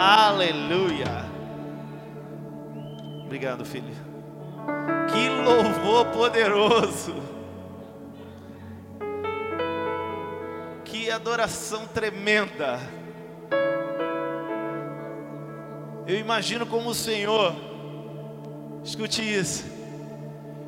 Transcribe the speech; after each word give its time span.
Aleluia. 0.00 1.28
Obrigado, 3.24 3.64
filho. 3.64 3.92
Que 5.12 5.28
louvor 5.28 6.06
poderoso. 6.12 7.16
Que 10.84 11.10
adoração 11.10 11.84
tremenda. 11.88 12.78
Eu 16.06 16.16
imagino 16.16 16.64
como 16.64 16.90
o 16.90 16.94
Senhor, 16.94 17.52
escute 18.84 19.20
isso. 19.20 19.64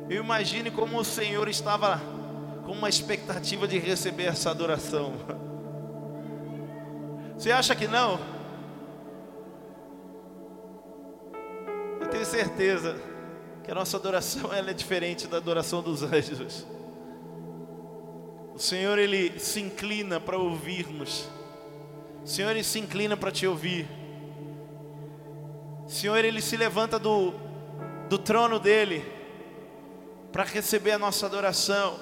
Eu 0.09 0.21
imagino 0.21 0.73
como 0.73 0.99
o 0.99 1.05
Senhor 1.05 1.47
estava 1.47 2.01
com 2.65 2.73
uma 2.73 2.89
expectativa 2.89 3.65
de 3.65 3.79
receber 3.79 4.25
essa 4.25 4.51
adoração. 4.51 5.13
Você 7.37 7.49
acha 7.49 7.73
que 7.73 7.87
não? 7.87 8.40
Certeza 12.31 12.95
que 13.63 13.71
a 13.71 13.75
nossa 13.75 13.97
adoração 13.97 14.53
ela 14.53 14.71
é 14.71 14.73
diferente 14.73 15.27
da 15.27 15.37
adoração 15.37 15.81
dos 15.81 16.01
anjos. 16.01 16.65
O 18.55 18.59
Senhor 18.59 18.97
ele 18.97 19.37
se 19.39 19.59
inclina 19.59 20.19
para 20.19 20.37
ouvir-nos. 20.37 21.29
O 22.23 22.27
Senhor 22.27 22.51
ele 22.51 22.63
se 22.63 22.79
inclina 22.79 23.17
para 23.17 23.31
te 23.31 23.45
ouvir. 23.45 23.87
O 25.85 25.89
Senhor 25.89 26.23
ele 26.23 26.41
se 26.41 26.55
levanta 26.55 26.97
do 26.97 27.33
do 28.07 28.17
trono 28.17 28.59
dele 28.59 29.05
para 30.33 30.43
receber 30.43 30.91
a 30.91 30.99
nossa 30.99 31.25
adoração. 31.25 31.97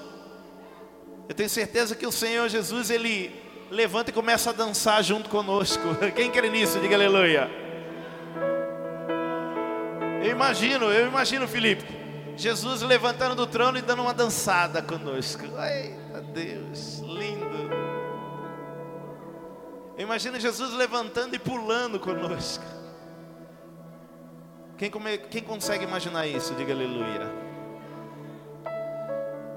Eu 1.27 1.35
tenho 1.35 1.49
certeza 1.49 1.95
que 1.95 2.07
o 2.07 2.11
Senhor 2.11 2.49
Jesus 2.49 2.89
ele 2.89 3.31
levanta 3.69 4.09
e 4.09 4.13
começa 4.13 4.49
a 4.49 4.53
dançar 4.53 5.03
junto 5.03 5.29
conosco. 5.29 5.83
Quem 6.15 6.31
crê 6.31 6.49
nisso, 6.49 6.79
diga 6.79 6.95
aleluia. 6.95 7.68
Eu 10.21 10.31
imagino, 10.31 10.85
eu 10.85 11.07
imagino, 11.07 11.47
Felipe, 11.47 11.85
Jesus 12.35 12.81
levantando 12.81 13.35
do 13.35 13.47
trono 13.47 13.77
e 13.77 13.81
dando 13.81 14.01
uma 14.01 14.13
dançada 14.13 14.81
conosco. 14.81 15.43
Eita 15.43 16.21
Deus, 16.33 16.99
lindo. 16.99 17.69
Eu 19.97 20.03
imagino 20.03 20.39
Jesus 20.39 20.73
levantando 20.73 21.35
e 21.35 21.39
pulando 21.39 21.99
conosco. 21.99 22.63
Quem, 24.77 24.89
come, 24.89 25.17
quem 25.17 25.43
consegue 25.43 25.83
imaginar 25.83 26.25
isso? 26.25 26.55
Diga 26.55 26.71
aleluia. 26.73 27.29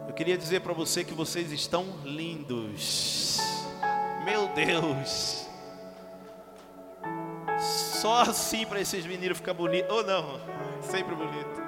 Eu 0.08 0.12
queria 0.12 0.36
dizer 0.36 0.60
para 0.60 0.72
você 0.72 1.04
que 1.04 1.14
vocês 1.14 1.52
estão 1.52 1.86
lindos. 2.04 3.38
Meu 4.24 4.48
Deus. 4.48 5.41
Só 7.62 8.22
assim 8.22 8.66
para 8.66 8.80
esses 8.80 9.06
meninos 9.06 9.38
ficar 9.38 9.54
bonitos. 9.54 9.90
Ou 9.94 10.04
não, 10.04 10.40
sempre 10.82 11.14
bonito. 11.14 11.62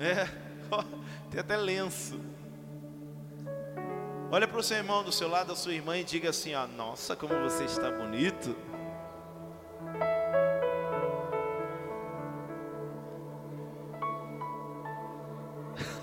É, 0.00 0.28
tem 1.30 1.40
até 1.40 1.56
lenço. 1.56 2.20
Olha 4.30 4.46
para 4.46 4.58
o 4.58 4.62
seu 4.62 4.76
irmão 4.76 5.02
do 5.02 5.10
seu 5.10 5.28
lado, 5.28 5.52
a 5.52 5.56
sua 5.56 5.72
irmã, 5.72 5.96
e 5.96 6.04
diga 6.04 6.30
assim: 6.30 6.54
ó, 6.54 6.66
Nossa, 6.66 7.14
como 7.16 7.34
você 7.40 7.64
está 7.64 7.90
bonito. 7.90 8.56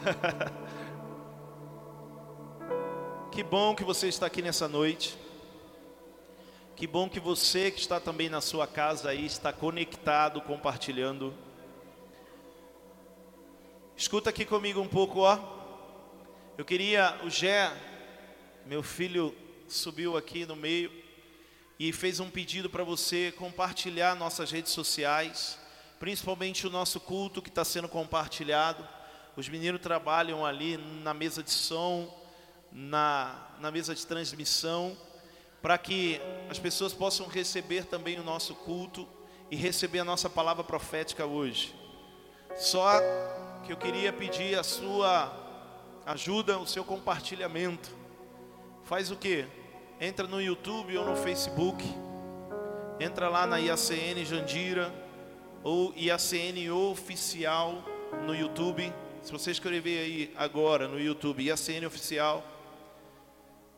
Que 3.36 3.44
bom 3.44 3.76
que 3.76 3.84
você 3.84 4.08
está 4.08 4.28
aqui 4.28 4.42
nessa 4.42 4.66
noite. 4.66 5.25
Que 6.76 6.86
bom 6.86 7.08
que 7.08 7.22
você 7.22 7.72
que 7.72 7.80
está 7.80 8.02
também 8.02 8.28
na 8.28 8.42
sua 8.42 8.68
casa 8.68 9.09
aí 9.09 9.26
está 9.26 9.54
conectado, 9.54 10.42
compartilhando. 10.42 11.34
Escuta 13.95 14.30
aqui 14.30 14.44
comigo 14.44 14.81
um 14.81 14.88
pouco, 14.88 15.22
ó. 15.22 15.40
Eu 16.58 16.66
queria 16.66 17.18
o 17.24 17.30
Gé, 17.30 17.72
meu 18.66 18.84
filho 18.84 19.34
subiu 19.69 20.18
aqui 20.18 20.46
no 20.46 20.53
meio 20.53 20.91
e 21.80 21.94
fez 21.94 22.19
um 22.19 22.30
pedido 22.30 22.69
para 22.69 22.84
você 22.84 23.34
compartilhar 23.38 24.14
nossas 24.14 24.52
redes 24.52 24.74
sociais, 24.74 25.58
principalmente 25.97 26.68
o 26.68 26.69
nosso 26.69 27.00
culto 27.00 27.41
que 27.41 27.47
está 27.47 27.64
sendo 27.64 27.88
compartilhado. 27.88 28.85
Os 29.38 29.47
meninos 29.47 29.80
trabalham 29.80 30.46
ali 30.46 30.75
na 30.75 31.14
mesa 31.14 31.41
de 31.41 31.52
som, 31.52 32.14
na, 32.69 33.47
na 33.62 33.72
mesa 33.72 33.96
de 33.96 34.06
transmissão, 34.06 34.97
para 35.66 35.80
que 35.80 36.22
as 36.48 36.59
pessoas 36.59 36.94
possam 36.94 37.26
receber 37.26 37.86
também 37.86 38.20
o 38.20 38.24
nosso 38.24 38.53
culto 38.53 39.08
e 39.50 39.56
receber 39.56 39.98
a 39.98 40.06
nossa 40.06 40.30
palavra 40.30 40.64
profética 40.64 41.26
hoje. 41.26 41.74
Só 42.56 43.00
que 43.66 43.74
eu 43.74 43.76
queria 43.76 44.14
pedir 44.14 44.59
a 44.59 44.62
sua 44.62 45.36
ajuda, 46.06 46.59
o 46.59 46.68
seu 46.68 46.84
compartilhamento. 46.84 47.90
Faz 48.84 49.09
o 49.09 49.16
que? 49.16 49.48
Entra 50.00 50.28
no 50.28 50.40
YouTube 50.40 50.96
ou 51.00 51.03
no 51.03 51.16
Facebook. 51.16 51.84
Entra 53.00 53.28
lá 53.28 53.47
na 53.47 53.58
IACN 53.58 54.24
Jandira 54.24 54.94
ou 55.64 55.92
IACN 55.97 56.70
Oficial 56.92 57.84
no 58.24 58.36
YouTube. 58.36 58.94
Se 59.24 59.32
você 59.32 59.50
escrever 59.50 59.97
aí 59.97 60.34
agora 60.38 60.88
no 60.88 61.00
YouTube 61.00 61.44
IACN 61.44 61.88
Oficial, 61.88 62.44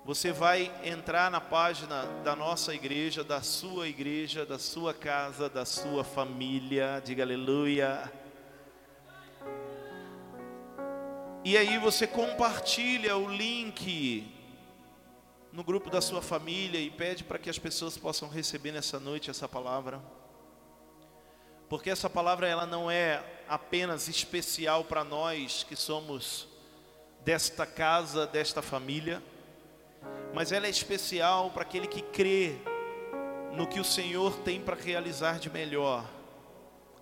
você 0.07 0.31
vai 0.31 0.71
entrar 0.85 1.29
na 1.29 1.41
página 1.41 2.05
da 2.23 2.33
nossa 2.33 2.73
igreja, 2.73 3.25
da 3.25 3.41
sua 3.41 3.89
igreja, 3.89 4.45
da 4.45 4.57
sua 4.57 4.93
casa, 4.93 5.49
da 5.49 5.65
sua 5.65 6.01
família. 6.01 7.01
Diga 7.03 7.23
aleluia. 7.23 8.09
E 11.43 11.57
aí 11.57 11.77
você 11.77 12.07
compartilha 12.07 13.17
o 13.17 13.29
link 13.29 14.33
no 15.51 15.61
grupo 15.61 15.89
da 15.89 15.99
sua 15.99 16.21
família 16.21 16.79
e 16.79 16.89
pede 16.89 17.25
para 17.25 17.37
que 17.37 17.49
as 17.49 17.59
pessoas 17.59 17.97
possam 17.97 18.29
receber 18.29 18.71
nessa 18.71 19.01
noite 19.01 19.29
essa 19.29 19.49
palavra. 19.49 20.01
Porque 21.67 21.89
essa 21.89 22.09
palavra 22.09 22.47
ela 22.47 22.65
não 22.65 22.89
é 22.89 23.21
apenas 23.45 24.07
especial 24.07 24.85
para 24.85 25.03
nós 25.03 25.65
que 25.65 25.75
somos 25.75 26.47
desta 27.25 27.65
casa, 27.65 28.25
desta 28.25 28.61
família 28.61 29.21
mas 30.33 30.51
ela 30.51 30.67
é 30.67 30.69
especial 30.69 31.49
para 31.51 31.63
aquele 31.63 31.87
que 31.87 32.01
crê 32.01 32.55
no 33.53 33.65
que 33.65 33.79
o 33.79 33.83
Senhor 33.83 34.37
tem 34.39 34.61
para 34.61 34.75
realizar 34.75 35.39
de 35.39 35.49
melhor. 35.49 36.05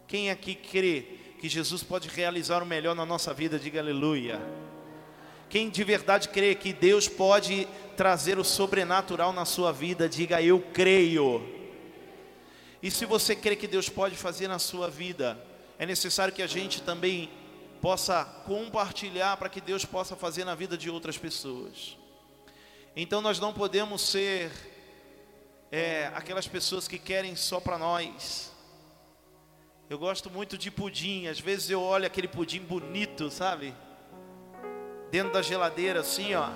Quem 0.08 0.30
aqui 0.30 0.56
crê 0.56 1.06
que 1.40 1.50
Jesus 1.50 1.84
pode 1.84 2.08
realizar 2.08 2.64
o 2.64 2.66
melhor 2.66 2.96
na 2.96 3.06
nossa 3.06 3.34
vida, 3.34 3.60
diga 3.60 3.80
aleluia. 3.80 4.42
Quem 5.50 5.70
de 5.70 5.84
verdade 5.84 6.30
crê 6.30 6.56
que 6.56 6.72
Deus 6.72 7.08
pode 7.08 7.68
trazer 7.96 8.40
o 8.40 8.44
sobrenatural 8.44 9.34
na 9.34 9.46
sua 9.46 9.72
vida, 9.72 10.08
diga 10.08 10.42
eu 10.42 10.60
creio. 10.74 11.44
E 12.82 12.90
se 12.92 13.06
você 13.06 13.36
crê 13.36 13.56
que 13.56 13.68
Deus 13.68 13.90
pode 13.90 14.16
fazer 14.16 14.48
na 14.48 14.60
sua 14.60 14.90
vida, 14.90 15.38
é 15.78 15.86
necessário 15.86 16.34
que 16.34 16.42
a 16.42 16.48
gente 16.48 16.82
também 16.82 17.30
possa 17.82 18.24
compartilhar 18.46 19.38
para 19.38 19.50
que 19.50 19.60
Deus 19.60 19.86
possa 19.86 20.16
fazer 20.16 20.46
na 20.46 20.56
vida 20.56 20.78
de 20.78 20.90
outras 20.90 21.18
pessoas. 21.18 21.98
Então 22.98 23.20
nós 23.20 23.40
não 23.40 23.52
podemos 23.52 24.02
ser 24.02 24.50
é, 25.70 26.10
aquelas 26.16 26.48
pessoas 26.48 26.88
que 26.88 26.98
querem 26.98 27.36
só 27.36 27.60
para 27.60 27.78
nós. 27.78 28.54
Eu 29.90 30.00
gosto 30.00 30.30
muito 30.32 30.58
de 30.58 30.72
pudim. 30.72 31.28
Às 31.28 31.38
vezes 31.38 31.70
eu 31.70 31.82
olho 31.82 32.06
aquele 32.06 32.30
pudim 32.30 32.62
bonito, 32.62 33.30
sabe? 33.30 33.76
Dentro 35.12 35.34
da 35.34 35.42
geladeira, 35.42 36.00
assim, 36.00 36.34
ó. 36.36 36.52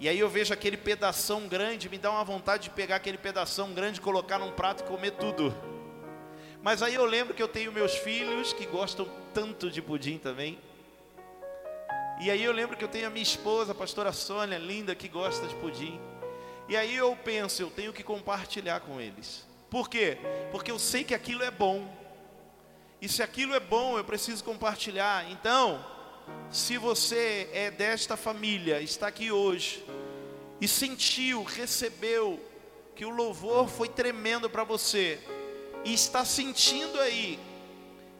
E 0.00 0.08
aí 0.08 0.18
eu 0.18 0.28
vejo 0.28 0.52
aquele 0.52 0.76
pedação 0.76 1.46
grande, 1.46 1.88
me 1.88 1.96
dá 1.96 2.10
uma 2.10 2.24
vontade 2.24 2.64
de 2.64 2.70
pegar 2.70 2.96
aquele 2.96 3.16
pedação 3.16 3.72
grande, 3.72 4.00
colocar 4.00 4.38
num 4.38 4.50
prato 4.50 4.82
e 4.82 4.86
comer 4.86 5.12
tudo. 5.12 5.54
Mas 6.60 6.82
aí 6.82 6.94
eu 6.94 7.04
lembro 7.04 7.34
que 7.34 7.42
eu 7.42 7.48
tenho 7.48 7.70
meus 7.70 7.94
filhos 7.94 8.52
que 8.52 8.66
gostam 8.66 9.08
tanto 9.32 9.70
de 9.70 9.80
pudim 9.80 10.18
também. 10.18 10.58
E 12.18 12.30
aí 12.30 12.42
eu 12.42 12.52
lembro 12.52 12.76
que 12.76 12.84
eu 12.84 12.88
tenho 12.88 13.06
a 13.06 13.10
minha 13.10 13.22
esposa, 13.22 13.72
a 13.72 13.74
pastora 13.74 14.12
Sônia, 14.12 14.56
linda, 14.58 14.94
que 14.94 15.06
gosta 15.06 15.46
de 15.46 15.54
pudim. 15.56 16.00
E 16.68 16.76
aí 16.76 16.96
eu 16.96 17.14
penso, 17.16 17.62
eu 17.62 17.70
tenho 17.70 17.92
que 17.92 18.02
compartilhar 18.02 18.80
com 18.80 19.00
eles. 19.00 19.46
Por 19.68 19.88
quê? 19.88 20.18
Porque 20.50 20.70
eu 20.70 20.78
sei 20.78 21.04
que 21.04 21.14
aquilo 21.14 21.42
é 21.42 21.50
bom. 21.50 21.86
E 23.00 23.08
se 23.08 23.22
aquilo 23.22 23.54
é 23.54 23.60
bom, 23.60 23.98
eu 23.98 24.04
preciso 24.04 24.42
compartilhar. 24.42 25.30
Então, 25.30 25.84
se 26.50 26.78
você 26.78 27.50
é 27.52 27.70
desta 27.70 28.16
família, 28.16 28.80
está 28.80 29.08
aqui 29.08 29.30
hoje 29.30 29.84
e 30.58 30.66
sentiu, 30.66 31.42
recebeu 31.42 32.40
que 32.94 33.04
o 33.04 33.10
louvor 33.10 33.68
foi 33.68 33.88
tremendo 33.88 34.48
para 34.48 34.64
você 34.64 35.20
e 35.84 35.92
está 35.92 36.24
sentindo 36.24 36.98
aí 36.98 37.38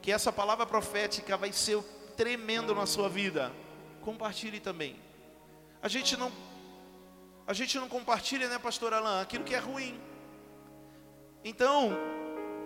que 0.02 0.12
essa 0.12 0.30
palavra 0.30 0.66
profética 0.66 1.36
vai 1.36 1.52
ser 1.52 1.82
tremendo 2.14 2.74
na 2.74 2.84
sua 2.84 3.08
vida 3.08 3.50
compartilhe 4.06 4.60
também. 4.60 4.94
A 5.82 5.88
gente 5.88 6.16
não 6.16 6.30
a 7.44 7.52
gente 7.52 7.76
não 7.78 7.88
compartilha, 7.88 8.48
né, 8.48 8.58
pastor 8.58 8.94
Alain, 8.94 9.20
aquilo 9.20 9.44
que 9.44 9.54
é 9.54 9.58
ruim. 9.58 10.00
Então, 11.44 11.92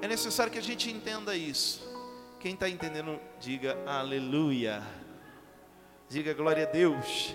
é 0.01 0.09
necessário 0.09 0.53
que 0.53 0.59
a 0.59 0.63
gente 0.63 0.91
entenda 0.91 1.35
isso. 1.35 1.83
Quem 2.39 2.55
está 2.55 2.69
entendendo, 2.69 3.19
diga 3.39 3.77
aleluia. 3.87 4.83
Diga 6.09 6.33
glória 6.35 6.67
a 6.67 6.71
Deus. 6.71 7.35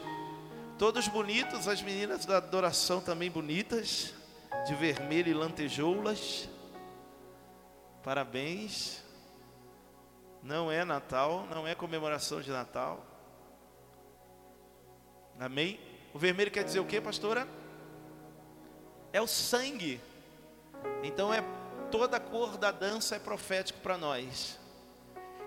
Todos 0.77 1.07
bonitos, 1.07 1.67
as 1.67 1.81
meninas 1.81 2.25
da 2.25 2.37
adoração 2.37 2.99
também 2.99 3.29
bonitas, 3.29 4.13
de 4.67 4.75
vermelho 4.75 5.29
e 5.29 5.33
lantejoulas. 5.33 6.49
Parabéns. 8.03 9.03
Não 10.43 10.71
é 10.71 10.83
Natal, 10.83 11.47
não 11.49 11.67
é 11.67 11.73
comemoração 11.73 12.41
de 12.41 12.51
Natal. 12.51 13.14
Amém? 15.39 15.79
O 16.13 16.19
vermelho 16.19 16.51
quer 16.51 16.63
dizer 16.63 16.79
o 16.79 16.85
que, 16.85 16.99
pastora? 17.01 17.47
É 19.11 19.21
o 19.21 19.27
sangue. 19.27 19.99
Então 21.03 21.33
é 21.33 21.43
toda 21.91 22.17
a 22.17 22.19
cor 22.19 22.57
da 22.57 22.71
dança 22.71 23.15
é 23.15 23.19
profético 23.19 23.79
para 23.79 23.97
nós. 23.97 24.59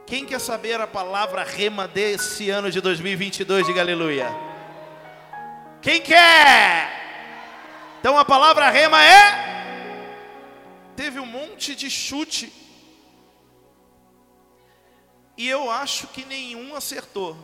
Quem 0.07 0.25
quer 0.25 0.41
saber 0.41 0.81
a 0.81 0.87
palavra 0.87 1.45
rema 1.45 1.87
desse 1.87 2.49
ano 2.49 2.71
de 2.71 2.81
2022? 2.81 3.67
Diga 3.67 3.81
aleluia. 3.81 4.29
Quem 5.83 6.01
quer? 6.01 6.91
Então 8.01 8.19
a 8.19 8.25
palavra 8.25 8.71
rema 8.71 9.03
é. 9.05 9.49
Teve 10.97 11.21
um 11.21 11.27
monte 11.27 11.75
de 11.75 11.91
chute. 11.91 12.53
E 15.37 15.49
eu 15.49 15.71
acho 15.71 16.09
que 16.09 16.25
nenhum 16.25 16.75
acertou. 16.75 17.37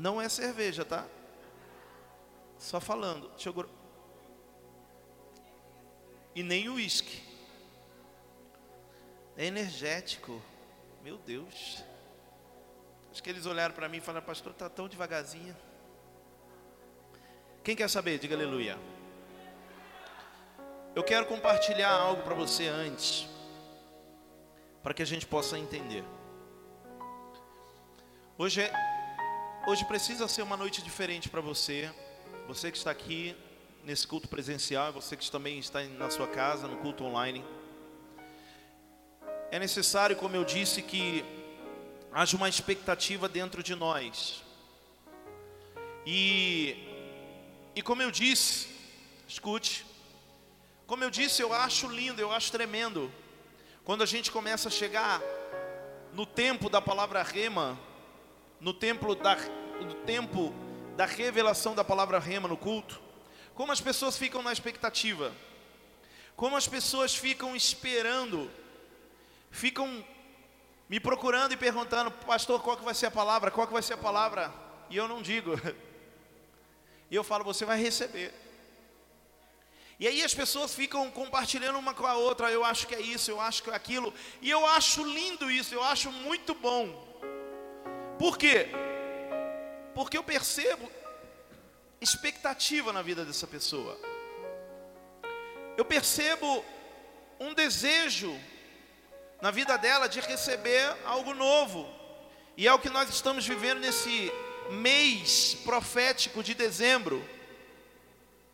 Não 0.00 0.18
é 0.18 0.30
cerveja, 0.30 0.82
tá? 0.82 1.06
Só 2.58 2.80
falando. 2.80 3.28
Deixa. 3.32 3.52
E 6.34 6.42
nem 6.42 6.70
uísque. 6.70 7.22
É 9.36 9.44
energético. 9.44 10.40
Meu 11.02 11.18
Deus. 11.18 11.84
Acho 13.12 13.22
que 13.22 13.28
eles 13.28 13.44
olharam 13.44 13.74
para 13.74 13.90
mim 13.90 13.98
e 13.98 14.00
falaram, 14.00 14.24
pastor, 14.24 14.52
está 14.52 14.70
tão 14.70 14.88
devagarzinho. 14.88 15.54
Quem 17.62 17.76
quer 17.76 17.90
saber? 17.90 18.18
Diga 18.18 18.34
aleluia. 18.34 18.78
Eu 20.94 21.04
quero 21.04 21.26
compartilhar 21.26 21.92
algo 21.92 22.22
para 22.22 22.34
você 22.34 22.68
antes, 22.68 23.28
para 24.82 24.94
que 24.94 25.02
a 25.02 25.06
gente 25.06 25.26
possa 25.26 25.58
entender. 25.58 26.04
Hoje, 28.38 28.62
é, 28.62 28.72
hoje 29.66 29.84
precisa 29.84 30.26
ser 30.26 30.42
uma 30.42 30.56
noite 30.56 30.82
diferente 30.82 31.28
para 31.28 31.40
você. 31.40 31.92
Você 32.48 32.70
que 32.70 32.78
está 32.78 32.90
aqui 32.90 33.36
nesse 33.84 34.06
culto 34.06 34.28
presencial, 34.28 34.92
você 34.92 35.16
que 35.16 35.30
também 35.30 35.58
está 35.58 35.82
na 35.84 36.10
sua 36.10 36.26
casa, 36.26 36.66
no 36.66 36.78
culto 36.78 37.04
online. 37.04 37.44
É 39.50 39.58
necessário, 39.58 40.16
como 40.16 40.34
eu 40.34 40.44
disse, 40.44 40.82
que 40.82 41.24
haja 42.12 42.36
uma 42.36 42.48
expectativa 42.48 43.28
dentro 43.28 43.62
de 43.62 43.74
nós. 43.74 44.42
E, 46.06 46.76
e 47.74 47.82
como 47.82 48.02
eu 48.02 48.10
disse, 48.10 48.68
escute, 49.28 49.86
como 50.86 51.04
eu 51.04 51.10
disse, 51.10 51.42
eu 51.42 51.52
acho 51.52 51.88
lindo, 51.88 52.20
eu 52.20 52.32
acho 52.32 52.50
tremendo, 52.50 53.12
quando 53.84 54.02
a 54.02 54.06
gente 54.06 54.30
começa 54.30 54.68
a 54.68 54.72
chegar 54.72 55.22
no 56.12 56.26
tempo 56.26 56.68
da 56.68 56.80
palavra 56.80 57.22
rema, 57.22 57.78
no 58.60 58.74
tempo 58.74 59.14
da, 59.14 59.36
no 59.80 59.94
tempo 60.06 60.52
da 60.96 61.06
revelação 61.06 61.74
da 61.74 61.84
palavra 61.84 62.18
rema 62.18 62.48
no 62.48 62.56
culto, 62.56 63.00
como 63.54 63.72
as 63.72 63.80
pessoas 63.80 64.16
ficam 64.16 64.42
na 64.42 64.52
expectativa, 64.52 65.32
como 66.36 66.56
as 66.56 66.66
pessoas 66.68 67.14
ficam 67.14 67.54
esperando 67.56 68.50
ficam 69.50 70.04
me 70.88 70.98
procurando 70.98 71.52
e 71.52 71.56
perguntando, 71.56 72.10
pastor, 72.10 72.60
qual 72.62 72.76
que 72.76 72.84
vai 72.84 72.94
ser 72.94 73.06
a 73.06 73.10
palavra? 73.10 73.50
Qual 73.50 73.66
que 73.66 73.72
vai 73.72 73.82
ser 73.82 73.94
a 73.94 73.98
palavra? 73.98 74.52
E 74.88 74.96
eu 74.96 75.08
não 75.08 75.22
digo. 75.22 75.52
E 77.12 77.16
eu 77.16 77.24
falo, 77.24 77.42
você 77.42 77.64
vai 77.64 77.76
receber. 77.76 78.32
E 79.98 80.06
aí 80.06 80.22
as 80.22 80.32
pessoas 80.32 80.72
ficam 80.72 81.10
compartilhando 81.10 81.76
uma 81.76 81.92
com 81.92 82.06
a 82.06 82.14
outra, 82.14 82.52
eu 82.52 82.64
acho 82.64 82.86
que 82.86 82.94
é 82.94 83.00
isso, 83.00 83.32
eu 83.32 83.40
acho 83.40 83.64
que 83.64 83.70
é 83.70 83.74
aquilo. 83.74 84.14
E 84.40 84.48
eu 84.48 84.64
acho 84.64 85.02
lindo 85.02 85.50
isso, 85.50 85.74
eu 85.74 85.82
acho 85.82 86.12
muito 86.12 86.54
bom. 86.54 86.84
Por 88.20 88.36
quê? 88.36 88.68
Porque 89.94 90.18
eu 90.18 90.22
percebo 90.22 90.92
expectativa 92.02 92.92
na 92.92 93.00
vida 93.00 93.24
dessa 93.24 93.46
pessoa. 93.46 93.98
Eu 95.74 95.86
percebo 95.86 96.62
um 97.40 97.54
desejo 97.54 98.38
na 99.40 99.50
vida 99.50 99.78
dela 99.78 100.06
de 100.06 100.20
receber 100.20 100.94
algo 101.06 101.32
novo. 101.32 101.88
E 102.58 102.68
é 102.68 102.74
o 102.74 102.78
que 102.78 102.90
nós 102.90 103.08
estamos 103.08 103.46
vivendo 103.46 103.80
nesse 103.80 104.30
mês 104.68 105.56
profético 105.64 106.42
de 106.42 106.52
dezembro. 106.52 107.26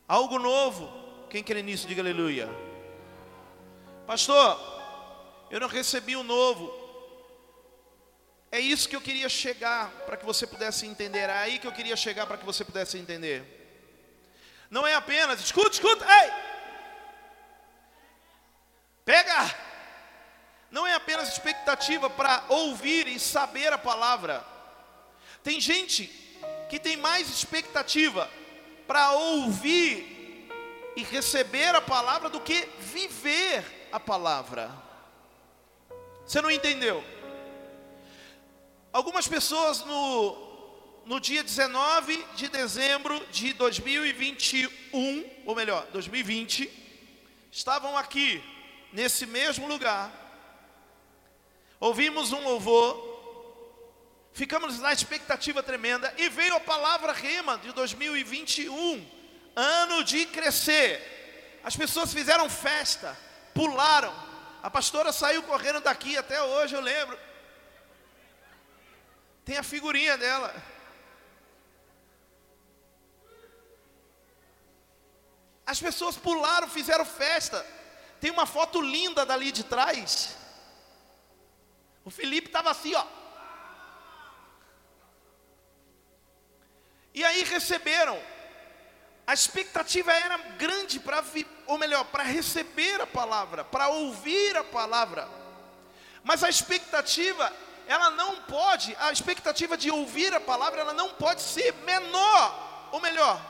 Algo 0.07 0.39
novo. 0.39 0.89
Quem 1.29 1.43
crê 1.43 1.61
nisso, 1.61 1.89
diga 1.89 2.03
aleluia. 2.03 2.49
Pastor, 4.07 4.61
eu 5.51 5.59
não 5.59 5.67
recebi 5.67 6.15
o 6.15 6.23
novo. 6.23 6.86
É 8.57 8.61
isso 8.61 8.89
que 8.89 8.97
eu 8.97 9.03
queria 9.03 9.29
chegar 9.29 9.91
para 10.07 10.17
que 10.17 10.25
você 10.25 10.47
pudesse 10.47 10.87
entender. 10.87 11.29
É 11.29 11.39
aí 11.39 11.59
que 11.59 11.67
eu 11.67 11.73
queria 11.73 11.95
chegar 11.95 12.27
para 12.27 12.39
que 12.39 12.45
você 12.45 12.65
pudesse 12.65 12.97
entender. 12.97 13.45
Não 14.71 14.87
é 14.87 14.95
apenas, 14.95 15.41
escuta, 15.41 15.73
escuta, 15.73 16.05
ei! 16.05 16.31
Pega! 19.05 19.67
não 20.71 20.87
é 20.87 20.95
apenas 20.95 21.29
expectativa 21.29 22.11
para 22.11 22.45
ouvir 22.49 23.07
e 23.07 23.21
saber 23.21 23.73
a 23.73 23.79
palavra. 23.79 24.45
Tem 25.43 25.61
gente 25.61 26.07
que 26.69 26.79
tem 26.79 26.97
mais 26.97 27.29
expectativa 27.29 28.31
para 28.87 29.13
ouvir 29.13 30.49
e 30.97 31.03
receber 31.03 31.75
a 31.75 31.81
palavra 31.81 32.29
do 32.29 32.41
que 32.41 32.69
viver 32.79 33.89
a 33.93 34.01
palavra. 34.01 34.71
Você 36.27 36.41
não 36.41 36.51
entendeu? 36.51 37.05
Algumas 38.97 39.29
pessoas 39.29 39.85
no, 39.85 40.35
no 41.05 41.21
dia 41.21 41.45
19 41.45 42.17
de 42.35 42.49
dezembro 42.49 43.23
de 43.31 43.53
2021, 43.53 45.31
ou 45.45 45.55
melhor, 45.55 45.87
2020, 45.93 46.67
estavam 47.53 47.95
aqui, 47.99 48.43
nesse 48.95 49.27
mesmo 49.27 49.69
lugar, 49.69 50.11
ouvimos 51.79 52.33
um 52.33 52.43
louvor, 52.43 54.31
ficamos 54.33 54.79
na 54.79 54.95
expectativa 54.95 55.63
tremenda 55.63 56.11
e 56.17 56.31
veio 56.31 56.57
a 56.57 56.61
palavra 56.61 57.13
rema 57.13 57.59
de 57.59 57.73
2021, 57.73 59.07
ano 59.55 60.05
de 60.05 60.25
crescer. 60.25 61.61
As 61.63 61.77
pessoas 61.77 62.15
fizeram 62.15 62.49
festa, 62.49 63.15
pularam. 63.53 64.15
A 64.63 64.71
pastora 64.71 65.13
saiu 65.13 65.43
correndo 65.43 65.83
daqui 65.83 66.17
até 66.17 66.43
hoje, 66.43 66.75
eu 66.75 66.81
lembro. 66.81 67.26
Tem 69.47 69.57
a 69.57 69.63
figurinha 69.63 70.19
dela. 70.19 70.53
As 75.65 75.81
pessoas 75.81 76.17
pularam, 76.17 76.69
fizeram 76.69 77.05
festa. 77.05 77.65
Tem 78.21 78.33
uma 78.33 78.45
foto 78.45 78.81
linda 78.81 79.25
dali 79.25 79.53
de 79.53 79.63
trás. 79.63 80.37
O 82.05 82.11
Felipe 82.11 82.49
estava 82.49 82.73
assim, 82.73 82.93
ó. 82.97 83.07
E 87.15 87.25
aí 87.25 87.45
receberam. 87.45 88.21
A 89.25 89.33
expectativa 89.33 90.13
era 90.13 90.39
grande 90.59 90.99
para, 90.99 91.25
ou 91.69 91.79
melhor, 91.79 92.05
para 92.07 92.25
receber 92.25 93.01
a 93.01 93.07
palavra, 93.07 93.63
para 93.65 93.89
ouvir 93.89 94.57
a 94.57 94.65
palavra. 94.65 95.29
Mas 96.25 96.43
a 96.43 96.49
expectativa, 96.49 97.53
ela 97.87 98.11
não 98.11 98.37
pode, 98.43 98.97
a 98.99 99.13
expectativa 99.13 99.77
de 99.77 99.91
ouvir 99.91 100.35
a 100.35 100.41
palavra, 100.41 100.81
ela 100.81 100.93
não 100.93 101.11
pode 101.11 101.43
ser 101.43 101.73
menor, 101.85 102.89
ou 102.93 103.01
melhor, 103.01 103.41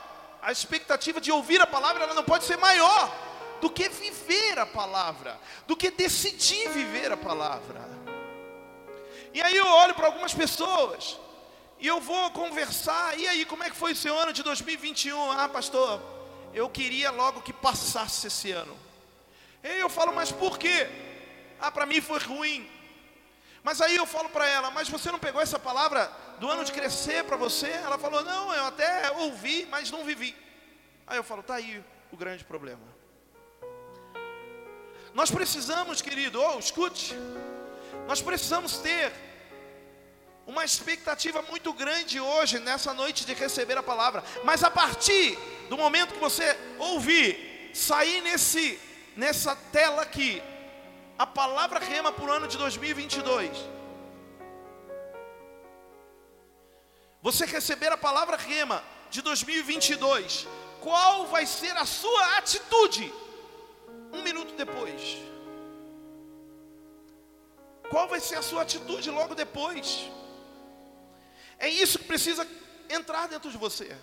a 0.41 0.51
expectativa 0.51 1.19
de 1.19 1.31
ouvir 1.31 1.59
a 1.61 1.67
palavra, 1.67 2.03
ela 2.03 2.13
não 2.13 2.23
pode 2.23 2.45
ser 2.45 2.57
maior 2.57 3.11
do 3.59 3.69
que 3.69 3.89
viver 3.89 4.59
a 4.59 4.65
palavra, 4.65 5.39
do 5.65 5.75
que 5.75 5.89
decidir 5.89 6.69
viver 6.69 7.11
a 7.11 7.17
palavra. 7.17 7.89
E 9.33 9.41
aí 9.41 9.55
eu 9.55 9.67
olho 9.67 9.93
para 9.95 10.07
algumas 10.07 10.33
pessoas 10.33 11.17
e 11.79 11.87
eu 11.87 11.99
vou 11.99 12.31
conversar. 12.31 13.19
E 13.19 13.27
aí, 13.27 13.45
como 13.45 13.63
é 13.63 13.69
que 13.69 13.75
foi 13.75 13.93
o 13.93 13.95
seu 13.95 14.17
ano 14.17 14.33
de 14.33 14.43
2021? 14.43 15.31
Ah, 15.31 15.49
pastor, 15.49 16.01
eu 16.53 16.69
queria 16.69 17.11
logo 17.11 17.41
que 17.41 17.53
passasse 17.53 18.27
esse 18.27 18.51
ano. 18.51 18.75
E 19.63 19.79
eu 19.79 19.89
falo, 19.89 20.13
mas 20.13 20.31
por 20.31 20.57
quê? 20.57 20.87
Ah, 21.59 21.71
para 21.71 21.85
mim 21.85 22.01
foi 22.01 22.19
ruim. 22.19 22.69
Mas 23.63 23.81
aí 23.81 23.95
eu 23.95 24.05
falo 24.05 24.29
para 24.29 24.47
ela, 24.47 24.71
mas 24.71 24.89
você 24.89 25.11
não 25.11 25.19
pegou 25.19 25.41
essa 25.41 25.59
palavra 25.59 26.11
do 26.39 26.49
ano 26.49 26.63
de 26.63 26.71
crescer 26.71 27.23
para 27.23 27.35
você? 27.35 27.67
Ela 27.67 27.97
falou, 27.97 28.23
não, 28.23 28.53
eu 28.53 28.65
até 28.65 29.11
ouvi, 29.11 29.67
mas 29.69 29.91
não 29.91 30.03
vivi. 30.03 30.35
Aí 31.05 31.17
eu 31.17 31.23
falo, 31.23 31.43
tá 31.43 31.55
aí 31.55 31.83
o 32.11 32.17
grande 32.17 32.43
problema. 32.43 32.81
Nós 35.13 35.31
precisamos, 35.31 36.01
querido, 36.01 36.41
ou 36.41 36.55
oh, 36.55 36.59
escute, 36.59 37.15
nós 38.07 38.21
precisamos 38.21 38.77
ter 38.77 39.11
uma 40.45 40.63
expectativa 40.63 41.41
muito 41.41 41.73
grande 41.73 42.19
hoje, 42.19 42.59
nessa 42.59 42.93
noite, 42.93 43.25
de 43.25 43.33
receber 43.33 43.77
a 43.77 43.83
palavra. 43.83 44.23
Mas 44.43 44.63
a 44.63 44.71
partir 44.71 45.37
do 45.69 45.75
momento 45.75 46.13
que 46.13 46.19
você 46.19 46.57
ouvir, 46.77 47.71
sair 47.73 48.21
nesse, 48.21 48.79
nessa 49.15 49.55
tela 49.55 50.03
aqui, 50.03 50.41
a 51.17 51.25
palavra 51.25 51.79
rema 51.79 52.11
para 52.11 52.25
o 52.25 52.31
ano 52.31 52.47
de 52.47 52.57
2022. 52.57 53.57
Você 57.21 57.45
receber 57.45 57.91
a 57.91 57.97
palavra 57.97 58.37
rema 58.37 58.83
de 59.09 59.21
2022, 59.21 60.47
qual 60.79 61.25
vai 61.27 61.45
ser 61.45 61.75
a 61.75 61.85
sua 61.85 62.37
atitude 62.37 63.13
um 64.13 64.21
minuto 64.21 64.53
depois? 64.55 65.17
Qual 67.89 68.07
vai 68.07 68.19
ser 68.19 68.35
a 68.35 68.41
sua 68.41 68.61
atitude 68.61 69.09
logo 69.09 69.33
depois? 69.33 70.09
É 71.57 71.67
isso 71.67 71.97
que 71.99 72.05
precisa 72.05 72.47
entrar 72.89 73.27
dentro 73.27 73.49
de 73.49 73.57
você. 73.57 73.95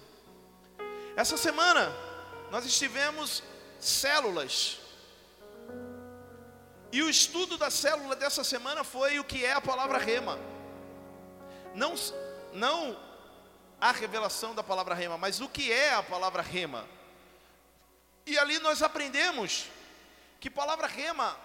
Essa 1.16 1.37
semana 1.37 1.92
nós 2.50 2.64
estivemos 2.64 3.42
células. 3.78 4.80
E 6.94 7.02
o 7.02 7.10
estudo 7.10 7.58
da 7.58 7.72
célula 7.72 8.14
dessa 8.14 8.44
semana 8.44 8.84
foi 8.84 9.18
o 9.18 9.24
que 9.24 9.44
é 9.44 9.52
a 9.52 9.60
palavra 9.60 9.98
rema. 9.98 10.38
Não 11.74 11.92
não 12.52 12.96
a 13.80 13.90
revelação 13.90 14.54
da 14.54 14.62
palavra 14.62 14.94
rema, 14.94 15.18
mas 15.18 15.40
o 15.40 15.48
que 15.48 15.72
é 15.72 15.92
a 15.92 16.04
palavra 16.04 16.40
rema. 16.40 16.86
E 18.24 18.38
ali 18.38 18.60
nós 18.60 18.80
aprendemos 18.80 19.66
que 20.38 20.48
palavra 20.48 20.86
rema 20.86 21.36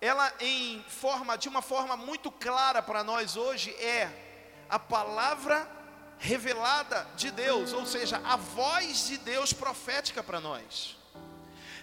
ela 0.00 0.32
em 0.38 0.80
forma 0.84 1.36
de 1.36 1.48
uma 1.48 1.60
forma 1.60 1.96
muito 1.96 2.30
clara 2.30 2.80
para 2.80 3.02
nós 3.02 3.36
hoje 3.36 3.74
é 3.80 4.08
a 4.70 4.78
palavra 4.78 5.68
revelada 6.20 7.04
de 7.16 7.32
Deus, 7.32 7.72
ou 7.72 7.84
seja, 7.84 8.22
a 8.24 8.36
voz 8.36 9.08
de 9.08 9.18
Deus 9.18 9.52
profética 9.52 10.22
para 10.22 10.38
nós. 10.38 10.97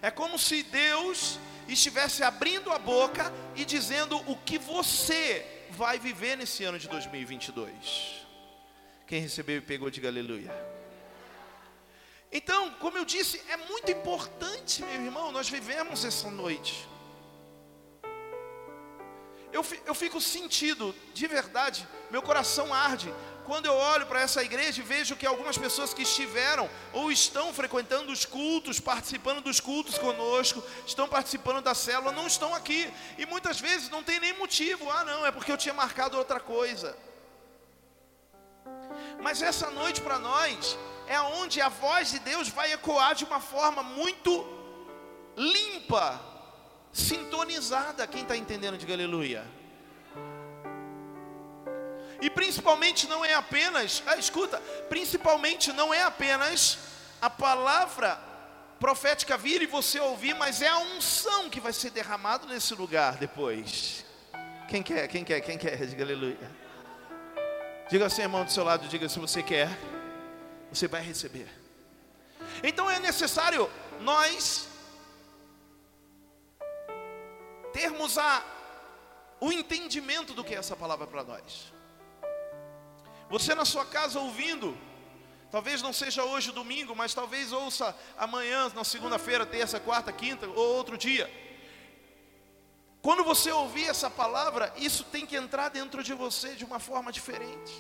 É 0.08 0.12
como 0.12 0.38
se 0.38 0.62
Deus 0.62 1.40
estivesse 1.68 2.22
abrindo 2.22 2.72
a 2.72 2.78
boca 2.78 3.34
e 3.56 3.66
dizendo 3.66 4.18
o 4.30 4.38
que 4.38 4.60
você 4.60 5.44
vai 5.72 5.98
viver 5.98 6.38
nesse 6.38 6.64
ano 6.64 6.78
de 6.78 6.88
2022. 6.88 7.74
Quem 9.08 9.20
recebeu 9.20 9.58
e 9.58 9.62
pegou, 9.62 9.90
diga 9.90 10.08
aleluia. 10.08 10.54
Então, 12.32 12.70
como 12.74 13.00
eu 13.00 13.06
disse, 13.06 13.42
é 13.50 13.58
muito 13.58 13.92
importante, 13.92 14.84
meu 14.84 15.02
irmão, 15.06 15.32
nós 15.32 15.50
vivemos 15.50 16.06
essa 16.06 16.30
noite 16.30 16.88
eu, 19.56 19.66
eu 19.86 19.96
fico 19.96 20.20
sentido, 20.20 20.94
de 21.14 21.28
verdade, 21.28 21.88
meu 22.12 22.22
coração 22.22 22.74
arde, 22.74 23.14
quando 23.46 23.68
eu 23.68 23.74
olho 23.74 24.06
para 24.06 24.22
essa 24.22 24.44
igreja 24.44 24.82
e 24.82 24.84
vejo 24.84 25.16
que 25.16 25.26
algumas 25.26 25.58
pessoas 25.58 25.94
que 25.94 26.02
estiveram 26.02 26.70
ou 26.92 27.12
estão 27.12 27.54
frequentando 27.54 28.12
os 28.12 28.26
cultos, 28.26 28.80
participando 28.80 29.42
dos 29.42 29.60
cultos 29.60 29.98
conosco, 29.98 30.64
estão 30.86 31.08
participando 31.08 31.62
da 31.62 31.74
célula, 31.74 32.12
não 32.12 32.28
estão 32.28 32.54
aqui. 32.54 32.92
E 33.18 33.26
muitas 33.26 33.60
vezes 33.60 33.90
não 33.90 34.04
tem 34.04 34.20
nem 34.20 34.34
motivo. 34.34 34.90
Ah, 34.90 35.04
não, 35.06 35.26
é 35.26 35.32
porque 35.32 35.52
eu 35.52 35.58
tinha 35.58 35.74
marcado 35.74 36.18
outra 36.18 36.40
coisa. 36.40 36.98
Mas 39.22 39.42
essa 39.42 39.70
noite 39.72 40.02
para 40.02 40.20
nós 40.20 40.78
é 41.08 41.20
onde 41.22 41.62
a 41.62 41.70
voz 41.70 42.12
de 42.12 42.20
Deus 42.20 42.50
vai 42.50 42.74
ecoar 42.74 43.14
de 43.16 43.26
uma 43.26 43.40
forma 43.40 43.84
muito 43.84 44.32
limpa, 45.38 46.20
sintonizada. 46.92 48.08
Quem 48.08 48.24
está 48.24 48.36
entendendo, 48.36 48.78
diga 48.78 48.94
aleluia. 48.94 49.46
E 52.26 52.30
principalmente 52.32 53.08
não 53.08 53.24
é 53.24 53.36
apenas, 53.36 54.02
ah, 54.08 54.18
escuta, 54.18 54.58
principalmente 54.90 55.72
não 55.72 55.94
é 55.94 56.02
apenas 56.02 56.80
a 57.22 57.30
palavra 57.30 58.20
profética 58.80 59.38
vir 59.38 59.62
e 59.62 59.68
você 59.68 60.00
ouvir, 60.00 60.34
mas 60.34 60.60
é 60.60 60.68
a 60.68 60.80
unção 60.80 61.52
que 61.52 61.60
vai 61.60 61.72
ser 61.72 61.92
derramado 61.92 62.48
nesse 62.48 62.74
lugar 62.74 63.18
depois. 63.18 64.04
Quem 64.68 64.82
quer, 64.82 65.08
quem 65.08 65.24
quer, 65.24 65.40
quem 65.42 65.56
quer, 65.56 65.78
diga 65.86 66.04
aleluia. 66.04 66.52
Diga 67.92 68.08
assim, 68.08 68.24
irmão 68.24 68.44
do 68.44 68.52
seu 68.52 68.64
lado, 68.64 68.88
diga 68.88 69.08
se 69.08 69.20
você 69.20 69.44
quer, 69.44 69.70
você 70.72 70.88
vai 70.88 71.04
receber. 71.04 71.48
Então 72.64 72.90
é 72.90 72.98
necessário 72.98 73.70
nós 74.02 74.68
termos 77.72 78.18
a, 78.18 78.44
o 79.40 79.52
entendimento 79.52 80.34
do 80.34 80.44
que 80.44 80.56
é 80.56 80.58
essa 80.58 80.76
palavra 80.76 81.06
para 81.06 81.24
nós. 81.24 81.75
Você 83.30 83.56
na 83.56 83.66
sua 83.66 83.86
casa 83.86 84.20
ouvindo, 84.20 84.78
talvez 85.52 85.82
não 85.82 85.92
seja 85.92 86.24
hoje 86.24 86.52
domingo, 86.52 86.96
mas 86.96 87.14
talvez 87.14 87.52
ouça 87.52 87.96
amanhã, 88.18 88.72
na 88.76 88.84
segunda-feira, 88.84 89.46
terça, 89.46 89.80
quarta, 89.80 90.12
quinta 90.12 90.48
ou 90.48 90.76
outro 90.76 90.98
dia. 90.98 91.32
Quando 93.02 93.24
você 93.24 93.52
ouvir 93.52 93.86
essa 93.86 94.10
palavra, 94.10 94.74
isso 94.78 95.04
tem 95.04 95.26
que 95.26 95.36
entrar 95.36 95.70
dentro 95.70 96.04
de 96.04 96.14
você 96.14 96.56
de 96.56 96.66
uma 96.66 96.80
forma 96.80 97.12
diferente. 97.12 97.74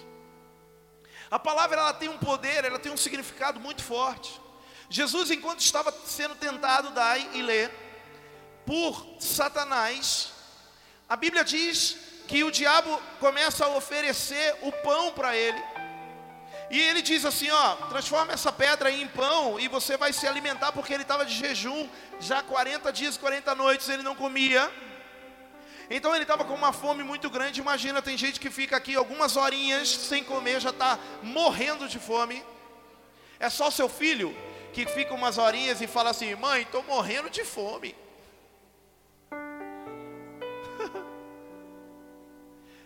A 1.31 1.39
palavra 1.39 1.79
ela 1.79 1.93
tem 1.93 2.09
um 2.09 2.17
poder, 2.17 2.63
ela 2.63 2.77
tem 2.77 2.91
um 2.91 2.97
significado 2.97 3.59
muito 3.59 3.83
forte. 3.83 4.39
Jesus, 4.89 5.31
enquanto 5.31 5.61
estava 5.61 5.91
sendo 6.05 6.35
tentado, 6.35 6.91
dai 6.91 7.27
e 7.33 7.41
ler, 7.41 7.71
por 8.65 9.17
Satanás, 9.19 10.31
a 11.09 11.15
Bíblia 11.15 11.43
diz 11.43 11.97
que 12.27 12.43
o 12.43 12.51
diabo 12.51 13.01
começa 13.19 13.65
a 13.65 13.69
oferecer 13.69 14.55
o 14.61 14.71
pão 14.71 15.11
para 15.11 15.35
ele. 15.35 15.61
E 16.69 16.79
ele 16.79 17.01
diz 17.01 17.25
assim: 17.25 17.49
ó, 17.49 17.75
transforma 17.87 18.33
essa 18.33 18.51
pedra 18.51 18.91
em 18.91 19.07
pão 19.07 19.59
e 19.59 19.67
você 19.67 19.97
vai 19.97 20.11
se 20.11 20.27
alimentar, 20.27 20.71
porque 20.71 20.93
ele 20.93 21.03
estava 21.03 21.25
de 21.25 21.33
jejum, 21.33 21.87
já 22.19 22.41
40 22.41 22.91
dias, 22.91 23.17
40 23.17 23.53
noites 23.55 23.87
ele 23.89 24.03
não 24.03 24.15
comia. 24.15 24.71
Então 25.89 26.15
ele 26.15 26.23
estava 26.23 26.43
com 26.43 26.53
uma 26.53 26.73
fome 26.73 27.03
muito 27.03 27.29
grande. 27.29 27.61
Imagina, 27.61 28.01
tem 28.01 28.17
gente 28.17 28.39
que 28.39 28.49
fica 28.49 28.75
aqui 28.75 28.95
algumas 28.95 29.37
horinhas 29.37 29.89
sem 29.89 30.23
comer, 30.23 30.59
já 30.59 30.71
está 30.71 30.97
morrendo 31.21 31.87
de 31.87 31.99
fome. 31.99 32.43
É 33.39 33.49
só 33.49 33.69
seu 33.69 33.87
filho 33.87 34.35
que 34.73 34.85
fica 34.87 35.13
umas 35.13 35.37
horinhas 35.37 35.81
e 35.81 35.87
fala 35.87 36.09
assim: 36.09 36.33
mãe, 36.35 36.63
estou 36.63 36.83
morrendo 36.83 37.29
de 37.29 37.43
fome. 37.43 37.95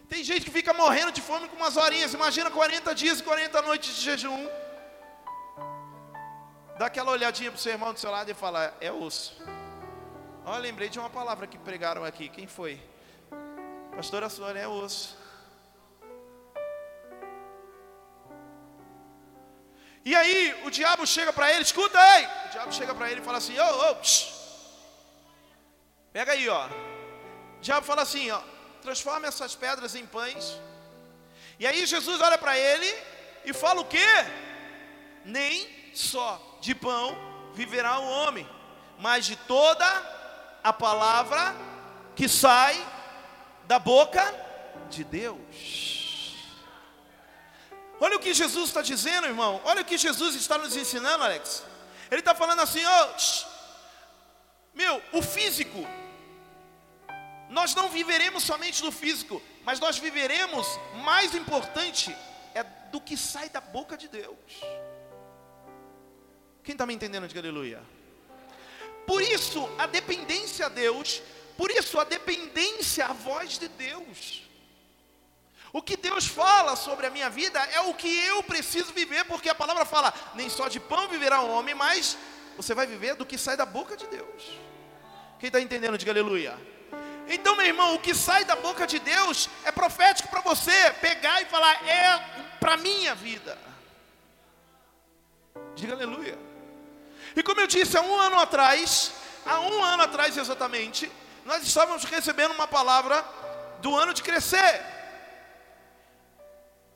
Tem 0.10 0.24
gente 0.24 0.46
que 0.46 0.52
fica 0.52 0.74
morrendo 0.74 1.12
de 1.12 1.22
fome 1.22 1.48
com 1.48 1.56
umas 1.56 1.78
horinhas. 1.78 2.16
Imagina 2.16 2.50
40 2.50 2.96
dias 2.96 3.20
e 3.20 3.24
40 3.24 3.62
noites 3.62 3.96
de 3.96 4.02
jejum. 4.02 4.50
Dá 6.80 6.88
aquela 6.88 7.12
olhadinha 7.12 7.52
para 7.52 7.60
o 7.60 7.62
seu 7.62 7.72
irmão 7.74 7.94
do 7.94 8.00
seu 8.00 8.10
lado 8.10 8.30
e 8.32 8.34
fala: 8.34 8.76
É 8.82 8.92
osso. 8.92 9.38
Olha, 10.44 10.62
lembrei 10.62 10.90
de 10.90 10.98
uma 10.98 11.12
palavra 11.12 11.46
que 11.46 11.60
pregaram 11.60 12.04
aqui. 12.04 12.28
Quem 12.28 12.48
foi? 12.48 12.82
Pastora 13.96 14.30
Sônia, 14.30 14.62
é 14.62 14.68
osso. 14.68 15.16
E 20.04 20.16
aí 20.16 20.60
o 20.66 20.72
diabo 20.72 21.06
chega 21.06 21.32
para 21.32 21.52
ele, 21.54 21.62
escuta 21.62 22.00
aí. 22.00 22.26
O 22.48 22.50
diabo 22.50 22.74
chega 22.74 22.96
para 22.96 23.12
ele 23.12 23.22
e 23.22 23.24
fala 23.24 23.38
assim: 23.38 23.60
Ô, 23.60 23.64
oh, 23.64 23.92
oh, 23.92 23.96
Pega 26.12 26.32
aí, 26.32 26.50
ó. 26.50 26.66
O 26.66 27.62
diabo 27.62 27.86
fala 27.86 28.02
assim, 28.02 28.32
ó 28.32 28.42
transforma 28.82 29.28
essas 29.28 29.56
pedras 29.56 29.96
em 29.96 30.06
pães. 30.06 30.60
E 31.60 31.68
aí 31.68 31.86
Jesus 31.86 32.22
olha 32.22 32.38
para 32.38 32.58
ele 32.58 32.96
e 33.46 33.54
fala 33.54 33.82
o 33.82 33.86
quê? 33.86 34.08
Nem 35.26 35.68
só 35.94 36.58
de 36.62 36.74
pão 36.74 37.18
viverá 37.54 38.00
o 38.00 38.10
homem, 38.10 38.50
mas 38.98 39.26
de 39.26 39.36
toda 39.36 39.86
a 40.64 40.72
palavra 40.72 41.56
que 42.16 42.28
sai 42.28 42.76
da 43.66 43.78
boca 43.80 44.24
de 44.90 45.04
Deus. 45.04 46.36
Olha 48.00 48.16
o 48.16 48.20
que 48.20 48.34
Jesus 48.34 48.70
está 48.70 48.82
dizendo, 48.82 49.28
irmão. 49.28 49.62
Olha 49.66 49.82
o 49.82 49.86
que 49.86 49.98
Jesus 49.98 50.36
está 50.36 50.58
nos 50.58 50.76
ensinando, 50.76 51.24
Alex. 51.24 51.64
Ele 52.10 52.22
está 52.22 52.34
falando 52.34 52.62
assim, 52.62 52.84
ó, 52.86 53.08
oh, 53.08 53.50
meu, 54.74 55.04
o 55.12 55.22
físico 55.22 55.86
nós 57.60 57.76
não 57.76 57.90
viveremos 57.90 58.44
somente 58.44 58.82
do 58.82 58.90
físico, 58.90 59.42
mas 59.66 59.82
nós 59.82 59.98
viveremos, 59.98 60.66
mais 61.04 61.36
importante, 61.36 62.16
é 62.56 62.64
do 62.90 63.02
que 63.02 63.18
sai 63.18 63.50
da 63.50 63.60
boca 63.60 63.98
de 63.98 64.08
Deus. 64.08 64.52
Quem 66.64 66.72
está 66.74 66.86
me 66.86 66.94
entendendo? 66.94 67.28
Diga 67.28 67.42
aleluia. 67.42 67.82
Por 69.06 69.22
isso, 69.22 69.70
a 69.78 69.86
dependência 69.88 70.68
a 70.68 70.70
Deus, 70.70 71.22
por 71.58 71.70
isso, 71.70 72.00
a 72.00 72.06
dependência 72.06 73.08
à 73.08 73.12
voz 73.14 73.60
de 73.60 73.68
Deus. 73.68 74.44
O 75.74 75.82
que 75.82 75.98
Deus 75.98 76.26
fala 76.26 76.78
sobre 76.78 77.08
a 77.08 77.10
minha 77.10 77.30
vida 77.30 77.60
é 77.60 77.82
o 77.82 77.94
que 77.94 78.12
eu 78.26 78.42
preciso 78.42 78.94
viver, 78.94 79.26
porque 79.26 79.50
a 79.50 79.56
palavra 79.64 79.84
fala: 79.84 80.14
nem 80.34 80.50
só 80.50 80.70
de 80.70 80.80
pão 80.80 81.10
viverá 81.10 81.42
o 81.42 81.50
homem, 81.50 81.76
mas 81.76 82.18
você 82.56 82.74
vai 82.74 82.88
viver 82.88 83.16
do 83.16 83.26
que 83.26 83.38
sai 83.38 83.58
da 83.58 83.66
boca 83.66 83.98
de 83.98 84.08
Deus. 84.08 84.44
Quem 85.40 85.48
está 85.48 85.60
entendendo, 85.60 85.98
diga 85.98 86.12
aleluia. 86.14 86.79
Então, 87.30 87.56
meu 87.56 87.66
irmão, 87.68 87.94
o 87.94 88.00
que 88.00 88.16
sai 88.16 88.44
da 88.44 88.56
boca 88.56 88.88
de 88.88 88.98
Deus 88.98 89.48
é 89.64 89.72
profético 89.72 90.30
para 90.30 90.42
você 90.42 90.92
pegar 91.00 91.40
e 91.44 91.46
falar, 91.46 91.88
é 91.88 92.18
para 92.60 92.76
minha 92.76 93.14
vida. 93.14 93.56
Diga 95.76 95.94
aleluia. 95.94 96.38
E 97.36 97.44
como 97.44 97.62
eu 97.62 97.68
disse, 97.68 97.96
há 97.96 98.02
um 98.02 98.20
ano 98.20 98.40
atrás, 98.40 99.12
há 99.46 99.60
um 99.60 99.84
ano 99.84 100.04
atrás 100.04 100.36
exatamente, 100.36 101.10
nós 101.46 101.64
estávamos 101.64 102.04
recebendo 102.04 102.54
uma 102.54 102.68
palavra 102.68 103.24
do 103.80 103.96
ano 103.96 104.12
de 104.12 104.24
crescer. 104.24 104.84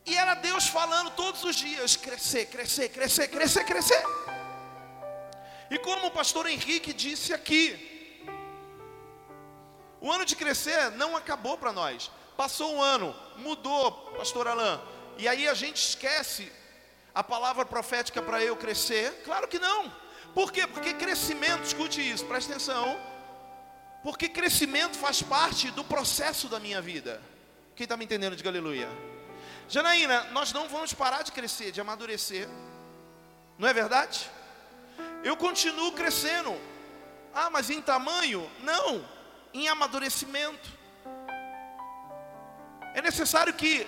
E 0.06 0.18
era 0.18 0.34
Deus 0.34 0.68
falando 0.68 1.12
todos 1.12 1.44
os 1.44 1.56
dias: 1.56 1.96
crescer, 1.96 2.48
crescer, 2.48 2.90
crescer, 2.90 3.28
crescer, 3.28 3.64
crescer. 3.66 4.04
E 5.70 5.78
como 5.78 6.08
o 6.08 6.12
pastor 6.12 6.48
Henrique 6.48 6.92
disse 6.92 7.34
aqui, 7.34 7.93
o 10.04 10.12
ano 10.12 10.26
de 10.26 10.36
crescer 10.36 10.92
não 10.92 11.16
acabou 11.16 11.58
para 11.58 11.72
nós. 11.72 12.12
Passou 12.36 12.76
um 12.76 12.82
ano, 12.82 13.16
mudou, 13.38 13.90
pastor 14.18 14.50
Alain. 14.50 14.78
E 15.18 15.30
aí 15.30 15.48
a 15.48 15.54
gente 15.54 15.78
esquece 15.78 16.52
a 17.16 17.24
palavra 17.24 17.66
profética 17.66 18.22
para 18.22 18.44
eu 18.44 18.58
crescer? 18.58 19.22
Claro 19.24 19.48
que 19.48 19.58
não. 19.58 19.90
Por 20.34 20.52
quê? 20.52 20.68
Porque 20.68 20.94
crescimento, 20.94 21.64
escute 21.64 22.02
isso, 22.02 22.26
preste 22.26 22.52
atenção. 22.52 23.00
Porque 24.04 24.28
crescimento 24.28 24.98
faz 24.98 25.22
parte 25.22 25.72
do 25.72 25.86
processo 25.86 26.50
da 26.50 26.60
minha 26.60 26.82
vida. 26.82 27.22
Quem 27.74 27.86
está 27.86 27.96
me 27.96 28.04
entendendo, 28.04 28.36
diga 28.36 28.50
aleluia. 28.50 28.90
Janaína, 29.70 30.26
nós 30.32 30.52
não 30.52 30.68
vamos 30.68 30.94
parar 30.94 31.22
de 31.22 31.32
crescer, 31.32 31.72
de 31.72 31.80
amadurecer. 31.80 32.50
Não 33.58 33.70
é 33.70 33.74
verdade? 33.74 34.30
Eu 35.24 35.38
continuo 35.38 35.94
crescendo. 35.94 36.54
Ah, 37.34 37.50
mas 37.50 37.70
em 37.70 37.82
tamanho? 37.82 38.52
Não 38.60 39.13
em 39.54 39.68
amadurecimento. 39.68 40.70
É 42.94 43.02
necessário 43.02 43.54
que 43.54 43.88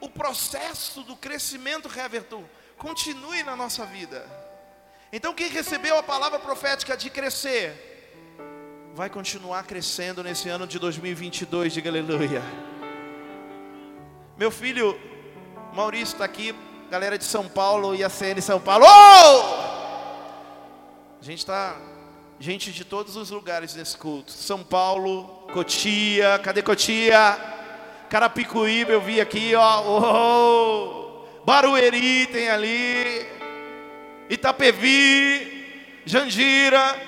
o 0.00 0.08
processo 0.08 1.02
do 1.02 1.16
crescimento, 1.16 1.88
Reverton, 1.88 2.44
continue 2.76 3.42
na 3.42 3.56
nossa 3.56 3.86
vida. 3.86 4.26
Então, 5.12 5.34
quem 5.34 5.48
recebeu 5.48 5.96
a 5.96 6.02
palavra 6.02 6.38
profética 6.38 6.96
de 6.96 7.08
crescer, 7.08 7.94
vai 8.94 9.08
continuar 9.08 9.64
crescendo 9.64 10.22
nesse 10.22 10.48
ano 10.48 10.66
de 10.66 10.78
2022, 10.78 11.72
diga 11.72 11.90
aleluia. 11.90 12.42
Meu 14.36 14.50
filho 14.50 14.98
Maurício 15.72 16.14
está 16.14 16.24
aqui, 16.24 16.54
galera 16.90 17.16
de 17.16 17.24
São 17.24 17.48
Paulo 17.48 17.94
e 17.94 18.04
a 18.04 18.08
CN 18.08 18.40
São 18.42 18.60
Paulo. 18.60 18.84
Oh! 18.84 19.74
A 21.20 21.22
gente 21.22 21.38
está 21.38 21.76
gente 22.38 22.72
de 22.72 22.84
todos 22.84 23.16
os 23.16 23.30
lugares 23.30 23.74
nesse 23.74 23.96
culto. 23.96 24.32
São 24.32 24.62
Paulo, 24.62 25.24
Cotia, 25.52 26.38
cadê 26.42 26.62
Cotia? 26.62 27.38
Carapicuíba 28.08 28.92
eu 28.92 29.00
vi 29.00 29.20
aqui, 29.20 29.54
ó. 29.54 29.82
Oh, 29.82 31.44
Barueri 31.44 32.26
tem 32.26 32.48
ali. 32.50 33.26
Itapevi, 34.28 36.02
Jandira. 36.04 37.00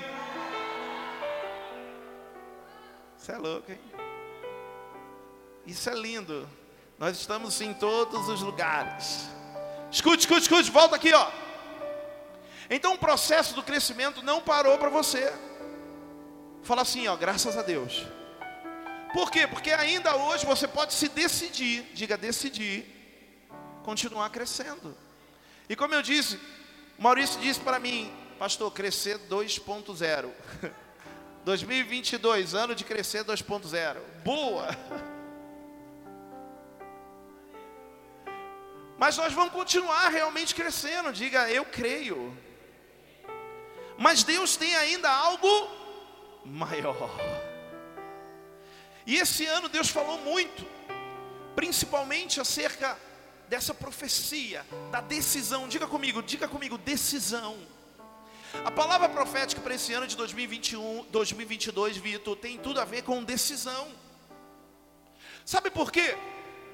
Isso 3.18 3.33
é 3.33 3.38
louco, 3.38 3.71
hein? 3.71 3.78
Isso 5.66 5.90
é 5.90 5.95
lindo. 5.95 6.49
Nós 6.99 7.16
estamos 7.18 7.61
em 7.61 7.75
todos 7.75 8.28
os 8.28 8.40
lugares. 8.40 9.28
Escute, 9.90 10.21
escute, 10.21 10.42
escute, 10.42 10.71
volta 10.71 10.97
aqui, 10.97 11.12
ó. 11.12 11.46
Então 12.68 12.94
o 12.94 12.99
processo 12.99 13.54
do 13.54 13.62
crescimento 13.62 14.23
não 14.23 14.40
parou 14.40 14.76
para 14.78 14.88
você. 14.88 15.32
Fala 16.62 16.82
assim, 16.82 17.06
ó, 17.06 17.16
graças 17.16 17.56
a 17.56 17.62
Deus. 17.62 18.04
Por 19.12 19.30
quê? 19.30 19.46
Porque 19.46 19.70
ainda 19.70 20.16
hoje 20.16 20.45
você 20.45 20.67
pode 20.67 20.93
se 20.93 21.08
decidir, 21.08 21.84
diga 21.95 22.17
decidir, 22.17 22.84
continuar 23.84 24.28
crescendo. 24.30 24.97
E 25.69 25.76
como 25.76 25.95
eu 25.95 26.02
disse, 26.02 26.41
Maurício 26.99 27.41
disse 27.41 27.60
para 27.60 27.78
mim, 27.78 28.12
pastor, 28.38 28.73
crescer 28.73 29.19
2.0. 29.28 30.30
2022, 31.45 32.54
ano 32.54 32.75
de 32.75 32.84
crescer 32.84 33.25
2.0. 33.25 33.97
Boa! 34.25 34.69
Mas 38.99 39.17
nós 39.17 39.32
vamos 39.32 39.52
continuar 39.52 40.08
realmente 40.08 40.54
crescendo. 40.54 41.12
Diga, 41.12 41.50
eu 41.50 41.64
creio. 41.64 42.36
Mas 43.99 44.23
Deus 44.23 44.56
tem 44.56 44.75
ainda 44.76 45.11
algo 45.11 45.71
maior. 46.45 47.11
E 49.06 49.17
esse 49.17 49.47
ano 49.47 49.69
Deus 49.69 49.89
falou 49.89 50.19
muito, 50.19 50.67
principalmente 51.54 52.41
acerca 52.41 52.99
dessa 53.49 53.73
profecia, 53.73 54.65
da 54.91 55.00
decisão. 55.00 55.69
Diga 55.69 55.87
comigo, 55.87 56.23
diga 56.23 56.49
comigo, 56.49 56.76
decisão. 56.76 57.56
A 58.65 58.71
palavra 58.71 59.09
profética 59.09 59.61
para 59.61 59.75
esse 59.75 59.93
ano 59.93 60.06
de 60.06 60.17
2021, 60.17 61.06
2022, 61.11 61.97
Vitor, 61.97 62.37
tem 62.37 62.59
tudo 62.59 62.80
a 62.80 62.85
ver 62.85 63.02
com 63.02 63.23
decisão. 63.23 63.89
Sabe 65.45 65.71
por 65.71 65.93
quê? 65.93 66.17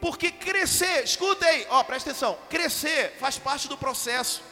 Porque 0.01 0.31
crescer, 0.31 1.05
escuta 1.05 1.45
aí, 1.47 1.67
ó, 1.71 1.83
presta 1.85 2.11
atenção, 2.11 2.39
crescer 2.49 3.17
faz 3.21 3.39
parte 3.39 3.69
do 3.69 3.77
processo. 3.77 4.43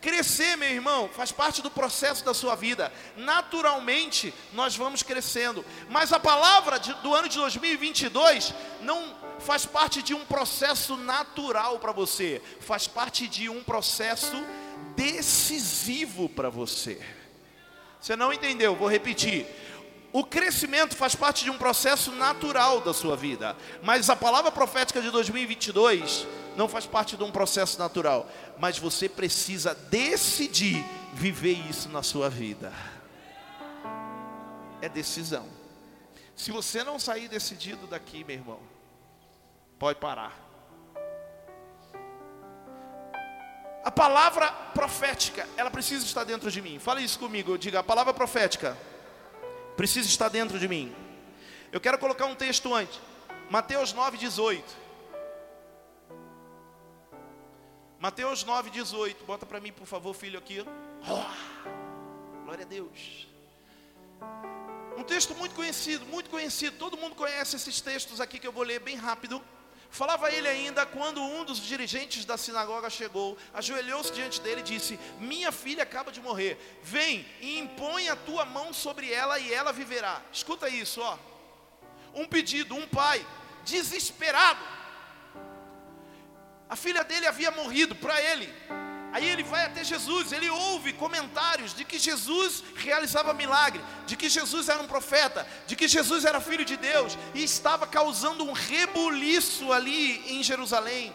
Crescer, 0.00 0.56
meu 0.56 0.68
irmão, 0.68 1.08
faz 1.12 1.32
parte 1.32 1.60
do 1.60 1.70
processo 1.70 2.24
da 2.24 2.32
sua 2.32 2.54
vida. 2.54 2.92
Naturalmente, 3.16 4.32
nós 4.52 4.76
vamos 4.76 5.02
crescendo. 5.02 5.64
Mas 5.90 6.12
a 6.12 6.20
palavra 6.20 6.78
de, 6.78 6.94
do 6.94 7.14
ano 7.14 7.28
de 7.28 7.36
2022 7.36 8.54
não 8.80 9.16
faz 9.40 9.66
parte 9.66 10.02
de 10.02 10.14
um 10.14 10.24
processo 10.24 10.96
natural 10.96 11.78
para 11.78 11.92
você, 11.92 12.42
faz 12.60 12.86
parte 12.86 13.26
de 13.26 13.48
um 13.48 13.62
processo 13.62 14.44
decisivo 14.96 16.28
para 16.28 16.48
você. 16.48 17.00
Você 18.00 18.14
não 18.14 18.32
entendeu? 18.32 18.76
Vou 18.76 18.88
repetir. 18.88 19.46
O 20.18 20.24
crescimento 20.24 20.96
faz 20.96 21.14
parte 21.14 21.44
de 21.44 21.50
um 21.50 21.56
processo 21.56 22.10
natural 22.10 22.80
da 22.80 22.92
sua 22.92 23.16
vida, 23.16 23.56
mas 23.84 24.10
a 24.10 24.16
palavra 24.16 24.50
profética 24.50 25.00
de 25.00 25.12
2022 25.12 26.26
não 26.56 26.68
faz 26.68 26.86
parte 26.86 27.16
de 27.16 27.22
um 27.22 27.30
processo 27.30 27.78
natural, 27.78 28.28
mas 28.58 28.80
você 28.80 29.08
precisa 29.08 29.76
decidir 29.76 30.84
viver 31.14 31.52
isso 31.70 31.88
na 31.88 32.02
sua 32.02 32.28
vida. 32.28 32.72
É 34.82 34.88
decisão. 34.88 35.46
Se 36.34 36.50
você 36.50 36.82
não 36.82 36.98
sair 36.98 37.28
decidido 37.28 37.86
daqui, 37.86 38.24
meu 38.24 38.34
irmão, 38.34 38.58
pode 39.78 40.00
parar. 40.00 40.36
A 43.84 43.90
palavra 43.92 44.50
profética, 44.74 45.48
ela 45.56 45.70
precisa 45.70 46.04
estar 46.04 46.24
dentro 46.24 46.50
de 46.50 46.60
mim. 46.60 46.80
Fala 46.80 47.00
isso 47.00 47.20
comigo, 47.20 47.56
diga, 47.56 47.78
a 47.78 47.84
palavra 47.84 48.12
profética 48.12 48.76
precisa 49.78 50.08
estar 50.08 50.28
dentro 50.28 50.58
de 50.58 50.66
mim. 50.66 50.92
Eu 51.70 51.80
quero 51.80 51.96
colocar 51.98 52.26
um 52.26 52.34
texto 52.34 52.74
antes. 52.74 53.00
Mateus 53.48 53.94
9:18. 53.94 54.64
Mateus 58.00 58.42
9:18. 58.44 59.24
Bota 59.24 59.46
para 59.46 59.60
mim, 59.60 59.72
por 59.72 59.86
favor, 59.86 60.12
filho 60.14 60.36
aqui. 60.36 60.66
Oh, 61.08 62.42
glória 62.42 62.64
a 62.64 62.68
Deus. 62.68 63.28
Um 64.96 65.04
texto 65.04 65.32
muito 65.36 65.54
conhecido, 65.54 66.04
muito 66.06 66.28
conhecido. 66.28 66.76
Todo 66.76 66.96
mundo 66.96 67.14
conhece 67.14 67.54
esses 67.54 67.80
textos 67.80 68.20
aqui 68.20 68.40
que 68.40 68.48
eu 68.48 68.52
vou 68.52 68.64
ler 68.64 68.80
bem 68.80 68.96
rápido. 68.96 69.40
Falava 69.90 70.30
ele 70.30 70.46
ainda 70.46 70.84
quando 70.84 71.22
um 71.22 71.44
dos 71.44 71.58
dirigentes 71.58 72.24
da 72.24 72.36
sinagoga 72.36 72.90
chegou, 72.90 73.38
ajoelhou-se 73.54 74.12
diante 74.12 74.40
dele 74.40 74.60
e 74.60 74.64
disse: 74.64 74.98
Minha 75.18 75.50
filha 75.50 75.82
acaba 75.82 76.12
de 76.12 76.20
morrer, 76.20 76.58
vem 76.82 77.26
e 77.40 77.58
impõe 77.58 78.08
a 78.08 78.16
tua 78.16 78.44
mão 78.44 78.72
sobre 78.72 79.10
ela 79.12 79.38
e 79.38 79.52
ela 79.52 79.72
viverá. 79.72 80.22
Escuta 80.32 80.68
isso, 80.68 81.00
ó. 81.00 81.18
Um 82.14 82.26
pedido, 82.26 82.74
um 82.74 82.86
pai, 82.86 83.26
desesperado. 83.64 84.62
A 86.68 86.76
filha 86.76 87.02
dele 87.02 87.26
havia 87.26 87.50
morrido 87.50 87.94
para 87.96 88.20
ele, 88.20 88.52
Aí 89.12 89.26
ele 89.28 89.42
vai 89.42 89.64
até 89.64 89.82
Jesus, 89.82 90.32
ele 90.32 90.50
ouve 90.50 90.92
comentários 90.92 91.74
de 91.74 91.84
que 91.84 91.98
Jesus 91.98 92.62
realizava 92.76 93.32
milagre, 93.32 93.82
de 94.06 94.16
que 94.16 94.28
Jesus 94.28 94.68
era 94.68 94.82
um 94.82 94.86
profeta, 94.86 95.46
de 95.66 95.74
que 95.74 95.88
Jesus 95.88 96.24
era 96.24 96.40
filho 96.40 96.64
de 96.64 96.76
Deus 96.76 97.16
e 97.34 97.42
estava 97.42 97.86
causando 97.86 98.44
um 98.44 98.52
rebuliço 98.52 99.72
ali 99.72 100.36
em 100.36 100.42
Jerusalém. 100.42 101.14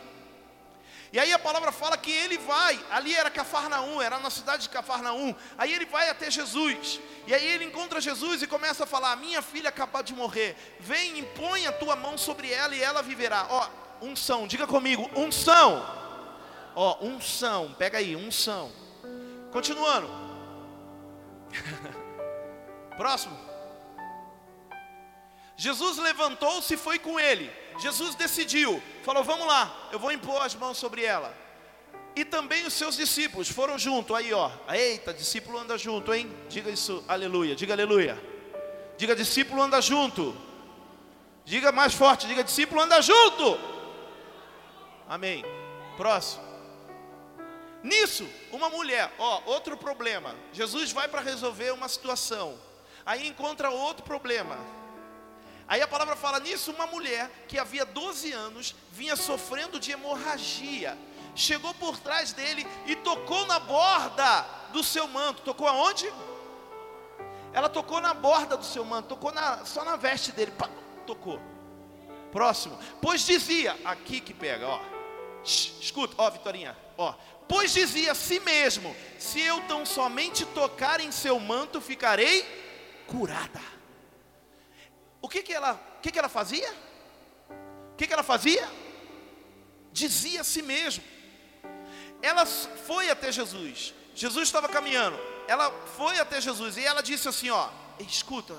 E 1.12 1.20
aí 1.20 1.32
a 1.32 1.38
palavra 1.38 1.72
fala 1.72 1.96
que 1.96 2.12
ele 2.12 2.40
vai, 2.40 2.84
ali 2.90 3.14
era 3.14 3.30
Cafarnaum, 3.30 4.02
era 4.02 4.18
na 4.18 4.32
cidade 4.32 4.64
de 4.64 4.70
Cafarnaum. 4.70 5.36
Aí 5.56 5.72
ele 5.72 5.86
vai 5.86 6.10
até 6.10 6.32
Jesus. 6.32 7.00
E 7.28 7.36
aí 7.36 7.46
ele 7.46 7.66
encontra 7.66 8.02
Jesus 8.02 8.42
e 8.42 8.48
começa 8.48 8.86
a 8.86 8.88
falar: 8.88 9.16
"Minha 9.18 9.44
filha 9.44 9.70
acabou 9.70 10.02
de 10.02 10.16
morrer. 10.16 10.58
Vem, 10.80 11.20
impõe 11.20 11.68
a 11.68 11.72
tua 11.72 11.96
mão 11.96 12.18
sobre 12.18 12.52
ela 12.52 12.76
e 12.76 12.82
ela 12.82 13.04
viverá." 13.04 13.46
Ó, 13.48 13.70
unção, 14.02 14.48
diga 14.48 14.66
comigo, 14.66 15.08
unção. 15.16 16.03
Ó, 16.76 17.06
unção, 17.06 17.74
pega 17.78 17.98
aí, 17.98 18.16
unção. 18.16 18.72
Continuando. 19.52 20.10
Próximo. 22.98 23.38
Jesus 25.56 25.98
levantou-se 25.98 26.74
e 26.74 26.78
foi 26.78 26.98
com 26.98 27.20
ele. 27.20 27.52
Jesus 27.80 28.16
decidiu, 28.16 28.82
falou: 29.04 29.24
Vamos 29.24 29.48
lá, 29.48 29.90
eu 29.92 30.00
vou 30.00 30.12
impor 30.12 30.42
as 30.42 30.56
mãos 30.56 30.78
sobre 30.78 31.04
ela. 31.04 31.34
E 32.16 32.24
também 32.24 32.66
os 32.66 32.74
seus 32.74 32.96
discípulos 32.96 33.50
foram 33.50 33.78
junto. 33.78 34.14
Aí, 34.14 34.32
ó, 34.34 34.52
eita, 34.72 35.14
discípulo 35.14 35.58
anda 35.58 35.78
junto, 35.78 36.14
hein? 36.14 36.32
Diga 36.48 36.70
isso, 36.70 37.04
aleluia, 37.08 37.56
diga 37.56 37.74
aleluia. 37.74 38.22
Diga 38.98 39.16
discípulo 39.16 39.62
anda 39.62 39.82
junto. 39.82 40.36
Diga 41.46 41.72
mais 41.72 41.94
forte, 41.94 42.28
diga 42.28 42.44
discípulo 42.44 42.82
anda 42.82 43.02
junto. 43.02 43.60
Amém. 45.10 45.44
Próximo. 45.98 46.53
Nisso, 47.84 48.26
uma 48.50 48.70
mulher, 48.70 49.14
ó, 49.20 49.42
outro 49.46 49.76
problema. 49.76 50.34
Jesus 50.54 50.94
vai 50.94 51.10
para 51.10 51.20
resolver 51.20 51.72
uma 51.72 51.90
situação. 51.90 52.58
Aí 53.06 53.28
encontra 53.28 53.70
outro 53.70 54.06
problema. 54.06 54.58
Aí 55.68 55.82
a 55.82 55.88
palavra 55.88 56.16
fala 56.16 56.40
nisso, 56.40 56.72
uma 56.72 56.88
mulher 56.88 57.30
que 57.48 57.60
havia 57.60 57.86
12 57.86 58.32
anos 58.32 58.74
vinha 58.92 59.18
sofrendo 59.18 59.80
de 59.80 59.92
hemorragia. 59.92 60.98
Chegou 61.36 61.74
por 61.74 61.98
trás 61.98 62.32
dele 62.32 62.66
e 62.86 62.96
tocou 62.96 63.46
na 63.48 63.60
borda 63.60 64.46
do 64.72 64.82
seu 64.82 65.08
manto. 65.08 65.42
Tocou 65.42 65.68
aonde? 65.68 66.12
Ela 67.52 67.68
tocou 67.68 68.00
na 68.00 68.14
borda 68.14 68.56
do 68.56 68.66
seu 68.66 68.86
manto, 68.86 69.10
tocou 69.10 69.32
na, 69.32 69.66
só 69.66 69.84
na 69.84 69.96
veste 69.96 70.32
dele. 70.32 70.52
Pá, 70.52 70.70
tocou. 71.06 71.40
Próximo. 72.32 72.78
Pois 73.02 73.26
dizia, 73.26 73.78
aqui 73.84 74.22
que 74.22 74.34
pega, 74.34 74.68
ó. 74.68 74.80
Escuta, 75.44 76.16
ó, 76.18 76.30
Vitorinha, 76.30 76.76
ó. 76.98 77.14
Pois 77.48 77.74
dizia 77.74 78.12
a 78.12 78.16
si 78.16 78.40
mesmo: 78.40 78.96
Se 79.20 79.42
eu 79.42 79.62
tão 79.62 79.86
somente 79.86 80.46
tocar 80.46 81.00
em 81.00 81.12
seu 81.12 81.40
manto, 81.40 81.82
ficarei 81.82 82.44
curada. 83.08 83.62
O 85.22 85.30
que 85.30 85.42
que 85.42 85.54
ela, 85.54 85.76
que 86.02 86.12
que 86.12 86.20
ela 86.20 86.30
fazia? 86.30 86.72
O 87.94 87.96
que 87.96 88.08
que 88.08 88.14
ela 88.14 88.24
fazia? 88.24 88.68
Dizia 89.92 90.42
a 90.42 90.44
si 90.44 90.62
mesmo. 90.62 91.04
Ela 92.22 92.46
foi 92.46 93.10
até 93.10 93.32
Jesus. 93.32 93.94
Jesus 94.16 94.48
estava 94.48 94.68
caminhando. 94.70 95.20
Ela 95.48 95.72
foi 95.98 96.20
até 96.20 96.40
Jesus 96.40 96.78
e 96.78 96.86
ela 96.86 97.02
disse 97.02 97.28
assim, 97.28 97.50
ó, 97.50 97.70
escuta. 98.00 98.56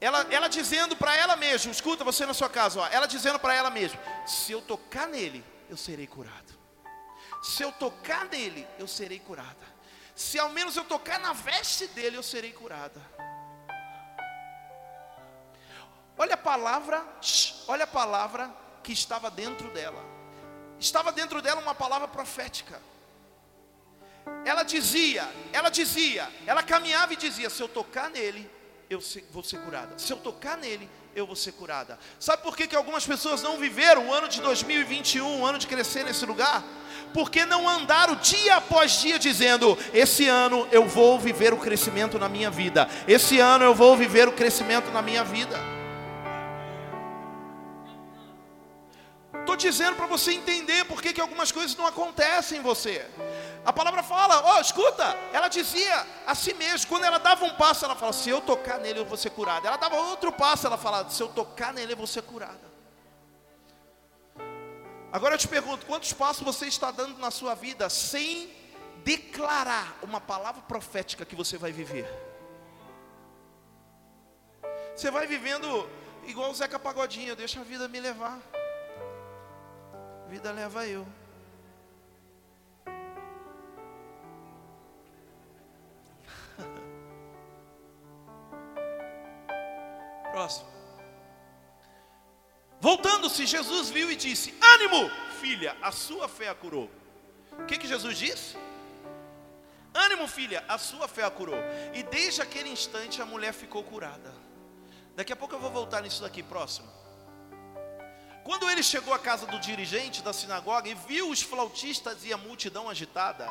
Ela, 0.00 0.26
ela 0.30 0.48
dizendo 0.48 0.94
para 0.94 1.16
ela 1.16 1.36
mesma, 1.36 1.72
escuta 1.72 2.04
você 2.04 2.26
na 2.26 2.34
sua 2.34 2.50
casa, 2.50 2.80
ó, 2.80 2.86
ela 2.88 3.06
dizendo 3.06 3.38
para 3.38 3.54
ela 3.54 3.70
mesma, 3.70 3.98
se 4.26 4.52
eu 4.52 4.60
tocar 4.60 5.08
nele, 5.08 5.42
eu 5.70 5.76
serei 5.76 6.06
curado. 6.06 6.55
Se 7.46 7.62
eu 7.62 7.70
tocar 7.70 8.24
nele, 8.24 8.66
eu 8.76 8.88
serei 8.88 9.20
curada. 9.20 9.76
Se 10.16 10.36
ao 10.36 10.50
menos 10.50 10.76
eu 10.76 10.84
tocar 10.84 11.20
na 11.20 11.32
veste 11.32 11.86
dele, 11.86 12.16
eu 12.16 12.22
serei 12.22 12.52
curada. 12.52 13.00
Olha 16.18 16.34
a 16.34 16.36
palavra, 16.36 17.06
olha 17.68 17.84
a 17.84 17.86
palavra 17.86 18.52
que 18.82 18.92
estava 18.92 19.30
dentro 19.30 19.70
dela. 19.70 20.02
Estava 20.80 21.12
dentro 21.12 21.40
dela 21.40 21.60
uma 21.60 21.74
palavra 21.74 22.08
profética. 22.08 22.82
Ela 24.44 24.64
dizia, 24.64 25.28
ela 25.52 25.68
dizia, 25.68 26.28
ela 26.46 26.64
caminhava 26.64 27.12
e 27.12 27.16
dizia: 27.16 27.48
se 27.48 27.62
eu 27.62 27.68
tocar 27.68 28.10
nele, 28.10 28.50
eu 28.90 29.00
vou 29.30 29.44
ser 29.44 29.58
curada. 29.62 29.96
Se 30.00 30.12
eu 30.12 30.16
tocar 30.16 30.56
nele, 30.56 30.90
eu 31.16 31.26
vou 31.26 31.34
ser 31.34 31.52
curada. 31.52 31.98
Sabe 32.20 32.42
por 32.42 32.54
que, 32.54 32.66
que 32.66 32.76
algumas 32.76 33.06
pessoas 33.06 33.42
não 33.42 33.56
viveram 33.56 34.08
o 34.08 34.12
ano 34.12 34.28
de 34.28 34.38
2021, 34.42 35.40
o 35.40 35.46
ano 35.46 35.58
de 35.58 35.66
crescer 35.66 36.04
nesse 36.04 36.26
lugar? 36.26 36.62
Porque 37.14 37.46
não 37.46 37.66
andaram 37.66 38.14
dia 38.16 38.56
após 38.56 39.00
dia 39.00 39.18
dizendo: 39.18 39.78
esse 39.94 40.28
ano 40.28 40.68
eu 40.70 40.86
vou 40.86 41.18
viver 41.18 41.54
o 41.54 41.56
crescimento 41.56 42.18
na 42.18 42.28
minha 42.28 42.50
vida, 42.50 42.86
esse 43.08 43.40
ano 43.40 43.64
eu 43.64 43.74
vou 43.74 43.96
viver 43.96 44.28
o 44.28 44.32
crescimento 44.32 44.90
na 44.90 45.00
minha 45.00 45.24
vida. 45.24 45.58
Estou 49.40 49.56
dizendo 49.56 49.96
para 49.96 50.06
você 50.06 50.32
entender 50.32 50.84
por 50.84 51.00
que, 51.00 51.12
que 51.12 51.20
algumas 51.20 51.50
coisas 51.50 51.76
não 51.76 51.86
acontecem 51.86 52.58
em 52.58 52.62
você. 52.62 53.06
A 53.66 53.72
palavra 53.72 54.00
fala, 54.00 54.54
oh, 54.54 54.60
escuta, 54.60 55.02
ela 55.32 55.48
dizia 55.48 56.06
a 56.24 56.36
si 56.36 56.54
mesma, 56.54 56.88
quando 56.88 57.02
ela 57.02 57.18
dava 57.18 57.44
um 57.44 57.50
passo, 57.56 57.84
ela 57.84 57.96
fala, 57.96 58.12
se 58.12 58.30
eu 58.30 58.40
tocar 58.40 58.78
nele 58.78 59.00
eu 59.00 59.04
vou 59.04 59.16
ser 59.16 59.30
curada. 59.30 59.66
Ela 59.66 59.76
dava 59.76 59.96
outro 59.96 60.30
passo, 60.30 60.68
ela 60.68 60.78
fala, 60.78 61.10
se 61.10 61.20
eu 61.20 61.26
tocar 61.26 61.74
nele 61.74 61.94
eu 61.94 61.96
vou 61.96 62.06
ser 62.06 62.22
curada. 62.22 62.60
Agora 65.12 65.34
eu 65.34 65.38
te 65.38 65.48
pergunto, 65.48 65.84
quantos 65.84 66.12
passos 66.12 66.44
você 66.44 66.66
está 66.66 66.92
dando 66.92 67.18
na 67.18 67.32
sua 67.32 67.56
vida 67.56 67.90
sem 67.90 68.54
declarar 68.98 69.98
uma 70.00 70.20
palavra 70.20 70.62
profética 70.62 71.24
que 71.24 71.34
você 71.34 71.58
vai 71.58 71.72
viver? 71.72 72.08
Você 74.94 75.10
vai 75.10 75.26
vivendo 75.26 75.90
igual 76.24 76.52
o 76.52 76.54
Zeca 76.54 76.78
Pagodinho, 76.78 77.34
deixa 77.34 77.60
a 77.60 77.64
vida 77.64 77.88
me 77.88 77.98
levar. 77.98 78.38
A 80.24 80.28
vida 80.28 80.52
leva 80.52 80.86
eu. 80.86 81.04
Próximo. 90.36 90.68
Voltando-se, 92.78 93.46
Jesus 93.46 93.88
viu 93.88 94.10
e 94.10 94.16
disse: 94.16 94.54
Ânimo, 94.74 95.10
filha, 95.40 95.74
a 95.80 95.90
sua 95.90 96.28
fé 96.28 96.50
a 96.50 96.54
curou. 96.54 96.90
O 97.52 97.64
que, 97.64 97.78
que 97.78 97.88
Jesus 97.88 98.18
disse? 98.18 98.54
Ânimo, 99.94 100.28
filha, 100.28 100.62
a 100.68 100.76
sua 100.76 101.08
fé 101.08 101.24
a 101.24 101.30
curou. 101.30 101.58
E 101.94 102.02
desde 102.02 102.42
aquele 102.42 102.68
instante 102.68 103.22
a 103.22 103.24
mulher 103.24 103.54
ficou 103.54 103.82
curada. 103.82 104.30
Daqui 105.14 105.32
a 105.32 105.36
pouco 105.36 105.54
eu 105.54 105.58
vou 105.58 105.70
voltar 105.70 106.02
nisso 106.02 106.20
daqui, 106.20 106.42
próximo. 106.42 106.86
Quando 108.44 108.68
ele 108.68 108.82
chegou 108.82 109.14
à 109.14 109.18
casa 109.18 109.46
do 109.46 109.58
dirigente 109.58 110.20
da 110.22 110.34
sinagoga 110.34 110.86
e 110.86 110.94
viu 110.94 111.30
os 111.30 111.40
flautistas 111.40 112.26
e 112.26 112.30
a 112.34 112.36
multidão 112.36 112.90
agitada, 112.90 113.48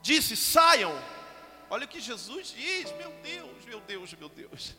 disse: 0.00 0.36
Saiam. 0.36 0.96
Olha 1.68 1.86
o 1.86 1.88
que 1.88 2.00
Jesus 2.00 2.54
diz, 2.56 2.92
meu 2.92 3.10
Deus, 3.20 3.64
meu 3.64 3.80
Deus, 3.80 4.14
meu 4.14 4.28
Deus. 4.28 4.76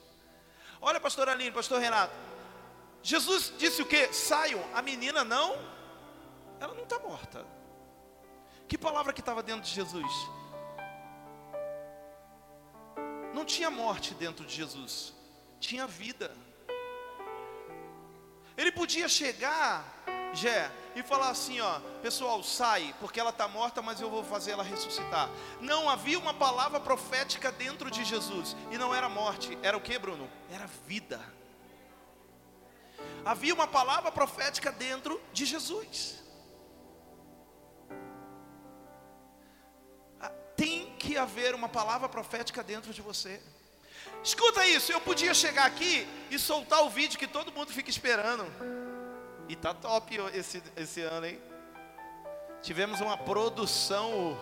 Olha, 0.82 1.00
pastor 1.00 1.30
Aline, 1.30 1.52
pastor 1.52 1.80
Renato. 1.80 2.14
Jesus 3.04 3.54
disse 3.58 3.82
o 3.82 3.86
que? 3.86 4.12
Saiam. 4.12 4.64
A 4.74 4.82
menina 4.82 5.24
não, 5.24 5.56
ela 6.60 6.74
não 6.74 6.84
está 6.84 7.00
morta. 7.00 7.46
Que 8.68 8.78
palavra 8.78 9.14
que 9.14 9.20
estava 9.20 9.44
dentro 9.44 9.62
de 9.62 9.70
Jesus? 9.70 10.12
Não 13.34 13.46
tinha 13.46 13.70
morte 13.70 14.14
dentro 14.14 14.46
de 14.46 14.54
Jesus, 14.54 15.14
tinha 15.60 15.88
vida. 15.88 16.36
Ele 18.58 18.72
podia 18.72 19.08
chegar, 19.08 19.84
Jé, 20.34 20.72
e 20.96 21.04
falar 21.04 21.30
assim, 21.30 21.60
ó, 21.62 21.80
pessoal, 22.02 22.42
sai, 22.44 22.96
porque 23.00 23.20
ela 23.20 23.30
está 23.30 23.48
morta, 23.48 23.82
mas 23.82 24.00
eu 24.00 24.10
vou 24.10 24.24
fazer 24.24 24.52
ela 24.52 24.64
ressuscitar. 24.64 25.30
Não, 25.60 25.90
havia 25.90 26.18
uma 26.18 26.34
palavra 26.34 26.80
profética 26.80 27.52
dentro 27.52 27.90
de 27.92 28.04
Jesus, 28.04 28.56
e 28.72 28.78
não 28.78 28.94
era 28.94 29.10
morte, 29.10 29.58
era 29.62 29.78
o 29.78 29.82
que, 29.82 29.98
Bruno? 29.98 30.30
Era 30.50 30.68
vida. 30.88 31.20
Havia 33.24 33.54
uma 33.54 33.68
palavra 33.68 34.12
profética 34.12 34.72
dentro 34.72 35.22
de 35.32 35.46
Jesus. 35.46 36.24
Ah, 40.20 40.32
tem 40.56 40.96
que 40.98 41.18
haver 41.18 41.54
uma 41.54 41.70
palavra 41.70 42.10
profética 42.10 42.64
dentro 42.64 42.94
de 42.94 43.02
você. 43.02 43.42
Escuta 44.24 44.66
isso, 44.66 44.92
eu 44.92 45.02
podia 45.02 45.34
chegar 45.34 45.66
aqui 45.66 46.08
e 46.30 46.38
soltar 46.38 46.84
o 46.84 46.90
vídeo 46.90 47.20
que 47.20 47.28
todo 47.28 47.52
mundo 47.52 47.72
fica 47.72 47.90
esperando. 47.90 48.46
E 49.52 49.56
tá 49.58 49.74
top 49.74 50.16
esse, 50.34 50.64
esse 50.78 51.02
ano, 51.02 51.26
hein? 51.26 51.38
Tivemos 52.62 53.02
uma 53.02 53.18
produção, 53.18 54.40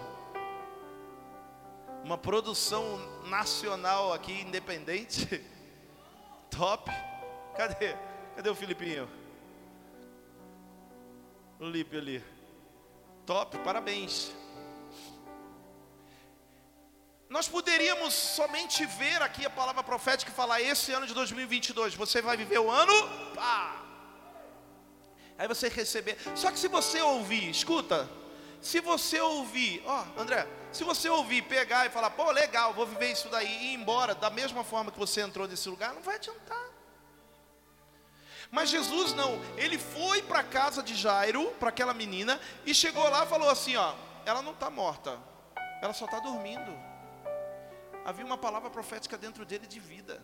uma 2.03 2.15
produção 2.15 2.99
nacional 3.25 4.13
aqui, 4.13 4.41
independente. 4.41 5.43
Top. 6.55 6.91
Cadê? 7.57 7.95
Cadê 8.35 8.49
o 8.51 8.53
Filipinho? 8.53 9.09
O 11.59 11.65
Lipe 11.65 11.97
ali. 11.97 12.23
Top, 13.25 13.57
parabéns. 13.63 14.31
Nós 17.27 17.47
poderíamos 17.47 18.13
somente 18.13 18.85
ver 18.85 19.23
aqui 19.23 19.43
a 19.43 19.49
palavra 19.49 19.81
profética 19.81 20.31
e 20.31 20.35
falar: 20.35 20.61
esse 20.61 20.91
ano 20.91 21.07
de 21.07 21.15
2022, 21.15 21.95
você 21.95 22.21
vai 22.21 22.37
viver 22.37 22.59
o 22.59 22.69
ano. 22.69 22.93
Pá! 23.33 23.88
Aí 25.39 25.47
você 25.47 25.69
receber. 25.69 26.17
Só 26.35 26.51
que 26.51 26.59
se 26.59 26.67
você 26.67 27.01
ouvir, 27.01 27.49
escuta, 27.49 28.07
se 28.61 28.81
você 28.81 29.21
ouvir, 29.21 29.81
ó, 29.85 30.05
André, 30.17 30.45
se 30.71 30.83
você 30.83 31.09
ouvir, 31.09 31.43
pegar 31.43 31.85
e 31.85 31.89
falar, 31.89 32.09
pô, 32.09 32.29
legal, 32.29 32.73
vou 32.73 32.85
viver 32.85 33.13
isso 33.13 33.29
daí 33.29 33.47
e 33.47 33.65
ir 33.67 33.73
embora 33.75 34.13
da 34.13 34.29
mesma 34.29 34.65
forma 34.65 34.91
que 34.91 34.99
você 34.99 35.21
entrou 35.21 35.47
nesse 35.47 35.69
lugar, 35.69 35.93
não 35.93 36.01
vai 36.01 36.15
adiantar. 36.15 36.69
Mas 38.51 38.69
Jesus 38.69 39.13
não, 39.13 39.39
ele 39.55 39.77
foi 39.77 40.21
para 40.21 40.39
a 40.39 40.43
casa 40.43 40.83
de 40.83 40.93
Jairo, 40.93 41.51
para 41.59 41.69
aquela 41.69 41.93
menina, 41.93 42.39
e 42.65 42.73
chegou 42.73 43.07
lá 43.09 43.23
e 43.23 43.27
falou 43.27 43.49
assim: 43.49 43.75
ó, 43.77 43.93
ela 44.25 44.41
não 44.41 44.51
está 44.51 44.69
morta, 44.69 45.17
ela 45.81 45.93
só 45.93 46.05
está 46.05 46.19
dormindo. 46.19 46.89
Havia 48.03 48.25
uma 48.25 48.37
palavra 48.37 48.69
profética 48.69 49.17
dentro 49.17 49.45
dele 49.45 49.67
de 49.67 49.79
vida 49.79 50.21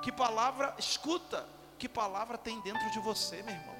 Que 0.00 0.10
palavra, 0.10 0.74
escuta, 0.78 1.46
que 1.78 1.88
palavra 1.88 2.38
tem 2.38 2.60
dentro 2.60 2.90
de 2.90 2.98
você, 3.00 3.42
meu 3.42 3.54
irmão? 3.54 3.76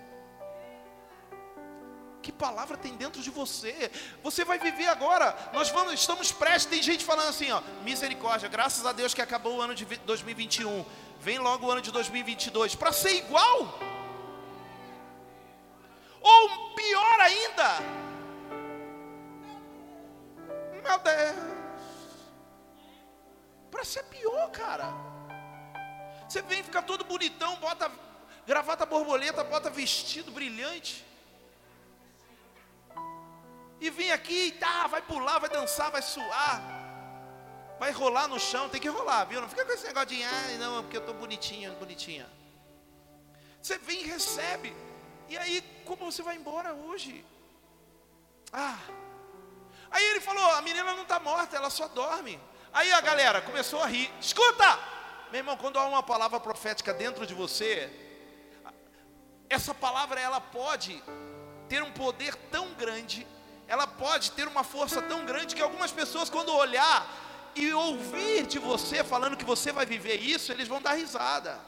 Que 2.23 2.33
palavra 2.33 2.77
tem 2.77 2.97
dentro 2.97 3.23
de 3.23 3.31
você? 3.31 3.91
Você 4.23 4.45
vai 4.45 4.59
viver 4.59 4.89
agora. 4.89 5.37
Nós 5.53 5.71
vamos, 5.71 5.95
estamos 5.95 6.33
prestes. 6.33 6.67
Tem 6.67 6.83
gente 6.83 7.05
falando 7.05 7.29
assim, 7.29 7.53
ó, 7.53 7.63
misericórdia. 7.85 8.49
Graças 8.49 8.85
a 8.85 8.93
Deus 8.93 9.15
que 9.15 9.23
acabou 9.23 9.57
o 9.57 9.61
ano 9.61 9.77
de 9.77 9.85
2021. 9.85 10.85
Vem 11.21 11.39
logo 11.39 11.67
o 11.67 11.71
ano 11.71 11.81
de 11.81 11.93
2022 11.93 12.75
para 12.75 12.93
ser 12.93 13.15
igual. 13.15 13.79
Ou 16.21 16.75
pior 16.75 17.21
ainda. 17.21 17.79
Meu 20.83 20.99
Deus. 20.99 21.57
Para 23.71 23.85
ser 23.85 24.03
pior, 24.05 24.51
cara. 24.51 25.16
Você 26.29 26.43
vem 26.43 26.63
ficar 26.63 26.83
todo 26.83 27.05
bonitão, 27.05 27.57
bota 27.57 27.91
gravata 28.47 28.87
borboleta, 28.87 29.45
bota 29.45 29.71
vestido 29.71 30.31
brilhante. 30.31 31.05
E 33.81 33.91
vem 33.91 34.11
aqui 34.13 34.47
e 34.47 34.53
tá, 34.53 34.87
vai 34.87 35.03
pular, 35.03 35.39
vai 35.39 35.51
dançar, 35.51 35.91
vai 35.91 36.03
suar. 36.03 36.63
Vai 37.79 37.91
rolar 37.91 38.27
no 38.27 38.41
chão, 38.41 38.69
tem 38.69 38.81
que 38.81 38.89
rolar, 38.89 39.25
viu? 39.25 39.41
Não 39.41 39.49
fica 39.49 39.65
com 39.65 39.73
esse 39.73 39.87
negócio 39.87 40.09
de, 40.09 40.23
ah, 40.23 40.57
não, 40.59 40.83
porque 40.83 40.97
eu 40.97 41.01
estou 41.01 41.15
bonitinha, 41.15 41.71
bonitinha. 41.73 42.27
Você 43.61 43.77
vem 43.79 44.01
e 44.01 44.07
recebe. 44.07 44.75
E 45.29 45.37
aí, 45.37 45.61
como 45.85 46.11
você 46.11 46.23
vai 46.23 46.37
embora 46.37 46.73
hoje? 46.73 47.25
Ah. 48.53 48.79
Aí 49.91 50.05
ele 50.05 50.21
falou: 50.21 50.53
a 50.53 50.63
menina 50.63 50.95
não 50.95 51.03
está 51.03 51.21
morta, 51.21 51.57
ela 51.57 51.69
só 51.69 51.89
dorme. 51.89 52.41
Aí 52.73 52.93
a 52.93 53.01
galera 53.01 53.43
começou 53.43 53.83
a 53.83 53.87
rir. 53.87 54.11
Escuta! 54.21 54.96
Meu 55.31 55.41
irmão, 55.41 55.57
quando 55.57 55.79
há 55.79 55.87
uma 55.87 56.03
palavra 56.03 56.39
profética 56.39 56.95
dentro 56.95 57.27
de 57.27 57.35
você, 57.35 57.91
essa 59.49 59.75
palavra 59.75 60.21
ela 60.21 60.41
pode 60.41 61.03
ter 61.69 61.83
um 61.83 61.93
poder 61.93 62.35
tão 62.51 62.73
grande, 62.75 63.27
ela 63.67 63.87
pode 63.87 64.31
ter 64.33 64.47
uma 64.47 64.63
força 64.63 65.03
tão 65.03 65.25
grande 65.25 65.55
que 65.55 65.63
algumas 65.63 65.91
pessoas 65.91 66.31
quando 66.31 66.55
olhar 66.55 67.07
e 67.57 67.73
ouvir 67.73 68.47
de 68.47 68.59
você 68.59 69.03
falando 69.03 69.37
que 69.37 69.45
você 69.45 69.73
vai 69.73 69.85
viver 69.85 70.17
isso, 70.21 70.53
eles 70.53 70.69
vão 70.69 70.81
dar 70.81 70.93
risada. 70.93 71.59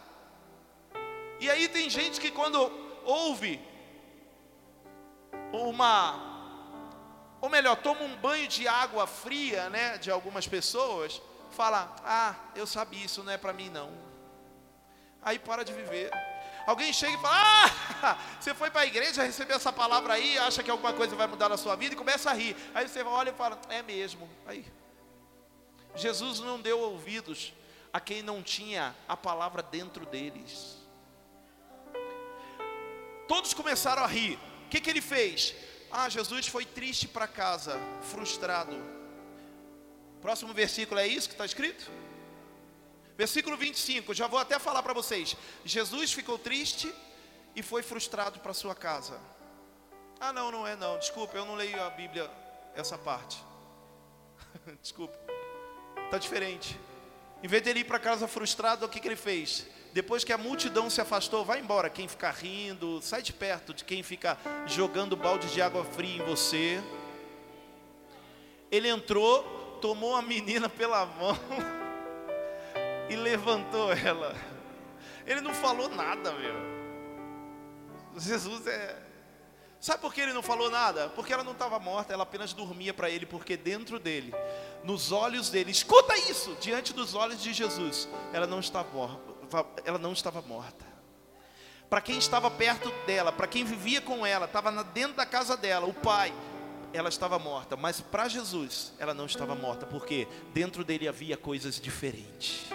E 1.41 1.51
aí 1.51 1.69
tem 1.69 1.91
gente 1.91 2.21
que 2.21 2.31
quando 2.31 2.71
ouve 3.05 3.61
uma 5.53 6.29
ou 7.41 7.49
melhor, 7.49 7.77
toma 7.77 8.03
um 8.03 8.17
banho 8.17 8.49
de 8.49 8.67
água 8.67 9.07
fria, 9.07 9.71
né, 9.71 9.97
de 9.99 10.11
algumas 10.11 10.47
pessoas, 10.49 11.23
fala: 11.59 11.81
"Ah, 12.05 12.35
eu 12.55 12.67
sabia 12.67 13.05
isso 13.05 13.23
não 13.23 13.33
é 13.33 13.37
para 13.37 13.53
mim 13.53 13.69
não". 13.69 13.91
Aí 15.23 15.39
para 15.39 15.65
de 15.65 15.73
viver. 15.73 16.11
Alguém 16.67 16.93
chega 16.93 17.15
e 17.15 17.21
fala: 17.21 17.35
Ah, 18.03 18.19
você 18.39 18.55
foi 18.55 18.71
para 18.71 18.83
a 18.83 18.87
igreja, 18.87 19.23
recebeu 19.23 19.57
essa 19.57 19.73
palavra 19.73 20.13
aí, 20.15 20.39
acha 20.39 20.63
que 20.63 20.71
alguma 20.71 20.93
coisa 20.93 21.17
vai 21.17 21.27
mudar 21.27 21.49
na 21.49 21.57
sua 21.57 21.75
vida 21.77 21.95
e 21.95 21.97
começa 21.97 22.31
a 22.31 22.35
rir. 22.35 22.55
Aí 22.75 22.87
você 22.87 23.03
olha 23.03 23.31
e 23.31 23.35
fala: 23.35 23.59
É 23.71 23.83
mesmo. 23.83 24.29
Aí. 24.47 24.65
Jesus 25.95 26.41
não 26.41 26.61
deu 26.61 26.79
ouvidos 26.79 27.55
a 27.91 27.99
quem 27.99 28.21
não 28.23 28.43
tinha 28.43 28.95
a 29.09 29.17
palavra 29.17 29.63
dentro 29.63 30.05
deles. 30.05 30.77
Todos 33.27 33.55
começaram 33.55 34.05
a 34.05 34.07
rir. 34.07 34.39
O 34.67 34.69
que, 34.69 34.81
que 34.81 34.91
ele 34.91 35.01
fez? 35.01 35.55
Ah, 35.91 36.09
Jesus 36.09 36.47
foi 36.49 36.67
triste 36.67 37.09
para 37.09 37.27
casa, 37.27 37.79
frustrado. 38.03 38.77
Próximo 40.21 40.53
versículo 40.53 41.01
é 41.01 41.07
isso 41.07 41.29
que 41.29 41.35
está 41.35 41.45
escrito? 41.45 41.91
Versículo 43.17 43.57
25, 43.57 44.15
já 44.15 44.27
vou 44.27 44.39
até 44.39 44.59
falar 44.59 44.83
para 44.83 44.93
vocês. 44.93 45.37
Jesus 45.65 46.13
ficou 46.13 46.39
triste 46.39 46.93
e 47.55 47.63
foi 47.63 47.83
frustrado 47.83 48.39
para 48.39 48.55
sua 48.55 48.75
casa. 48.75 49.21
Ah, 50.21 50.33
não, 50.33 50.51
não 50.51 50.67
é 50.67 50.77
não. 50.77 50.99
Desculpa, 50.99 51.37
eu 51.37 51.45
não 51.45 51.55
leio 51.55 51.83
a 51.83 51.91
Bíblia 51.91 52.31
essa 52.75 52.97
parte. 52.97 53.43
Desculpa. 54.81 55.19
Tá 56.11 56.19
diferente. 56.19 56.79
Em 57.43 57.49
vez 57.49 57.63
de 57.63 57.71
ele 57.71 57.81
ir 57.81 57.85
para 57.85 57.99
casa 57.99 58.27
frustrado, 58.27 58.85
o 58.85 58.89
que, 58.89 59.01
que 59.01 59.07
ele 59.07 59.17
fez? 59.17 59.67
Depois 59.93 60.25
que 60.25 60.33
a 60.33 60.39
multidão 60.39 60.91
se 60.91 61.01
afastou, 61.01 61.45
vai 61.45 61.61
embora. 61.61 61.89
Quem 61.89 62.09
fica 62.09 62.31
rindo, 62.31 63.01
sai 63.03 63.23
de 63.23 63.33
perto 63.33 63.73
de 63.73 63.85
quem 63.85 64.03
fica 64.03 64.39
jogando 64.67 65.17
balde 65.17 65.49
de 65.49 65.63
água 65.63 65.85
fria 65.85 66.23
em 66.23 66.25
você. 66.25 66.83
Ele 68.71 68.89
entrou, 68.89 69.68
tomou 69.79 70.15
a 70.15 70.23
menina 70.23 70.69
pela 70.69 71.07
mão 71.07 71.37
e 73.09 73.17
levantou 73.17 73.93
ela. 73.93 74.35
Ele 75.27 75.41
não 75.41 75.55
falou 75.55 75.89
nada, 75.89 76.33
meu. 76.33 76.55
Jesus 78.17 78.67
é. 78.67 79.09
Sabe 79.81 80.01
por 80.01 80.13
que 80.13 80.21
ele 80.21 80.33
não 80.33 80.43
falou 80.43 80.71
nada? 80.71 81.09
Porque 81.11 81.33
ela 81.33 81.45
não 81.45 81.53
estava 81.53 81.79
morta, 81.79 82.13
ela 82.13 82.25
apenas 82.25 82.53
dormia 82.53 82.93
para 82.93 83.09
ele, 83.09 83.25
porque 83.25 83.57
dentro 83.57 83.99
dele, 83.99 84.35
nos 84.83 85.13
olhos 85.13 85.51
dele, 85.51 85.71
escuta 85.71 86.17
isso, 86.17 86.57
diante 86.61 86.93
dos 86.93 87.15
olhos 87.15 87.41
de 87.41 87.53
Jesus, 87.53 88.09
ela 88.33 88.47
não 88.47 88.59
estava 88.59 88.89
morta. 88.93 89.39
Ela 89.85 89.99
não 89.99 90.13
estava 90.13 90.43
morta. 90.43 90.85
Para 91.89 92.01
quem 92.01 92.19
estava 92.19 92.51
perto 92.51 92.91
dela, 93.07 93.33
para 93.33 93.47
quem 93.47 93.65
vivia 93.65 94.01
com 94.01 94.27
ela, 94.27 94.45
estava 94.45 94.71
dentro 94.85 95.17
da 95.17 95.25
casa 95.25 95.57
dela, 95.57 95.87
o 95.87 95.95
pai, 95.95 96.35
ela 96.93 97.09
estava 97.09 97.39
morta, 97.39 97.77
mas 97.77 98.01
para 98.01 98.29
Jesus 98.29 98.93
ela 98.99 99.15
não 99.15 99.27
estava 99.27 99.55
morta, 99.55 99.87
porque 99.87 100.27
dentro 100.53 100.85
dele 100.85 101.09
havia 101.09 101.37
coisas 101.37 101.81
diferentes. 101.81 102.67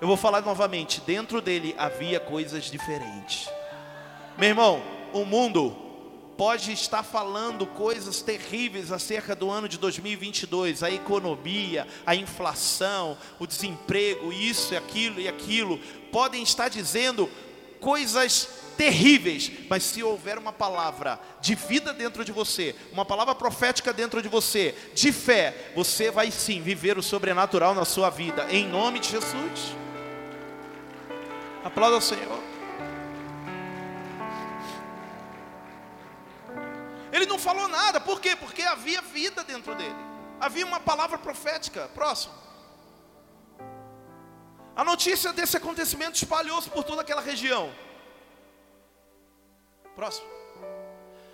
Eu 0.00 0.06
vou 0.06 0.16
falar 0.16 0.42
novamente, 0.42 1.00
dentro 1.00 1.40
dele 1.40 1.74
havia 1.76 2.20
coisas 2.20 2.64
diferentes. 2.64 3.48
Meu 4.36 4.50
irmão, 4.50 4.82
o 5.12 5.24
mundo 5.24 5.76
pode 6.36 6.72
estar 6.72 7.02
falando 7.02 7.66
coisas 7.66 8.22
terríveis 8.22 8.92
acerca 8.92 9.34
do 9.34 9.50
ano 9.50 9.68
de 9.68 9.76
2022, 9.76 10.84
a 10.84 10.90
economia, 10.90 11.84
a 12.06 12.14
inflação, 12.14 13.18
o 13.40 13.46
desemprego, 13.46 14.32
isso 14.32 14.72
e 14.72 14.76
aquilo 14.76 15.20
e 15.20 15.26
aquilo, 15.26 15.80
podem 16.12 16.44
estar 16.44 16.68
dizendo 16.68 17.28
coisas 17.80 18.48
terríveis, 18.78 19.50
mas 19.68 19.82
se 19.82 20.04
houver 20.04 20.38
uma 20.38 20.52
palavra 20.52 21.20
de 21.40 21.56
vida 21.56 21.92
dentro 21.92 22.24
de 22.24 22.30
você, 22.30 22.76
uma 22.92 23.04
palavra 23.04 23.34
profética 23.34 23.92
dentro 23.92 24.22
de 24.22 24.28
você, 24.28 24.72
de 24.94 25.10
fé, 25.10 25.72
você 25.74 26.12
vai 26.12 26.30
sim 26.30 26.62
viver 26.62 26.96
o 26.96 27.02
sobrenatural 27.02 27.74
na 27.74 27.84
sua 27.84 28.08
vida, 28.08 28.46
em 28.48 28.68
nome 28.68 29.00
de 29.00 29.10
Jesus. 29.10 29.76
Aplauda 31.64 31.96
o 31.96 32.00
Senhor. 32.00 32.40
Ele 37.12 37.26
não 37.26 37.38
falou 37.38 37.66
nada, 37.66 38.00
por 38.00 38.20
quê? 38.20 38.36
Porque 38.36 38.62
havia 38.62 39.02
vida 39.02 39.42
dentro 39.42 39.74
dele, 39.74 39.96
havia 40.40 40.64
uma 40.64 40.78
palavra 40.78 41.18
profética. 41.18 41.90
Próximo. 41.92 42.32
A 44.76 44.84
notícia 44.84 45.32
desse 45.32 45.56
acontecimento 45.56 46.14
espalhou-se 46.14 46.70
por 46.70 46.84
toda 46.84 47.02
aquela 47.02 47.20
região. 47.20 47.87
Próximo. 49.98 50.28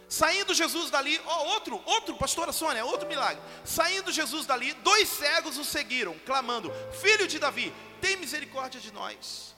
Saindo 0.08 0.54
Jesus 0.54 0.90
dali, 0.90 1.20
oh, 1.26 1.44
outro, 1.54 1.82
outro, 1.84 2.16
pastora 2.16 2.50
Sônia, 2.50 2.82
outro 2.82 3.06
milagre. 3.06 3.42
Saindo 3.62 4.10
Jesus 4.10 4.46
dali, 4.46 4.72
dois 4.74 5.06
cegos 5.06 5.58
o 5.58 5.64
seguiram, 5.66 6.18
clamando: 6.20 6.72
Filho 7.02 7.26
de 7.28 7.38
Davi, 7.38 7.74
tem 8.00 8.16
misericórdia 8.16 8.80
de 8.80 8.90
nós. 8.90 9.54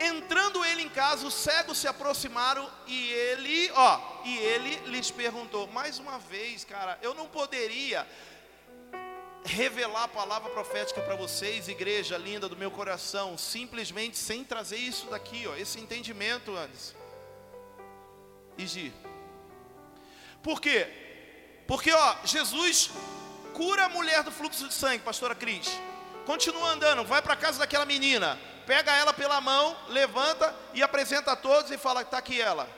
Entrando 0.00 0.64
ele 0.64 0.80
em 0.80 0.88
casa, 0.88 1.26
os 1.26 1.34
cegos 1.34 1.76
se 1.76 1.86
aproximaram 1.86 2.70
e 2.86 3.10
ele, 3.10 3.70
ó, 3.72 4.00
e 4.24 4.38
ele 4.38 4.76
lhes 4.86 5.10
perguntou: 5.10 5.66
mais 5.66 5.98
uma 5.98 6.18
vez, 6.18 6.64
cara, 6.64 6.98
eu 7.02 7.12
não 7.12 7.28
poderia 7.28 8.08
revelar 9.50 10.04
a 10.04 10.08
palavra 10.08 10.50
profética 10.50 11.00
para 11.00 11.16
vocês, 11.16 11.68
igreja 11.68 12.16
linda 12.16 12.48
do 12.48 12.56
meu 12.56 12.70
coração, 12.70 13.36
simplesmente 13.36 14.16
sem 14.16 14.44
trazer 14.44 14.76
isso 14.76 15.06
daqui, 15.06 15.46
ó, 15.46 15.56
esse 15.56 15.78
entendimento 15.78 16.56
antes. 16.56 16.94
E 18.56 18.92
Por 20.42 20.60
quê? 20.60 20.86
Porque, 21.66 21.92
ó, 21.92 22.16
Jesus 22.24 22.90
cura 23.54 23.86
a 23.86 23.88
mulher 23.88 24.22
do 24.22 24.30
fluxo 24.30 24.68
de 24.68 24.74
sangue, 24.74 25.02
pastora 25.02 25.34
Cris. 25.34 25.68
Continua 26.26 26.70
andando, 26.70 27.04
vai 27.04 27.22
para 27.22 27.36
casa 27.36 27.58
daquela 27.58 27.84
menina 27.84 28.38
pega 28.70 28.92
ela 28.92 29.12
pela 29.12 29.40
mão, 29.40 29.76
levanta 29.88 30.54
e 30.72 30.80
apresenta 30.80 31.32
a 31.32 31.36
todos 31.36 31.72
e 31.72 31.76
fala: 31.76 32.02
está 32.02 32.18
aqui 32.18 32.40
ela. 32.40 32.68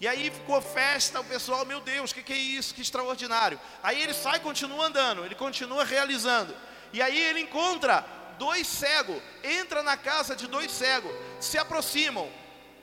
E 0.00 0.08
aí 0.08 0.30
ficou 0.30 0.60
festa, 0.60 1.20
o 1.20 1.24
pessoal, 1.24 1.64
meu 1.64 1.80
Deus, 1.80 2.10
o 2.10 2.14
que, 2.14 2.22
que 2.22 2.32
é 2.32 2.36
isso? 2.36 2.74
Que 2.74 2.82
extraordinário. 2.82 3.60
Aí 3.82 4.02
ele 4.02 4.12
sai 4.12 4.40
continua 4.40 4.86
andando, 4.86 5.24
ele 5.24 5.34
continua 5.34 5.84
realizando. 5.84 6.54
E 6.92 7.00
aí 7.00 7.18
ele 7.18 7.40
encontra 7.40 8.04
dois 8.38 8.66
cegos, 8.66 9.22
entra 9.42 9.82
na 9.82 9.96
casa 9.96 10.34
de 10.34 10.46
dois 10.46 10.70
cegos, 10.70 11.12
se 11.40 11.56
aproximam. 11.58 12.30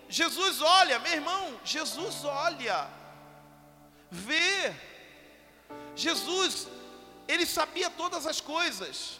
Jesus 0.10 0.62
olha, 0.62 1.00
meu 1.00 1.12
irmão, 1.12 1.60
Jesus 1.63 2.24
olha, 2.26 2.88
vê. 4.10 4.74
Jesus, 5.95 6.67
ele 7.28 7.45
sabia 7.45 7.89
todas 7.89 8.26
as 8.26 8.41
coisas. 8.41 9.19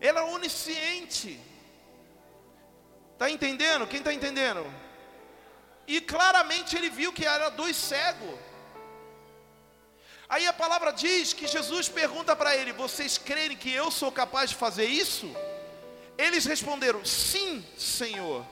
Ele 0.00 0.18
é 0.18 0.22
onisciente. 0.22 1.38
Está 3.12 3.30
entendendo? 3.30 3.86
Quem 3.86 3.98
está 3.98 4.12
entendendo? 4.12 4.64
E 5.90 6.00
claramente 6.00 6.76
ele 6.76 6.88
viu 6.88 7.12
que 7.12 7.26
era 7.26 7.48
dois 7.48 7.76
cegos. 7.76 8.38
Aí 10.28 10.46
a 10.46 10.52
palavra 10.52 10.92
diz 10.92 11.32
que 11.32 11.48
Jesus 11.48 11.88
pergunta 11.88 12.36
para 12.36 12.54
ele: 12.54 12.72
Vocês 12.72 13.18
creem 13.18 13.56
que 13.56 13.72
eu 13.72 13.90
sou 13.90 14.12
capaz 14.12 14.50
de 14.50 14.56
fazer 14.56 14.84
isso? 14.84 15.28
Eles 16.16 16.44
responderam: 16.44 17.04
Sim, 17.04 17.66
Senhor. 17.76 18.46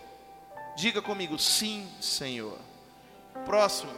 Diga 0.77 1.01
comigo: 1.01 1.39
Sim, 1.39 1.89
Senhor. 2.01 2.59
Próximo. 3.47 3.93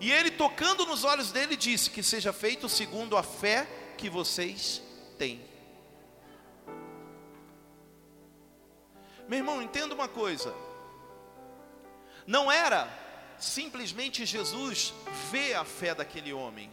E 0.00 0.12
ele, 0.12 0.30
tocando 0.30 0.86
nos 0.86 1.02
olhos 1.02 1.32
dele, 1.32 1.56
disse: 1.56 1.90
Que 1.90 2.04
seja 2.04 2.32
feito 2.32 2.68
segundo 2.68 3.16
a 3.16 3.24
fé 3.24 3.66
que 3.96 4.08
vocês 4.08 4.80
têm. 5.18 5.44
Meu 9.26 9.40
irmão, 9.40 9.60
entenda 9.60 9.96
uma 9.96 10.06
coisa. 10.06 10.54
Não 12.28 12.52
era 12.52 12.86
simplesmente 13.38 14.26
Jesus 14.26 14.92
ver 15.30 15.54
a 15.54 15.64
fé 15.64 15.94
daquele 15.94 16.30
homem. 16.30 16.70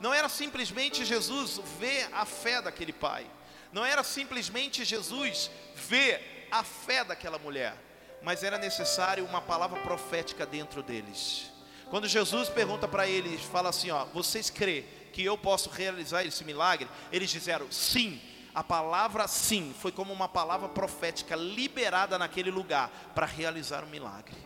Não 0.00 0.14
era 0.14 0.26
simplesmente 0.26 1.04
Jesus 1.04 1.60
ver 1.78 2.08
a 2.14 2.24
fé 2.24 2.62
daquele 2.62 2.94
pai. 2.94 3.26
Não 3.70 3.84
era 3.84 4.02
simplesmente 4.02 4.86
Jesus 4.86 5.50
ver 5.74 6.48
a 6.50 6.64
fé 6.64 7.04
daquela 7.04 7.38
mulher. 7.38 7.76
Mas 8.22 8.42
era 8.42 8.56
necessário 8.56 9.26
uma 9.26 9.42
palavra 9.42 9.78
profética 9.82 10.46
dentro 10.46 10.82
deles. 10.82 11.52
Quando 11.90 12.08
Jesus 12.08 12.48
pergunta 12.48 12.88
para 12.88 13.06
eles, 13.06 13.42
fala 13.42 13.68
assim: 13.68 13.90
ó, 13.90 14.06
vocês 14.06 14.48
crê 14.48 14.86
que 15.12 15.22
eu 15.22 15.36
posso 15.36 15.68
realizar 15.68 16.24
esse 16.24 16.42
milagre? 16.42 16.88
Eles 17.12 17.28
disseram 17.28 17.70
sim. 17.70 18.18
A 18.54 18.64
palavra 18.64 19.28
sim 19.28 19.74
foi 19.78 19.92
como 19.92 20.10
uma 20.10 20.26
palavra 20.26 20.70
profética 20.70 21.36
liberada 21.36 22.18
naquele 22.18 22.50
lugar 22.50 22.90
para 23.14 23.26
realizar 23.26 23.84
o 23.84 23.86
um 23.86 23.90
milagre. 23.90 24.45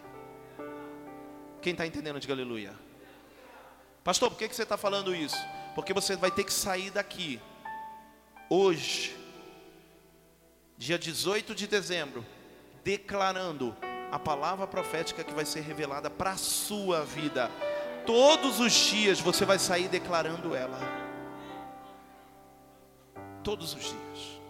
Quem 1.63 1.73
está 1.73 1.87
entendendo, 1.87 2.19
diga 2.19 2.33
aleluia. 2.33 2.75
Pastor, 4.03 4.31
por 4.31 4.39
que, 4.39 4.49
que 4.49 4.57
você 4.57 4.63
está 4.63 4.79
falando 4.79 5.15
isso? 5.15 5.37
Porque 5.75 5.93
você 5.93 6.17
vai 6.17 6.31
ter 6.31 6.45
que 6.45 6.53
sair 6.53 6.91
daqui, 6.91 7.41
hoje, 8.49 9.15
dia 10.79 10.99
18 10.99 11.55
de 11.55 11.67
dezembro, 11.67 12.25
declarando 12.83 13.77
a 14.11 14.19
palavra 14.19 14.67
profética 14.67 15.23
que 15.23 15.35
vai 15.35 15.45
ser 15.45 15.61
revelada 15.61 16.09
para 16.09 16.33
a 16.33 16.37
sua 16.39 17.05
vida. 17.05 17.51
Todos 18.07 18.59
os 18.59 18.73
dias 18.73 19.21
você 19.21 19.45
vai 19.45 19.59
sair 19.59 19.89
declarando 19.89 20.55
ela. 20.55 20.79
Todos 23.45 23.75
os 23.75 23.83
dias. 23.83 24.41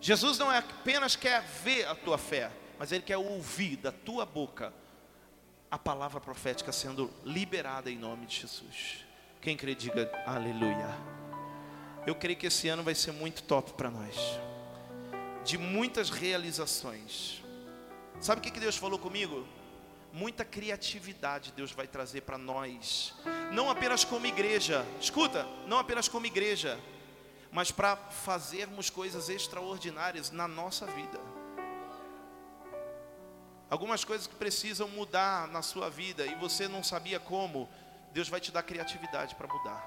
Jesus 0.00 0.38
não 0.38 0.52
é 0.52 0.58
apenas 0.58 1.16
quer 1.16 1.42
ver 1.42 1.86
a 1.86 1.94
tua 1.94 2.18
fé, 2.18 2.50
mas 2.78 2.92
ele 2.92 3.02
quer 3.02 3.16
ouvir 3.16 3.76
da 3.76 3.90
tua 3.90 4.24
boca 4.24 4.72
a 5.74 5.78
palavra 5.78 6.20
profética 6.20 6.70
sendo 6.70 7.10
liberada 7.24 7.90
em 7.90 7.98
nome 7.98 8.26
de 8.26 8.36
Jesus. 8.42 9.04
Quem 9.40 9.56
crê, 9.56 9.74
diga 9.74 10.08
aleluia. 10.24 10.88
Eu 12.06 12.14
creio 12.14 12.38
que 12.38 12.46
esse 12.46 12.68
ano 12.68 12.84
vai 12.84 12.94
ser 12.94 13.10
muito 13.10 13.42
top 13.42 13.72
para 13.72 13.90
nós, 13.90 14.14
de 15.44 15.58
muitas 15.58 16.10
realizações. 16.10 17.42
Sabe 18.20 18.38
o 18.38 18.52
que 18.52 18.60
Deus 18.60 18.76
falou 18.76 19.00
comigo? 19.00 19.44
Muita 20.12 20.44
criatividade 20.44 21.52
Deus 21.56 21.72
vai 21.72 21.88
trazer 21.88 22.20
para 22.20 22.38
nós, 22.38 23.12
não 23.50 23.68
apenas 23.68 24.04
como 24.04 24.26
igreja, 24.26 24.86
escuta, 25.00 25.44
não 25.66 25.80
apenas 25.80 26.06
como 26.06 26.24
igreja, 26.24 26.78
mas 27.50 27.72
para 27.72 27.96
fazermos 27.96 28.90
coisas 28.90 29.28
extraordinárias 29.28 30.30
na 30.30 30.46
nossa 30.46 30.86
vida 30.86 31.33
algumas 33.74 34.04
coisas 34.04 34.28
que 34.28 34.36
precisam 34.36 34.86
mudar 34.86 35.48
na 35.48 35.60
sua 35.60 35.90
vida 35.90 36.24
e 36.24 36.36
você 36.36 36.68
não 36.68 36.80
sabia 36.84 37.18
como, 37.18 37.68
Deus 38.12 38.28
vai 38.28 38.40
te 38.40 38.52
dar 38.52 38.62
criatividade 38.62 39.34
para 39.34 39.48
mudar. 39.48 39.82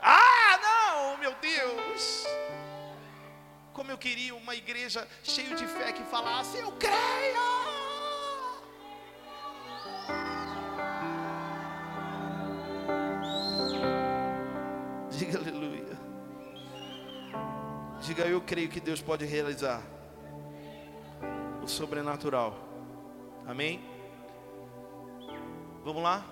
Ah, 0.00 0.58
não, 0.62 1.16
meu 1.18 1.34
Deus! 1.34 2.24
Como 3.72 3.90
eu 3.90 3.98
queria 3.98 4.32
uma 4.32 4.54
igreja 4.54 5.08
cheia 5.24 5.56
de 5.56 5.66
fé 5.66 5.92
que 5.92 6.04
falasse: 6.04 6.58
Eu 6.58 6.70
creio! 6.72 7.58
Diga 15.10 15.38
aleluia. 15.38 15.98
Diga 18.02 18.24
eu 18.24 18.40
creio 18.40 18.68
que 18.68 18.78
Deus 18.78 19.02
pode 19.02 19.24
realizar 19.24 19.82
sobrenatural. 21.66 22.67
Amém? 23.48 23.80
Vamos 25.82 26.02
lá? 26.02 26.22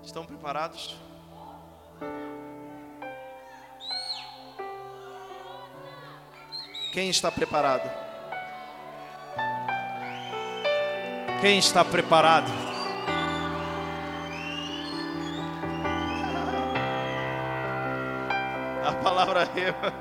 Estão 0.00 0.24
preparados? 0.24 0.96
Quem 6.92 7.10
está 7.10 7.32
preparado? 7.32 7.90
Quem 11.40 11.58
está 11.58 11.84
preparado? 11.84 12.46
A 18.86 18.92
palavra 19.02 19.42
rema. 19.52 19.92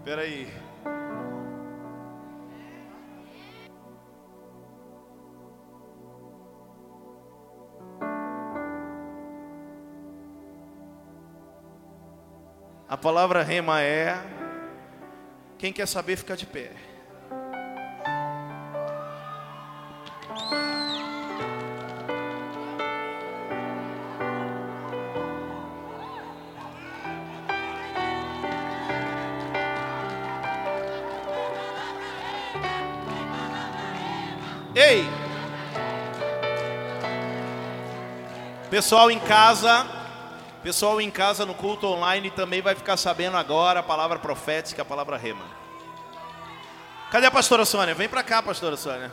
Espera 0.00 0.20
aí. 0.20 0.65
A 12.96 12.98
palavra 12.98 13.42
rema 13.42 13.82
é: 13.82 14.18
quem 15.58 15.70
quer 15.70 15.86
saber, 15.86 16.16
fica 16.16 16.34
de 16.34 16.46
pé. 16.46 16.70
Ei! 34.74 35.04
Pessoal 38.70 39.10
em 39.10 39.20
casa, 39.20 39.95
Pessoal 40.66 41.00
em 41.00 41.12
casa 41.12 41.46
no 41.46 41.54
culto 41.54 41.86
online 41.86 42.28
também 42.28 42.60
vai 42.60 42.74
ficar 42.74 42.96
sabendo 42.96 43.36
agora 43.36 43.78
a 43.78 43.82
palavra 43.84 44.18
profética, 44.18 44.82
a 44.82 44.84
palavra 44.84 45.16
rema. 45.16 45.44
Cadê 47.08 47.24
a 47.24 47.30
pastora 47.30 47.64
Sônia? 47.64 47.94
Vem 47.94 48.08
para 48.08 48.24
cá, 48.24 48.42
pastora 48.42 48.76
Sônia. 48.76 49.12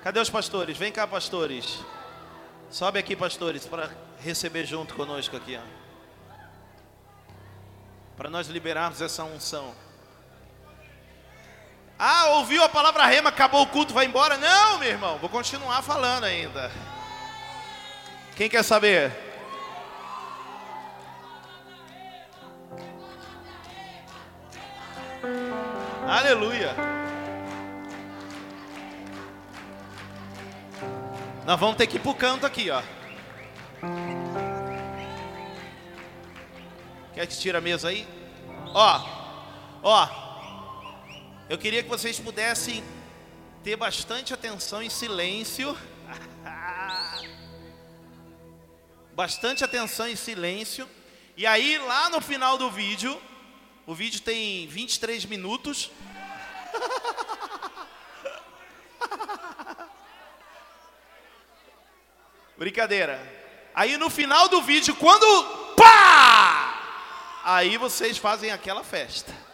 Cadê 0.00 0.20
os 0.20 0.30
pastores? 0.30 0.78
Vem 0.78 0.92
cá, 0.92 1.08
pastores. 1.08 1.80
Sobe 2.70 3.00
aqui, 3.00 3.16
pastores, 3.16 3.66
para 3.66 3.90
receber 4.20 4.64
junto 4.64 4.94
conosco 4.94 5.36
aqui. 5.36 5.58
Para 8.16 8.30
nós 8.30 8.46
liberarmos 8.46 9.02
essa 9.02 9.24
unção. 9.24 9.74
Ah, 11.98 12.26
ouviu 12.30 12.62
a 12.62 12.68
palavra 12.68 13.06
rema, 13.06 13.28
acabou 13.28 13.62
o 13.62 13.66
culto, 13.66 13.94
vai 13.94 14.06
embora? 14.06 14.36
Não, 14.36 14.78
meu 14.78 14.88
irmão, 14.88 15.18
vou 15.18 15.28
continuar 15.28 15.80
falando 15.82 16.24
ainda. 16.24 16.70
Quem 18.34 18.48
quer 18.48 18.64
saber? 18.64 19.12
Aleluia. 26.06 26.74
Nós 31.46 31.60
vamos 31.60 31.76
ter 31.76 31.86
que 31.86 31.96
ir 31.96 32.00
pro 32.00 32.14
canto 32.14 32.44
aqui, 32.44 32.70
ó. 32.70 32.82
Quer 37.14 37.26
que 37.26 37.36
tire 37.38 37.56
a 37.56 37.60
mesa 37.60 37.88
aí? 37.88 38.06
Ó, 38.74 39.00
ó. 39.82 40.23
Eu 41.46 41.58
queria 41.58 41.82
que 41.82 41.88
vocês 41.90 42.18
pudessem 42.18 42.82
ter 43.62 43.76
bastante 43.76 44.32
atenção 44.32 44.82
em 44.82 44.88
silêncio. 44.88 45.76
bastante 49.12 49.62
atenção 49.62 50.08
em 50.08 50.16
silêncio. 50.16 50.88
E 51.36 51.46
aí, 51.46 51.76
lá 51.76 52.08
no 52.08 52.22
final 52.22 52.56
do 52.56 52.70
vídeo, 52.70 53.20
o 53.86 53.94
vídeo 53.94 54.22
tem 54.22 54.66
23 54.68 55.26
minutos. 55.26 55.90
Brincadeira. 62.56 63.20
Aí 63.74 63.98
no 63.98 64.08
final 64.08 64.48
do 64.48 64.62
vídeo, 64.62 64.96
quando 64.96 65.26
pá! 65.76 66.80
Aí 67.44 67.76
vocês 67.76 68.16
fazem 68.16 68.50
aquela 68.50 68.82
festa. 68.82 69.53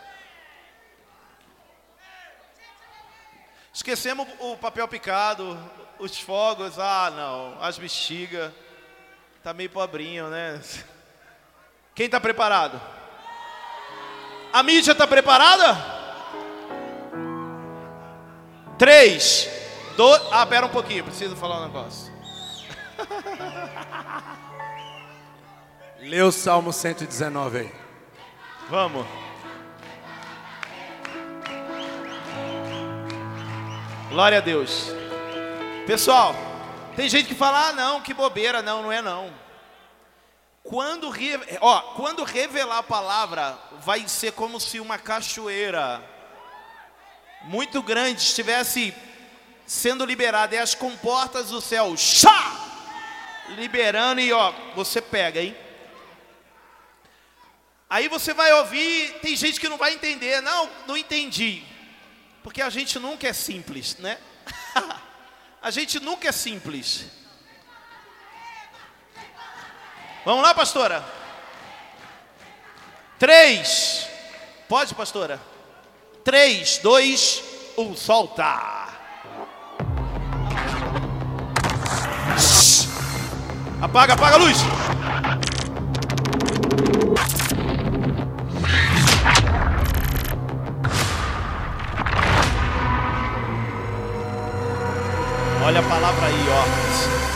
Esquecemos 3.73 4.27
o 4.41 4.57
papel 4.57 4.89
picado, 4.89 5.59
os 5.99 6.19
fogos, 6.19 6.79
ah 6.79 7.11
não, 7.15 7.63
as 7.63 7.79
bexigas. 7.79 8.53
Tá 9.43 9.55
meio 9.55 9.71
pobrinho, 9.71 10.29
né? 10.29 10.61
Quem 11.95 12.07
está 12.07 12.21
preparado? 12.21 12.81
A 14.53 14.63
mídia 14.63 14.93
está 14.93 15.07
preparada? 15.07 15.77
Três, 18.79 19.49
dois. 19.97 20.21
Ah, 20.33 20.45
pera 20.45 20.67
um 20.67 20.71
pouquinho, 20.71 21.05
preciso 21.05 21.37
falar 21.37 21.61
um 21.61 21.67
negócio. 21.67 22.13
Lê 26.01 26.23
o 26.23 26.33
Salmo 26.33 26.73
119 26.73 27.59
aí. 27.59 27.73
Vamos. 28.69 29.30
Glória 34.11 34.39
a 34.39 34.41
Deus. 34.41 34.87
Pessoal, 35.87 36.35
tem 36.97 37.09
gente 37.09 37.29
que 37.29 37.35
fala, 37.35 37.69
ah 37.69 37.73
não, 37.73 38.01
que 38.01 38.13
bobeira, 38.13 38.61
não, 38.61 38.83
não 38.83 38.91
é 38.91 39.01
não. 39.01 39.33
Quando, 40.65 41.09
ó, 41.61 41.81
quando 41.95 42.25
revelar 42.25 42.79
a 42.79 42.83
palavra, 42.83 43.57
vai 43.85 44.09
ser 44.09 44.33
como 44.33 44.59
se 44.59 44.81
uma 44.81 44.99
cachoeira 44.99 46.03
muito 47.43 47.81
grande 47.85 48.21
estivesse 48.21 48.93
sendo 49.65 50.05
liberada, 50.05 50.57
e 50.57 50.59
as 50.59 50.75
comportas 50.75 51.51
do 51.51 51.61
céu, 51.61 51.97
chá, 51.97 52.67
liberando, 53.51 54.21
e 54.21 54.33
ó, 54.33 54.53
você 54.75 55.01
pega, 55.01 55.41
hein? 55.41 55.57
Aí 57.89 58.09
você 58.09 58.35
vai 58.35 58.53
ouvir, 58.55 59.21
tem 59.23 59.37
gente 59.37 59.61
que 59.61 59.69
não 59.69 59.79
vai 59.79 59.95
entender, 59.95 60.41
não, 60.41 60.69
não 60.89 60.97
entendi, 60.97 61.63
porque 62.43 62.63
a 62.63 62.71
gente 62.71 62.99
nunca 62.99 63.29
é 63.29 63.33
simples, 63.33 63.97
né? 63.99 64.19
a 65.63 65.71
gente 65.71 66.01
nunca 66.01 66.29
é 66.29 66.33
simples. 66.33 67.07
Vamos 70.25 70.43
lá, 70.43 70.55
pastora? 70.55 71.05
Três. 73.19 74.09
Pode, 74.69 74.95
pastora? 74.95 75.41
Três, 76.25 76.79
dois, 76.79 77.43
um, 77.77 77.97
solta. 77.97 78.81
Apaga, 83.81 84.15
apaga 84.15 84.35
a 84.35 84.39
luz. 84.39 84.59
Olha 95.71 95.79
a 95.79 95.83
palavra 95.85 96.27
aí, 96.27 96.35
ó. 96.49 97.31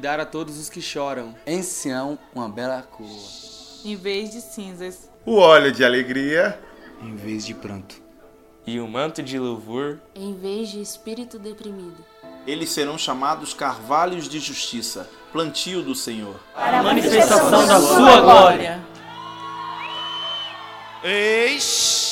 dar 0.00 0.18
a 0.18 0.24
todos 0.26 0.58
os 0.58 0.70
que 0.70 0.80
choram. 0.80 1.34
Em 1.46 1.62
Sião, 1.62 2.18
uma 2.34 2.48
bela 2.48 2.82
coroa. 2.82 3.12
Em 3.84 3.94
vez 3.94 4.30
de 4.30 4.40
cinzas. 4.40 5.10
O 5.26 5.36
óleo 5.36 5.70
de 5.70 5.84
alegria. 5.84 6.58
Em 7.02 7.14
vez 7.14 7.44
de 7.44 7.52
pranto. 7.52 8.01
E 8.66 8.78
o 8.78 8.86
manto 8.86 9.22
de 9.22 9.38
louvor. 9.38 9.98
Em 10.14 10.34
vez 10.34 10.68
de 10.70 10.80
espírito 10.80 11.38
deprimido. 11.38 12.04
Eles 12.46 12.70
serão 12.70 12.96
chamados 12.96 13.54
carvalhos 13.54 14.28
de 14.28 14.38
justiça, 14.38 15.08
plantio 15.32 15.82
do 15.82 15.94
Senhor. 15.94 16.36
Para 16.54 16.80
a 16.80 16.82
manifestação 16.82 17.66
da 17.66 17.80
sua 17.80 18.20
glória. 18.20 18.84
Eis 21.04 22.02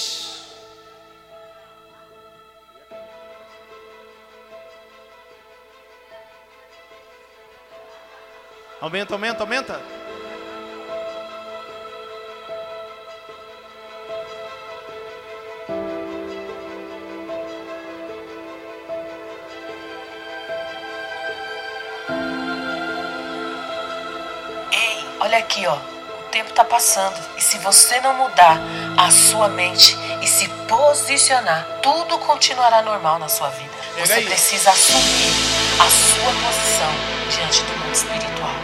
Aumenta, 8.80 9.12
aumenta, 9.12 9.42
aumenta. 9.42 9.99
Aqui, 25.51 25.66
ó. 25.66 25.74
O 25.74 26.30
tempo 26.30 26.53
tá 26.53 26.64
passando 26.64 27.18
e 27.36 27.42
se 27.42 27.59
você 27.59 28.01
não 28.01 28.14
mudar 28.14 28.57
a 28.96 29.11
sua 29.11 29.48
mente 29.48 29.98
e 30.22 30.26
se 30.28 30.46
posicionar, 30.68 31.66
tudo 31.82 32.18
continuará 32.18 32.82
normal 32.82 33.18
na 33.18 33.28
sua 33.28 33.48
vida. 33.48 33.70
Você 33.98 34.20
precisa 34.20 34.70
assumir 34.70 35.32
a 35.80 35.90
sua 35.90 36.32
posição 36.46 36.92
diante 37.34 37.62
do 37.64 37.78
mundo 37.78 37.92
espiritual. 37.92 38.55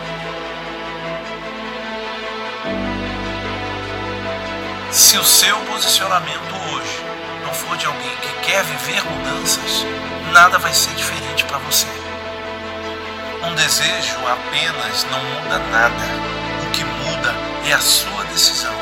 Se 4.93 5.18
o 5.18 5.24
seu 5.24 5.59
posicionamento 5.62 6.55
hoje 6.72 7.05
não 7.45 7.53
for 7.53 7.76
de 7.76 7.87
alguém 7.87 8.16
que 8.18 8.47
quer 8.47 8.62
viver 8.62 9.03
mudanças, 9.05 9.84
nada 10.32 10.57
vai 10.59 10.72
ser 10.72 10.95
diferente 10.95 11.45
para 11.45 11.59
você. 11.59 11.89
Um 13.43 13.55
desejo 13.57 14.16
apenas 14.28 15.05
não 15.11 15.22
muda 15.24 15.59
nada. 15.70 16.45
É 17.69 17.73
a 17.73 17.81
sua 17.81 18.23
decisão. 18.27 18.73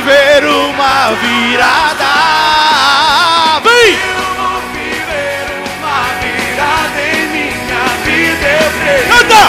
Viver 0.00 0.44
uma 0.44 1.12
virada. 1.14 2.12
Vem! 3.64 3.98
Eu 3.98 4.62
viver 4.72 5.46
uma 5.74 5.98
virada 6.20 7.00
em 7.02 7.26
minha 7.34 7.84
vida. 8.04 8.48
Eu. 8.86 9.02
Canta! 9.08 9.42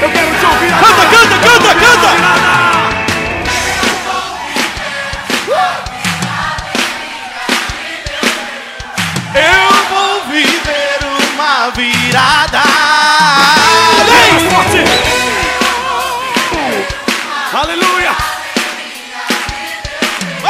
Eu 0.00 0.08
quero 0.10 0.30
te 0.38 0.46
ouvir. 0.46 0.70
Canta, 0.70 1.04
canta, 1.12 1.36
canta, 1.38 1.70
canta! 1.74 2.10
Eu 9.34 9.68
vou 9.90 10.14
viver 10.30 10.98
uma 11.34 11.70
virada. 11.70 12.62
Vem! 14.08 14.32
Forte! 14.48 15.13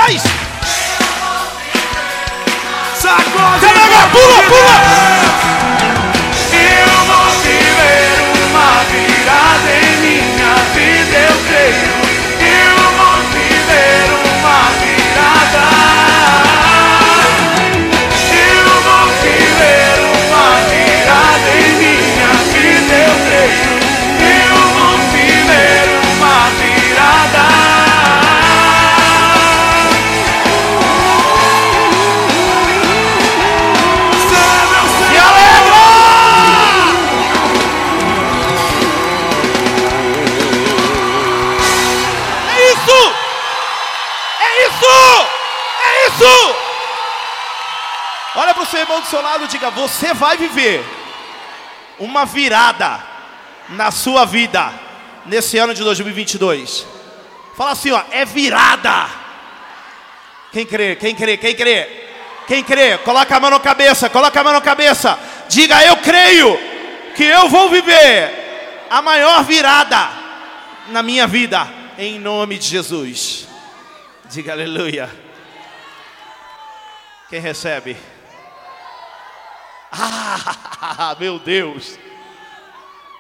mais. 0.07 0.23
Sacode! 2.95 3.61
Caraca, 3.61 4.09
pula! 4.13 4.44
Seu 49.15 49.23
lado 49.23 49.47
diga: 49.47 49.71
Você 49.71 50.13
vai 50.13 50.37
viver 50.37 50.85
uma 52.01 52.25
virada 52.25 53.01
na 53.69 53.93
sua 53.93 54.25
vida 54.25 54.73
nesse 55.25 55.57
ano 55.57 55.73
de 55.73 55.85
2022. 55.85 56.85
Fala 57.57 57.71
assim, 57.71 57.93
ó, 57.93 58.03
é 58.11 58.25
virada. 58.25 59.09
Quem 60.51 60.67
crê? 60.67 60.97
Quem 60.97 61.15
crê? 61.15 61.37
Quem 61.37 61.55
crê? 61.55 62.07
Quem 62.49 62.65
crê? 62.65 62.99
Coloca 62.99 63.37
a 63.37 63.41
mão 63.41 63.51
na 63.51 63.61
cabeça, 63.61 64.11
coloca 64.11 64.41
a 64.41 64.45
mão 64.45 64.53
na 64.53 64.61
cabeça. 64.61 65.17
Diga, 65.49 65.85
eu 65.85 65.97
creio 65.99 66.59
que 67.15 67.23
eu 67.23 67.49
vou 67.49 67.71
viver 67.71 68.87
a 68.91 69.01
maior 69.01 69.45
virada 69.45 70.11
na 70.89 71.05
minha 71.05 71.29
vida, 71.29 71.69
em 71.97 72.19
nome 72.19 72.59
de 72.59 72.67
Jesus. 72.67 73.47
Diga 74.29 74.53
aleluia. 74.53 75.09
Quem 77.31 77.39
recebe? 77.39 78.14
Ah, 79.97 81.17
meu 81.21 81.39
Deus. 81.39 81.97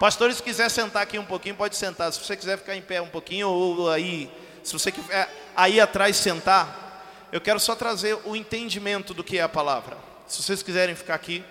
Pastores, 0.00 0.38
se 0.38 0.42
quiser 0.42 0.68
sentar 0.68 1.02
aqui 1.04 1.18
um 1.18 1.24
pouquinho, 1.24 1.54
pode 1.54 1.76
sentar. 1.76 2.12
Se 2.12 2.18
você 2.18 2.36
quiser 2.36 2.58
ficar 2.58 2.74
em 2.74 2.82
pé 2.82 3.00
um 3.00 3.08
pouquinho, 3.08 3.48
ou 3.48 3.88
aí, 3.88 4.30
se 4.62 4.72
você 4.72 4.90
quiser 4.90 5.52
aí 5.54 5.80
atrás 5.80 6.16
sentar, 6.16 7.28
eu 7.30 7.40
quero 7.40 7.60
só 7.60 7.76
trazer 7.76 8.18
o 8.24 8.34
entendimento 8.34 9.14
do 9.14 9.22
que 9.22 9.38
é 9.38 9.42
a 9.42 9.48
palavra. 9.48 9.96
Se 10.26 10.42
vocês 10.42 10.62
quiserem 10.62 10.96
ficar 10.96 11.14
aqui. 11.14 11.44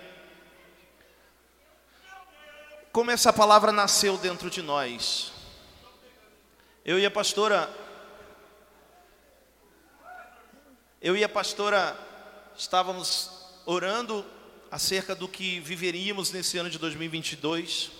Como 2.92 3.10
essa 3.10 3.32
palavra 3.32 3.72
nasceu 3.72 4.18
dentro 4.18 4.50
de 4.50 4.60
nós. 4.60 5.32
Eu 6.84 6.98
e 6.98 7.06
a 7.06 7.10
pastora. 7.10 7.68
Eu 11.00 11.16
e 11.16 11.24
a 11.24 11.28
pastora 11.28 11.96
estávamos 12.56 13.30
orando 13.66 14.24
acerca 14.74 15.14
do 15.14 15.28
que 15.28 15.60
viveríamos 15.60 16.32
nesse 16.32 16.58
ano 16.58 16.68
de 16.68 16.80
2022. 16.80 17.92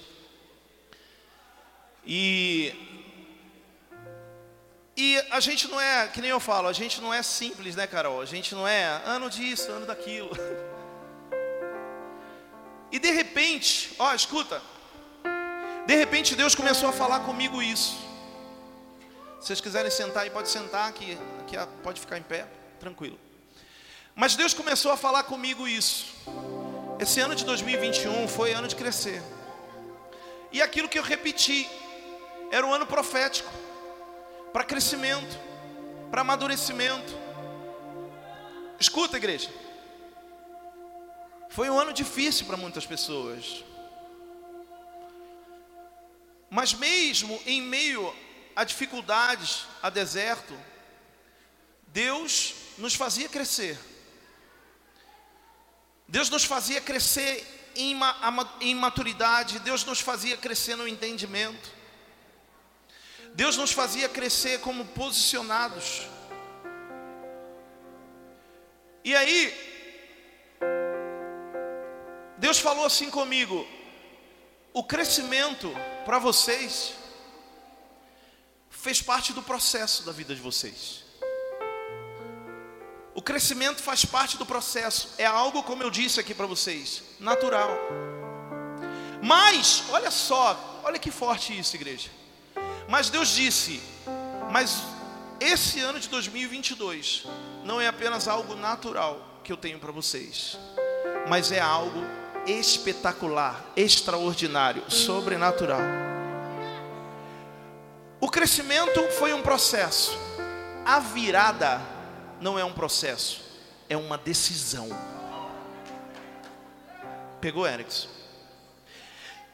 E 2.04 2.74
e 4.96 5.16
a 5.30 5.38
gente 5.38 5.68
não 5.68 5.80
é, 5.80 6.08
que 6.08 6.20
nem 6.20 6.30
eu 6.30 6.40
falo, 6.40 6.66
a 6.66 6.72
gente 6.72 7.00
não 7.00 7.14
é 7.14 7.22
simples, 7.22 7.76
né, 7.76 7.86
Carol? 7.86 8.20
A 8.20 8.24
gente 8.24 8.56
não 8.56 8.66
é 8.66 9.00
ano 9.06 9.30
disso, 9.30 9.70
ano 9.70 9.86
daquilo. 9.86 10.30
E 12.90 12.98
de 12.98 13.10
repente, 13.12 13.94
ó, 13.96 14.12
escuta. 14.12 14.60
De 15.86 15.94
repente 15.94 16.34
Deus 16.34 16.56
começou 16.56 16.88
a 16.88 16.92
falar 16.92 17.20
comigo 17.20 17.62
isso. 17.62 17.96
Se 19.40 19.46
vocês 19.46 19.60
quiserem 19.60 19.92
sentar 19.92 20.24
aí, 20.24 20.30
pode 20.30 20.48
sentar 20.48 20.88
aqui, 20.88 21.16
aqui 21.40 21.56
pode 21.84 22.00
ficar 22.00 22.18
em 22.18 22.22
pé, 22.22 22.48
tranquilo. 22.80 23.18
Mas 24.12 24.34
Deus 24.34 24.54
começou 24.54 24.90
a 24.90 24.96
falar 24.96 25.22
comigo 25.22 25.68
isso. 25.68 26.06
Esse 27.00 27.20
ano 27.20 27.34
de 27.34 27.44
2021 27.44 28.28
foi 28.28 28.52
ano 28.52 28.68
de 28.68 28.76
crescer. 28.76 29.20
E 30.52 30.62
aquilo 30.62 30.88
que 30.88 30.98
eu 30.98 31.02
repeti 31.02 31.68
era 32.50 32.64
um 32.64 32.72
ano 32.72 32.86
profético 32.86 33.52
para 34.52 34.62
crescimento, 34.62 35.36
para 36.10 36.20
amadurecimento. 36.20 37.12
Escuta, 38.78 39.16
igreja. 39.16 39.50
Foi 41.50 41.68
um 41.68 41.78
ano 41.78 41.92
difícil 41.92 42.46
para 42.46 42.56
muitas 42.56 42.86
pessoas. 42.86 43.64
Mas 46.48 46.72
mesmo 46.72 47.40
em 47.44 47.60
meio 47.60 48.14
a 48.54 48.62
dificuldades, 48.62 49.66
a 49.82 49.90
deserto, 49.90 50.56
Deus 51.88 52.54
nos 52.78 52.94
fazia 52.94 53.28
crescer. 53.28 53.76
Deus 56.06 56.28
nos 56.28 56.44
fazia 56.44 56.80
crescer 56.80 57.72
em, 57.76 57.94
ma 57.94 58.56
em 58.60 58.74
maturidade, 58.74 59.58
Deus 59.60 59.84
nos 59.84 60.00
fazia 60.00 60.36
crescer 60.36 60.76
no 60.76 60.86
entendimento. 60.86 61.72
Deus 63.34 63.56
nos 63.56 63.72
fazia 63.72 64.08
crescer 64.08 64.60
como 64.60 64.84
posicionados. 64.86 66.02
E 69.02 69.14
aí, 69.14 69.52
Deus 72.38 72.58
falou 72.58 72.86
assim 72.86 73.10
comigo: 73.10 73.66
o 74.72 74.84
crescimento 74.84 75.72
para 76.04 76.18
vocês 76.18 76.94
fez 78.70 79.02
parte 79.02 79.32
do 79.32 79.42
processo 79.42 80.04
da 80.04 80.12
vida 80.12 80.34
de 80.34 80.40
vocês. 80.40 81.03
O 83.14 83.22
crescimento 83.22 83.80
faz 83.80 84.04
parte 84.04 84.36
do 84.36 84.44
processo, 84.44 85.10
é 85.16 85.24
algo, 85.24 85.62
como 85.62 85.84
eu 85.84 85.90
disse 85.90 86.18
aqui 86.18 86.34
para 86.34 86.46
vocês, 86.46 87.00
natural. 87.20 87.78
Mas, 89.22 89.84
olha 89.90 90.10
só, 90.10 90.82
olha 90.82 90.98
que 90.98 91.12
forte 91.12 91.56
isso, 91.56 91.76
igreja. 91.76 92.10
Mas 92.88 93.10
Deus 93.10 93.28
disse: 93.28 93.80
Mas 94.50 94.82
esse 95.38 95.78
ano 95.78 96.00
de 96.00 96.08
2022 96.08 97.24
não 97.64 97.80
é 97.80 97.86
apenas 97.86 98.26
algo 98.26 98.56
natural 98.56 99.40
que 99.44 99.52
eu 99.52 99.56
tenho 99.56 99.78
para 99.78 99.92
vocês, 99.92 100.58
mas 101.28 101.52
é 101.52 101.60
algo 101.60 102.02
espetacular, 102.46 103.64
extraordinário, 103.76 104.90
sobrenatural. 104.90 105.80
O 108.20 108.28
crescimento 108.28 109.00
foi 109.18 109.32
um 109.32 109.40
processo, 109.40 110.18
a 110.84 110.98
virada 110.98 111.93
não 112.44 112.58
é 112.58 112.64
um 112.64 112.74
processo, 112.74 113.40
é 113.88 113.96
uma 113.96 114.18
decisão. 114.18 114.90
Pegou, 117.40 117.66
Erickson? 117.66 118.06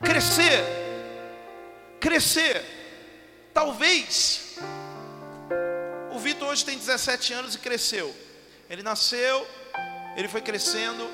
Crescer, 0.03 0.65
crescer, 2.01 2.65
talvez. 3.55 4.57
O 6.13 6.19
Vitor 6.19 6.49
hoje 6.49 6.65
tem 6.65 6.77
17 6.77 7.33
anos 7.33 7.55
e 7.55 7.61
cresceu. 7.61 8.13
Ele 8.69 8.83
nasceu, 8.83 9.47
ele 10.17 10.27
foi 10.27 10.41
crescendo. 10.41 11.09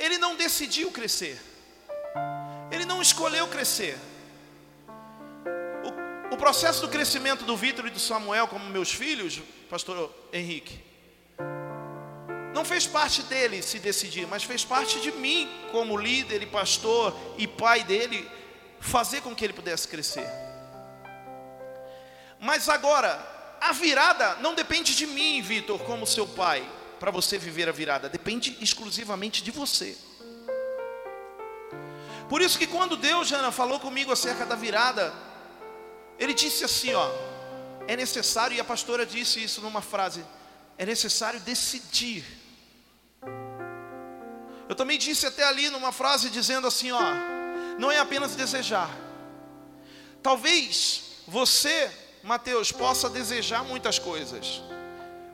Ele 0.00 0.18
não 0.18 0.34
decidiu 0.34 0.90
crescer. 0.90 1.40
Ele 2.72 2.84
não 2.84 3.00
escolheu 3.00 3.46
crescer. 3.46 3.96
O, 6.30 6.36
processo 6.36 6.80
do 6.80 6.88
crescimento 6.88 7.44
do 7.44 7.56
Vitor 7.56 7.86
e 7.86 7.90
do 7.90 8.00
Samuel, 8.00 8.48
como 8.48 8.64
meus 8.66 8.92
filhos, 8.92 9.40
pastor 9.70 10.12
Henrique, 10.32 10.78
não 12.54 12.64
fez 12.64 12.86
parte 12.86 13.22
dele 13.24 13.62
se 13.62 13.78
decidir, 13.78 14.26
mas 14.26 14.42
fez 14.42 14.64
parte 14.64 15.00
de 15.00 15.12
mim, 15.12 15.48
como 15.70 15.96
líder 15.96 16.42
e 16.42 16.46
pastor 16.46 17.14
e 17.36 17.46
pai 17.46 17.84
dele, 17.84 18.28
fazer 18.80 19.20
com 19.20 19.34
que 19.34 19.44
ele 19.44 19.52
pudesse 19.52 19.86
crescer. 19.86 20.26
Mas 22.40 22.68
agora, 22.68 23.18
a 23.60 23.72
virada 23.72 24.36
não 24.36 24.54
depende 24.54 24.94
de 24.94 25.06
mim, 25.06 25.42
Vitor, 25.42 25.78
como 25.80 26.06
seu 26.06 26.26
pai, 26.26 26.66
para 26.98 27.10
você 27.10 27.38
viver 27.38 27.68
a 27.68 27.72
virada, 27.72 28.08
depende 28.08 28.56
exclusivamente 28.60 29.42
de 29.42 29.50
você. 29.50 29.96
Por 32.28 32.40
isso 32.40 32.58
que 32.58 32.66
quando 32.66 32.96
Deus, 32.96 33.28
Jana, 33.28 33.52
falou 33.52 33.78
comigo 33.78 34.10
acerca 34.10 34.44
da 34.44 34.56
virada, 34.56 35.12
ele 36.18 36.34
disse 36.34 36.64
assim, 36.64 36.94
ó, 36.94 37.10
é 37.86 37.96
necessário, 37.96 38.56
e 38.56 38.60
a 38.60 38.64
pastora 38.64 39.06
disse 39.06 39.42
isso 39.42 39.60
numa 39.60 39.80
frase, 39.80 40.24
é 40.78 40.84
necessário 40.84 41.40
decidir. 41.40 42.24
Eu 44.68 44.74
também 44.74 44.98
disse 44.98 45.26
até 45.26 45.44
ali 45.44 45.70
numa 45.70 45.92
frase 45.92 46.28
dizendo 46.28 46.66
assim, 46.66 46.90
ó, 46.90 47.00
não 47.78 47.90
é 47.90 47.98
apenas 47.98 48.34
desejar. 48.34 48.90
Talvez 50.22 51.22
você, 51.26 51.90
Mateus, 52.22 52.72
possa 52.72 53.08
desejar 53.08 53.62
muitas 53.62 53.98
coisas, 53.98 54.62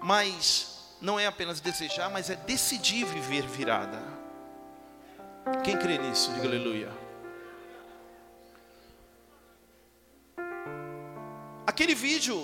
mas 0.00 0.68
não 1.00 1.18
é 1.18 1.26
apenas 1.26 1.60
desejar, 1.60 2.10
mas 2.10 2.28
é 2.28 2.36
decidir 2.36 3.04
viver 3.04 3.46
virada. 3.46 4.00
Quem 5.64 5.76
crê 5.76 5.98
nisso, 5.98 6.30
diga 6.32 6.46
aleluia. 6.46 7.01
Aquele 11.64 11.94
vídeo 11.94 12.42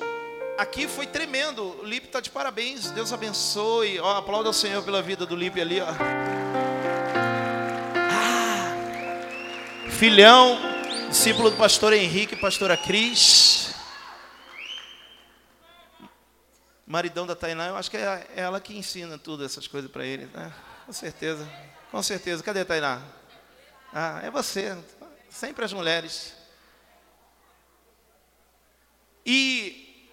aqui 0.56 0.86
foi 0.86 1.06
tremendo. 1.06 1.80
O 1.80 1.84
Lipe 1.84 2.06
está 2.06 2.20
de 2.20 2.30
parabéns. 2.30 2.90
Deus 2.92 3.12
abençoe. 3.12 3.98
Ó, 3.98 4.16
aplauda 4.16 4.48
o 4.48 4.52
Senhor 4.52 4.82
pela 4.84 5.02
vida 5.02 5.26
do 5.26 5.34
Lipe 5.34 5.60
ali, 5.60 5.80
ó. 5.80 5.88
Ah, 7.96 8.74
filhão, 9.90 10.56
discípulo 11.08 11.50
do 11.50 11.56
pastor 11.56 11.92
Henrique 11.92 12.36
pastora 12.36 12.76
Cris. 12.76 13.74
Maridão 16.86 17.26
da 17.26 17.34
Tainá, 17.34 17.66
eu 17.66 17.76
acho 17.76 17.90
que 17.90 17.96
é 17.96 18.26
ela 18.34 18.60
que 18.60 18.74
ensina 18.74 19.18
tudo 19.18 19.44
essas 19.44 19.66
coisas 19.66 19.90
para 19.90 20.06
ele, 20.06 20.26
né? 20.32 20.52
Com 20.86 20.92
certeza. 20.92 21.46
Com 21.90 22.02
certeza. 22.02 22.42
Cadê 22.42 22.60
a 22.60 22.64
Tainá? 22.64 23.02
Ah, 23.92 24.20
é 24.22 24.30
você. 24.30 24.78
Sempre 25.28 25.64
as 25.64 25.72
mulheres. 25.72 26.37
E 29.24 30.08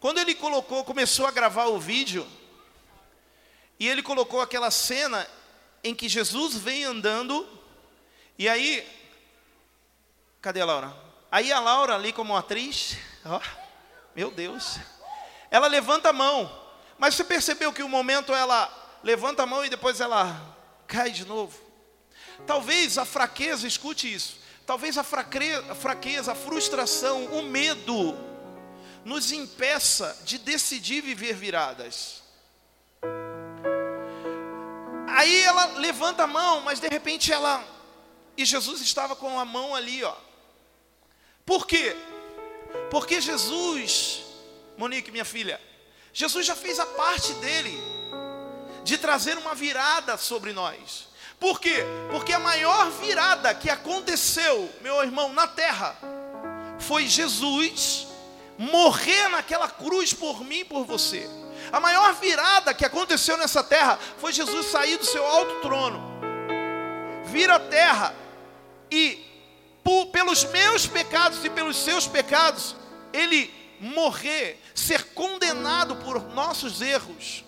quando 0.00 0.18
ele 0.18 0.34
colocou, 0.34 0.84
começou 0.84 1.26
a 1.26 1.30
gravar 1.30 1.66
o 1.66 1.78
vídeo, 1.78 2.26
e 3.78 3.88
ele 3.88 4.02
colocou 4.02 4.40
aquela 4.40 4.70
cena 4.70 5.26
em 5.82 5.94
que 5.94 6.08
Jesus 6.08 6.56
vem 6.56 6.84
andando, 6.84 7.46
e 8.38 8.48
aí, 8.48 8.86
cadê 10.40 10.60
a 10.60 10.64
Laura? 10.64 10.96
Aí 11.30 11.52
a 11.52 11.60
Laura 11.60 11.94
ali 11.94 12.12
como 12.12 12.36
atriz, 12.36 12.96
ó, 13.24 13.40
meu 14.14 14.30
Deus, 14.30 14.78
ela 15.50 15.66
levanta 15.66 16.10
a 16.10 16.12
mão, 16.12 16.50
mas 16.98 17.14
você 17.14 17.24
percebeu 17.24 17.72
que 17.72 17.82
o 17.82 17.88
momento 17.88 18.34
ela 18.34 18.98
levanta 19.02 19.42
a 19.42 19.46
mão 19.46 19.64
e 19.64 19.68
depois 19.68 20.00
ela 20.00 20.56
cai 20.86 21.10
de 21.10 21.24
novo? 21.24 21.60
Talvez 22.46 22.96
a 22.98 23.04
fraqueza, 23.04 23.66
escute 23.66 24.12
isso, 24.12 24.38
talvez 24.66 24.96
a 24.98 25.04
fraqueza, 25.04 26.32
a 26.32 26.34
frustração, 26.34 27.24
o 27.26 27.42
medo, 27.42 28.16
nos 29.06 29.30
impeça 29.30 30.18
de 30.24 30.36
decidir 30.36 31.00
viver 31.00 31.32
viradas. 31.32 32.24
Aí 35.06 35.42
ela 35.42 35.78
levanta 35.78 36.24
a 36.24 36.26
mão, 36.26 36.62
mas 36.62 36.80
de 36.80 36.88
repente 36.88 37.32
ela. 37.32 37.64
E 38.36 38.44
Jesus 38.44 38.80
estava 38.80 39.14
com 39.14 39.38
a 39.38 39.44
mão 39.44 39.76
ali, 39.76 40.02
ó. 40.02 40.12
Por 41.44 41.68
quê? 41.68 41.96
Porque 42.90 43.20
Jesus 43.20 44.24
Monique, 44.76 45.12
minha 45.12 45.24
filha, 45.24 45.60
Jesus 46.12 46.44
já 46.44 46.56
fez 46.56 46.80
a 46.80 46.86
parte 46.86 47.32
dele 47.34 47.80
de 48.82 48.98
trazer 48.98 49.38
uma 49.38 49.54
virada 49.54 50.16
sobre 50.16 50.52
nós. 50.52 51.08
Por 51.38 51.60
quê? 51.60 51.84
Porque 52.10 52.32
a 52.32 52.40
maior 52.40 52.90
virada 52.90 53.54
que 53.54 53.70
aconteceu, 53.70 54.68
meu 54.80 55.00
irmão, 55.00 55.32
na 55.32 55.46
terra, 55.46 55.96
foi 56.80 57.06
Jesus 57.06 58.15
morrer 58.58 59.28
naquela 59.28 59.68
cruz 59.68 60.12
por 60.12 60.42
mim 60.44 60.60
e 60.60 60.64
por 60.64 60.84
você. 60.84 61.28
A 61.72 61.80
maior 61.80 62.14
virada 62.14 62.72
que 62.74 62.84
aconteceu 62.84 63.36
nessa 63.36 63.62
terra 63.62 63.98
foi 64.18 64.32
Jesus 64.32 64.66
sair 64.66 64.96
do 64.96 65.04
seu 65.04 65.26
alto 65.26 65.60
trono, 65.60 66.00
vir 67.24 67.50
à 67.50 67.58
terra 67.58 68.14
e, 68.90 69.24
por, 69.82 70.06
pelos 70.06 70.44
meus 70.44 70.86
pecados 70.86 71.44
e 71.44 71.50
pelos 71.50 71.76
seus 71.76 72.06
pecados, 72.06 72.76
ele 73.12 73.52
morrer, 73.80 74.60
ser 74.74 75.12
condenado 75.12 75.96
por 75.96 76.22
nossos 76.32 76.80
erros. 76.80 77.44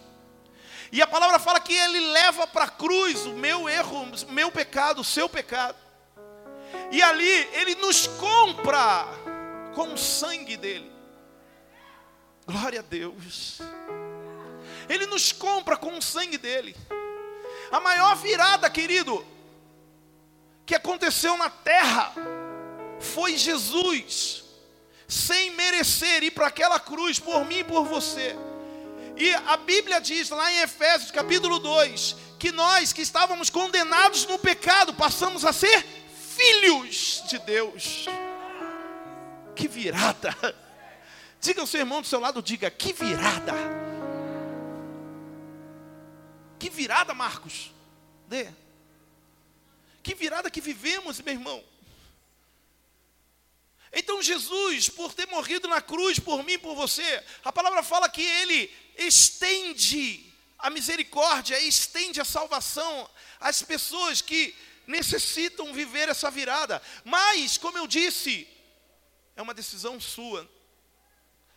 E 0.91 1.03
a 1.03 1.07
palavra 1.07 1.39
fala 1.39 1.61
que 1.61 1.75
ele 1.75 2.01
leva 2.01 2.47
para 2.47 2.65
a 2.65 2.71
cruz 2.71 3.27
o 3.27 3.33
meu 3.33 3.69
erro, 3.69 4.09
o 4.29 4.33
meu 4.33 4.51
pecado, 4.51 5.03
o 5.03 5.05
seu 5.05 5.29
pecado. 5.29 5.77
E 6.91 7.03
ali 7.03 7.49
ele 7.53 7.75
nos 7.77 8.07
compra 8.07 9.07
com 9.75 9.93
o 9.93 9.99
sangue 9.99 10.57
dele. 10.57 10.98
Glória 12.49 12.81
a 12.81 12.83
Deus. 12.83 13.59
Ele 14.89 15.05
nos 15.05 15.33
compra 15.33 15.77
com 15.77 15.99
o 15.99 16.03
sangue 16.03 16.39
dele. 16.39 16.75
A 17.71 17.79
maior 17.79 18.17
virada, 18.17 18.71
querido, 18.71 19.23
que 20.65 20.75
aconteceu 20.75 21.37
na 21.37 21.51
terra 21.51 22.15
foi 22.99 23.37
Jesus 23.37 24.45
sem 25.07 25.51
merecer 25.51 26.23
ir 26.23 26.31
para 26.31 26.47
aquela 26.47 26.81
cruz 26.81 27.19
por 27.19 27.45
mim 27.45 27.59
e 27.59 27.65
por 27.65 27.85
você. 27.85 28.35
E 29.15 29.31
a 29.35 29.59
Bíblia 29.59 30.01
diz 30.01 30.31
lá 30.31 30.51
em 30.51 30.61
Efésios 30.61 31.11
capítulo 31.11 31.59
2 31.59 32.17
que 32.39 32.51
nós 32.51 32.95
que 32.95 33.03
estávamos 33.03 33.51
condenados 33.51 34.27
no 34.27 34.39
pecado 34.39 34.95
passamos 34.95 35.45
a 35.45 35.53
ser 35.53 35.85
filhos 36.35 37.23
de 37.29 37.39
Deus. 37.41 38.07
Que 39.55 39.69
virada! 39.69 40.35
Diga 41.41 41.61
ao 41.61 41.67
seu 41.67 41.81
irmão 41.81 42.01
do 42.01 42.07
seu 42.07 42.21
lado, 42.21 42.43
diga, 42.43 42.71
que 42.71 42.93
virada! 42.93 43.53
Que 46.59 46.69
virada, 46.69 47.15
Marcos! 47.15 47.73
Dê. 48.27 48.49
Que 50.03 50.15
virada 50.15 50.51
que 50.51 50.61
vivemos, 50.61 51.21
meu 51.21 51.35
irmão. 51.35 51.65
Então 53.93 54.23
Jesus, 54.23 54.89
por 54.89 55.15
ter 55.15 55.27
morrido 55.29 55.67
na 55.67 55.81
cruz 55.81 56.19
por 56.19 56.43
mim, 56.45 56.59
por 56.59 56.75
você, 56.75 57.25
a 57.45 57.53
palavra 57.53 57.83
fala 57.83 58.09
que 58.09 58.23
ele 58.23 58.71
estende 58.97 60.33
a 60.59 60.69
misericórdia, 60.69 61.59
estende 61.61 62.21
a 62.21 62.25
salvação 62.25 63.09
às 63.41 63.63
pessoas 63.63 64.21
que 64.21 64.55
necessitam 64.87 65.73
viver 65.73 66.09
essa 66.09 66.31
virada. 66.31 66.83
Mas, 67.05 67.57
como 67.57 67.79
eu 67.79 67.87
disse, 67.87 68.49
é 69.37 69.43
uma 69.43 69.55
decisão 69.55 70.01
sua. 70.01 70.49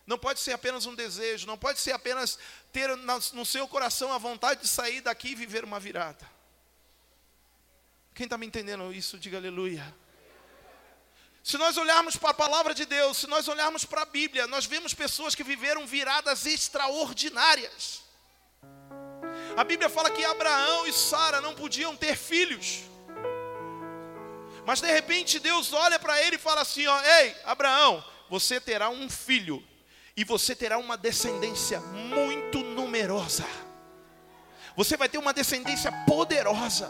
Não 0.05 0.17
pode 0.17 0.39
ser 0.39 0.53
apenas 0.53 0.85
um 0.85 0.95
desejo, 0.95 1.47
não 1.47 1.57
pode 1.57 1.79
ser 1.79 1.91
apenas 1.91 2.37
ter 2.71 2.89
no 3.33 3.45
seu 3.45 3.67
coração 3.67 4.11
a 4.11 4.17
vontade 4.17 4.61
de 4.61 4.67
sair 4.67 5.01
daqui 5.01 5.29
e 5.29 5.35
viver 5.35 5.63
uma 5.63 5.79
virada. 5.79 6.29
Quem 8.13 8.25
está 8.25 8.37
me 8.37 8.45
entendendo 8.45 8.93
isso, 8.93 9.17
diga 9.17 9.37
aleluia. 9.37 9.95
Se 11.43 11.57
nós 11.57 11.75
olharmos 11.77 12.15
para 12.17 12.29
a 12.29 12.35
palavra 12.35 12.73
de 12.73 12.85
Deus, 12.85 13.17
se 13.17 13.27
nós 13.27 13.47
olharmos 13.47 13.83
para 13.83 14.03
a 14.03 14.05
Bíblia, 14.05 14.45
nós 14.47 14.65
vemos 14.65 14.93
pessoas 14.93 15.33
que 15.33 15.43
viveram 15.43 15.87
viradas 15.87 16.45
extraordinárias. 16.45 18.03
A 19.57 19.63
Bíblia 19.63 19.89
fala 19.89 20.11
que 20.11 20.23
Abraão 20.23 20.85
e 20.85 20.93
Sara 20.93 21.41
não 21.41 21.55
podiam 21.55 21.95
ter 21.95 22.15
filhos. 22.15 22.81
Mas 24.65 24.81
de 24.81 24.91
repente 24.91 25.39
Deus 25.39 25.73
olha 25.73 25.97
para 25.97 26.21
ele 26.21 26.35
e 26.35 26.39
fala 26.39 26.61
assim: 26.61 26.85
ó, 26.85 27.01
Ei, 27.01 27.35
Abraão, 27.43 28.03
você 28.29 28.61
terá 28.61 28.89
um 28.89 29.09
filho, 29.09 29.65
e 30.21 30.23
você 30.23 30.55
terá 30.55 30.77
uma 30.77 30.95
descendência 30.95 31.79
muito 31.79 32.59
numerosa. 32.59 33.43
Você 34.75 34.95
vai 34.95 35.09
ter 35.09 35.17
uma 35.17 35.33
descendência 35.33 35.91
poderosa. 36.05 36.87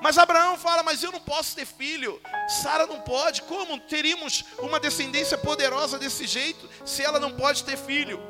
Mas 0.00 0.16
Abraão 0.16 0.56
fala: 0.56 0.82
Mas 0.82 1.02
eu 1.02 1.12
não 1.12 1.20
posso 1.20 1.54
ter 1.54 1.66
filho. 1.66 2.18
Sara 2.48 2.86
não 2.86 3.02
pode. 3.02 3.42
Como 3.42 3.78
teríamos 3.80 4.42
uma 4.58 4.80
descendência 4.80 5.36
poderosa 5.36 5.98
desse 5.98 6.26
jeito 6.26 6.66
se 6.82 7.02
ela 7.02 7.20
não 7.20 7.36
pode 7.36 7.62
ter 7.62 7.76
filho? 7.76 8.22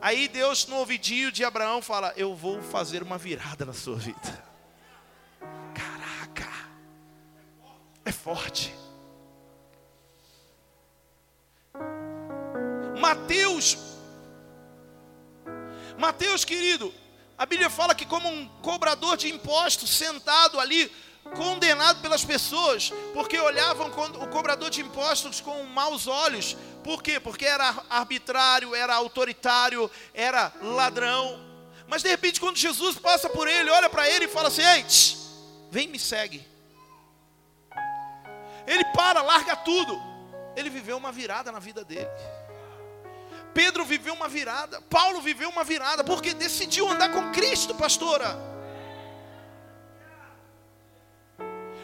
Aí 0.00 0.28
Deus, 0.28 0.64
no 0.68 0.76
ouvidinho 0.76 1.32
de 1.32 1.44
Abraão, 1.44 1.82
fala: 1.82 2.12
Eu 2.16 2.36
vou 2.36 2.62
fazer 2.62 3.02
uma 3.02 3.18
virada 3.18 3.64
na 3.64 3.72
sua 3.72 3.96
vida. 3.96 4.44
Caraca, 5.74 6.48
é 8.04 8.12
forte. 8.12 8.81
Mateus, 13.02 13.76
Mateus 15.98 16.44
querido, 16.44 16.94
a 17.36 17.44
Bíblia 17.44 17.68
fala 17.68 17.96
que, 17.96 18.06
como 18.06 18.28
um 18.28 18.48
cobrador 18.62 19.16
de 19.16 19.28
impostos 19.28 19.90
sentado 19.90 20.60
ali, 20.60 20.88
condenado 21.34 22.00
pelas 22.00 22.24
pessoas, 22.24 22.92
porque 23.12 23.36
olhavam 23.40 23.88
o 23.88 24.28
cobrador 24.28 24.70
de 24.70 24.80
impostos 24.80 25.40
com 25.40 25.64
maus 25.64 26.06
olhos. 26.06 26.56
Por 26.84 27.02
quê? 27.02 27.18
Porque 27.18 27.44
era 27.44 27.74
arbitrário, 27.90 28.72
era 28.72 28.94
autoritário, 28.94 29.90
era 30.14 30.52
ladrão. 30.62 31.40
Mas 31.88 32.04
de 32.04 32.08
repente, 32.08 32.38
quando 32.38 32.56
Jesus 32.56 32.96
passa 33.00 33.28
por 33.28 33.48
ele, 33.48 33.68
olha 33.68 33.90
para 33.90 34.08
ele 34.08 34.26
e 34.26 34.28
fala 34.28 34.46
assim: 34.46 34.62
Ei, 34.62 34.84
tch, 34.84 35.16
vem 35.72 35.88
me 35.88 35.98
segue. 35.98 36.46
Ele 38.64 38.84
para, 38.94 39.22
larga 39.22 39.56
tudo. 39.56 40.00
Ele 40.54 40.70
viveu 40.70 40.96
uma 40.96 41.10
virada 41.10 41.50
na 41.50 41.58
vida 41.58 41.84
dele. 41.84 42.08
Pedro 43.54 43.84
viveu 43.84 44.14
uma 44.14 44.28
virada, 44.28 44.80
Paulo 44.82 45.20
viveu 45.20 45.48
uma 45.48 45.64
virada, 45.64 46.02
porque 46.02 46.32
decidiu 46.34 46.88
andar 46.88 47.10
com 47.10 47.30
Cristo, 47.32 47.74
pastora. 47.74 48.52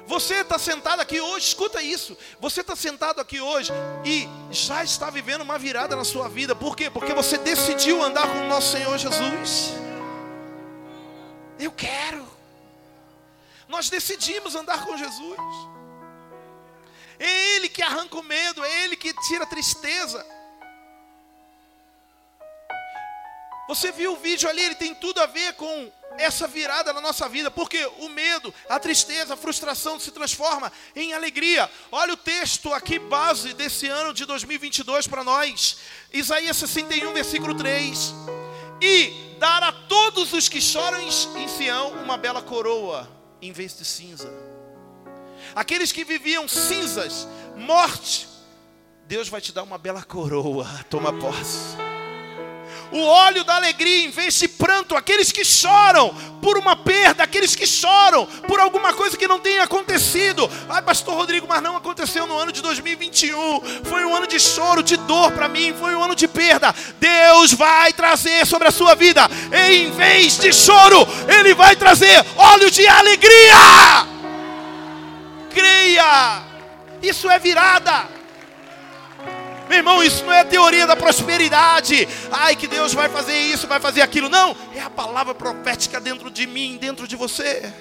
Você 0.07 0.37
está 0.37 0.59
sentado 0.59 1.01
aqui 1.01 1.21
hoje, 1.21 1.49
escuta 1.49 1.83
isso. 1.83 2.17
Você 2.41 2.63
está 2.63 2.75
sentado 2.75 3.21
aqui 3.21 3.41
hoje 3.41 3.71
e 4.07 4.27
já 4.51 4.83
está 4.83 5.11
vivendo 5.11 5.43
uma 5.43 5.59
virada 5.59 5.95
na 5.95 6.03
sua 6.03 6.31
vida. 6.31 6.57
Por 6.57 6.75
quê? 6.75 6.89
Porque 6.89 7.13
você 7.13 7.37
decidiu 7.37 8.03
andar 8.03 8.27
com 8.27 8.39
o 8.39 8.49
nosso 8.49 8.73
Senhor 8.73 8.97
Jesus. 8.97 9.73
Eu 11.59 11.71
quero. 11.71 12.27
Nós 13.69 13.91
decidimos 13.91 14.55
andar 14.55 14.87
com 14.87 14.97
Jesus. 14.97 15.39
É 17.19 17.57
Ele 17.57 17.69
que 17.69 17.83
arranca 17.83 18.17
o 18.17 18.23
medo, 18.23 18.65
é 18.65 18.85
Ele 18.85 18.97
que 18.97 19.13
tira 19.27 19.45
a 19.45 19.47
tristeza. 19.47 20.25
Você 23.69 23.93
viu 23.93 24.15
o 24.15 24.17
vídeo 24.17 24.49
ali, 24.49 24.63
ele 24.63 24.75
tem 24.75 24.95
tudo 24.95 25.21
a 25.21 25.27
ver 25.27 25.53
com 25.53 25.93
essa 26.17 26.49
virada 26.49 26.91
na 26.91 27.03
nossa 27.03 27.29
vida, 27.29 27.51
porque 27.51 27.85
o 27.99 28.09
medo, 28.09 28.53
a 28.67 28.81
tristeza, 28.81 29.35
a 29.35 29.37
frustração 29.37 30.01
se 30.01 30.11
transforma 30.11 30.73
em 30.97 31.13
alegria. 31.13 31.71
Olha 31.93 32.15
o 32.15 32.17
texto 32.17 32.73
aqui 32.73 32.99
base 32.99 33.53
desse 33.53 33.87
ano 33.87 34.15
de 34.15 34.25
2022 34.25 35.07
para 35.07 35.23
nós. 35.23 35.77
Isaías 36.11 36.57
61, 36.57 37.13
versículo 37.13 37.55
3. 37.55 38.15
E 38.81 39.37
dar 39.39 39.63
a 39.63 39.71
todos 39.71 40.33
os 40.33 40.49
que 40.49 40.63
choram 40.63 41.01
em 41.03 41.49
Sião 41.49 41.91
uma 42.03 42.17
bela 42.17 42.41
coroa 42.41 43.07
em 43.43 43.53
vez 43.53 43.77
de 43.77 43.85
cinza. 43.85 44.33
Aqueles 45.55 45.93
que 45.93 46.05
viviam 46.05 46.49
cinzas, 46.49 47.29
morte, 47.55 48.27
Deus 49.07 49.29
vai 49.29 49.43
te 49.43 49.53
dar 49.53 49.63
uma 49.63 49.77
bela 49.77 50.03
coroa. 50.03 50.67
Toma 50.89 51.13
posse 51.13 51.88
o 52.91 53.01
óleo 53.01 53.45
da 53.45 53.57
alegria 53.57 54.07
em 54.07 54.11
vez 54.11 54.35
de 54.35 54.49
pranto, 54.49 54.97
aqueles 54.97 55.31
que 55.31 55.45
choram 55.45 56.15
por 56.41 56.57
uma 56.57 56.77
perda, 56.77 57.23
aqueles 57.23 57.55
que 57.55 57.67
choram 57.67 58.27
por 58.27 58.61
alguma 58.61 58.93
coisa 58.93 59.17
que 59.17 59.29
não 59.29 59.39
tenha 59.39 59.65
acontecido. 59.65 60.51
Ai, 60.69 60.83
pastor 60.83 61.15
Rodrigo, 61.15 61.47
mas 61.49 61.63
não 61.63 61.77
aconteceu 61.77 62.27
no 62.27 62.37
ano 62.37 62.53
de 62.53 62.63
2021. 62.63 63.85
Foi 63.85 64.05
um 64.05 64.15
ano 64.15 64.27
de 64.27 64.39
choro, 64.41 64.83
de 64.83 64.97
dor 64.97 65.33
para 65.33 65.49
mim, 65.49 65.75
foi 65.79 65.95
um 65.95 66.03
ano 66.03 66.15
de 66.15 66.27
perda. 66.29 66.75
Deus 66.99 67.53
vai 67.53 67.93
trazer 67.93 68.47
sobre 68.47 68.69
a 68.69 68.73
sua 68.73 68.95
vida, 68.95 69.29
em 69.53 69.91
vez 69.91 70.39
de 70.39 70.53
choro, 70.53 71.07
ele 71.29 71.55
vai 71.55 71.77
trazer 71.77 72.25
óleo 72.37 72.71
de 72.71 72.87
alegria. 72.87 74.07
Creia. 75.51 76.43
Isso 77.03 77.29
é 77.31 77.39
virada. 77.39 78.18
Meu 79.69 79.79
irmão, 79.79 80.03
isso 80.03 80.25
não 80.25 80.33
é 80.33 80.45
teoria 80.45 80.87
da 80.87 80.97
prosperidade. 80.97 82.09
Ai, 82.31 82.57
que 82.57 82.67
Deus 82.67 82.95
vai 82.95 83.09
fazer 83.09 83.39
isso, 83.39 83.67
vai 83.67 83.79
fazer 83.79 84.01
aquilo. 84.01 84.29
Não, 84.29 84.57
é 84.75 84.81
a 84.81 84.91
palavra 84.91 85.35
profética 85.35 86.01
dentro 86.01 86.31
de 86.31 86.47
mim, 86.47 86.79
dentro 86.79 87.07
de 87.07 87.17
você. 87.17 87.73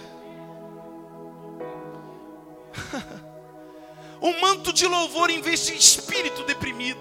um 4.21 4.39
manto 4.41 4.73
de 4.73 4.85
louvor 4.85 5.29
em 5.29 5.41
vez 5.41 5.65
de 5.65 5.75
espírito 5.75 6.43
deprimido. 6.43 6.99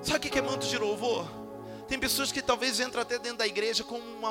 Sabe 0.00 0.28
o 0.28 0.30
que 0.30 0.38
é 0.38 0.42
manto 0.42 0.66
de 0.66 0.78
louvor? 0.78 1.28
Tem 1.88 1.98
pessoas 1.98 2.32
que 2.32 2.40
talvez 2.40 2.80
entram 2.80 3.02
até 3.02 3.18
dentro 3.18 3.38
da 3.38 3.46
igreja 3.46 3.84
com 3.84 3.98
uma, 3.98 4.30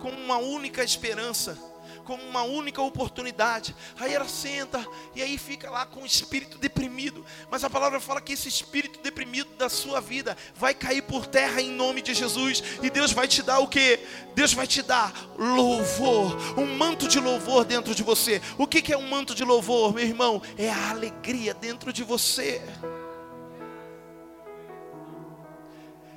com 0.00 0.08
uma 0.08 0.38
única 0.38 0.82
esperança 0.82 1.69
como 2.00 2.22
uma 2.22 2.42
única 2.42 2.80
oportunidade. 2.82 3.74
Aí 3.98 4.12
ela 4.12 4.28
senta 4.28 4.84
e 5.14 5.22
aí 5.22 5.38
fica 5.38 5.70
lá 5.70 5.86
com 5.86 6.02
o 6.02 6.06
espírito 6.06 6.58
deprimido. 6.58 7.24
Mas 7.50 7.64
a 7.64 7.70
palavra 7.70 8.00
fala 8.00 8.20
que 8.20 8.32
esse 8.32 8.48
espírito 8.48 9.00
deprimido 9.02 9.50
da 9.56 9.68
sua 9.68 10.00
vida 10.00 10.36
vai 10.54 10.74
cair 10.74 11.02
por 11.02 11.26
terra 11.26 11.60
em 11.60 11.70
nome 11.70 12.02
de 12.02 12.14
Jesus. 12.14 12.62
E 12.82 12.90
Deus 12.90 13.12
vai 13.12 13.28
te 13.28 13.42
dar 13.42 13.58
o 13.60 13.68
que? 13.68 14.00
Deus 14.34 14.52
vai 14.52 14.66
te 14.66 14.82
dar 14.82 15.12
louvor, 15.36 16.36
um 16.58 16.76
manto 16.76 17.08
de 17.08 17.18
louvor 17.18 17.64
dentro 17.64 17.94
de 17.94 18.02
você. 18.02 18.40
O 18.58 18.66
que 18.66 18.92
é 18.92 18.96
um 18.96 19.08
manto 19.08 19.34
de 19.34 19.44
louvor, 19.44 19.94
meu 19.94 20.04
irmão? 20.04 20.42
É 20.56 20.70
a 20.70 20.90
alegria 20.90 21.54
dentro 21.54 21.92
de 21.92 22.02
você. 22.02 22.60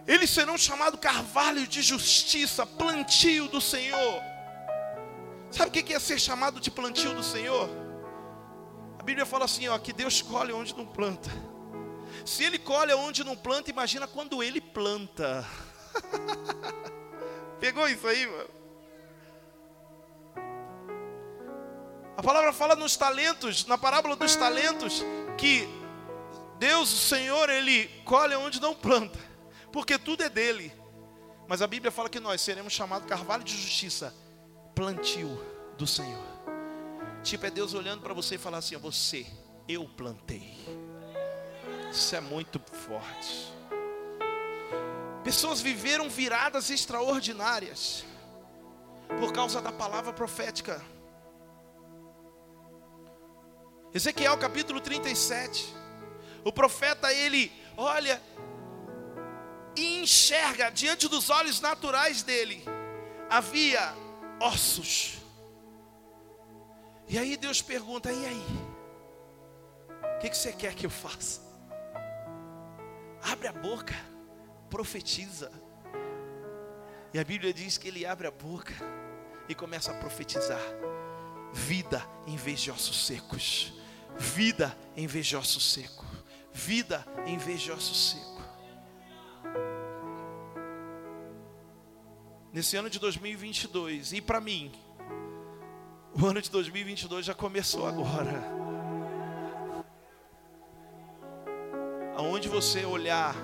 Eles 0.05 0.29
serão 0.29 0.57
chamados 0.57 0.99
carvalho 0.99 1.65
de 1.65 1.81
justiça, 1.81 2.65
plantio 2.65 3.47
do 3.47 3.61
Senhor. 3.61 4.32
Sabe 5.53 5.69
o 5.69 5.83
que 5.83 5.93
é 5.93 5.99
ser 5.99 6.19
chamado 6.19 6.59
de 6.59 6.71
plantio 6.71 7.13
do 7.13 7.21
Senhor? 7.21 7.69
A 8.97 9.03
Bíblia 9.03 9.23
fala 9.23 9.45
assim, 9.45 9.67
ó, 9.67 9.77
que 9.77 9.93
Deus 9.93 10.19
colhe 10.19 10.51
onde 10.51 10.75
não 10.75 10.83
planta. 10.83 11.29
Se 12.25 12.43
Ele 12.43 12.57
colhe 12.57 12.91
onde 12.95 13.23
não 13.23 13.35
planta, 13.35 13.69
imagina 13.69 14.07
quando 14.07 14.41
Ele 14.41 14.59
planta. 14.59 15.47
Pegou 17.61 17.87
isso 17.87 18.07
aí, 18.07 18.25
mano? 18.25 18.49
A 22.17 22.23
palavra 22.23 22.51
fala 22.51 22.75
nos 22.75 22.97
talentos, 22.97 23.67
na 23.67 23.77
parábola 23.77 24.15
dos 24.15 24.35
talentos, 24.35 25.03
que 25.37 25.69
Deus, 26.57 26.91
o 26.91 26.97
Senhor, 26.97 27.47
Ele 27.51 27.87
colhe 28.05 28.35
onde 28.35 28.59
não 28.59 28.73
planta, 28.73 29.19
porque 29.71 29.99
tudo 29.99 30.23
é 30.23 30.29
dele. 30.29 30.73
Mas 31.47 31.61
a 31.61 31.67
Bíblia 31.67 31.91
fala 31.91 32.09
que 32.09 32.19
nós 32.19 32.41
seremos 32.41 32.73
chamados 32.73 33.07
carvalho 33.07 33.43
de 33.43 33.55
justiça 33.55 34.22
plantio 34.73 35.29
do 35.77 35.85
Senhor. 35.87 36.23
Tipo, 37.23 37.45
é 37.45 37.49
Deus 37.49 37.73
olhando 37.73 38.01
para 38.01 38.13
você 38.13 38.35
e 38.35 38.37
falar 38.37 38.57
assim: 38.57 38.75
Você, 38.77 39.25
eu 39.67 39.87
plantei. 39.87 40.57
Isso 41.91 42.15
é 42.15 42.21
muito 42.21 42.59
forte. 42.71 43.53
Pessoas 45.23 45.61
viveram 45.61 46.09
viradas 46.09 46.69
extraordinárias 46.69 48.03
por 49.19 49.31
causa 49.31 49.61
da 49.61 49.71
palavra 49.71 50.11
profética. 50.11 50.83
Ezequiel 53.93 54.37
capítulo 54.37 54.81
37. 54.81 55.73
O 56.43 56.51
profeta 56.51 57.13
ele 57.13 57.51
olha 57.77 58.21
e 59.75 60.01
enxerga 60.01 60.69
diante 60.69 61.07
dos 61.07 61.29
olhos 61.29 61.61
naturais 61.61 62.21
dele 62.21 62.63
havia 63.29 63.95
ossos. 64.39 65.17
E 67.07 67.17
aí 67.17 67.37
Deus 67.37 67.61
pergunta: 67.61 68.11
e 68.11 68.25
aí? 68.25 68.45
O 70.15 70.19
que, 70.19 70.29
que 70.29 70.37
você 70.37 70.53
quer 70.53 70.73
que 70.73 70.85
eu 70.85 70.89
faça? 70.89 71.41
Abre 73.21 73.47
a 73.47 73.53
boca, 73.53 73.95
profetiza. 74.69 75.51
E 77.13 77.19
a 77.19 77.23
Bíblia 77.23 77.53
diz 77.53 77.77
que 77.77 77.87
ele 77.87 78.05
abre 78.05 78.25
a 78.25 78.31
boca 78.31 78.73
e 79.47 79.55
começa 79.55 79.91
a 79.91 79.95
profetizar: 79.95 80.59
vida 81.53 82.03
em 82.25 82.35
vez 82.35 82.61
de 82.61 82.71
ossos 82.71 83.05
secos, 83.05 83.73
vida 84.17 84.75
em 84.95 85.07
vez 85.07 85.27
de 85.27 85.35
ossos 85.35 85.73
seco, 85.73 86.05
vida 86.51 87.05
em 87.25 87.37
vez 87.37 87.61
de 87.61 87.71
ossos 87.71 88.11
seco. 88.11 88.32
Nesse 92.53 92.77
ano 92.77 92.89
de 92.89 92.99
2022. 92.99 94.13
E 94.13 94.21
para 94.21 94.39
mim, 94.39 94.71
o 96.13 96.25
ano 96.25 96.39
de 96.39 96.51
2022 96.51 97.25
já 97.25 97.33
começou 97.33 97.87
agora. 97.87 98.43
Aonde 102.15 102.47
você 102.47 102.85
olhar 102.85 103.35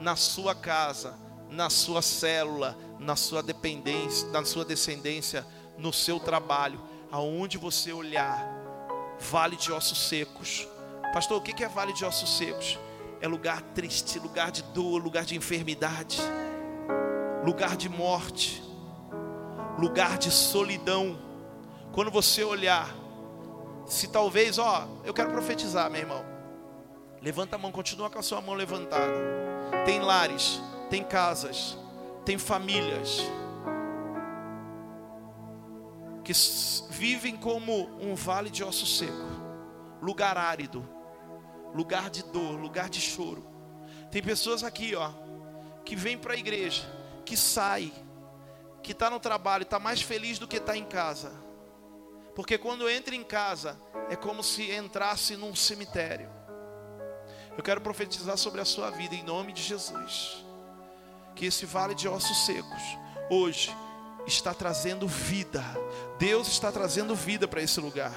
na 0.00 0.16
sua 0.16 0.52
casa, 0.54 1.16
na 1.48 1.70
sua 1.70 2.02
célula, 2.02 2.76
na 2.98 3.14
sua 3.14 3.40
dependência, 3.40 4.28
na 4.30 4.44
sua 4.44 4.64
descendência, 4.64 5.46
no 5.78 5.92
seu 5.92 6.18
trabalho, 6.18 6.80
aonde 7.12 7.56
você 7.56 7.92
olhar, 7.92 8.44
vale 9.20 9.54
de 9.54 9.70
ossos 9.70 10.08
secos. 10.08 10.66
Pastor, 11.14 11.38
o 11.38 11.40
que 11.40 11.62
é 11.62 11.68
vale 11.68 11.92
de 11.92 12.04
ossos 12.04 12.36
secos? 12.36 12.76
É 13.20 13.28
lugar 13.28 13.62
triste, 13.62 14.18
lugar 14.18 14.50
de 14.50 14.62
dor, 14.64 15.02
lugar 15.02 15.24
de 15.24 15.36
enfermidade 15.36 16.20
lugar 17.46 17.76
de 17.76 17.88
morte, 17.88 18.60
lugar 19.78 20.18
de 20.18 20.32
solidão. 20.32 21.16
Quando 21.92 22.10
você 22.10 22.42
olhar, 22.42 22.92
se 23.86 24.08
talvez, 24.08 24.58
ó, 24.58 24.88
eu 25.04 25.14
quero 25.14 25.30
profetizar, 25.30 25.88
meu 25.88 26.00
irmão. 26.00 26.24
Levanta 27.22 27.54
a 27.54 27.58
mão, 27.58 27.70
continua 27.70 28.10
com 28.10 28.18
a 28.18 28.22
sua 28.22 28.40
mão 28.40 28.56
levantada. 28.56 29.12
Tem 29.84 30.00
lares, 30.00 30.60
tem 30.90 31.04
casas, 31.04 31.78
tem 32.24 32.36
famílias 32.36 33.20
que 36.24 36.32
vivem 36.90 37.36
como 37.36 37.88
um 38.00 38.16
vale 38.16 38.50
de 38.50 38.64
osso 38.64 38.86
seco, 38.86 39.12
lugar 40.02 40.36
árido, 40.36 40.84
lugar 41.72 42.10
de 42.10 42.24
dor, 42.24 42.58
lugar 42.58 42.90
de 42.90 43.00
choro. 43.00 43.46
Tem 44.10 44.20
pessoas 44.20 44.64
aqui, 44.64 44.96
ó, 44.96 45.12
que 45.84 45.94
vêm 45.94 46.18
para 46.18 46.34
a 46.34 46.36
igreja 46.36 46.95
que 47.26 47.36
sai, 47.36 47.92
que 48.82 48.92
está 48.92 49.10
no 49.10 49.18
trabalho, 49.20 49.64
está 49.64 49.80
mais 49.80 50.00
feliz 50.00 50.38
do 50.38 50.46
que 50.46 50.56
está 50.56 50.76
em 50.76 50.84
casa. 50.84 51.32
Porque 52.34 52.56
quando 52.56 52.88
entra 52.88 53.14
em 53.14 53.24
casa, 53.24 53.76
é 54.08 54.14
como 54.14 54.42
se 54.42 54.70
entrasse 54.70 55.36
num 55.36 55.54
cemitério. 55.54 56.30
Eu 57.56 57.64
quero 57.64 57.80
profetizar 57.80 58.36
sobre 58.38 58.60
a 58.60 58.64
sua 58.64 58.90
vida 58.90 59.14
em 59.14 59.24
nome 59.24 59.52
de 59.52 59.62
Jesus. 59.62 60.44
Que 61.34 61.46
esse 61.46 61.66
vale 61.66 61.94
de 61.94 62.06
ossos 62.06 62.46
secos, 62.46 62.82
hoje, 63.28 63.74
está 64.26 64.54
trazendo 64.54 65.08
vida. 65.08 65.64
Deus 66.18 66.46
está 66.46 66.70
trazendo 66.70 67.14
vida 67.14 67.48
para 67.48 67.62
esse 67.62 67.80
lugar. 67.80 68.12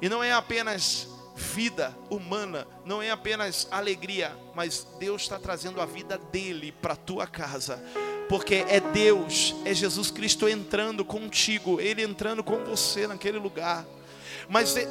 E 0.00 0.08
não 0.08 0.22
é 0.22 0.32
apenas 0.32 1.08
vida 1.38 1.96
humana 2.10 2.66
não 2.84 3.00
é 3.00 3.10
apenas 3.10 3.68
alegria, 3.70 4.36
mas 4.54 4.86
Deus 4.98 5.22
está 5.22 5.38
trazendo 5.38 5.80
a 5.80 5.86
vida 5.86 6.18
dele 6.18 6.72
para 6.72 6.96
tua 6.96 7.26
casa. 7.26 7.82
Porque 8.28 8.66
é 8.68 8.80
Deus, 8.80 9.54
é 9.64 9.72
Jesus 9.72 10.10
Cristo 10.10 10.48
entrando 10.48 11.04
contigo, 11.04 11.80
Ele 11.80 12.02
entrando 12.02 12.44
com 12.44 12.64
você 12.64 13.06
naquele 13.06 13.38
lugar. 13.38 13.86
Mas 14.48 14.76
é 14.76 14.86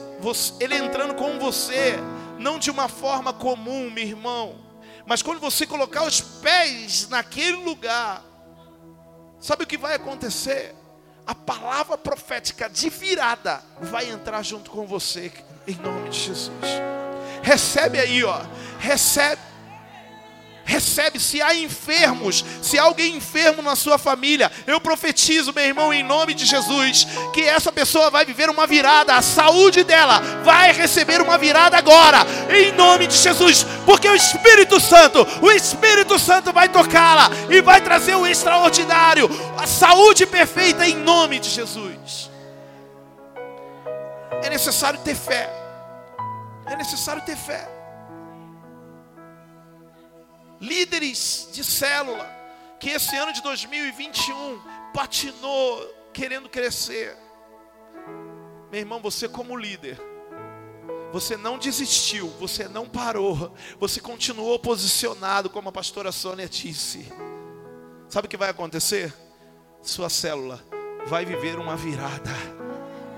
Ele 0.59 0.75
entrando 0.75 1.13
com 1.13 1.37
você, 1.37 1.97
não 2.39 2.57
de 2.57 2.71
uma 2.71 2.87
forma 2.87 3.33
comum, 3.33 3.91
meu 3.91 4.03
irmão, 4.03 4.67
mas 5.07 5.21
quando 5.21 5.39
você 5.39 5.65
colocar 5.65 6.03
os 6.03 6.19
pés 6.19 7.07
naquele 7.07 7.55
lugar, 7.63 8.21
sabe 9.39 9.63
o 9.63 9.67
que 9.67 9.77
vai 9.77 9.95
acontecer? 9.95 10.75
A 11.25 11.33
palavra 11.33 11.97
profética 11.97 12.69
de 12.69 12.89
virada 12.89 13.63
vai 13.79 14.09
entrar 14.09 14.43
junto 14.43 14.69
com 14.69 14.85
você, 14.85 15.31
em 15.67 15.75
nome 15.75 16.09
de 16.09 16.19
Jesus. 16.19 16.51
Recebe 17.41 17.99
aí, 17.99 18.23
ó. 18.23 18.39
Recebe. 18.79 19.47
Recebe, 20.67 21.17
se 21.17 21.41
há 21.41 21.55
enfermos, 21.55 22.43
se 22.61 22.77
há 22.77 22.83
alguém 22.83 23.15
enfermo 23.15 23.61
na 23.61 23.73
sua 23.73 23.97
família, 23.97 24.51
eu 24.67 24.81
profetizo, 24.81 25.53
meu 25.53 25.63
irmão, 25.63 25.93
em 25.93 26.03
nome 26.03 26.33
de 26.33 26.45
Jesus, 26.45 27.07
que 27.33 27.41
essa 27.41 27.71
pessoa 27.71 28.11
vai 28.11 28.25
viver 28.25 28.49
uma 28.49 28.67
virada, 28.67 29.15
a 29.15 29.21
saúde 29.21 29.85
dela 29.85 30.19
vai 30.43 30.73
receber 30.73 31.21
uma 31.21 31.37
virada 31.37 31.77
agora, 31.77 32.17
em 32.53 32.73
nome 32.73 33.07
de 33.07 33.15
Jesus, 33.15 33.65
porque 33.85 34.09
o 34.09 34.13
Espírito 34.15 34.77
Santo, 34.77 35.25
o 35.41 35.49
Espírito 35.49 36.19
Santo 36.19 36.51
vai 36.51 36.67
tocá-la 36.67 37.31
e 37.49 37.61
vai 37.61 37.79
trazer 37.79 38.15
o 38.15 38.27
extraordinário, 38.27 39.29
a 39.57 39.65
saúde 39.65 40.25
perfeita 40.25 40.85
em 40.85 40.95
nome 40.95 41.39
de 41.39 41.49
Jesus. 41.49 42.29
É 44.43 44.49
necessário 44.49 44.99
ter 44.99 45.15
fé, 45.15 45.49
é 46.69 46.75
necessário 46.75 47.21
ter 47.23 47.35
fé 47.35 47.77
líderes 50.59 51.49
de 51.51 51.63
célula, 51.63 52.27
que 52.79 52.89
esse 52.89 53.15
ano 53.15 53.33
de 53.33 53.41
2021 53.41 54.61
patinou 54.93 55.79
querendo 56.13 56.49
crescer. 56.49 57.15
Meu 58.71 58.79
irmão, 58.81 58.99
você 58.99 59.27
como 59.27 59.55
líder, 59.55 59.99
você 61.11 61.37
não 61.37 61.57
desistiu, 61.57 62.27
você 62.39 62.67
não 62.67 62.87
parou, 62.87 63.53
você 63.79 63.99
continuou 63.99 64.59
posicionado, 64.59 65.49
como 65.49 65.69
a 65.69 65.71
pastora 65.71 66.11
Sônia 66.11 66.49
disse. 66.49 67.11
Sabe 68.09 68.27
o 68.27 68.29
que 68.29 68.37
vai 68.37 68.49
acontecer? 68.49 69.13
Sua 69.81 70.09
célula 70.09 70.61
vai 71.05 71.23
viver 71.23 71.57
uma 71.57 71.75
virada 71.75 72.31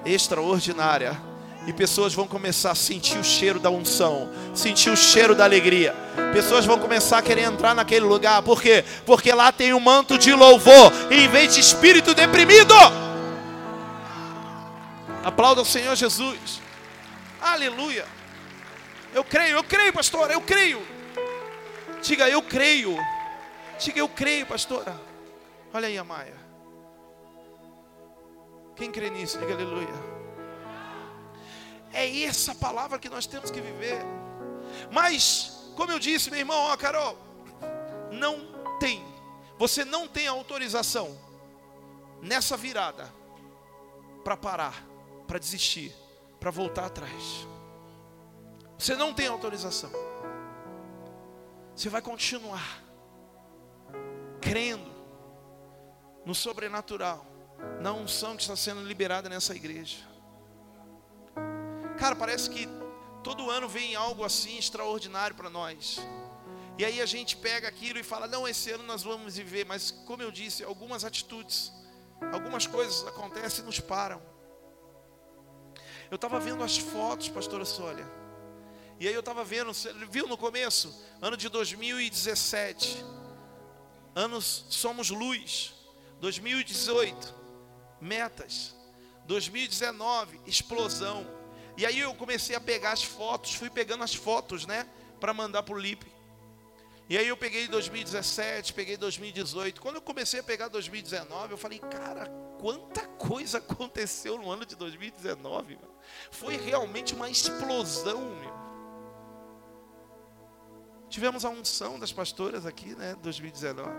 extraordinária 0.06 1.29
e 1.70 1.74
pessoas 1.74 2.16
vão 2.16 2.28
começar 2.28 2.72
a 2.72 2.76
sentir 2.76 3.20
o 3.20 3.24
cheiro 3.24 3.60
da 3.60 3.70
unção, 3.70 4.28
sentir 4.56 4.90
o 4.90 4.98
cheiro 4.98 5.36
da 5.36 5.44
alegria. 5.44 5.96
Pessoas 6.34 6.66
vão 6.66 6.80
começar 6.80 7.20
a 7.20 7.22
querer 7.22 7.44
entrar 7.44 7.76
naquele 7.76 8.06
lugar. 8.06 8.42
Por 8.42 8.60
quê? 8.60 8.84
Porque 9.06 9.32
lá 9.32 9.52
tem 9.52 9.72
um 9.72 9.80
manto 9.80 10.18
de 10.18 10.34
louvor, 10.34 10.92
em 11.12 11.28
vez 11.28 11.54
de 11.54 11.60
espírito 11.60 12.16
deprimido. 12.16 12.74
Aplauda 15.24 15.62
o 15.62 15.66
Senhor 15.66 15.96
Jesus. 15.96 16.60
Aleluia. 17.40 18.08
Eu 19.14 19.24
creio, 19.24 19.58
eu 19.58 19.64
creio, 19.64 19.94
pastora, 19.94 20.34
eu 20.34 20.42
creio. 20.42 20.82
Diga, 22.02 22.28
eu 22.28 22.42
creio. 22.42 22.98
Diga, 23.78 24.00
eu 24.00 24.10
creio, 24.10 24.48
pastora. 24.48 25.00
Olha 25.72 25.88
aí, 25.88 26.02
Maia. 26.02 26.34
Quem 28.76 28.92
crê 28.92 29.12
nisso? 29.12 29.38
Diga 29.38 29.54
aleluia. 29.54 30.19
É 31.92 32.24
essa 32.24 32.54
palavra 32.56 33.00
que 33.00 33.10
nós 33.10 33.26
temos 33.26 33.50
que 33.50 33.62
viver. 33.62 34.02
Mas, 34.92 35.72
como 35.76 35.92
eu 35.92 36.00
disse, 36.00 36.30
meu 36.30 36.40
irmão, 36.40 36.58
ó, 36.58 36.78
Carol, 36.78 37.18
não 38.12 38.78
tem, 38.80 39.04
você 39.58 39.84
não 39.84 40.08
tem 40.08 40.28
autorização 40.28 41.18
nessa 42.22 42.56
virada 42.58 43.12
para 44.24 44.38
parar, 44.38 44.86
para 45.28 45.40
desistir, 45.40 45.94
para 46.40 46.52
voltar 46.52 46.86
atrás. 46.86 47.48
Você 48.78 48.96
não 48.96 49.14
tem 49.14 49.28
autorização. 49.28 49.92
Você 51.76 51.90
vai 51.90 52.02
continuar 52.02 52.84
crendo 54.42 54.90
no 56.26 56.34
sobrenatural, 56.34 57.26
na 57.82 57.94
unção 57.94 58.36
que 58.36 58.42
está 58.42 58.56
sendo 58.56 58.84
liberada 58.84 59.30
nessa 59.30 59.56
igreja. 59.56 60.09
Cara, 62.00 62.16
parece 62.16 62.50
que 62.50 62.68
todo 63.22 63.50
ano 63.52 63.68
vem 63.68 63.94
algo 63.94 64.24
assim 64.24 64.58
extraordinário 64.58 65.36
para 65.36 65.50
nós. 65.50 66.00
E 66.78 66.86
aí 66.86 67.02
a 67.02 67.06
gente 67.06 67.36
pega 67.36 67.68
aquilo 67.68 68.00
e 68.00 68.04
fala: 68.04 68.26
não, 68.26 68.48
esse 68.48 68.72
ano 68.72 68.86
nós 68.86 69.04
vamos 69.04 69.36
viver. 69.36 69.66
Mas, 69.66 69.92
como 69.92 70.24
eu 70.24 70.32
disse, 70.32 70.64
algumas 70.64 71.04
atitudes, 71.04 71.74
algumas 72.32 72.66
coisas 72.66 73.06
acontecem 73.06 73.64
e 73.64 73.68
nos 73.68 73.82
param. 73.82 74.22
Eu 76.10 76.16
estava 76.16 76.40
vendo 76.40 76.64
as 76.64 76.78
fotos, 76.78 77.28
pastora 77.28 77.66
Sônia. 77.66 78.08
E 78.98 79.08
aí 79.08 79.14
eu 79.14 79.20
estava 79.20 79.44
vendo, 79.44 79.74
você 79.74 79.94
viu 80.10 80.26
no 80.26 80.38
começo? 80.38 80.98
Ano 81.22 81.36
de 81.36 81.50
2017. 81.50 83.06
Anos 84.16 84.66
Somos 84.70 85.10
Luz. 85.10 85.74
2018. 86.22 87.36
Metas. 88.00 88.74
2019. 89.26 90.40
Explosão. 90.48 91.39
E 91.80 91.86
aí 91.86 91.98
eu 91.98 92.14
comecei 92.14 92.58
a 92.58 92.60
pegar 92.60 92.92
as 92.92 93.02
fotos, 93.02 93.54
fui 93.54 93.70
pegando 93.70 94.04
as 94.04 94.14
fotos, 94.14 94.66
né, 94.66 94.86
para 95.18 95.34
mandar 95.34 95.64
para 95.64 95.74
o 95.74 95.80
Lipe. 95.80 96.12
E 97.08 97.18
aí 97.18 97.26
eu 97.26 97.38
peguei 97.38 97.70
2017, 97.70 98.74
peguei 98.74 98.98
2018. 98.98 99.80
Quando 99.80 99.96
eu 99.96 100.02
comecei 100.02 100.42
a 100.42 100.44
pegar 100.44 100.68
2019, 100.68 101.54
eu 101.54 101.58
falei, 101.58 101.80
cara, 101.80 102.28
quanta 102.60 103.08
coisa 103.08 103.60
aconteceu 103.60 104.38
no 104.38 104.52
ano 104.52 104.66
de 104.66 104.76
2019. 104.76 105.76
Mano. 105.78 105.88
Foi 106.30 106.58
realmente 106.58 107.16
uma 107.16 107.30
explosão, 107.30 108.36
meu. 108.36 108.54
Tivemos 111.08 111.46
a 111.46 111.50
unção 111.50 111.98
das 111.98 112.12
pastoras 112.12 112.66
aqui, 112.66 112.94
né, 112.94 113.16
2019. 113.24 113.90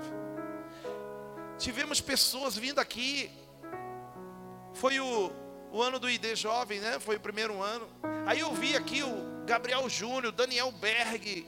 Tivemos 1.57 1.99
pessoas 2.03 2.59
vindo 2.59 2.79
aqui. 2.79 3.31
Foi 4.75 5.01
o 5.01 5.33
o 5.73 5.83
ano 5.83 5.99
do 5.99 6.11
ID 6.11 6.35
Jovem, 6.35 6.81
né? 6.81 6.99
Foi 6.99 7.17
o 7.17 7.21
primeiro 7.21 7.61
ano. 7.61 7.89
Aí 8.27 8.41
eu 8.41 8.53
vi 8.55 8.77
aqui 8.77 9.03
o 9.03 9.45
Gabriel 9.45 9.89
Júnior, 9.89 10.33
Daniel 10.33 10.73
Berg. 10.73 11.47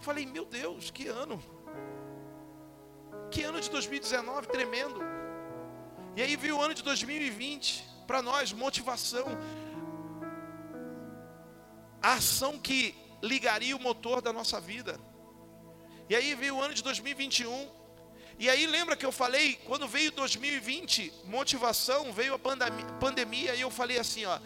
Falei, 0.00 0.26
meu 0.26 0.44
Deus, 0.44 0.90
que 0.90 1.08
ano. 1.08 1.42
Que 3.30 3.42
ano 3.42 3.60
de 3.60 3.70
2019 3.70 4.48
tremendo. 4.48 5.00
E 6.14 6.22
aí 6.22 6.36
veio 6.36 6.58
o 6.58 6.60
ano 6.60 6.74
de 6.74 6.82
2020, 6.82 7.88
para 8.06 8.20
nós, 8.20 8.52
motivação. 8.52 9.26
A 12.02 12.14
ação 12.14 12.58
que 12.58 12.94
ligaria 13.22 13.76
o 13.76 13.80
motor 13.80 14.20
da 14.20 14.32
nossa 14.32 14.60
vida. 14.60 14.98
E 16.08 16.16
aí 16.16 16.34
veio 16.34 16.56
o 16.56 16.60
ano 16.60 16.74
de 16.74 16.82
2021, 16.82 17.70
e 18.38 18.48
aí 18.48 18.66
lembra 18.66 18.96
que 18.96 19.06
eu 19.06 19.12
falei, 19.12 19.54
quando 19.66 19.86
veio 19.86 20.10
2020, 20.12 21.12
motivação, 21.24 22.12
veio 22.12 22.34
a 22.34 22.38
pandemia, 22.38 23.54
e 23.54 23.60
eu 23.60 23.70
falei 23.70 23.98
assim, 23.98 24.24
ó, 24.24 24.38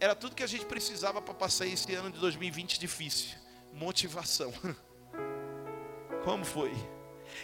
era 0.00 0.14
tudo 0.14 0.34
que 0.34 0.42
a 0.42 0.46
gente 0.46 0.64
precisava 0.66 1.20
para 1.20 1.34
passar 1.34 1.66
esse 1.66 1.92
ano 1.94 2.10
de 2.10 2.18
2020 2.18 2.78
difícil. 2.78 3.36
Motivação. 3.72 4.52
Como 6.24 6.44
foi? 6.44 6.72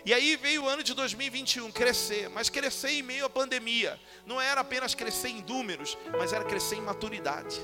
E 0.05 0.13
aí 0.13 0.37
veio 0.37 0.65
o 0.65 0.69
ano 0.69 0.83
de 0.83 0.95
2021, 0.95 1.71
crescer, 1.73 2.29
mas 2.29 2.49
crescer 2.49 2.91
em 2.91 3.03
meio 3.03 3.27
à 3.27 3.31
pandemia. 3.31 3.99
Não 4.27 4.41
era 4.41 4.61
apenas 4.61 4.95
crescer 4.95 5.29
em 5.29 5.43
números, 5.43 5.97
mas 6.19 6.33
era 6.33 6.45
crescer 6.45 6.77
em 6.77 6.81
maturidade. 6.81 7.59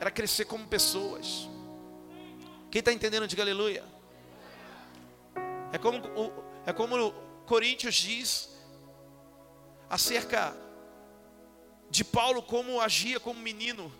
Era 0.00 0.10
crescer 0.10 0.44
como 0.44 0.66
pessoas. 0.66 1.48
Quem 2.70 2.80
está 2.80 2.92
entendendo, 2.92 3.26
diga 3.26 3.42
aleluia. 3.42 3.84
É 5.72 5.78
como 5.78 5.98
o, 5.98 6.45
é 6.66 6.72
como 6.72 7.12
Coríntios 7.46 7.94
diz 7.94 8.50
acerca 9.88 10.54
de 11.88 12.04
Paulo 12.04 12.42
como 12.42 12.80
agia 12.80 13.20
como 13.20 13.40
menino. 13.40 13.92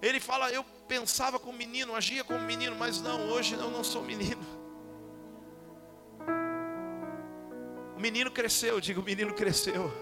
Ele 0.00 0.18
fala, 0.18 0.50
eu 0.50 0.64
pensava 0.88 1.38
como 1.38 1.58
menino, 1.58 1.94
agia 1.94 2.24
como 2.24 2.40
menino, 2.40 2.74
mas 2.74 3.00
não, 3.00 3.28
hoje 3.28 3.54
eu 3.54 3.70
não 3.70 3.84
sou 3.84 4.02
menino. 4.02 4.42
O 7.94 8.00
menino 8.00 8.30
cresceu, 8.30 8.80
diga 8.80 9.00
o 9.00 9.02
menino 9.02 9.34
cresceu. 9.34 9.92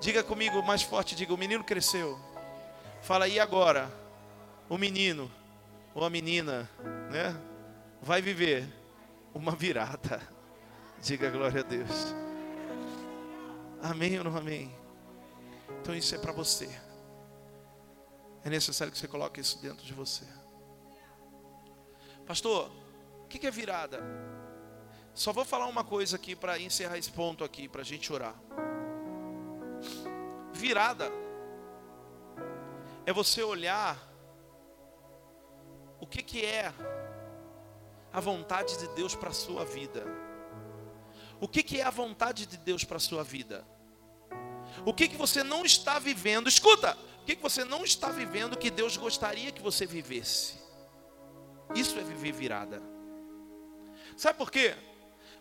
Diga 0.00 0.24
comigo 0.24 0.62
mais 0.62 0.82
forte, 0.82 1.14
diga 1.14 1.32
o 1.32 1.38
menino 1.38 1.62
cresceu. 1.62 2.18
Fala 3.02 3.26
aí 3.26 3.38
agora, 3.38 3.92
o 4.68 4.76
menino 4.76 5.30
ou 5.94 6.04
a 6.04 6.10
menina, 6.10 6.68
né, 7.10 7.40
vai 8.00 8.20
viver 8.20 8.66
uma 9.32 9.52
virada. 9.54 10.37
Diga 11.02 11.30
glória 11.30 11.60
a 11.60 11.64
Deus. 11.64 12.14
Amém 13.82 14.18
ou 14.18 14.24
não 14.24 14.36
amém? 14.36 14.74
Então 15.80 15.94
isso 15.94 16.14
é 16.14 16.18
para 16.18 16.32
você. 16.32 16.68
É 18.44 18.50
necessário 18.50 18.92
que 18.92 18.98
você 18.98 19.06
coloque 19.06 19.40
isso 19.40 19.60
dentro 19.60 19.84
de 19.84 19.92
você. 19.92 20.24
Pastor, 22.26 22.70
o 23.24 23.28
que 23.28 23.46
é 23.46 23.50
virada? 23.50 24.00
Só 25.14 25.32
vou 25.32 25.44
falar 25.44 25.66
uma 25.66 25.84
coisa 25.84 26.16
aqui 26.16 26.36
para 26.36 26.58
encerrar 26.58 26.98
esse 26.98 27.10
ponto 27.10 27.42
aqui, 27.44 27.68
para 27.68 27.80
a 27.80 27.84
gente 27.84 28.12
orar. 28.12 28.34
Virada 30.52 31.10
é 33.06 33.12
você 33.12 33.42
olhar 33.42 33.96
o 36.00 36.06
que, 36.06 36.22
que 36.22 36.44
é 36.44 36.72
a 38.12 38.20
vontade 38.20 38.78
de 38.78 38.88
Deus 38.88 39.14
para 39.14 39.30
a 39.30 39.32
sua 39.34 39.64
vida. 39.64 40.27
O 41.40 41.46
que, 41.46 41.62
que 41.62 41.80
é 41.80 41.84
a 41.84 41.90
vontade 41.90 42.46
de 42.46 42.56
Deus 42.56 42.84
para 42.84 42.96
a 42.96 43.00
sua 43.00 43.22
vida? 43.22 43.66
O 44.84 44.92
que, 44.92 45.08
que 45.08 45.16
você 45.16 45.42
não 45.42 45.64
está 45.64 45.98
vivendo? 45.98 46.48
Escuta, 46.48 46.96
o 47.22 47.24
que, 47.24 47.36
que 47.36 47.42
você 47.42 47.64
não 47.64 47.84
está 47.84 48.10
vivendo 48.10 48.56
que 48.56 48.70
Deus 48.70 48.96
gostaria 48.96 49.52
que 49.52 49.62
você 49.62 49.86
vivesse? 49.86 50.58
Isso 51.74 51.98
é 51.98 52.02
viver 52.02 52.32
virada. 52.32 52.82
Sabe 54.16 54.38
por 54.38 54.50
quê? 54.50 54.74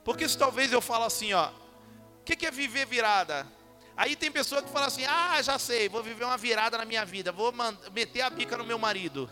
Porque 0.03 0.27
se 0.27 0.37
talvez 0.37 0.71
eu 0.71 0.81
falo 0.81 1.05
assim, 1.05 1.33
ó, 1.33 1.49
o 1.49 2.23
que, 2.23 2.35
que 2.35 2.45
é 2.45 2.51
viver 2.51 2.85
virada? 2.85 3.47
Aí 3.95 4.15
tem 4.15 4.31
pessoa 4.31 4.61
que 4.61 4.69
fala 4.69 4.85
assim, 4.87 5.05
ah, 5.05 5.41
já 5.41 5.57
sei, 5.57 5.89
vou 5.89 6.03
viver 6.03 6.23
uma 6.23 6.37
virada 6.37 6.77
na 6.77 6.85
minha 6.85 7.03
vida, 7.03 7.31
vou 7.31 7.51
meter 7.91 8.21
a 8.21 8.29
bica 8.29 8.55
no 8.55 8.63
meu 8.63 8.77
marido. 8.77 9.29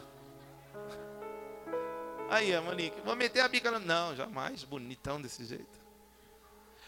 Aí, 2.29 2.59
Monique, 2.59 2.99
vou 3.01 3.15
meter 3.15 3.41
a 3.41 3.47
bica 3.47 3.69
no. 3.69 3.79
Não, 3.79 4.15
jamais, 4.15 4.63
bonitão 4.63 5.21
desse 5.21 5.45
jeito. 5.45 5.84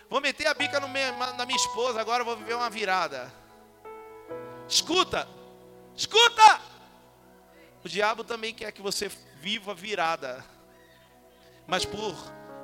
Vou 0.09 0.21
meter 0.21 0.47
a 0.47 0.53
bica 0.53 0.79
meu, 0.87 1.17
na 1.17 1.45
minha 1.45 1.57
esposa, 1.57 1.99
agora 1.99 2.23
vou 2.23 2.37
viver 2.37 2.55
uma 2.55 2.69
virada. 2.69 3.31
Escuta, 4.67 5.27
escuta! 5.95 6.61
O 7.83 7.89
diabo 7.89 8.23
também 8.23 8.53
quer 8.53 8.71
que 8.71 8.81
você 8.81 9.09
viva 9.39 9.73
virada, 9.73 10.43
mas 11.67 11.85
por 11.85 12.15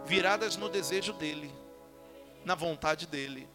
viradas 0.05 0.55
no 0.55 0.69
desejo 0.69 1.13
dele, 1.13 1.53
na 2.45 2.55
vontade 2.55 3.07
dele. 3.07 3.49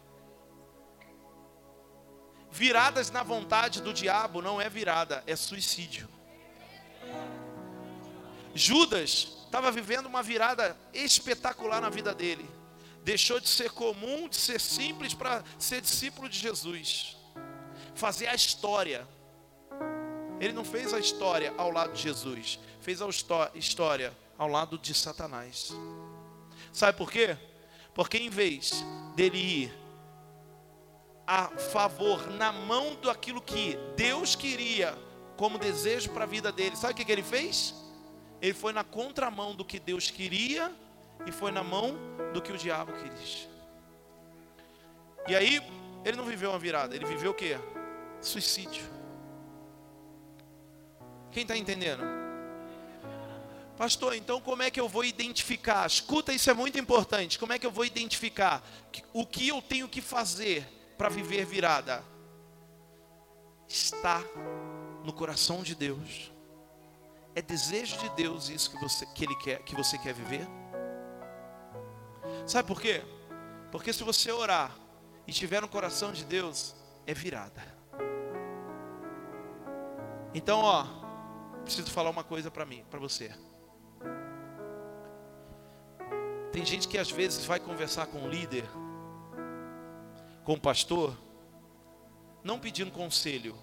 Viradas 2.51 3.11
na 3.11 3.21
vontade 3.21 3.81
do 3.81 3.93
diabo 3.93 4.41
não 4.41 4.59
é 4.59 4.69
virada, 4.69 5.23
é 5.27 5.35
suicídio. 5.35 6.09
Judas 8.53 9.37
estava 9.45 9.71
vivendo 9.71 10.07
uma 10.07 10.23
virada 10.23 10.75
espetacular 10.93 11.81
na 11.81 11.89
vida 11.89 12.13
dele. 12.13 12.58
Deixou 13.03 13.39
de 13.39 13.49
ser 13.49 13.71
comum, 13.71 14.27
de 14.27 14.35
ser 14.35 14.59
simples 14.59 15.13
para 15.13 15.43
ser 15.57 15.81
discípulo 15.81 16.29
de 16.29 16.37
Jesus. 16.37 17.17
Fazer 17.95 18.27
a 18.27 18.35
história. 18.35 19.07
Ele 20.39 20.53
não 20.53 20.63
fez 20.63 20.93
a 20.93 20.99
história 20.99 21.53
ao 21.57 21.71
lado 21.71 21.93
de 21.93 22.01
Jesus, 22.01 22.59
fez 22.79 23.01
a 23.01 23.07
história 23.55 24.15
ao 24.37 24.47
lado 24.47 24.77
de 24.77 24.93
Satanás. 24.93 25.71
Sabe 26.71 26.97
por 26.97 27.11
quê? 27.11 27.37
Porque 27.93 28.17
em 28.17 28.29
vez 28.29 28.83
dele 29.15 29.37
ir 29.37 29.73
a 31.27 31.47
favor, 31.49 32.27
na 32.31 32.51
mão 32.51 32.95
do 32.95 33.09
aquilo 33.09 33.41
que 33.41 33.77
Deus 33.95 34.35
queria 34.35 34.97
como 35.37 35.59
desejo 35.59 36.09
para 36.09 36.23
a 36.23 36.27
vida 36.27 36.51
dele, 36.51 36.75
sabe 36.75 36.93
o 36.93 36.95
que, 36.95 37.05
que 37.05 37.11
ele 37.11 37.21
fez? 37.21 37.75
Ele 38.41 38.53
foi 38.53 38.73
na 38.73 38.83
contramão 38.83 39.53
do 39.53 39.63
que 39.63 39.79
Deus 39.79 40.09
queria 40.09 40.73
e 41.25 41.31
foi 41.31 41.51
na 41.51 41.63
mão 41.63 41.97
do 42.33 42.41
que 42.41 42.51
o 42.51 42.57
diabo 42.57 42.93
queria. 42.93 43.49
E 45.27 45.35
aí, 45.35 45.61
ele 46.03 46.17
não 46.17 46.25
viveu 46.25 46.49
uma 46.49 46.59
virada, 46.59 46.95
ele 46.95 47.05
viveu 47.05 47.31
o 47.31 47.33
que? 47.33 47.57
Suicídio. 48.21 48.83
Quem 51.31 51.43
está 51.43 51.55
entendendo? 51.55 52.03
Pastor, 53.77 54.13
então 54.13 54.41
como 54.41 54.61
é 54.61 54.69
que 54.69 54.79
eu 54.79 54.89
vou 54.89 55.05
identificar? 55.05 55.87
Escuta, 55.87 56.33
isso 56.33 56.49
é 56.49 56.53
muito 56.53 56.77
importante. 56.77 57.39
Como 57.39 57.53
é 57.53 57.59
que 57.59 57.65
eu 57.65 57.71
vou 57.71 57.85
identificar 57.85 58.61
o 59.13 59.25
que 59.25 59.47
eu 59.47 59.61
tenho 59.61 59.87
que 59.87 60.01
fazer 60.01 60.67
para 60.97 61.07
viver 61.07 61.45
virada? 61.45 62.03
Está 63.69 64.21
no 65.05 65.13
coração 65.13 65.63
de 65.63 65.75
Deus. 65.75 66.29
É 67.33 67.41
desejo 67.41 67.97
de 67.99 68.09
Deus 68.09 68.49
isso 68.49 68.69
que 68.69 68.77
você, 68.81 69.05
que 69.05 69.23
ele 69.23 69.35
quer, 69.37 69.63
que 69.63 69.75
você 69.75 69.97
quer 69.97 70.13
viver? 70.13 70.45
Sabe 72.49 72.67
por 72.67 72.81
quê? 72.81 73.03
Porque 73.71 73.93
se 73.93 74.03
você 74.03 74.31
orar 74.31 74.75
e 75.27 75.31
tiver 75.31 75.61
no 75.61 75.67
coração 75.67 76.11
de 76.11 76.25
Deus, 76.25 76.75
é 77.05 77.13
virada. 77.13 77.61
Então, 80.33 80.61
ó, 80.61 80.83
preciso 81.63 81.91
falar 81.91 82.09
uma 82.09 82.23
coisa 82.23 82.49
para 82.49 82.65
mim, 82.65 82.83
para 82.89 82.99
você. 82.99 83.31
Tem 86.51 86.65
gente 86.65 86.87
que 86.87 86.97
às 86.97 87.11
vezes 87.11 87.45
vai 87.45 87.59
conversar 87.59 88.07
com 88.07 88.23
o 88.23 88.27
líder, 88.27 88.65
com 90.43 90.53
o 90.53 90.59
pastor, 90.59 91.15
não 92.43 92.59
pedindo 92.59 92.89
conselho, 92.89 93.55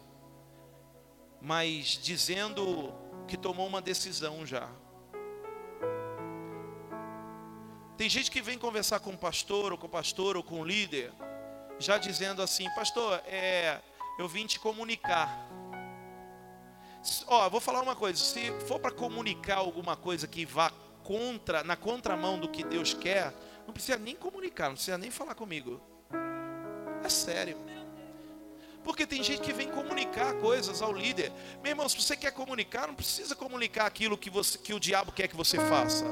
mas 1.41 1.99
dizendo 2.01 2.95
que 3.27 3.37
tomou 3.37 3.67
uma 3.67 3.83
decisão 3.83 4.47
já. 4.47 4.71
Tem 7.97 8.11
gente 8.11 8.31
que 8.31 8.43
vem 8.43 8.59
conversar 8.59 9.01
com 9.01 9.11
o 9.11 9.17
pastor, 9.19 9.73
ou 9.73 9.79
com 9.79 9.87
o 9.87 9.91
pastor, 9.91 10.37
ou 10.37 10.43
com 10.43 10.61
o 10.61 10.65
líder, 10.65 11.13
já 11.79 11.97
dizendo 11.97 12.43
assim, 12.43 12.69
pastor, 12.75 13.23
é, 13.27 13.81
eu 14.19 14.29
vim 14.29 14.47
te 14.47 14.61
comunicar. 14.61 15.49
Ó, 17.27 17.49
vou 17.49 17.61
falar 17.61 17.81
uma 17.81 17.97
coisa, 17.97 18.19
se 18.19 18.53
for 18.67 18.79
para 18.79 18.91
comunicar 18.91 19.59
alguma 19.59 19.97
coisa 19.97 20.27
que 20.27 20.45
vá 20.45 20.71
contra, 21.03 21.63
na 21.63 21.77
contramão 21.77 22.39
do 22.39 22.49
que 22.49 22.65
Deus 22.65 22.93
quer, 22.93 23.33
não 23.67 23.73
precisa 23.73 23.97
nem 23.97 24.15
comunicar, 24.15 24.67
não 24.69 24.75
precisa 24.75 24.99
nem 24.99 25.11
falar 25.11 25.35
comigo. 25.35 25.81
É 27.03 27.09
sério. 27.09 27.57
Porque 28.85 29.07
tem 29.07 29.23
gente 29.23 29.41
que 29.41 29.53
vem 29.53 29.71
comunicar 29.71 30.35
coisas 30.35 30.83
ao 30.83 30.93
líder. 30.93 31.33
Meu 31.63 31.71
irmão, 31.71 31.89
se 31.89 32.01
você 32.01 32.17
quer 32.17 32.31
comunicar, 32.31 32.87
não 32.87 32.95
precisa 32.95 33.35
comunicar 33.35 33.87
aquilo 33.87 34.19
que, 34.19 34.29
você, 34.29 34.59
que 34.59 34.75
o 34.75 34.79
diabo 34.79 35.13
quer 35.13 35.29
que 35.29 35.37
você 35.37 35.59
faça. 35.59 36.05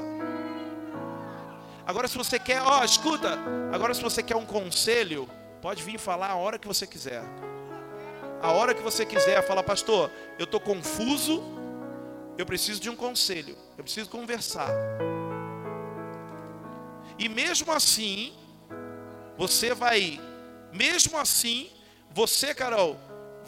Agora, 1.85 2.07
se 2.07 2.17
você 2.17 2.39
quer, 2.39 2.61
ó, 2.61 2.83
escuta. 2.83 3.37
Agora, 3.71 3.93
se 3.93 4.01
você 4.01 4.23
quer 4.23 4.35
um 4.35 4.45
conselho, 4.45 5.29
pode 5.61 5.83
vir 5.83 5.99
falar 5.99 6.31
a 6.31 6.35
hora 6.35 6.57
que 6.57 6.67
você 6.67 6.87
quiser. 6.87 7.21
A 8.41 8.51
hora 8.51 8.73
que 8.73 8.81
você 8.81 9.05
quiser, 9.05 9.41
fala, 9.45 9.61
pastor, 9.61 10.09
eu 10.37 10.45
estou 10.45 10.59
confuso, 10.59 11.43
eu 12.37 12.45
preciso 12.45 12.79
de 12.79 12.89
um 12.89 12.95
conselho, 12.95 13.55
eu 13.77 13.83
preciso 13.83 14.09
conversar. 14.09 14.69
E 17.17 17.29
mesmo 17.29 17.71
assim, 17.71 18.33
você 19.37 19.73
vai, 19.73 20.19
mesmo 20.73 21.17
assim, 21.17 21.69
você, 22.11 22.53
Carol, 22.53 22.97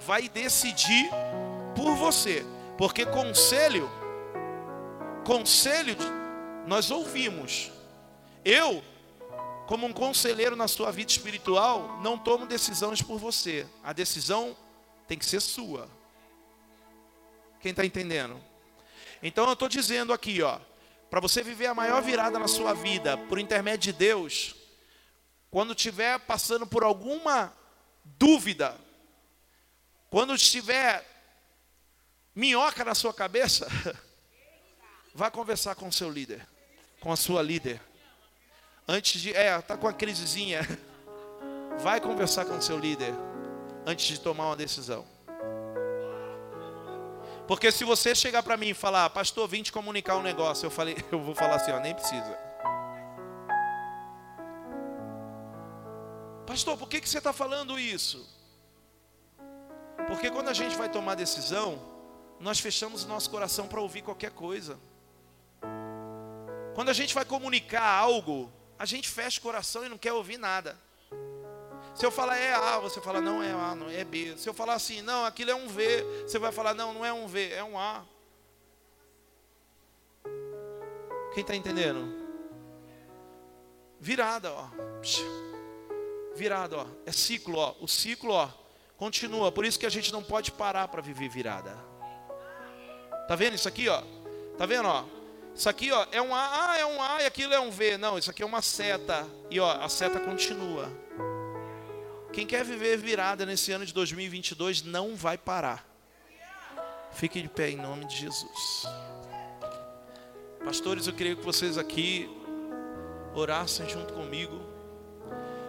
vai 0.05 0.29
decidir 0.29 1.09
por 1.75 1.95
você. 1.95 2.45
Porque 2.77 3.05
conselho, 3.05 3.89
conselho, 5.25 5.95
nós 6.67 6.91
ouvimos. 6.91 7.71
Eu, 8.49 8.81
como 9.67 9.85
um 9.85 9.91
conselheiro 9.91 10.55
na 10.55 10.69
sua 10.69 10.89
vida 10.89 11.11
espiritual, 11.11 11.99
não 12.01 12.17
tomo 12.17 12.45
decisões 12.45 13.01
por 13.01 13.19
você. 13.19 13.67
A 13.83 13.91
decisão 13.91 14.55
tem 15.05 15.19
que 15.19 15.25
ser 15.25 15.41
sua. 15.41 15.89
Quem 17.59 17.71
está 17.71 17.85
entendendo? 17.85 18.41
Então 19.21 19.45
eu 19.47 19.51
estou 19.51 19.67
dizendo 19.67 20.13
aqui, 20.13 20.41
ó, 20.41 20.61
para 21.09 21.19
você 21.19 21.43
viver 21.43 21.65
a 21.65 21.73
maior 21.73 22.01
virada 22.01 22.39
na 22.39 22.47
sua 22.47 22.73
vida 22.73 23.17
por 23.17 23.37
intermédio 23.37 23.91
de 23.91 23.99
Deus, 23.99 24.55
quando 25.51 25.73
estiver 25.73 26.17
passando 26.21 26.65
por 26.65 26.85
alguma 26.85 27.53
dúvida, 28.05 28.79
quando 30.09 30.33
estiver 30.33 31.05
minhoca 32.33 32.85
na 32.85 32.95
sua 32.95 33.13
cabeça, 33.13 33.67
vá 35.13 35.29
conversar 35.29 35.75
com 35.75 35.89
o 35.89 35.93
seu 35.93 36.09
líder, 36.09 36.47
com 37.01 37.11
a 37.11 37.17
sua 37.17 37.41
líder. 37.41 37.81
Antes 38.87 39.21
de, 39.21 39.33
é, 39.33 39.59
tá 39.61 39.75
com 39.75 39.87
a 39.87 39.93
crisezinha, 39.93 40.61
vai 41.79 41.99
conversar 41.99 42.45
com 42.45 42.55
o 42.55 42.61
seu 42.61 42.79
líder 42.79 43.13
antes 43.85 44.05
de 44.05 44.19
tomar 44.19 44.47
uma 44.47 44.55
decisão. 44.55 45.05
Porque 47.47 47.71
se 47.71 47.83
você 47.83 48.13
chegar 48.13 48.43
para 48.43 48.57
mim 48.57 48.69
e 48.69 48.73
falar, 48.73 49.09
pastor, 49.09 49.47
vim 49.47 49.63
te 49.63 49.71
comunicar 49.71 50.17
um 50.17 50.21
negócio, 50.21 50.65
eu 50.65 50.71
falei, 50.71 50.97
eu 51.11 51.21
vou 51.21 51.35
falar 51.35 51.55
assim, 51.55 51.71
ó, 51.71 51.79
nem 51.79 51.93
precisa. 51.93 52.37
Pastor, 56.45 56.77
por 56.77 56.87
que, 56.87 57.01
que 57.01 57.09
você 57.09 57.17
está 57.17 57.33
falando 57.33 57.79
isso? 57.79 58.25
Porque 60.07 60.31
quando 60.31 60.47
a 60.47 60.53
gente 60.53 60.77
vai 60.77 60.87
tomar 60.89 61.15
decisão, 61.15 61.77
nós 62.39 62.59
fechamos 62.59 63.03
o 63.03 63.07
nosso 63.07 63.29
coração 63.29 63.67
para 63.67 63.81
ouvir 63.81 64.01
qualquer 64.01 64.31
coisa. 64.31 64.79
Quando 66.73 66.89
a 66.89 66.93
gente 66.93 67.13
vai 67.13 67.25
comunicar 67.25 67.83
algo, 67.83 68.51
a 68.77 68.85
gente 68.85 69.09
fecha 69.09 69.39
o 69.39 69.43
coração 69.43 69.85
e 69.85 69.89
não 69.89 69.97
quer 69.97 70.13
ouvir 70.13 70.37
nada. 70.37 70.77
Se 71.95 72.05
eu 72.05 72.11
falar 72.11 72.37
é 72.37 72.53
A, 72.53 72.79
você 72.79 73.01
fala 73.01 73.19
não 73.19 73.41
é 73.41 73.51
A, 73.51 73.73
não 73.73 73.89
é 73.89 74.03
B. 74.03 74.37
Se 74.37 74.47
eu 74.47 74.53
falar 74.53 74.75
assim, 74.75 75.01
não, 75.01 75.25
aquilo 75.25 75.49
é 75.49 75.55
um 75.55 75.67
V, 75.67 76.03
você 76.27 76.37
vai 76.37 76.51
falar 76.51 76.75
não, 76.75 76.93
não 76.93 77.03
é 77.03 77.11
um 77.11 77.27
V, 77.27 77.51
é 77.51 77.63
um 77.63 77.79
A. 77.79 78.05
Quem 81.33 81.41
está 81.41 81.55
entendendo? 81.55 82.27
Virada, 83.99 84.53
ó. 84.53 84.67
Virada, 86.35 86.77
ó. 86.77 86.87
É 87.05 87.11
ciclo, 87.11 87.57
ó. 87.57 87.75
O 87.81 87.87
ciclo, 87.87 88.31
ó, 88.31 88.49
continua. 88.95 89.51
Por 89.51 89.65
isso 89.65 89.79
que 89.79 89.85
a 89.85 89.89
gente 89.89 90.11
não 90.13 90.23
pode 90.23 90.51
parar 90.51 90.87
para 90.87 91.01
viver 91.01 91.29
virada. 91.29 91.75
Tá 93.27 93.35
vendo 93.35 93.55
isso 93.55 93.67
aqui, 93.67 93.89
ó? 93.89 94.03
Tá 94.57 94.65
vendo, 94.65 94.87
ó? 94.87 95.03
Isso 95.57 95.67
aqui, 95.67 95.91
ó, 95.91 96.05
é 96.11 96.21
um 96.21 96.35
A, 96.35 96.71
ah, 96.71 96.77
é 96.77 96.85
um 96.85 97.01
A 97.01 97.23
e 97.23 97.25
aquilo 97.25 97.51
é 97.51 97.59
um 97.59 97.71
V. 97.71 97.97
Não, 97.97 98.15
isso 98.15 98.29
aqui 98.29 98.43
é 98.43 98.45
uma 98.45 98.61
seta. 98.61 99.25
E 99.49 99.59
ó, 99.59 99.71
a 99.81 99.89
seta 99.89 100.19
continua. 100.19 100.87
Quem 102.31 102.45
quer 102.45 102.63
viver 102.63 102.95
virada 102.97 103.43
nesse 103.43 103.71
ano 103.71 103.83
de 103.83 103.91
2022 103.91 104.83
não 104.83 105.15
vai 105.15 105.35
parar. 105.35 105.83
Fique 107.11 107.41
de 107.41 107.49
pé 107.49 107.71
em 107.71 107.75
nome 107.75 108.05
de 108.05 108.15
Jesus. 108.15 108.85
Pastores, 110.63 111.07
eu 111.07 111.13
queria 111.13 111.35
que 111.35 111.41
vocês 111.41 111.75
aqui 111.75 112.29
orassem 113.33 113.89
junto 113.89 114.13
comigo. 114.13 114.61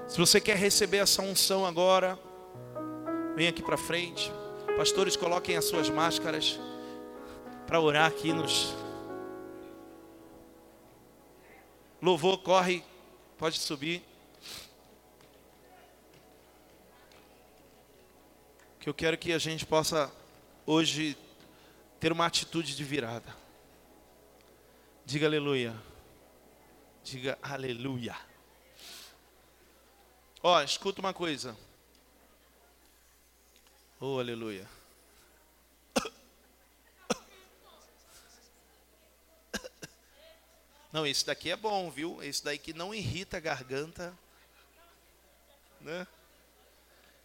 Se 0.06 0.18
você 0.18 0.38
quer 0.38 0.58
receber 0.58 0.98
essa 0.98 1.22
unção 1.22 1.64
agora, 1.64 2.18
vem 3.34 3.48
aqui 3.48 3.62
para 3.62 3.78
frente. 3.78 4.30
Pastores, 4.76 5.16
coloquem 5.16 5.56
as 5.56 5.64
suas 5.64 5.88
máscaras 5.88 6.60
para 7.66 7.80
orar 7.80 8.06
aqui 8.06 8.34
nos. 8.34 8.87
Louvor, 12.00 12.38
corre, 12.38 12.84
pode 13.36 13.58
subir. 13.58 14.02
Que 18.78 18.88
eu 18.88 18.94
quero 18.94 19.18
que 19.18 19.32
a 19.32 19.38
gente 19.38 19.66
possa 19.66 20.12
hoje 20.64 21.16
ter 21.98 22.12
uma 22.12 22.26
atitude 22.26 22.76
de 22.76 22.84
virada. 22.84 23.36
Diga 25.04 25.26
aleluia. 25.26 25.74
Diga 27.02 27.36
aleluia. 27.42 28.16
Ó, 30.40 30.62
escuta 30.62 31.00
uma 31.00 31.12
coisa. 31.12 31.56
Oh, 34.00 34.20
aleluia. 34.20 34.77
Não, 40.92 41.06
esse 41.06 41.24
daqui 41.26 41.50
é 41.50 41.56
bom, 41.56 41.90
viu? 41.90 42.22
Esse 42.22 42.42
daí 42.42 42.58
que 42.58 42.72
não 42.72 42.94
irrita 42.94 43.36
a 43.36 43.40
garganta. 43.40 44.16
Né? 45.80 46.06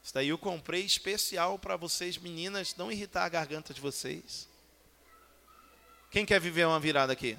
Esse 0.03 0.14
daí 0.14 0.30
eu 0.30 0.38
comprei 0.38 0.84
especial 0.84 1.57
para 1.57 1.78
vocês, 1.78 2.18
meninas, 2.18 2.76
não 2.76 2.91
irritar 2.91 3.24
a 3.24 3.30
garganta 3.30 3.74
de 3.74 3.80
vocês. 3.80 4.49
Quem 6.11 6.26
quer 6.26 6.39
viver 6.39 6.68
uma 6.68 6.80
virada 6.80 7.14
aqui? 7.14 7.38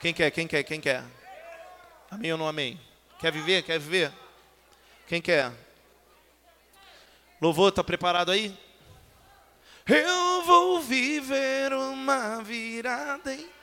Quem 0.00 0.14
quer? 0.14 0.30
Quem 0.30 0.48
quer? 0.48 0.62
Quem 0.64 0.80
quer? 0.80 1.04
Amém 2.10 2.32
ou 2.32 2.38
não 2.38 2.48
amém? 2.48 2.80
Quer 3.20 3.30
viver? 3.30 3.62
Quer 3.62 3.78
viver? 3.78 4.12
Quem 5.06 5.20
quer? 5.20 5.52
Louvor, 7.40 7.68
está 7.68 7.84
preparado 7.84 8.30
aí? 8.30 8.58
Eu 9.86 10.42
vou 10.44 10.80
viver 10.80 11.72
uma 11.74 12.42
virada, 12.42 13.34
hein? 13.34 13.53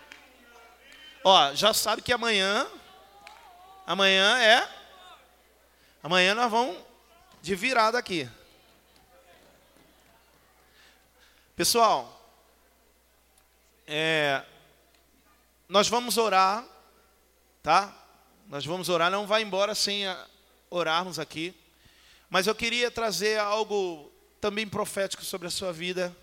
Ó, 1.24 1.53
já 1.53 1.72
sabe 1.72 2.01
que 2.01 2.11
amanhã, 2.11 2.67
amanhã 3.86 4.39
é, 4.39 4.67
amanhã 6.01 6.34
nós 6.34 6.49
vamos 6.49 6.76
de 7.43 7.53
virada 7.55 7.97
aqui. 7.99 8.28
Pessoal, 11.55 12.19
é, 13.86 14.43
nós 15.69 15.88
vamos 15.88 16.17
orar, 16.17 16.65
tá? 17.61 17.95
Nós 18.47 18.65
vamos 18.65 18.89
orar, 18.89 19.11
não 19.11 19.28
vai 19.28 19.43
embora 19.43 19.76
sem 19.76 20.05
orarmos 20.72 21.19
aqui. 21.19 21.53
Mas 22.32 22.47
eu 22.47 22.55
queria 22.55 22.89
trazer 22.89 23.39
algo 23.39 24.11
também 24.39 24.67
profético 24.67 25.24
sobre 25.24 25.47
a 25.47 25.51
sua 25.51 25.72
vida, 25.72 26.15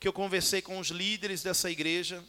que 0.00 0.08
eu 0.08 0.12
conversei 0.12 0.60
com 0.60 0.80
os 0.80 0.88
líderes 0.88 1.40
dessa 1.40 1.70
igreja, 1.70 2.24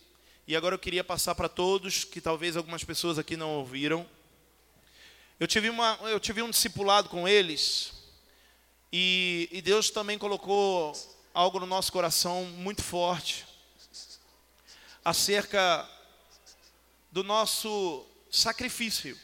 e 0.48 0.56
agora 0.56 0.76
eu 0.76 0.80
queria 0.80 1.04
passar 1.04 1.34
para 1.34 1.50
todos, 1.50 2.04
que 2.04 2.22
talvez 2.22 2.56
algumas 2.56 2.84
pessoas 2.84 3.18
aqui 3.18 3.36
não 3.36 3.56
ouviram. 3.56 4.08
Eu 5.40 5.48
tive, 5.48 5.70
uma, 5.70 5.98
eu 6.04 6.20
tive 6.20 6.42
um 6.44 6.52
discipulado 6.52 7.10
com 7.10 7.28
eles, 7.28 7.94
e, 8.92 9.50
e 9.52 9.62
Deus 9.62 9.90
também 9.90 10.20
colocou 10.20 10.94
algo 11.34 11.60
no 11.60 11.66
nosso 11.66 11.92
coração 11.92 12.46
muito 12.46 12.84
forte 12.84 13.46
acerca 15.04 15.90
do 17.12 17.24
nosso 17.24 18.06
sacrifício. 18.32 19.20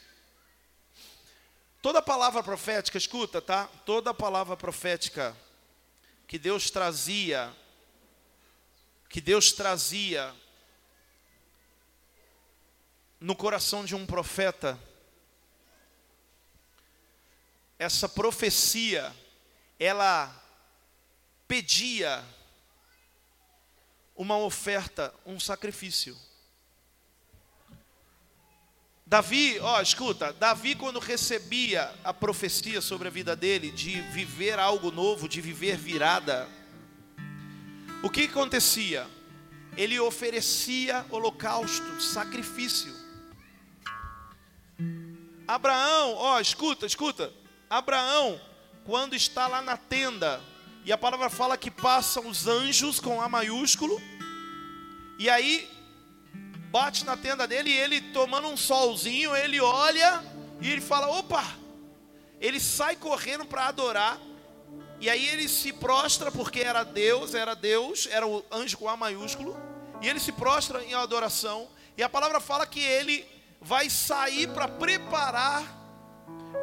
Toda 1.82 2.02
palavra 2.02 2.44
profética, 2.44 2.98
escuta, 2.98 3.42
tá? 3.42 3.68
Toda 3.86 4.14
palavra 4.14 4.58
profética 4.58 5.38
que 6.28 6.40
Deus 6.40 6.70
trazia, 6.72 7.56
que 9.10 9.22
Deus 9.22 9.52
trazia 9.52 10.34
no 13.22 13.36
coração 13.36 13.86
de 13.86 13.94
um 13.96 14.04
profeta, 14.04 14.80
essa 17.78 18.10
profecia, 18.10 19.16
ela 19.80 20.36
pedia 21.48 22.26
uma 24.16 24.38
oferta, 24.38 25.14
um 25.24 25.40
sacrifício. 25.40 26.18
Davi, 29.06 29.60
ó, 29.60 29.82
escuta, 29.82 30.34
Davi 30.34 30.74
quando 30.74 30.98
recebia 30.98 31.94
a 32.04 32.14
profecia 32.14 32.82
sobre 32.82 33.08
a 33.08 33.12
vida 33.12 33.36
dele 33.36 33.70
de 33.70 34.02
viver 34.14 34.58
algo 34.58 34.90
novo, 34.90 35.30
de 35.30 35.42
viver 35.42 35.78
virada, 35.78 36.50
o 38.02 38.10
que 38.10 38.24
acontecia? 38.24 39.08
Ele 39.78 40.00
oferecia 40.00 41.06
holocausto, 41.12 42.02
sacrifício. 42.02 43.01
Abraão, 45.52 46.14
ó, 46.16 46.40
escuta, 46.40 46.86
escuta. 46.86 47.30
Abraão, 47.70 48.40
quando 48.86 49.18
está 49.18 49.48
lá 49.48 49.62
na 49.62 49.76
tenda, 49.76 50.42
e 50.86 50.94
a 50.94 50.98
palavra 50.98 51.30
fala 51.30 51.58
que 51.58 51.70
passam 51.70 52.26
os 52.30 52.48
anjos 52.48 53.02
com 53.02 53.22
A 53.22 53.28
maiúsculo. 53.28 54.02
E 55.20 55.30
aí 55.30 55.70
bate 56.72 57.04
na 57.04 57.18
tenda 57.18 57.46
dele 57.46 57.70
e 57.70 57.78
ele 57.78 58.00
tomando 58.14 58.48
um 58.48 58.56
solzinho, 58.56 59.36
ele 59.36 59.60
olha 59.60 60.24
e 60.62 60.72
ele 60.72 60.80
fala: 60.80 61.20
"Opa!" 61.20 61.44
Ele 62.40 62.58
sai 62.58 62.96
correndo 62.96 63.44
para 63.44 63.68
adorar. 63.68 64.18
E 65.02 65.10
aí 65.10 65.28
ele 65.28 65.50
se 65.50 65.74
prostra 65.74 66.32
porque 66.32 66.62
era 66.62 66.86
Deus, 66.86 67.36
era 67.36 67.56
Deus, 67.56 68.08
era 68.10 68.26
o 68.26 68.42
anjo 68.50 68.78
com 68.78 68.88
A 68.88 68.96
maiúsculo, 68.96 69.60
e 70.02 70.08
ele 70.08 70.22
se 70.22 70.32
prostra 70.32 70.82
em 70.82 70.94
adoração. 70.94 71.68
E 71.98 72.02
a 72.02 72.08
palavra 72.08 72.40
fala 72.40 72.66
que 72.66 72.80
ele 72.80 73.41
vai 73.62 73.90
sair 73.90 74.48
para 74.48 74.68
preparar 74.68 75.82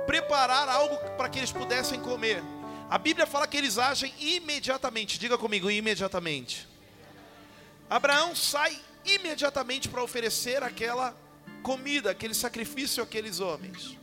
preparar 0.06 0.68
algo 0.68 0.96
para 1.16 1.28
que 1.28 1.38
eles 1.38 1.52
pudessem 1.52 2.00
comer. 2.00 2.42
A 2.90 2.96
Bíblia 2.96 3.26
fala 3.26 3.46
que 3.46 3.56
eles 3.56 3.76
agem 3.76 4.12
imediatamente. 4.18 5.18
Diga 5.18 5.36
comigo, 5.36 5.70
imediatamente. 5.70 6.66
Abraão 7.88 8.34
sai 8.34 8.78
imediatamente 9.04 9.88
para 9.88 10.02
oferecer 10.02 10.62
aquela 10.62 11.14
comida, 11.62 12.10
aquele 12.10 12.34
sacrifício 12.34 13.02
àqueles 13.02 13.40
homens. 13.40 13.96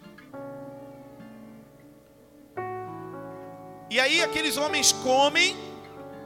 E 3.90 4.00
aí 4.00 4.22
aqueles 4.22 4.58
homens 4.58 4.92
comem, 4.92 5.56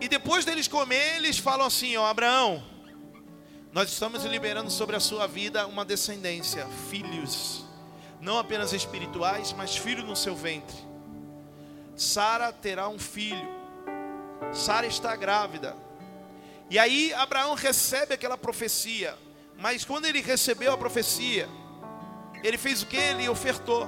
e 0.02 0.08
depois 0.08 0.44
deles 0.44 0.68
comer, 0.68 1.18
eles 1.18 1.38
falam 1.38 1.68
assim: 1.68 1.96
ó, 1.98 2.06
Abraão, 2.06 2.64
nós 3.72 3.92
estamos 3.92 4.24
liberando 4.26 4.72
sobre 4.72 4.96
a 4.96 5.00
sua 5.00 5.28
vida 5.28 5.68
uma 5.68 5.86
descendência, 5.86 6.66
filhos, 6.90 7.64
não 8.20 8.40
apenas 8.40 8.74
espirituais, 8.74 9.54
mas 9.54 9.78
filhos 9.78 10.04
no 10.04 10.16
seu 10.16 10.36
ventre. 10.36 10.76
Sara 11.96 12.52
terá 12.52 12.90
um 12.90 12.98
filho. 12.98 13.48
Sara 14.52 14.88
está 14.88 15.16
grávida. 15.16 15.78
E 16.68 16.80
aí 16.80 17.14
Abraão 17.14 17.54
recebe 17.54 18.14
aquela 18.14 18.38
profecia. 18.38 19.16
Mas 19.56 19.86
quando 19.86 20.06
ele 20.06 20.22
recebeu 20.22 20.74
a 20.74 20.78
profecia, 20.78 21.48
ele 22.44 22.58
fez 22.58 22.82
o 22.82 22.88
que? 22.88 22.98
Ele 22.98 23.30
ofertou. 23.30 23.88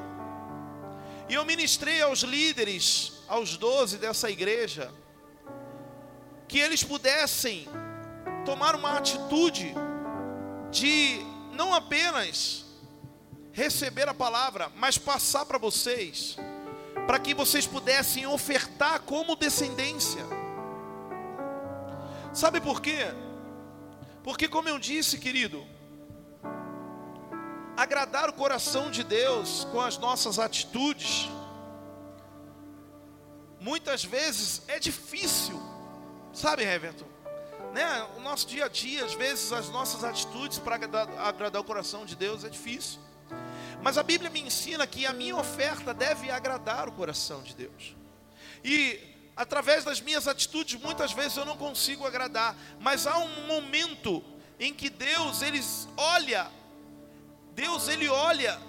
E 1.28 1.34
eu 1.34 1.44
ministrei 1.44 2.02
aos 2.02 2.20
líderes, 2.20 3.24
aos 3.28 3.58
doze 3.58 3.98
dessa 3.98 4.30
igreja, 4.30 4.92
que 6.48 6.60
eles 6.60 6.84
pudessem 6.84 7.68
tomar 8.46 8.76
uma 8.76 8.98
atitude 8.98 9.74
de 10.70 11.20
não 11.54 11.74
apenas 11.74 12.66
receber 13.52 14.08
a 14.08 14.14
palavra, 14.14 14.72
mas 14.76 14.98
passar 14.98 15.46
para 15.46 15.58
vocês 15.58 16.38
para 17.12 17.20
que 17.20 17.34
vocês 17.34 17.68
pudessem 17.68 18.26
ofertar 18.26 19.02
como 19.02 19.36
descendência. 19.36 20.24
Sabe 22.34 22.62
por 22.62 22.82
quê? 22.82 23.14
Porque, 24.24 24.48
como 24.48 24.70
eu 24.70 24.80
disse, 24.80 25.18
querido, 25.18 25.66
agradar 27.76 28.30
o 28.30 28.34
coração 28.34 28.90
de 28.90 29.04
Deus 29.04 29.68
com 29.72 29.82
as 29.82 29.98
nossas 29.98 30.40
atitudes, 30.40 31.30
muitas 33.60 34.06
vezes 34.06 34.62
é 34.70 34.80
difícil, 34.80 35.60
sabe, 36.32 36.64
Everton? 36.64 37.11
Né? 37.74 38.08
O 38.18 38.20
nosso 38.20 38.48
dia 38.48 38.66
a 38.66 38.68
dia, 38.68 39.06
às 39.06 39.14
vezes, 39.14 39.52
as 39.52 39.70
nossas 39.70 40.04
atitudes 40.04 40.60
para 40.60 40.76
agradar, 40.76 41.08
agradar 41.20 41.62
o 41.62 41.66
coração 41.66 42.06
de 42.06 42.16
Deus 42.16 42.44
é 42.44 42.50
difícil. 42.50 43.00
Mas 43.82 43.98
a 43.98 44.04
Bíblia 44.04 44.30
me 44.30 44.42
ensina 44.42 44.86
que 44.86 45.06
a 45.06 45.14
minha 45.14 45.36
oferta 45.36 45.94
deve 45.94 46.30
agradar 46.30 46.88
o 46.88 46.92
coração 46.92 47.42
de 47.42 47.56
Deus. 47.56 47.96
E 48.64 49.00
através 49.36 49.84
das 49.84 50.00
minhas 50.00 50.28
atitudes, 50.28 50.80
muitas 50.80 51.14
vezes 51.14 51.38
eu 51.38 51.46
não 51.46 51.58
consigo 51.58 52.06
agradar, 52.06 52.56
mas 52.80 53.08
há 53.08 53.18
um 53.18 53.48
momento 53.48 54.24
em 54.60 54.74
que 54.74 54.90
Deus, 54.90 55.42
ele 55.42 55.60
olha, 55.98 56.52
Deus, 57.54 57.88
ele 57.88 58.08
olha 58.08 58.60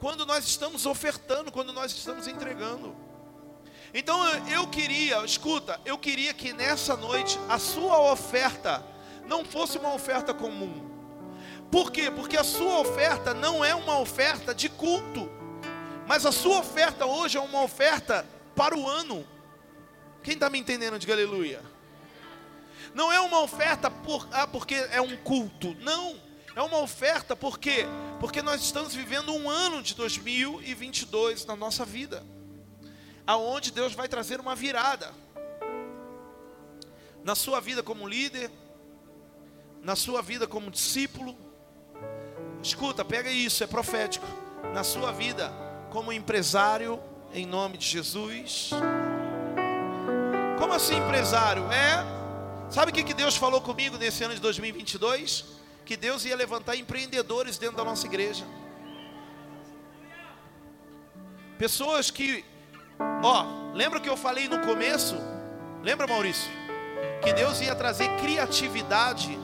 quando 0.00 0.26
nós 0.26 0.44
estamos 0.46 0.84
ofertando, 0.84 1.50
quando 1.50 1.72
nós 1.72 1.92
estamos 1.92 2.26
entregando. 2.26 2.94
Então 3.92 4.22
eu 4.48 4.66
queria, 4.66 5.24
escuta, 5.24 5.80
eu 5.84 5.96
queria 5.96 6.34
que 6.34 6.52
nessa 6.52 6.96
noite 6.96 7.38
a 7.48 7.58
sua 7.58 8.12
oferta 8.12 8.84
não 9.26 9.44
fosse 9.44 9.78
uma 9.78 9.94
oferta 9.94 10.34
comum. 10.34 10.86
Por 11.70 11.90
quê? 11.90 12.10
Porque 12.10 12.36
a 12.36 12.44
sua 12.44 12.80
oferta 12.80 13.34
não 13.34 13.64
é 13.64 13.74
uma 13.74 13.98
oferta 13.98 14.54
de 14.54 14.68
culto, 14.68 15.30
mas 16.06 16.24
a 16.24 16.32
sua 16.32 16.58
oferta 16.58 17.06
hoje 17.06 17.36
é 17.36 17.40
uma 17.40 17.62
oferta 17.62 18.26
para 18.54 18.76
o 18.76 18.88
ano. 18.88 19.26
Quem 20.22 20.34
está 20.34 20.50
me 20.50 20.58
entendendo? 20.58 20.98
Diga 20.98 21.12
aleluia. 21.12 21.62
Não 22.94 23.12
é 23.12 23.20
uma 23.20 23.40
oferta 23.40 23.90
por, 23.90 24.26
ah, 24.32 24.46
porque 24.46 24.74
é 24.74 25.00
um 25.00 25.16
culto. 25.18 25.76
Não. 25.80 26.18
É 26.56 26.62
uma 26.62 26.78
oferta 26.78 27.36
por 27.36 27.58
quê? 27.58 27.84
Porque 28.18 28.42
nós 28.42 28.60
estamos 28.60 28.94
vivendo 28.94 29.32
um 29.32 29.48
ano 29.48 29.82
de 29.82 29.94
2022 29.94 31.46
na 31.46 31.54
nossa 31.54 31.84
vida. 31.84 32.26
Aonde 33.28 33.70
Deus 33.70 33.92
vai 33.92 34.08
trazer 34.08 34.40
uma 34.40 34.54
virada. 34.54 35.12
Na 37.22 37.34
sua 37.34 37.60
vida 37.60 37.82
como 37.82 38.08
líder, 38.08 38.50
na 39.82 39.94
sua 39.94 40.22
vida 40.22 40.46
como 40.46 40.70
discípulo. 40.70 41.36
Escuta, 42.62 43.04
pega 43.04 43.30
isso, 43.30 43.62
é 43.62 43.66
profético. 43.66 44.26
Na 44.72 44.82
sua 44.82 45.12
vida 45.12 45.52
como 45.90 46.10
empresário, 46.10 46.98
em 47.34 47.44
nome 47.44 47.76
de 47.76 47.86
Jesus. 47.86 48.70
Como 50.58 50.72
assim, 50.72 50.96
empresário? 50.96 51.64
É. 51.70 52.02
Sabe 52.70 52.92
o 52.92 52.94
que 52.94 53.12
Deus 53.12 53.36
falou 53.36 53.60
comigo 53.60 53.98
nesse 53.98 54.24
ano 54.24 54.34
de 54.34 54.40
2022? 54.40 55.44
Que 55.84 55.98
Deus 55.98 56.24
ia 56.24 56.34
levantar 56.34 56.76
empreendedores 56.76 57.58
dentro 57.58 57.76
da 57.76 57.84
nossa 57.84 58.06
igreja. 58.06 58.46
Pessoas 61.58 62.10
que, 62.10 62.42
ó, 63.22 63.72
lembra 63.74 64.00
que 64.00 64.08
eu 64.08 64.16
falei 64.16 64.48
no 64.48 64.60
começo? 64.60 65.16
Lembra, 65.82 66.06
Maurício? 66.06 66.50
Que 67.22 67.32
Deus 67.32 67.60
ia 67.60 67.74
trazer 67.74 68.08
criatividade. 68.16 69.38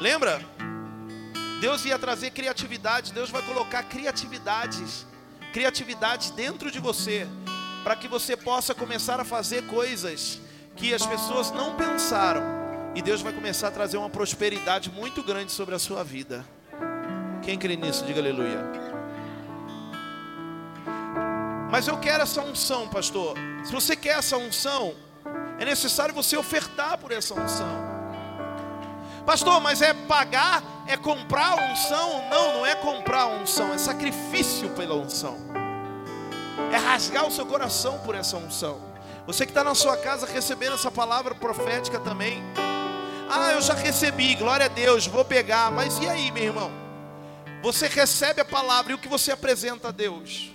Lembra? 0.00 0.40
Deus 1.60 1.84
ia 1.84 1.98
trazer 1.98 2.30
criatividade. 2.30 3.12
Deus 3.12 3.30
vai 3.30 3.42
colocar 3.42 3.82
criatividades, 3.84 5.06
criatividade 5.52 6.32
dentro 6.32 6.70
de 6.70 6.80
você 6.80 7.26
para 7.82 7.96
que 7.96 8.08
você 8.08 8.36
possa 8.36 8.74
começar 8.74 9.20
a 9.20 9.24
fazer 9.24 9.66
coisas 9.66 10.40
que 10.76 10.94
as 10.94 11.04
pessoas 11.04 11.50
não 11.50 11.76
pensaram. 11.76 12.42
E 12.94 13.02
Deus 13.02 13.22
vai 13.22 13.32
começar 13.32 13.68
a 13.68 13.70
trazer 13.70 13.96
uma 13.96 14.10
prosperidade 14.10 14.90
muito 14.90 15.22
grande 15.22 15.50
sobre 15.50 15.74
a 15.74 15.78
sua 15.78 16.04
vida. 16.04 16.44
Quem 17.42 17.58
crê 17.58 17.74
nisso, 17.74 18.04
diga 18.04 18.20
aleluia. 18.20 18.91
Mas 21.72 21.88
eu 21.88 21.96
quero 21.96 22.22
essa 22.22 22.40
unção, 22.40 22.86
pastor. 22.86 23.34
Se 23.64 23.72
você 23.72 23.96
quer 23.96 24.18
essa 24.18 24.36
unção, 24.36 24.94
é 25.58 25.64
necessário 25.64 26.14
você 26.14 26.36
ofertar 26.36 26.98
por 26.98 27.10
essa 27.10 27.34
unção. 27.34 27.90
Pastor, 29.26 29.60
mas 29.60 29.82
é 29.82 29.92
pagar, 29.94 30.62
é 30.86 30.96
comprar 30.96 31.58
a 31.58 31.72
unção? 31.72 32.28
Não, 32.28 32.58
não 32.58 32.66
é 32.66 32.76
comprar 32.76 33.22
a 33.22 33.26
unção, 33.26 33.72
é 33.72 33.78
sacrifício 33.78 34.68
pela 34.70 34.94
unção 34.94 35.52
é 36.72 36.76
rasgar 36.76 37.26
o 37.26 37.30
seu 37.30 37.46
coração 37.46 37.98
por 37.98 38.14
essa 38.14 38.36
unção. 38.36 38.80
Você 39.26 39.44
que 39.44 39.50
está 39.50 39.62
na 39.62 39.74
sua 39.74 39.96
casa 39.96 40.26
recebendo 40.26 40.74
essa 40.74 40.90
palavra 40.90 41.34
profética 41.34 42.00
também. 42.00 42.42
Ah, 43.30 43.52
eu 43.52 43.62
já 43.62 43.74
recebi, 43.74 44.34
glória 44.34 44.66
a 44.66 44.68
Deus, 44.68 45.06
vou 45.06 45.24
pegar. 45.24 45.70
Mas 45.70 45.98
e 45.98 46.08
aí, 46.08 46.30
meu 46.30 46.44
irmão? 46.44 46.70
Você 47.62 47.86
recebe 47.86 48.40
a 48.40 48.44
palavra 48.44 48.92
e 48.92 48.94
o 48.94 48.98
que 48.98 49.08
você 49.08 49.30
apresenta 49.30 49.88
a 49.88 49.92
Deus? 49.92 50.51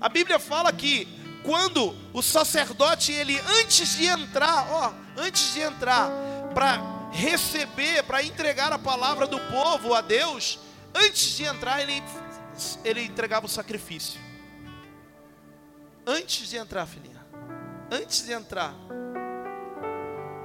A 0.00 0.08
Bíblia 0.08 0.38
fala 0.38 0.72
que 0.72 1.08
quando 1.42 1.94
o 2.12 2.22
sacerdote, 2.22 3.12
ele 3.12 3.38
antes 3.60 3.96
de 3.96 4.06
entrar, 4.06 4.66
ó, 4.70 4.92
antes 5.16 5.54
de 5.54 5.60
entrar 5.60 6.10
para 6.54 7.10
receber, 7.12 8.02
para 8.02 8.22
entregar 8.22 8.72
a 8.72 8.78
palavra 8.78 9.26
do 9.26 9.38
povo 9.38 9.94
a 9.94 10.00
Deus, 10.00 10.58
antes 10.94 11.36
de 11.36 11.44
entrar, 11.44 11.80
ele, 11.80 12.02
ele 12.84 13.02
entregava 13.02 13.46
o 13.46 13.48
sacrifício. 13.48 14.20
Antes 16.06 16.48
de 16.48 16.56
entrar, 16.56 16.86
filhinha. 16.86 17.24
Antes 17.90 18.24
de 18.24 18.32
entrar. 18.32 18.74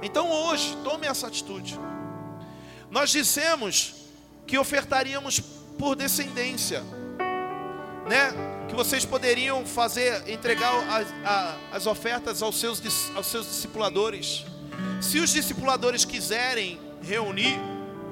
Então 0.02 0.30
hoje, 0.30 0.76
tome 0.82 1.06
essa 1.06 1.26
atitude. 1.28 1.78
Nós 2.90 3.10
dissemos 3.10 3.94
que 4.46 4.58
ofertaríamos 4.58 5.40
por 5.78 5.94
descendência, 5.94 6.82
né? 8.08 8.32
Que 8.72 8.76
vocês 8.76 9.04
poderiam 9.04 9.66
fazer, 9.66 10.26
entregar 10.30 10.72
as, 10.88 11.06
as 11.70 11.86
ofertas 11.86 12.42
aos 12.42 12.58
seus, 12.58 12.80
aos 13.14 13.26
seus 13.26 13.46
discipuladores. 13.46 14.46
Se 14.98 15.18
os 15.18 15.30
discipuladores 15.30 16.06
quiserem 16.06 16.80
reunir, 17.02 17.60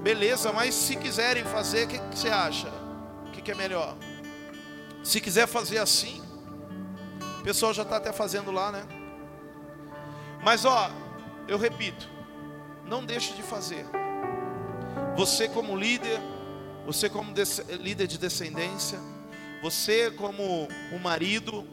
beleza, 0.03 0.53
mas 0.53 0.75
se 0.75 0.97
quiserem 0.97 1.45
fazer, 1.45 1.87
o 1.87 1.89
que, 1.89 1.99
que, 1.99 2.19
você 2.19 2.29
acha? 2.29 2.69
O 3.27 3.31
que, 3.31 3.41
que 3.41 3.51
é 3.51 3.55
melhor? 3.55 3.97
Se 5.03 5.19
quiser 5.19 5.49
fazer 5.49 5.79
assim, 5.79 6.23
o 7.39 7.43
pessoal 7.43 7.73
já 7.73 7.83
está 7.83 7.97
até 7.97 8.13
fazendo 8.13 8.51
lá, 8.51 8.71
né? 8.71 8.83
Mas 10.43 10.67
ó, 10.67 10.91
eu 11.49 11.57
repito, 11.57 12.07
não 12.85 13.03
deixe 13.03 13.33
de 13.33 13.43
fazer. 13.43 13.87
Você 15.17 15.49
como 15.49 15.75
líder, 15.75 16.21
você 16.85 17.09
como 17.09 17.33
líder 17.81 18.07
de 18.07 18.19
descendência, 18.19 19.01
você 19.63 20.11
como 20.11 20.69
um 20.93 20.99
marido, 20.99 21.67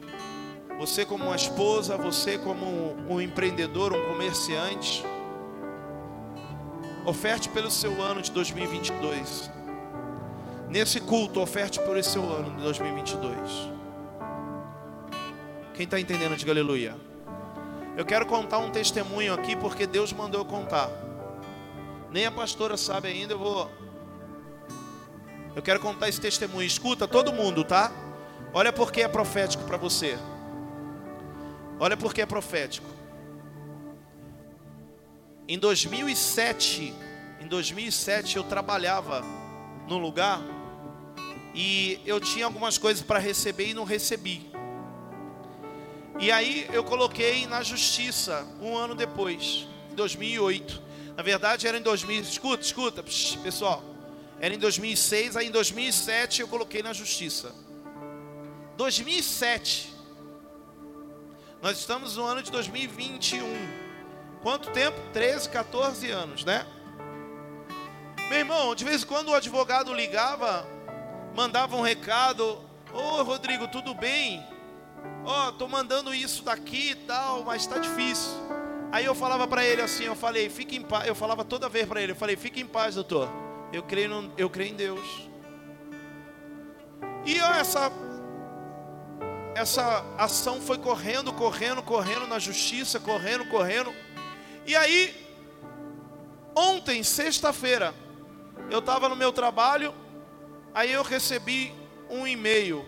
você 0.78 1.04
como 1.04 1.24
uma 1.24 1.36
esposa, 1.36 1.96
você 1.96 2.38
como 2.38 2.94
um 3.08 3.20
empreendedor, 3.20 3.92
um 3.92 4.06
comerciante, 4.06 5.04
oferte 7.04 7.48
pelo 7.48 7.70
seu 7.70 8.02
ano 8.02 8.20
de 8.20 8.30
2022. 8.30 9.50
Nesse 10.68 11.00
culto, 11.00 11.40
oferte 11.40 11.80
por 11.80 11.96
esse 11.96 12.10
seu 12.10 12.22
ano 12.22 12.50
de 12.56 12.62
2022. 12.62 13.70
Quem 15.74 15.84
está 15.84 15.98
entendendo, 15.98 16.36
diga 16.36 16.52
aleluia. 16.52 16.94
Eu 17.96 18.04
quero 18.04 18.26
contar 18.26 18.58
um 18.58 18.70
testemunho 18.70 19.32
aqui 19.32 19.56
porque 19.56 19.86
Deus 19.86 20.12
mandou 20.12 20.42
eu 20.42 20.44
contar. 20.44 20.90
Nem 22.10 22.26
a 22.26 22.30
pastora 22.30 22.76
sabe 22.76 23.08
ainda, 23.08 23.32
eu 23.34 23.38
vou. 23.38 23.87
Eu 25.58 25.62
quero 25.62 25.80
contar 25.80 26.08
esse 26.08 26.20
testemunho. 26.20 26.64
Escuta 26.64 27.08
todo 27.08 27.32
mundo, 27.32 27.64
tá? 27.64 27.90
Olha 28.54 28.72
porque 28.72 29.02
é 29.02 29.08
profético 29.08 29.64
para 29.64 29.76
você. 29.76 30.16
Olha 31.80 31.96
porque 31.96 32.22
é 32.22 32.26
profético. 32.26 32.88
Em 35.48 35.58
2007, 35.58 36.94
em 37.40 37.48
2007 37.48 38.36
eu 38.36 38.44
trabalhava 38.44 39.24
num 39.88 39.98
lugar 39.98 40.40
e 41.52 42.00
eu 42.06 42.20
tinha 42.20 42.44
algumas 42.44 42.78
coisas 42.78 43.02
para 43.02 43.18
receber 43.18 43.70
e 43.70 43.74
não 43.74 43.82
recebi. 43.82 44.48
E 46.20 46.30
aí 46.30 46.70
eu 46.72 46.84
coloquei 46.84 47.48
na 47.48 47.64
justiça 47.64 48.46
um 48.62 48.76
ano 48.76 48.94
depois, 48.94 49.66
em 49.90 49.96
2008. 49.96 50.80
Na 51.16 51.22
verdade 51.24 51.66
era 51.66 51.76
em 51.76 51.82
2000, 51.82 52.20
escuta, 52.20 52.62
escuta, 52.62 53.02
pessoal. 53.42 53.87
Era 54.40 54.54
em 54.54 54.58
2006, 54.58 55.36
aí 55.36 55.48
em 55.48 55.50
2007 55.50 56.40
eu 56.40 56.48
coloquei 56.48 56.82
na 56.82 56.92
justiça. 56.92 57.52
2007. 58.76 59.92
Nós 61.60 61.78
estamos 61.78 62.16
no 62.16 62.24
ano 62.24 62.42
de 62.42 62.50
2021. 62.50 63.42
Quanto 64.42 64.70
tempo? 64.70 64.96
13, 65.12 65.48
14 65.48 66.10
anos, 66.10 66.44
né? 66.44 66.66
Meu 68.28 68.38
irmão, 68.38 68.74
de 68.74 68.84
vez 68.84 69.02
em 69.02 69.06
quando 69.06 69.30
o 69.30 69.34
advogado 69.34 69.92
ligava, 69.92 70.66
mandava 71.34 71.74
um 71.74 71.80
recado: 71.80 72.62
Ô 72.92 73.22
Rodrigo, 73.22 73.66
tudo 73.66 73.94
bem? 73.94 74.46
ó, 75.24 75.48
oh, 75.48 75.52
tô 75.52 75.68
mandando 75.68 76.14
isso 76.14 76.42
daqui 76.42 76.90
e 76.90 76.94
tal, 76.94 77.44
mas 77.44 77.62
está 77.62 77.78
difícil. 77.78 78.32
Aí 78.90 79.04
eu 79.04 79.14
falava 79.14 79.46
para 79.46 79.64
ele 79.64 79.82
assim, 79.82 80.04
eu 80.04 80.16
falei, 80.16 80.48
fique 80.48 80.76
em 80.76 80.82
paz. 80.82 81.06
Eu 81.06 81.14
falava 81.14 81.44
toda 81.44 81.68
vez 81.68 81.86
para 81.86 82.00
ele, 82.00 82.12
eu 82.12 82.16
falei, 82.16 82.36
fique 82.36 82.60
em 82.60 82.66
paz, 82.66 82.94
doutor. 82.94 83.28
Eu 83.72 83.82
creio, 83.82 84.08
no, 84.08 84.32
eu 84.36 84.48
creio 84.48 84.72
em 84.72 84.76
Deus. 84.76 85.28
E 87.24 87.38
essa 87.38 87.92
essa 89.58 90.04
ação 90.16 90.60
foi 90.60 90.78
correndo, 90.78 91.32
correndo, 91.32 91.82
correndo 91.82 92.28
na 92.28 92.38
justiça, 92.38 93.00
correndo, 93.00 93.44
correndo. 93.46 93.92
E 94.64 94.76
aí, 94.76 95.12
ontem, 96.54 97.02
sexta-feira, 97.02 97.92
eu 98.70 98.78
estava 98.78 99.08
no 99.08 99.16
meu 99.16 99.32
trabalho, 99.32 99.92
aí 100.72 100.92
eu 100.92 101.02
recebi 101.02 101.74
um 102.08 102.24
e-mail. 102.26 102.86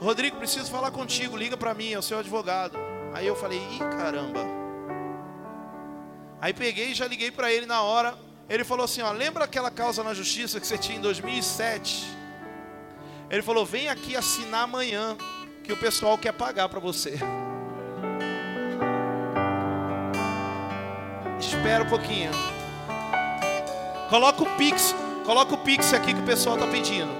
Rodrigo, 0.00 0.36
preciso 0.36 0.70
falar 0.70 0.92
contigo, 0.92 1.36
liga 1.36 1.56
para 1.56 1.74
mim, 1.74 1.92
é 1.92 1.98
o 1.98 2.02
seu 2.02 2.18
advogado. 2.18 2.78
Aí 3.12 3.26
eu 3.26 3.34
falei, 3.34 3.58
ih, 3.58 3.78
caramba. 3.78 4.40
Aí 6.40 6.54
peguei 6.54 6.92
e 6.92 6.94
já 6.94 7.06
liguei 7.06 7.30
para 7.30 7.52
ele 7.52 7.66
na 7.66 7.82
hora. 7.82 8.16
Ele 8.50 8.64
falou 8.64 8.84
assim, 8.84 9.00
ó, 9.00 9.12
lembra 9.12 9.44
aquela 9.44 9.70
causa 9.70 10.02
na 10.02 10.12
justiça 10.12 10.58
que 10.58 10.66
você 10.66 10.76
tinha 10.76 10.98
em 10.98 11.00
2007? 11.00 12.04
Ele 13.30 13.42
falou: 13.42 13.64
vem 13.64 13.88
aqui 13.88 14.16
assinar 14.16 14.64
amanhã, 14.64 15.16
que 15.62 15.72
o 15.72 15.76
pessoal 15.76 16.18
quer 16.18 16.32
pagar 16.32 16.68
para 16.68 16.80
você. 16.80 17.16
Espera 21.38 21.84
um 21.84 21.88
pouquinho. 21.88 22.32
Coloca 24.08 24.42
o 24.42 24.56
Pix, 24.56 24.96
coloca 25.24 25.54
o 25.54 25.58
Pix 25.58 25.94
aqui 25.94 26.12
que 26.12 26.20
o 26.20 26.26
pessoal 26.26 26.56
está 26.56 26.66
pedindo. 26.66 27.12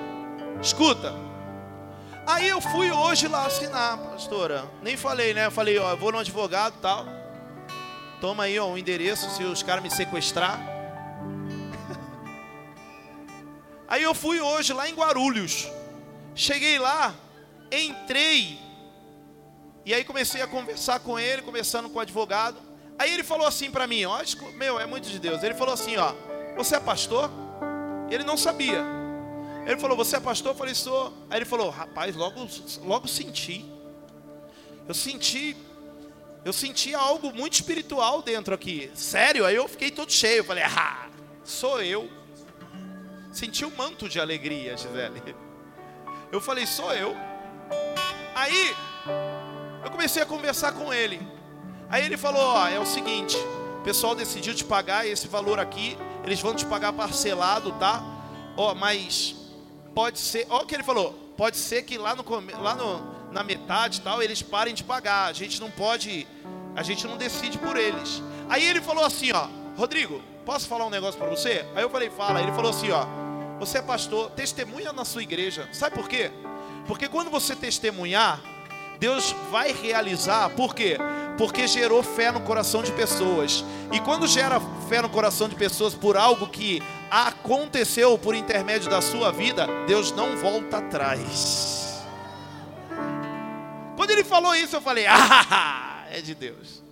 Escuta. 0.61 1.15
Aí 2.27 2.49
eu 2.49 2.61
fui 2.61 2.91
hoje 2.91 3.29
lá 3.29 3.47
assinar, 3.47 3.97
pastora. 3.99 4.65
Nem 4.83 4.97
falei, 4.97 5.33
né? 5.33 5.47
Eu 5.47 5.51
falei, 5.53 5.79
ó, 5.79 5.93
eu 5.93 5.97
vou 5.97 6.11
no 6.11 6.19
advogado 6.19 6.75
tal. 6.83 7.07
Toma 8.21 8.45
aí 8.45 8.59
ó, 8.59 8.67
o 8.67 8.77
endereço 8.77 9.31
se 9.31 9.45
os 9.45 9.63
caras 9.63 9.83
me 9.83 9.91
sequestrar. 9.91 10.80
Aí 13.91 14.03
eu 14.03 14.15
fui 14.15 14.41
hoje 14.41 14.73
lá 14.73 14.89
em 14.89 14.95
Guarulhos. 14.95 15.69
Cheguei 16.35 16.79
lá, 16.79 17.13
entrei, 17.71 18.59
e 19.85 19.93
aí 19.93 20.05
comecei 20.05 20.41
a 20.41 20.47
conversar 20.47 21.01
com 21.01 21.19
ele, 21.19 21.43
conversando 21.43 21.89
com 21.89 21.99
o 21.99 22.01
advogado. 22.01 22.57
Aí 22.97 23.13
ele 23.13 23.25
falou 23.25 23.47
assim 23.47 23.71
para 23.71 23.87
mim, 23.89 24.05
ó, 24.05 24.23
meu, 24.55 24.79
é 24.79 24.87
muito 24.87 25.09
de 25.09 25.19
Deus. 25.19 25.43
Ele 25.43 25.55
falou 25.55 25.75
assim, 25.75 25.97
ó, 25.97 26.15
você 26.57 26.77
é 26.77 26.81
pastor? 26.81 27.29
Ele 28.11 28.23
não 28.23 28.37
sabia. 28.37 28.85
Ele 29.67 29.79
falou, 29.79 29.97
você 29.97 30.17
é 30.17 30.21
pastor? 30.21 30.53
Eu 30.53 30.57
falei, 30.57 30.75
sou. 30.75 31.13
Aí 31.29 31.39
ele 31.39 31.45
falou, 31.45 31.71
rapaz, 31.71 32.15
logo, 32.15 32.47
logo 32.83 33.09
senti. 33.09 33.65
Eu 34.87 34.95
senti, 34.95 35.57
eu 36.45 36.53
senti 36.53 36.95
algo 36.95 37.33
muito 37.33 37.55
espiritual 37.55 38.23
dentro 38.23 38.55
aqui. 38.55 38.91
Sério? 38.95 39.47
Aí 39.47 39.57
eu 39.57 39.67
fiquei 39.67 39.91
todo 39.91 40.13
cheio. 40.13 40.39
Eu 40.39 40.45
falei, 40.45 40.63
ah, 40.65 41.09
sou 41.43 41.83
eu. 41.83 42.09
Senti 43.31 43.65
um 43.65 43.75
manto 43.77 44.09
de 44.09 44.21
alegria, 44.21 44.77
Gisele. 44.77 45.35
Eu 46.33 46.41
falei, 46.41 46.67
sou 46.67 46.93
eu. 46.93 47.17
Aí, 48.35 48.75
eu 49.85 49.91
comecei 49.91 50.23
a 50.23 50.27
conversar 50.27 50.73
com 50.73 50.93
ele. 50.93 51.21
Aí 51.91 52.05
ele 52.05 52.17
falou: 52.17 52.41
Ó, 52.41 52.69
é 52.69 52.79
o 52.79 52.87
seguinte, 52.87 53.37
o 53.79 53.83
pessoal 53.83 54.15
decidiu 54.15 54.55
te 54.55 54.65
pagar 54.65 55.07
esse 55.07 55.27
valor 55.27 55.59
aqui, 55.59 55.99
eles 56.25 56.41
vão 56.41 56.55
te 56.55 56.65
pagar 56.65 56.93
parcelado, 56.93 57.73
tá? 57.73 58.03
Ó, 58.57 58.75
mas 58.75 59.35
pode 59.93 60.21
ser, 60.21 60.47
ó, 60.49 60.63
o 60.63 60.67
que 60.67 60.75
ele 60.75 60.85
falou: 60.85 61.13
pode 61.37 61.57
ser 61.57 61.83
que 61.83 61.99
lá, 61.99 62.15
no, 62.15 62.25
lá 62.61 62.77
no, 62.77 63.33
na 63.33 63.43
metade 63.43 64.01
tal, 64.03 64.23
eles 64.23 64.41
parem 64.41 64.73
de 64.73 64.85
pagar. 64.85 65.27
A 65.27 65.33
gente 65.33 65.61
não 65.61 65.71
pode, 65.71 66.29
a 66.77 66.83
gente 66.83 67.07
não 67.09 67.17
decide 67.17 67.59
por 67.59 67.77
eles. 67.77 68.23
Aí 68.49 68.65
ele 68.65 68.81
falou 68.81 69.05
assim: 69.05 69.33
Ó, 69.33 69.49
Rodrigo, 69.77 70.23
posso 70.45 70.69
falar 70.69 70.87
um 70.87 70.91
negócio 70.91 71.19
para 71.19 71.29
você? 71.29 71.65
Aí 71.75 71.83
eu 71.83 71.91
falei: 71.91 72.11
Fala. 72.11 72.41
Ele 72.43 72.53
falou 72.53 72.71
assim: 72.71 72.91
Ó 72.91 73.07
você 73.61 73.77
é 73.77 73.83
pastor, 73.83 74.31
testemunha 74.31 74.91
na 74.91 75.05
sua 75.05 75.23
igreja. 75.23 75.69
Sabe 75.71 75.95
por 75.95 76.09
quê? 76.09 76.31
Porque 76.87 77.07
quando 77.09 77.31
você 77.31 77.55
testemunhar, 77.55 78.41
Deus 78.99 79.33
vai 79.51 79.71
realizar. 79.71 80.49
Por 80.51 80.75
quê? 80.75 80.97
Porque 81.37 81.69
gerou 81.69 82.03
fé 82.03 82.33
no 82.33 82.41
coração 82.41 82.83
de 82.83 82.91
pessoas. 82.93 83.63
E 83.93 84.01
quando 84.01 84.27
gera 84.27 84.59
fé 84.89 85.03
no 85.03 85.11
coração 85.11 85.47
de 85.47 85.55
pessoas 85.55 85.95
por 85.95 86.17
algo 86.17 86.49
que 86.49 86.83
aconteceu 87.11 88.17
por 88.17 88.35
intermédio 88.35 88.89
da 88.89 89.03
sua 89.03 89.31
vida, 89.31 89.69
Deus 89.87 90.11
não 90.11 90.39
volta 90.39 90.79
atrás. 90.79 92.03
Quando 93.95 94.11
ele 94.11 94.25
falou 94.25 94.55
isso, 94.55 94.75
eu 94.75 94.81
falei: 94.81 95.05
Ah, 95.11 96.07
é 96.11 96.23
de 96.23 96.35
Deus. 96.35 96.83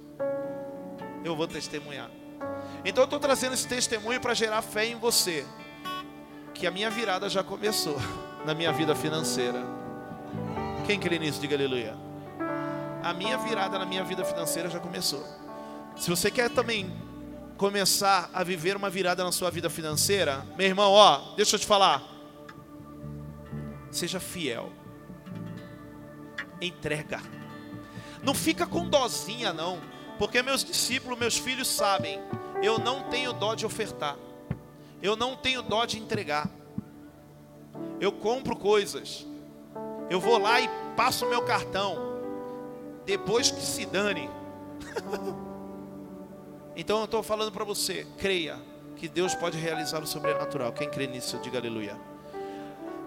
Eu 1.24 1.34
vou 1.34 1.48
testemunhar. 1.48 2.10
Então 2.88 3.02
eu 3.02 3.04
estou 3.04 3.20
trazendo 3.20 3.52
esse 3.52 3.68
testemunho 3.68 4.18
para 4.18 4.32
gerar 4.32 4.62
fé 4.62 4.86
em 4.86 4.96
você 4.96 5.44
que 6.54 6.66
a 6.66 6.70
minha 6.70 6.88
virada 6.88 7.28
já 7.28 7.44
começou 7.44 7.98
na 8.46 8.54
minha 8.54 8.72
vida 8.72 8.94
financeira. 8.94 9.62
Quem 10.86 10.98
crê 10.98 11.18
nisso, 11.18 11.38
diga 11.38 11.54
aleluia. 11.54 11.94
A 13.02 13.12
minha 13.12 13.36
virada 13.36 13.78
na 13.78 13.84
minha 13.84 14.02
vida 14.02 14.24
financeira 14.24 14.70
já 14.70 14.80
começou. 14.80 15.22
Se 15.98 16.08
você 16.08 16.30
quer 16.30 16.48
também 16.48 16.90
começar 17.58 18.30
a 18.32 18.42
viver 18.42 18.74
uma 18.74 18.88
virada 18.88 19.22
na 19.22 19.32
sua 19.32 19.50
vida 19.50 19.68
financeira, 19.68 20.46
meu 20.56 20.66
irmão, 20.66 20.90
ó, 20.90 21.34
deixa 21.36 21.56
eu 21.56 21.60
te 21.60 21.66
falar. 21.66 22.02
Seja 23.90 24.18
fiel. 24.18 24.72
Entrega. 26.58 27.20
Não 28.22 28.32
fica 28.32 28.66
com 28.66 28.88
dozinha 28.88 29.52
não, 29.52 29.78
porque 30.18 30.42
meus 30.42 30.64
discípulos, 30.64 31.18
meus 31.18 31.36
filhos 31.36 31.68
sabem, 31.68 32.18
eu 32.62 32.78
não 32.78 33.04
tenho 33.04 33.32
dó 33.32 33.54
de 33.54 33.64
ofertar. 33.64 34.16
Eu 35.02 35.16
não 35.16 35.36
tenho 35.36 35.62
dó 35.62 35.84
de 35.84 35.98
entregar. 35.98 36.50
Eu 38.00 38.12
compro 38.12 38.56
coisas. 38.56 39.26
Eu 40.10 40.20
vou 40.20 40.38
lá 40.38 40.60
e 40.60 40.68
passo 40.96 41.26
meu 41.26 41.42
cartão. 41.42 41.96
Depois 43.04 43.50
que 43.50 43.60
se 43.60 43.86
dane. 43.86 44.28
então 46.74 46.98
eu 46.98 47.04
estou 47.04 47.22
falando 47.22 47.52
para 47.52 47.64
você, 47.64 48.06
creia 48.18 48.58
que 48.96 49.08
Deus 49.08 49.34
pode 49.34 49.56
realizar 49.56 50.02
o 50.02 50.06
sobrenatural. 50.06 50.72
Quem 50.72 50.90
crê 50.90 51.06
nisso, 51.06 51.38
diga 51.38 51.58
aleluia. 51.58 51.98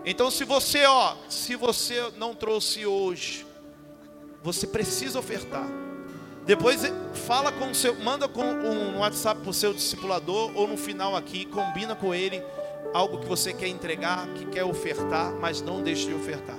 Então 0.06 0.32
se 0.32 0.44
você, 0.44 0.86
ó, 0.86 1.16
se 1.30 1.56
você 1.56 2.12
não 2.18 2.34
trouxe 2.34 2.86
hoje, 2.86 3.46
você 4.42 4.66
precisa 4.66 5.20
ofertar. 5.20 5.68
Depois 6.46 6.82
fala 7.28 7.52
com 7.52 7.72
o 7.72 7.76
seu, 7.76 7.96
manda 7.96 8.28
com 8.28 8.44
um 8.44 9.00
WhatsApp 9.00 9.42
para 9.42 9.50
o 9.50 9.54
seu 9.54 9.74
discipulador 9.74 10.52
ou 10.56 10.68
no 10.68 10.76
final 10.76 11.16
aqui, 11.16 11.46
combina 11.46 11.96
com 11.96 12.14
ele 12.14 12.42
algo 12.94 13.20
que 13.20 13.26
você 13.26 13.54
quer 13.54 13.68
entregar, 13.68 14.28
que 14.34 14.46
quer 14.46 14.64
ofertar, 14.64 15.34
mas 15.40 15.62
não 15.62 15.82
deixe 15.82 16.08
de 16.08 16.14
ofertar. 16.14 16.58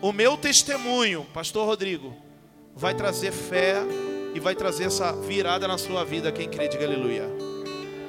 O 0.00 0.12
meu 0.12 0.36
testemunho, 0.36 1.26
Pastor 1.34 1.66
Rodrigo, 1.66 2.16
vai 2.74 2.94
trazer 2.94 3.32
fé 3.32 3.76
e 4.34 4.40
vai 4.40 4.54
trazer 4.54 4.84
essa 4.84 5.12
virada 5.12 5.66
na 5.66 5.76
sua 5.76 6.04
vida, 6.04 6.30
quem 6.32 6.48
crê, 6.48 6.68
diga 6.68 6.84
aleluia. 6.84 7.24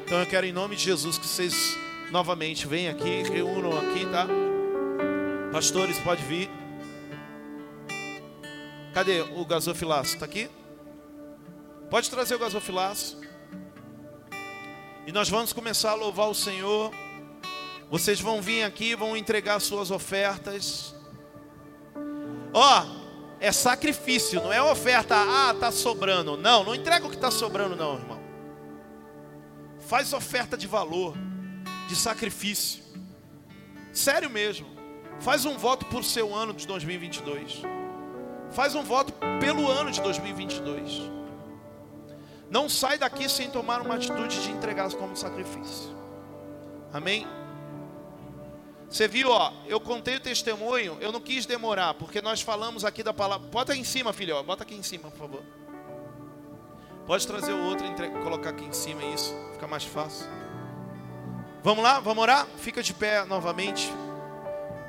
Então 0.05 0.19
eu 0.19 0.25
quero 0.25 0.45
em 0.45 0.51
nome 0.51 0.75
de 0.75 0.83
Jesus 0.83 1.17
que 1.17 1.25
vocês 1.25 1.77
novamente 2.11 2.67
venham 2.67 2.91
aqui, 2.91 3.23
reúnam 3.23 3.77
aqui, 3.77 4.05
tá? 4.05 4.27
Pastores, 5.51 5.97
pode 5.99 6.23
vir. 6.23 6.58
Cadê 8.99 9.21
o 9.21 9.45
gasofilaço? 9.45 10.15
Está 10.15 10.25
aqui? 10.25 10.49
Pode 11.89 12.09
trazer 12.09 12.35
o 12.35 12.39
gasofilaço. 12.39 13.17
E 15.07 15.11
nós 15.13 15.29
vamos 15.29 15.53
começar 15.53 15.91
a 15.91 15.95
louvar 15.95 16.27
o 16.27 16.35
Senhor. 16.35 16.91
Vocês 17.89 18.19
vão 18.19 18.41
vir 18.41 18.63
aqui, 18.63 18.95
vão 18.95 19.15
entregar 19.15 19.61
suas 19.61 19.89
ofertas. 19.89 20.93
Ó, 22.53 22.81
oh, 22.81 23.35
é 23.39 23.53
sacrifício, 23.53 24.43
não 24.43 24.51
é 24.51 24.61
oferta, 24.61 25.15
ah, 25.15 25.53
tá 25.57 25.71
sobrando. 25.71 26.35
Não, 26.35 26.65
não 26.65 26.75
entrega 26.75 27.05
o 27.05 27.09
que 27.09 27.15
está 27.15 27.31
sobrando, 27.31 27.77
não, 27.77 27.95
irmão. 27.95 28.19
Faz 29.79 30.11
oferta 30.11 30.57
de 30.57 30.67
valor, 30.67 31.15
de 31.87 31.95
sacrifício. 31.95 32.83
Sério 33.93 34.29
mesmo. 34.29 34.67
Faz 35.21 35.45
um 35.45 35.57
voto 35.57 35.85
por 35.85 36.03
seu 36.03 36.35
ano 36.35 36.53
de 36.53 36.67
2022. 36.67 37.78
Faz 38.51 38.75
um 38.75 38.83
voto 38.83 39.13
pelo 39.39 39.69
ano 39.69 39.91
de 39.91 40.01
2022. 40.01 41.01
Não 42.49 42.67
sai 42.67 42.97
daqui 42.97 43.29
sem 43.29 43.49
tomar 43.49 43.81
uma 43.81 43.95
atitude 43.95 44.41
de 44.41 44.51
entregar 44.51 44.91
como 44.93 45.15
sacrifício. 45.15 45.95
Amém? 46.91 47.27
Você 48.89 49.07
viu, 49.07 49.29
ó, 49.29 49.53
eu 49.67 49.79
contei 49.79 50.15
o 50.15 50.19
testemunho, 50.19 50.97
eu 50.99 51.11
não 51.11 51.21
quis 51.21 51.45
demorar, 51.45 51.93
porque 51.93 52.23
nós 52.23 52.41
falamos 52.41 52.83
aqui 52.83 53.03
da 53.03 53.13
palavra. 53.13 53.47
Bota 53.47 53.73
aí 53.73 53.79
em 53.79 53.83
cima, 53.83 54.11
filho, 54.11 54.35
ó, 54.35 54.41
bota 54.41 54.63
aqui 54.63 54.73
em 54.73 54.81
cima, 54.81 55.11
por 55.11 55.17
favor. 55.17 55.43
Pode 57.05 57.25
trazer 57.27 57.53
o 57.53 57.65
outro 57.65 57.85
e 57.85 58.23
colocar 58.23 58.49
aqui 58.49 58.65
em 58.65 58.73
cima, 58.73 59.03
isso, 59.03 59.35
fica 59.53 59.67
mais 59.67 59.83
fácil. 59.83 60.27
Vamos 61.61 61.83
lá, 61.83 61.99
vamos 61.99 62.21
orar? 62.21 62.47
Fica 62.57 62.81
de 62.81 62.93
pé 62.93 63.25
novamente, 63.25 63.91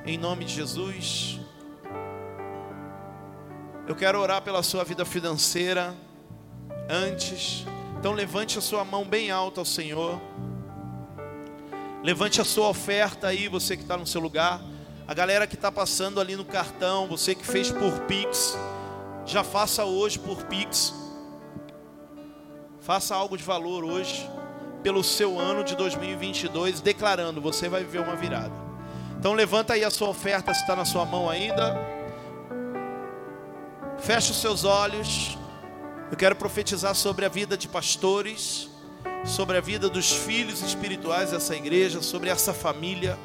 em 0.06 0.16
nome 0.16 0.46
de 0.46 0.54
Jesus. 0.54 1.39
Eu 3.90 3.96
quero 3.96 4.20
orar 4.20 4.40
pela 4.40 4.62
sua 4.62 4.84
vida 4.84 5.04
financeira 5.04 5.92
antes. 6.88 7.66
Então 7.98 8.12
levante 8.12 8.56
a 8.56 8.60
sua 8.60 8.84
mão 8.84 9.04
bem 9.04 9.32
alta 9.32 9.60
ao 9.60 9.64
Senhor. 9.64 10.22
Levante 12.00 12.40
a 12.40 12.44
sua 12.44 12.68
oferta 12.68 13.26
aí, 13.26 13.48
você 13.48 13.76
que 13.76 13.82
está 13.82 13.96
no 13.96 14.06
seu 14.06 14.20
lugar. 14.20 14.62
A 15.08 15.12
galera 15.12 15.44
que 15.44 15.56
está 15.56 15.72
passando 15.72 16.20
ali 16.20 16.36
no 16.36 16.44
cartão, 16.44 17.08
você 17.08 17.34
que 17.34 17.44
fez 17.44 17.72
por 17.72 17.98
Pix, 18.02 18.56
já 19.26 19.42
faça 19.42 19.84
hoje 19.84 20.20
por 20.20 20.44
Pix. 20.44 20.94
Faça 22.82 23.16
algo 23.16 23.36
de 23.36 23.42
valor 23.42 23.82
hoje, 23.82 24.30
pelo 24.84 25.02
seu 25.02 25.36
ano 25.36 25.64
de 25.64 25.74
2022, 25.74 26.80
declarando: 26.80 27.40
você 27.40 27.68
vai 27.68 27.82
viver 27.82 28.02
uma 28.02 28.14
virada. 28.14 28.54
Então 29.18 29.32
levanta 29.32 29.72
aí 29.72 29.82
a 29.82 29.90
sua 29.90 30.10
oferta, 30.10 30.54
se 30.54 30.60
está 30.60 30.76
na 30.76 30.84
sua 30.84 31.04
mão 31.04 31.28
ainda. 31.28 31.99
Feche 34.02 34.31
os 34.31 34.40
seus 34.40 34.64
olhos. 34.64 35.36
Eu 36.10 36.16
quero 36.16 36.35
profetizar 36.35 36.94
sobre 36.94 37.27
a 37.27 37.28
vida 37.28 37.56
de 37.56 37.68
pastores, 37.68 38.68
sobre 39.24 39.59
a 39.59 39.60
vida 39.60 39.90
dos 39.90 40.10
filhos 40.10 40.62
espirituais 40.62 41.31
dessa 41.31 41.55
igreja, 41.55 42.01
sobre 42.01 42.31
essa 42.31 42.55
família. 42.55 43.18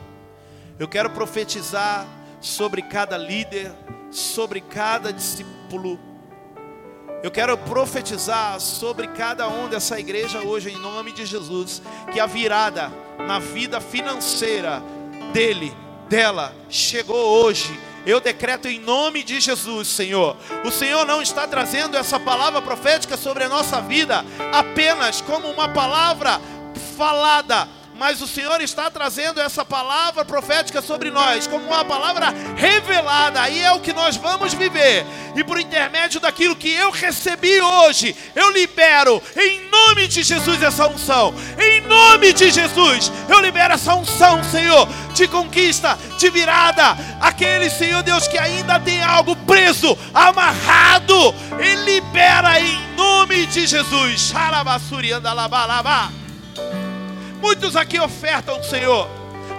Eu 0.77 0.87
quero 0.87 1.09
profetizar 1.09 2.05
sobre 2.41 2.81
cada 2.81 3.17
líder, 3.17 3.71
sobre 4.11 4.59
cada 4.59 5.13
discípulo. 5.13 5.97
Eu 7.23 7.31
quero 7.31 7.57
profetizar 7.57 8.59
sobre 8.59 9.07
cada 9.07 9.47
um 9.47 9.69
dessa 9.69 9.97
igreja 9.97 10.41
hoje, 10.41 10.69
em 10.69 10.77
nome 10.77 11.13
de 11.13 11.25
Jesus, 11.25 11.81
que 12.11 12.19
a 12.19 12.25
virada 12.25 12.91
na 13.25 13.39
vida 13.39 13.79
financeira 13.79 14.83
dele, 15.31 15.73
dela, 16.09 16.53
chegou 16.69 17.43
hoje 17.43 17.79
eu 18.05 18.19
decreto 18.19 18.67
em 18.67 18.79
nome 18.79 19.23
de 19.23 19.39
Jesus, 19.39 19.87
Senhor. 19.87 20.37
O 20.63 20.71
Senhor 20.71 21.05
não 21.05 21.21
está 21.21 21.47
trazendo 21.47 21.97
essa 21.97 22.19
palavra 22.19 22.61
profética 22.61 23.17
sobre 23.17 23.43
a 23.43 23.49
nossa 23.49 23.81
vida 23.81 24.23
apenas 24.53 25.21
como 25.21 25.47
uma 25.49 25.69
palavra 25.69 26.39
falada, 26.97 27.67
mas 27.97 28.21
o 28.21 28.27
Senhor 28.27 28.59
está 28.61 28.91
trazendo 28.91 29.39
essa 29.39 29.63
palavra 29.63 30.25
profética 30.25 30.81
sobre 30.81 31.09
nós, 31.09 31.47
como 31.47 31.65
uma 31.65 31.85
palavra 31.85 32.33
revelada, 32.55 33.49
e 33.49 33.59
é 33.59 33.71
o 33.71 33.79
que 33.79 33.93
nós 33.93 34.17
vamos 34.17 34.53
viver. 34.53 35.05
E 35.35 35.43
por 35.43 35.59
intermédio 35.59 36.19
daquilo 36.19 36.55
que 36.55 36.71
eu 36.71 36.91
recebi 36.91 37.61
hoje, 37.61 38.15
eu 38.35 38.51
libero 38.51 39.21
em 39.37 39.69
nome 39.69 40.07
de 40.07 40.23
Jesus 40.23 40.61
essa 40.61 40.87
unção. 40.87 41.33
Em 41.57 41.81
nome 41.81 42.33
de 42.33 42.51
Jesus, 42.51 43.11
eu 43.29 43.39
libero 43.39 43.73
essa 43.73 43.95
unção, 43.95 44.43
Senhor, 44.43 44.87
de 45.13 45.27
conquista, 45.27 45.97
de 46.17 46.29
virada. 46.29 46.97
Aquele 47.21 47.69
Senhor 47.69 48.03
Deus 48.03 48.27
que 48.27 48.37
ainda 48.37 48.79
tem 48.79 49.01
algo 49.01 49.35
preso, 49.37 49.97
amarrado, 50.13 51.33
Ele 51.57 51.93
libera 51.93 52.59
em 52.59 52.95
nome 52.95 53.45
de 53.45 53.65
Jesus. 53.65 54.19
Xalabassuri 54.19 55.13
andalabalaba. 55.13 56.11
Muitos 57.45 57.75
aqui 57.75 57.99
ofertam, 57.99 58.63
Senhor, 58.63 59.07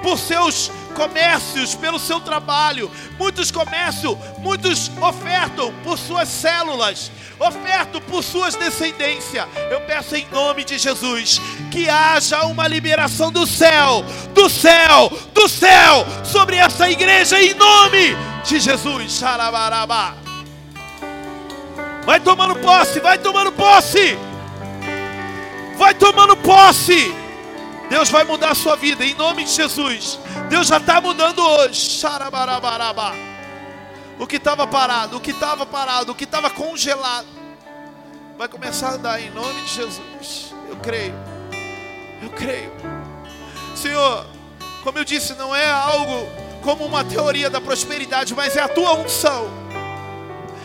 por 0.02 0.18
seus 0.18 0.72
comércios, 0.92 1.76
pelo 1.76 2.00
seu 2.00 2.18
trabalho. 2.18 2.90
Muitos 3.16 3.52
comércios, 3.52 4.18
muitos 4.38 4.90
ofertam 5.00 5.72
por 5.84 5.96
suas 5.96 6.28
células, 6.28 7.12
ofertam 7.38 8.00
por 8.00 8.24
suas 8.24 8.56
descendências. 8.56 9.46
Eu 9.70 9.82
peço 9.82 10.16
em 10.16 10.26
nome 10.32 10.64
de 10.64 10.78
Jesus 10.78 11.40
que 11.70 11.88
haja 11.88 12.44
uma 12.46 12.66
liberação 12.66 13.30
do 13.30 13.46
céu, 13.46 14.04
do 14.34 14.50
céu, 14.50 15.08
do 15.32 15.48
céu 15.48 16.04
sobre 16.24 16.56
essa 16.56 16.90
igreja 16.90 17.40
em 17.40 17.54
nome 17.54 18.16
de 18.44 18.58
Jesus. 18.58 19.22
Vai 22.04 22.18
tomando 22.18 22.56
posse, 22.56 22.98
vai 22.98 23.16
tomando 23.16 23.52
posse. 23.52 24.18
Vai 25.78 25.94
tomando 25.94 26.36
posse. 26.38 27.25
Deus 27.88 28.10
vai 28.10 28.24
mudar 28.24 28.50
a 28.50 28.54
sua 28.54 28.76
vida 28.76 29.04
em 29.04 29.14
nome 29.14 29.44
de 29.44 29.50
Jesus. 29.50 30.18
Deus 30.48 30.66
já 30.66 30.78
está 30.78 31.00
mudando 31.00 31.40
hoje. 31.40 32.04
O 34.18 34.26
que 34.26 34.36
estava 34.36 34.66
parado, 34.66 35.18
o 35.18 35.20
que 35.20 35.30
estava 35.30 35.64
parado, 35.64 36.12
o 36.12 36.14
que 36.14 36.24
estava 36.24 36.50
congelado, 36.50 37.26
vai 38.36 38.48
começar 38.48 38.88
a 38.88 38.94
andar 38.94 39.20
em 39.20 39.30
nome 39.30 39.62
de 39.62 39.74
Jesus. 39.74 40.54
Eu 40.68 40.76
creio. 40.76 41.14
Eu 42.22 42.30
creio. 42.30 42.72
Senhor, 43.74 44.26
como 44.82 44.98
eu 44.98 45.04
disse, 45.04 45.34
não 45.34 45.54
é 45.54 45.70
algo 45.70 46.26
como 46.62 46.84
uma 46.84 47.04
teoria 47.04 47.48
da 47.48 47.60
prosperidade, 47.60 48.34
mas 48.34 48.56
é 48.56 48.62
a 48.62 48.68
tua 48.68 48.94
unção. 48.94 49.48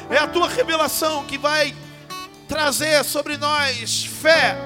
É 0.10 0.18
a 0.18 0.28
tua 0.28 0.50
revelação 0.50 1.24
que 1.26 1.38
vai 1.38 1.76
trazer 2.48 3.04
sobre 3.06 3.38
nós 3.38 4.06
fé 4.06 4.58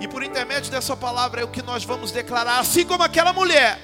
e 0.00 0.06
por 0.06 0.22
intermédio 0.22 0.70
dessa 0.70 0.96
palavra 0.96 1.40
é 1.40 1.44
o 1.44 1.48
que 1.48 1.62
nós 1.62 1.84
vamos 1.84 2.10
declarar, 2.12 2.58
assim 2.58 2.84
como 2.84 3.02
aquela 3.02 3.32
mulher 3.32 3.78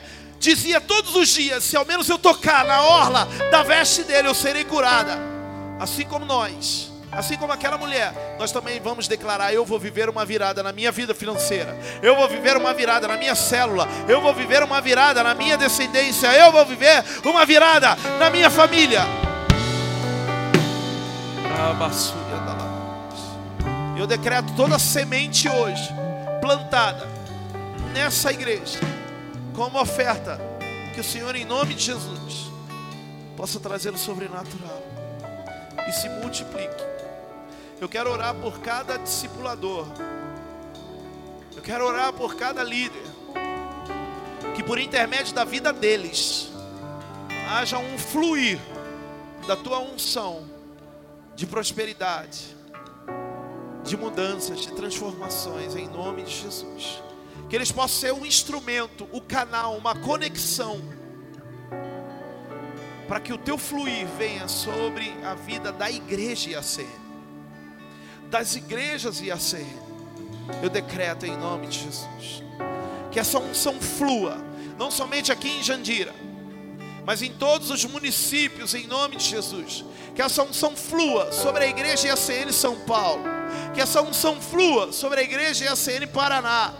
dizia 0.44 0.80
todos 0.80 1.14
os 1.16 1.28
dias: 1.28 1.64
se 1.64 1.76
ao 1.76 1.84
menos 1.84 2.08
eu 2.08 2.18
tocar 2.18 2.64
na 2.64 2.82
orla 2.82 3.26
da 3.50 3.62
veste 3.62 4.04
dele, 4.04 4.28
eu 4.28 4.34
serei 4.34 4.64
curada. 4.64 5.18
Assim 5.80 6.04
como 6.04 6.24
nós, 6.24 6.92
assim 7.10 7.36
como 7.36 7.52
aquela 7.52 7.76
mulher, 7.76 8.12
nós 8.38 8.52
também 8.52 8.80
vamos 8.80 9.08
declarar: 9.08 9.52
eu 9.52 9.64
vou 9.64 9.78
viver 9.78 10.08
uma 10.08 10.24
virada 10.24 10.62
na 10.62 10.72
minha 10.72 10.92
vida 10.92 11.14
financeira, 11.14 11.76
eu 12.02 12.14
vou 12.14 12.28
viver 12.28 12.56
uma 12.56 12.72
virada 12.74 13.08
na 13.08 13.16
minha 13.16 13.34
célula, 13.34 13.88
eu 14.06 14.20
vou 14.20 14.34
viver 14.34 14.62
uma 14.62 14.80
virada 14.80 15.22
na 15.22 15.34
minha 15.34 15.56
descendência, 15.56 16.28
eu 16.34 16.52
vou 16.52 16.64
viver 16.64 17.02
uma 17.24 17.44
virada 17.44 17.96
na 18.18 18.30
minha 18.30 18.50
família. 18.50 19.02
Eu 23.96 24.06
decreto 24.06 24.52
toda 24.54 24.78
semente 24.78 25.48
hoje 25.48 26.03
plantada 26.44 27.08
nessa 27.94 28.30
igreja, 28.30 28.78
como 29.54 29.80
oferta, 29.80 30.38
que 30.92 31.00
o 31.00 31.04
Senhor, 31.04 31.34
em 31.34 31.46
nome 31.46 31.72
de 31.72 31.84
Jesus, 31.84 32.52
possa 33.34 33.58
trazer 33.58 33.94
o 33.94 33.96
sobrenatural 33.96 34.82
e 35.88 35.92
se 35.92 36.06
multiplique. 36.06 36.84
Eu 37.80 37.88
quero 37.88 38.10
orar 38.12 38.34
por 38.34 38.60
cada 38.60 38.98
discipulador, 38.98 39.86
eu 41.56 41.62
quero 41.62 41.86
orar 41.86 42.12
por 42.12 42.36
cada 42.36 42.62
líder, 42.62 43.06
que 44.54 44.62
por 44.62 44.78
intermédio 44.78 45.32
da 45.32 45.44
vida 45.44 45.72
deles, 45.72 46.50
haja 47.52 47.78
um 47.78 47.96
fluir 47.96 48.60
da 49.46 49.56
tua 49.56 49.78
unção 49.78 50.44
de 51.34 51.46
prosperidade 51.46 52.53
de 53.84 53.96
mudanças, 53.96 54.60
de 54.60 54.72
transformações 54.72 55.76
em 55.76 55.88
nome 55.88 56.22
de 56.22 56.34
Jesus. 56.34 57.02
Que 57.48 57.56
eles 57.56 57.70
possam 57.70 58.00
ser 58.00 58.12
um 58.12 58.24
instrumento, 58.24 59.06
o 59.12 59.18
um 59.18 59.20
canal, 59.20 59.76
uma 59.76 59.94
conexão 59.94 60.80
para 63.06 63.20
que 63.20 63.32
o 63.32 63.38
teu 63.38 63.58
fluir 63.58 64.06
venha 64.18 64.48
sobre 64.48 65.14
a 65.22 65.34
vida 65.34 65.70
da 65.70 65.90
igreja 65.90 66.50
IACN, 66.50 66.88
das 68.30 68.56
igrejas 68.56 69.20
IACN. 69.20 69.84
Eu 70.62 70.70
decreto 70.70 71.26
em 71.26 71.36
nome 71.36 71.66
de 71.66 71.80
Jesus 71.80 72.44
que 73.14 73.20
essa 73.20 73.38
unção 73.38 73.80
flua, 73.80 74.44
não 74.76 74.90
somente 74.90 75.30
aqui 75.30 75.48
em 75.48 75.62
Jandira, 75.62 76.12
mas 77.06 77.22
em 77.22 77.32
todos 77.32 77.70
os 77.70 77.84
municípios, 77.84 78.74
em 78.74 78.88
nome 78.88 79.14
de 79.14 79.24
Jesus. 79.24 79.84
Que 80.16 80.20
essa 80.20 80.42
unção 80.42 80.74
flua 80.74 81.30
sobre 81.30 81.62
a 81.62 81.68
igreja 81.68 82.08
IACN 82.08 82.50
São 82.52 82.80
Paulo. 82.80 83.22
Que 83.72 83.80
essa 83.80 84.02
unção 84.02 84.40
flua 84.40 84.92
sobre 84.92 85.20
a 85.20 85.22
igreja 85.22 85.64
IACN 85.64 86.06
Paraná. 86.06 86.72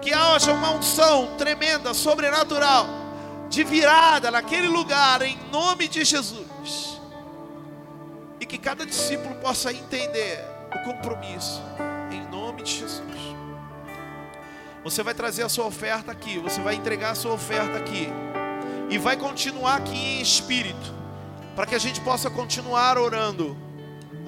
Que 0.00 0.12
haja 0.12 0.52
uma 0.52 0.70
unção 0.70 1.36
tremenda, 1.36 1.92
sobrenatural, 1.92 2.86
de 3.48 3.64
virada 3.64 4.30
naquele 4.30 4.68
lugar, 4.68 5.22
em 5.22 5.38
nome 5.50 5.88
de 5.88 6.04
Jesus. 6.04 7.00
E 8.40 8.46
que 8.46 8.58
cada 8.58 8.86
discípulo 8.86 9.34
possa 9.36 9.72
entender 9.72 10.44
o 10.74 10.84
compromisso, 10.84 11.60
em 12.12 12.20
nome 12.30 12.62
de 12.62 12.78
Jesus. 12.78 13.02
Você 14.84 15.02
vai 15.02 15.12
trazer 15.12 15.42
a 15.42 15.48
sua 15.48 15.66
oferta 15.66 16.12
aqui, 16.12 16.38
você 16.38 16.60
vai 16.60 16.74
entregar 16.74 17.10
a 17.10 17.14
sua 17.14 17.32
oferta 17.32 17.76
aqui 17.76 18.08
e 18.88 18.96
vai 18.96 19.16
continuar 19.16 19.76
aqui 19.76 19.96
em 19.96 20.22
espírito, 20.22 20.94
para 21.54 21.66
que 21.66 21.74
a 21.74 21.78
gente 21.78 22.00
possa 22.00 22.30
continuar 22.30 22.96
orando. 22.96 23.67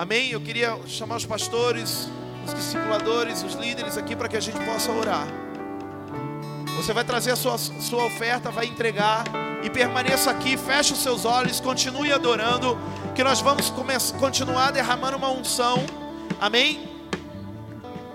Amém? 0.01 0.31
Eu 0.31 0.41
queria 0.41 0.79
chamar 0.87 1.17
os 1.17 1.27
pastores, 1.27 2.09
os 2.47 2.55
discipuladores, 2.55 3.43
os 3.43 3.53
líderes 3.53 3.99
aqui 3.99 4.17
para 4.17 4.31
que 4.31 4.37
a 4.39 4.41
gente 4.41 4.59
possa 4.65 4.91
orar. 4.91 5.29
Você 6.75 6.95
vai 6.95 7.05
trazer 7.05 7.33
a 7.33 7.37
sua, 7.37 7.59
sua 7.59 8.07
oferta, 8.07 8.51
vai 8.51 8.65
entregar 8.65 9.25
e 9.63 9.69
permaneça 9.69 10.31
aqui, 10.31 10.57
feche 10.57 10.95
os 10.95 11.03
seus 11.03 11.27
olhos, 11.27 11.61
continue 11.61 12.11
adorando, 12.11 12.79
que 13.15 13.23
nós 13.23 13.43
vamos 13.43 13.69
continuar 14.19 14.71
derramando 14.71 15.19
uma 15.19 15.29
unção. 15.29 15.85
Amém? 16.41 16.89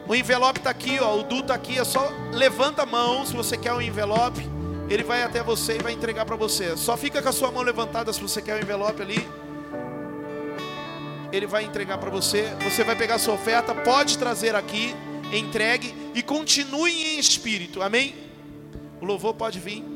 O 0.07 0.15
envelope 0.15 0.57
está 0.57 0.71
aqui, 0.71 0.97
ó, 0.99 1.19
o 1.19 1.21
Du 1.21 1.41
está 1.41 1.53
aqui, 1.53 1.77
é 1.77 1.83
só 1.83 2.11
levanta 2.31 2.81
a 2.81 2.87
mão 2.87 3.23
se 3.27 3.35
você 3.35 3.55
quer 3.57 3.73
um 3.73 3.81
envelope. 3.81 4.43
Ele 4.89 5.03
vai 5.03 5.21
até 5.21 5.43
você 5.43 5.77
e 5.77 5.83
vai 5.83 5.93
entregar 5.93 6.25
para 6.25 6.35
você. 6.35 6.75
Só 6.77 6.97
fica 6.97 7.21
com 7.21 7.29
a 7.29 7.31
sua 7.31 7.51
mão 7.51 7.61
levantada 7.61 8.11
se 8.11 8.19
você 8.19 8.41
quer 8.41 8.55
o 8.55 8.57
um 8.57 8.61
envelope 8.61 9.03
ali 9.03 9.44
ele 11.31 11.47
vai 11.47 11.63
entregar 11.63 11.97
para 11.97 12.09
você. 12.09 12.43
Você 12.63 12.83
vai 12.83 12.95
pegar 12.95 13.17
sua 13.17 13.33
oferta, 13.33 13.73
pode 13.73 14.17
trazer 14.17 14.55
aqui, 14.55 14.95
entregue 15.31 15.93
e 16.13 16.21
continue 16.21 16.91
em 16.91 17.19
espírito. 17.19 17.81
Amém? 17.81 18.15
O 19.01 19.05
louvor 19.05 19.33
pode 19.33 19.59
vir. 19.59 19.94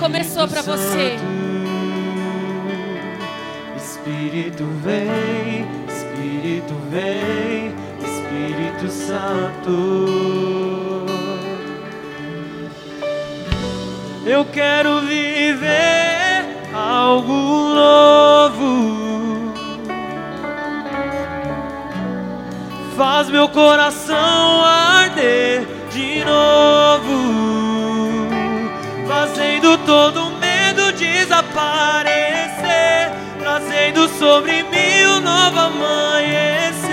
começou 0.00 0.48
para 0.48 0.62
você. 0.62 1.18
Espírito 3.76 4.64
vem, 4.82 5.66
Espírito 5.86 6.74
vem, 6.90 7.74
Espírito 8.02 8.90
Santo. 8.90 9.76
Eu 14.24 14.44
quero 14.46 15.02
viver 15.02 16.46
algo 16.74 17.34
novo. 17.74 19.52
Faz 22.96 23.28
meu 23.28 23.48
coração 23.50 23.99
sobre 34.20 34.62
mim 34.64 35.06
um 35.16 35.20
novo 35.20 35.58
amanhecer. 35.58 36.90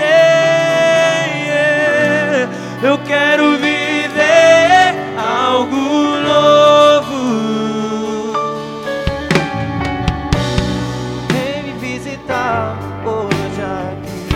Eu 2.82 2.96
quero 3.06 3.58
viver 3.58 4.94
algo 5.14 5.76
novo. 6.26 7.18
Vem 11.30 11.64
me 11.64 11.72
visitar 11.78 12.78
hoje 13.04 13.62
aqui. 13.84 14.28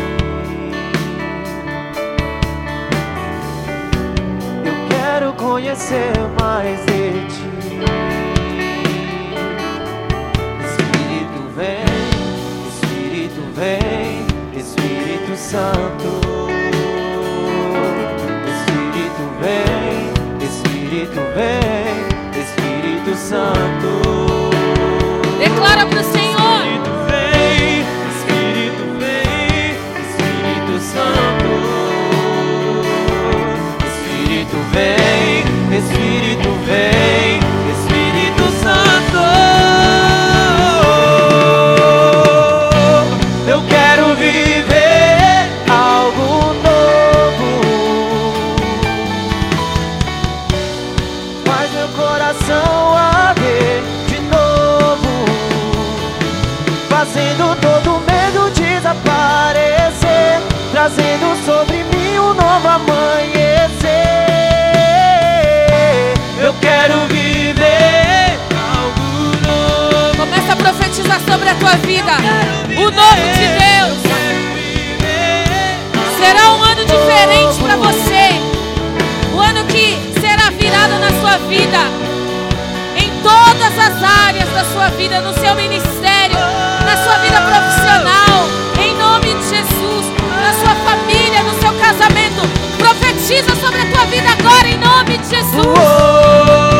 Eu 4.66 4.74
quero 4.90 5.32
conhecer 5.32 6.12
mais. 6.39 6.81
Santo. 15.53 16.22
vida, 81.53 81.81
em 82.97 83.11
todas 83.23 83.79
as 83.79 84.03
áreas 84.03 84.49
da 84.55 84.65
sua 84.65 84.89
vida, 84.97 85.20
no 85.20 85.35
seu 85.35 85.55
ministério, 85.55 86.39
na 86.87 86.97
sua 86.97 87.19
vida 87.19 87.43
profissional, 87.43 88.49
em 88.83 88.97
nome 88.97 89.35
de 89.35 89.51
Jesus, 89.51 90.07
na 90.41 90.53
sua 90.55 90.74
família, 90.77 91.43
no 91.43 91.53
seu 91.61 91.74
casamento. 91.74 92.41
Profetiza 92.79 93.55
sobre 93.57 93.83
a 93.83 93.87
tua 93.87 94.07
vida 94.07 94.31
agora, 94.31 94.66
em 94.66 94.79
nome 94.79 95.19
de 95.19 95.29
Jesus. 95.29 96.72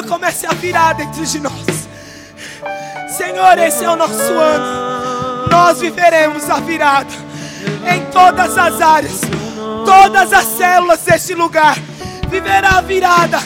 Senhor, 0.00 0.06
comece 0.06 0.46
a 0.46 0.52
virar 0.52 0.94
dentro 0.94 1.24
de 1.24 1.40
nós. 1.40 1.88
Senhor, 3.16 3.58
esse 3.58 3.84
é 3.84 3.90
o 3.90 3.96
nosso 3.96 4.32
ano. 4.32 5.48
Nós 5.50 5.80
viveremos 5.80 6.48
a 6.48 6.60
virada 6.60 7.12
em 7.92 8.10
todas 8.10 8.56
as 8.56 8.80
áreas, 8.80 9.20
todas 9.84 10.32
as 10.32 10.44
células 10.44 11.00
deste 11.00 11.34
lugar. 11.34 11.76
Viverá 12.28 12.78
a 12.78 12.80
virada. 12.80 13.38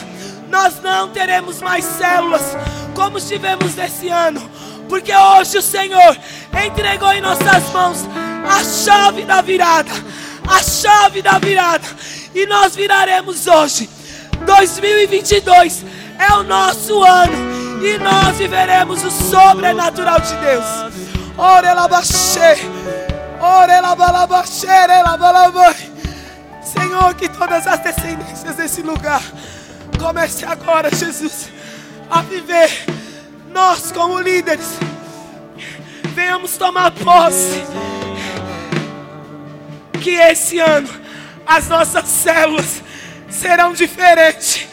Nós 0.49 0.81
não 0.81 1.09
teremos 1.09 1.61
mais 1.61 1.83
células 1.83 2.55
como 2.93 3.19
tivemos 3.19 3.75
nesse 3.75 4.07
ano, 4.07 4.41
porque 4.87 5.13
hoje 5.13 5.57
o 5.57 5.61
Senhor 5.61 6.17
entregou 6.65 7.11
em 7.11 7.19
nossas 7.19 7.69
mãos 7.73 8.05
a 8.47 8.63
chave 8.63 9.25
da 9.25 9.41
virada, 9.41 9.91
a 10.47 10.63
chave 10.63 11.21
da 11.21 11.37
virada, 11.37 11.85
e 12.33 12.45
nós 12.45 12.75
viraremos 12.75 13.45
hoje. 13.47 13.89
2022 14.45 16.04
é 16.17 16.33
o 16.33 16.43
nosso 16.43 17.03
ano 17.03 17.83
e 17.83 17.97
nós 17.97 18.37
viveremos 18.37 19.03
o 19.03 19.11
sobrenatural 19.11 20.19
de 20.19 20.35
Deus. 20.37 20.65
Ore 21.37 21.73
la 21.73 21.87
baixê, 21.87 22.57
ore 23.39 23.81
la 23.81 23.95
balabaxê, 23.95 24.87
la 24.87 25.17
balabai. 25.17 25.75
Senhor, 26.63 27.13
que 27.15 27.29
todas 27.29 27.67
as 27.67 27.79
descendências 27.79 28.55
desse 28.55 28.81
lugar 28.81 29.21
comece 29.99 30.45
agora, 30.45 30.89
Jesus, 30.93 31.49
a 32.09 32.21
viver. 32.21 32.71
Nós, 33.51 33.91
como 33.91 34.19
líderes, 34.19 34.77
venhamos 36.13 36.57
tomar 36.57 36.91
posse. 36.91 37.63
Que 40.01 40.15
esse 40.15 40.59
ano 40.59 40.89
as 41.45 41.67
nossas 41.67 42.05
células 42.05 42.81
serão 43.29 43.73
diferentes. 43.73 44.67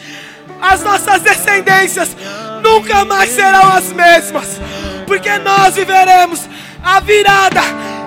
As 0.62 0.82
nossas 0.82 1.20
descendências 1.20 2.16
nunca 2.62 3.04
mais 3.04 3.30
serão 3.30 3.72
as 3.72 3.92
mesmas. 3.92 4.60
Porque 5.06 5.36
nós 5.38 5.74
viveremos 5.74 6.48
a 6.82 7.00
virada. 7.00 7.60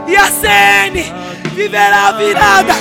E 0.07 0.15
a 0.15 0.31
CN 0.31 1.13
viverá 1.53 2.07
a 2.07 2.11
virada. 2.13 2.73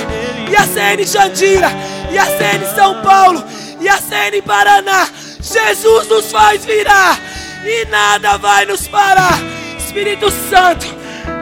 E 0.49 0.55
a 0.55 0.65
CN 0.65 1.03
Jandira. 1.05 1.69
E 2.11 2.17
a 2.17 2.25
CN 2.25 2.65
São 2.73 3.01
Paulo. 3.01 3.43
E 3.79 3.89
a 3.89 3.97
CN 3.97 4.41
Paraná. 4.41 5.07
Jesus 5.41 6.07
nos 6.07 6.31
faz 6.31 6.65
virar. 6.65 7.19
E 7.65 7.85
nada 7.85 8.37
vai 8.37 8.65
nos 8.65 8.87
parar. 8.87 9.37
Espírito 9.77 10.29
Santo, 10.49 10.85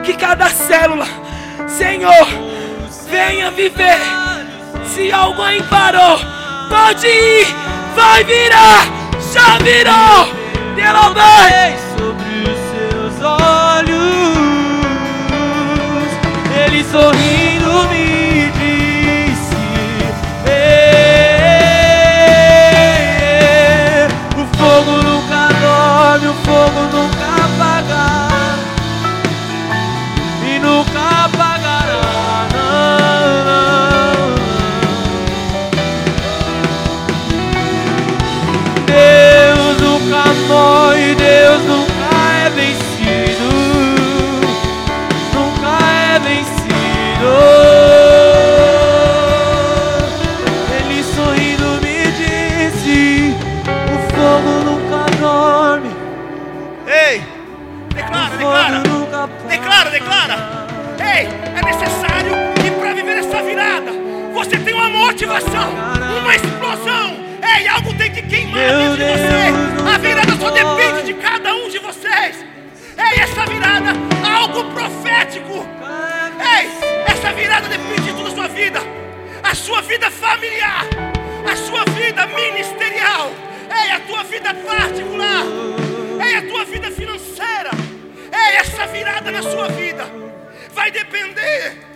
que 0.04 0.14
cada 0.14 0.48
célula, 0.48 1.06
Senhor, 1.66 2.28
venha 3.10 3.50
viver 3.50 3.98
se 4.94 5.10
alguém 5.10 5.60
parou, 5.64 6.20
pode 6.68 7.08
ir, 7.08 7.46
vai 7.94 8.24
virar, 8.24 8.86
já 9.32 9.58
virou. 9.58 10.44
Pela 10.74 11.10
sobre 11.96 12.42
os 12.50 12.58
seus 12.70 13.22
olhos, 13.22 14.36
ele 16.66 16.84
sorrindo 16.84 17.33
você 64.44 64.58
tem 64.58 64.74
uma 64.74 64.90
motivação, 64.90 65.70
uma 66.20 66.36
explosão. 66.36 67.24
Ei, 67.56 67.66
algo 67.66 67.94
tem 67.94 68.10
que 68.10 68.22
queimar 68.22 68.60
dentro 68.60 68.96
de 68.98 69.04
você. 69.04 69.94
A 69.94 69.98
virada 69.98 70.36
só 70.36 70.50
depende 70.50 71.06
de 71.06 71.14
cada 71.14 71.54
um 71.54 71.68
de 71.70 71.78
vocês. 71.78 72.44
Ei, 72.96 73.22
essa 73.22 73.46
virada, 73.46 73.92
algo 74.22 74.64
profético. 74.72 75.66
Ei, 76.38 76.68
essa 77.06 77.32
virada 77.32 77.68
depende 77.68 78.02
de 78.02 78.12
toda 78.12 78.28
a 78.28 78.32
sua 78.32 78.48
vida. 78.48 78.80
A 79.42 79.54
sua 79.54 79.80
vida 79.80 80.10
familiar, 80.10 80.84
a 81.50 81.56
sua 81.56 81.84
vida 81.84 82.26
ministerial, 82.26 83.30
ei, 83.70 83.92
a 83.92 84.00
tua 84.00 84.24
vida 84.24 84.54
particular, 84.54 85.44
ei, 86.26 86.36
a 86.36 86.42
tua 86.42 86.64
vida 86.64 86.90
financeira. 86.90 87.70
Ei, 88.32 88.56
essa 88.56 88.86
virada 88.86 89.30
na 89.30 89.42
sua 89.42 89.68
vida 89.68 90.06
vai 90.74 90.90
depender 90.90 91.93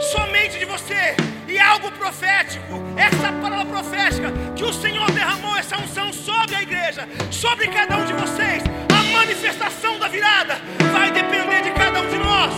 somente 0.00 0.58
de 0.58 0.64
você. 0.64 1.16
E 1.48 1.58
algo 1.58 1.90
profético, 1.92 2.82
essa 2.96 3.32
palavra 3.40 3.66
profética 3.66 4.32
que 4.54 4.64
o 4.64 4.72
Senhor 4.72 5.10
derramou 5.12 5.56
essa 5.56 5.78
unção 5.78 6.12
sobre 6.12 6.56
a 6.56 6.62
igreja, 6.62 7.08
sobre 7.30 7.68
cada 7.68 7.96
um 7.98 8.04
de 8.04 8.12
vocês, 8.14 8.62
a 8.92 9.02
manifestação 9.12 9.98
da 9.98 10.08
virada 10.08 10.56
vai 10.92 11.10
depender 11.12 11.62
de 11.62 11.70
cada 11.70 12.00
um 12.00 12.08
de 12.08 12.18
nós. 12.18 12.52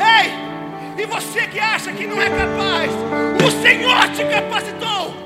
Ei, 0.00 1.02
e 1.02 1.06
você 1.06 1.46
que 1.46 1.60
acha 1.60 1.92
que 1.92 2.06
não 2.06 2.20
é 2.20 2.28
capaz, 2.28 2.90
o 3.46 3.62
Senhor 3.62 4.08
te 4.08 4.24
capacitou. 4.24 5.16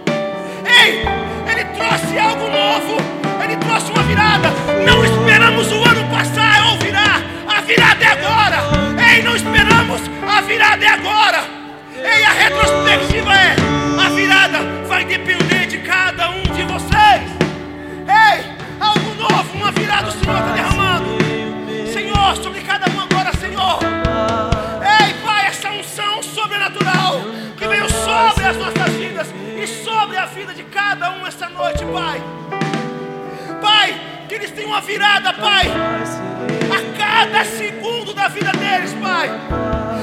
Ei, 0.66 1.02
Ele 1.50 1.64
trouxe 1.76 2.18
algo 2.18 2.46
novo, 2.50 2.96
Ele 3.42 3.56
trouxe 3.56 3.90
uma 3.90 4.02
virada. 4.02 4.50
Não 4.86 5.02
esperamos 5.02 5.72
o 5.72 5.82
ano 5.82 6.10
passar 6.10 6.72
ou 6.72 6.78
virar, 6.78 7.22
a 7.48 7.60
virada 7.62 8.04
é 8.04 8.08
agora. 8.08 8.91
Ei, 9.12 9.22
não 9.22 9.36
esperamos, 9.36 10.00
a 10.26 10.40
virada 10.40 10.82
é 10.82 10.88
agora. 10.88 11.44
Ei, 11.94 12.24
a 12.24 12.32
retrospectiva 12.32 13.34
é: 13.34 13.54
a 14.02 14.08
virada 14.08 14.58
vai 14.88 15.04
depender 15.04 15.66
de 15.66 15.78
cada 15.80 16.30
um 16.30 16.42
de 16.44 16.62
vocês. 16.62 17.30
Ei, 18.08 18.42
algo 18.80 19.14
novo, 19.16 19.54
uma 19.54 19.70
virada 19.70 20.08
o 20.08 20.12
Senhor 20.12 20.38
está 20.38 20.52
derramando. 20.52 21.10
Senhor, 21.92 22.36
sobre 22.36 22.62
cada 22.62 22.90
um 22.90 23.00
agora, 23.00 23.36
Senhor. 23.36 23.80
Ei, 24.80 25.12
Pai, 25.22 25.46
essa 25.46 25.68
unção 25.68 26.22
sobrenatural 26.22 27.20
que 27.58 27.68
veio 27.68 27.90
sobre 27.90 28.46
as 28.46 28.56
nossas 28.56 28.94
vidas 28.94 29.26
e 29.62 29.66
sobre 29.66 30.16
a 30.16 30.24
vida 30.24 30.54
de 30.54 30.62
cada 30.64 31.10
um 31.10 31.26
essa 31.26 31.50
noite, 31.50 31.84
Pai. 31.84 32.22
Pai, 33.60 34.00
que 34.26 34.36
eles 34.36 34.50
tenham 34.52 34.70
uma 34.70 34.80
virada, 34.80 35.34
Pai, 35.34 35.66
a 36.72 36.96
cada 36.96 37.44
segundo 37.44 38.14
da 38.14 38.28
vida 38.28 38.52
deles, 38.52 38.94
Pai. 38.94 39.28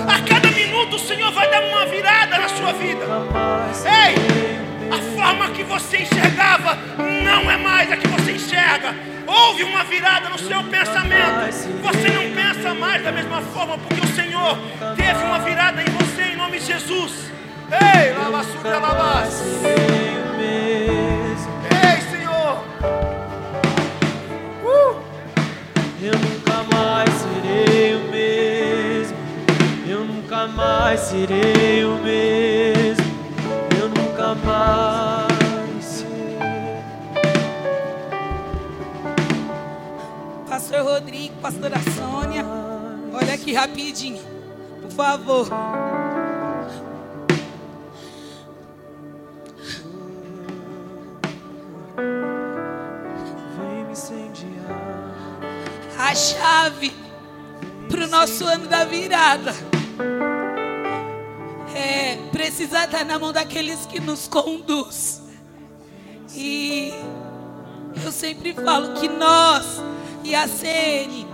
A 0.07 0.21
cada 0.27 0.51
minuto 0.51 0.95
o 0.95 0.99
Senhor 0.99 1.31
vai 1.31 1.49
dar 1.49 1.63
uma 1.63 1.85
virada 1.85 2.37
na 2.37 2.49
sua 2.49 2.73
vida. 2.73 3.05
Ei, 3.85 4.15
a 4.91 4.97
forma 5.15 5.49
que 5.49 5.63
você 5.63 5.97
enxergava 5.97 6.77
não 6.97 7.49
é 7.49 7.57
mais 7.57 7.91
a 7.91 7.97
que 7.97 8.07
você 8.07 8.33
enxerga. 8.33 8.95
Houve 9.25 9.63
uma 9.63 9.83
virada 9.83 10.29
no 10.29 10.39
seu 10.39 10.63
pensamento. 10.63 11.51
Você 11.83 12.09
não 12.09 12.31
pensa 12.31 12.73
mais 12.73 13.03
da 13.03 13.11
mesma 13.11 13.41
forma, 13.41 13.77
porque 13.77 14.01
o 14.01 14.07
Senhor 14.07 14.57
teve 14.95 15.23
uma 15.23 15.39
virada 15.39 15.81
em 15.81 15.91
você 15.91 16.23
em 16.33 16.35
nome 16.35 16.59
de 16.59 16.65
Jesus. 16.65 17.31
Ei, 17.71 18.13
lava 18.13 18.43
suja, 18.43 18.79
lava. 18.79 19.27
Ei, 21.85 22.01
Senhor. 22.09 22.98
Mais 30.89 31.01
serei 31.01 31.85
o 31.85 31.99
mesmo. 31.99 33.05
Eu 33.79 33.89
nunca 33.89 34.33
mais 34.43 35.85
serei. 35.85 36.81
Pastor 40.49 40.81
Rodrigo, 40.81 41.35
pastora 41.35 41.75
Sônia, 41.95 42.43
olha 43.13 43.35
aqui 43.35 43.53
rapidinho, 43.53 44.19
por 44.81 44.91
favor. 44.91 45.47
Vem 53.59 53.85
me 53.85 53.91
incendiar. 53.91 54.75
A 55.99 56.15
chave 56.15 56.91
para 57.87 58.05
o 58.05 58.07
nosso 58.07 58.43
ano 58.43 58.65
da 58.65 58.85
virada 58.85 59.53
é 61.79 62.17
precisa 62.31 62.83
estar 62.83 63.05
na 63.05 63.17
mão 63.17 63.31
daqueles 63.31 63.85
que 63.85 63.99
nos 63.99 64.27
conduz. 64.27 65.21
E 66.35 66.93
eu 68.03 68.11
sempre 68.11 68.53
falo 68.53 68.93
que 68.93 69.07
nós 69.07 69.81
e 70.23 70.35
a 70.35 70.47
CN 70.47 71.27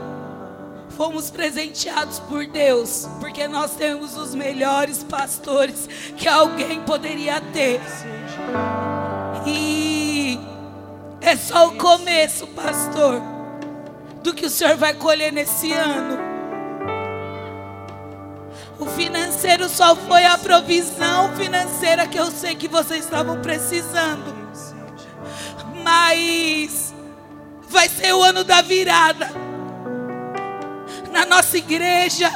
fomos 0.95 1.29
presenteados 1.29 2.19
por 2.19 2.45
Deus, 2.47 3.07
porque 3.19 3.47
nós 3.47 3.75
temos 3.75 4.15
os 4.17 4.33
melhores 4.33 5.03
pastores 5.03 5.87
que 6.15 6.27
alguém 6.27 6.81
poderia 6.81 7.41
ter. 7.41 7.81
E 9.45 10.39
é 11.21 11.35
só 11.35 11.67
o 11.67 11.75
começo, 11.75 12.47
pastor, 12.47 13.21
do 14.23 14.33
que 14.33 14.45
o 14.45 14.49
senhor 14.49 14.77
vai 14.77 14.93
colher 14.93 15.33
nesse 15.33 15.71
ano. 15.73 16.34
O 18.77 18.85
financeiro 18.85 19.69
só 19.69 19.95
foi 19.95 20.25
a 20.25 20.37
provisão 20.37 21.33
financeira 21.35 22.07
que 22.07 22.19
eu 22.19 22.29
sei 22.29 22.55
que 22.55 22.67
vocês 22.67 23.05
estavam 23.05 23.41
precisando. 23.41 24.35
Mas 25.81 26.93
vai 27.69 27.87
ser 27.87 28.13
o 28.13 28.23
ano 28.23 28.43
da 28.43 28.61
virada. 28.61 29.31
Na 31.11 31.25
nossa 31.25 31.57
igreja. 31.57 32.31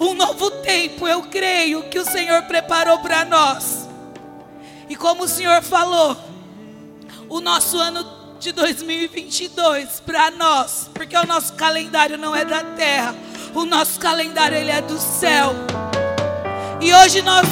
Um 0.00 0.14
novo 0.14 0.50
tempo, 0.62 1.08
eu 1.08 1.22
creio 1.22 1.88
que 1.88 1.98
o 1.98 2.04
Senhor 2.04 2.42
preparou 2.42 2.98
para 2.98 3.24
nós. 3.24 3.88
E 4.88 4.94
como 4.94 5.24
o 5.24 5.28
Senhor 5.28 5.62
falou, 5.62 6.16
o 7.28 7.40
nosso 7.40 7.78
ano 7.78 8.18
de 8.38 8.52
2022 8.52 10.00
para 10.00 10.30
nós, 10.30 10.88
porque 10.94 11.16
o 11.16 11.26
nosso 11.26 11.54
calendário 11.54 12.16
não 12.16 12.34
é 12.34 12.44
da 12.44 12.62
terra, 12.62 13.14
o 13.54 13.64
nosso 13.64 13.98
calendário 13.98 14.56
ele 14.56 14.70
é 14.70 14.80
do 14.80 14.98
céu. 14.98 15.52
E 16.80 16.92
hoje 16.94 17.22
nós 17.22 17.46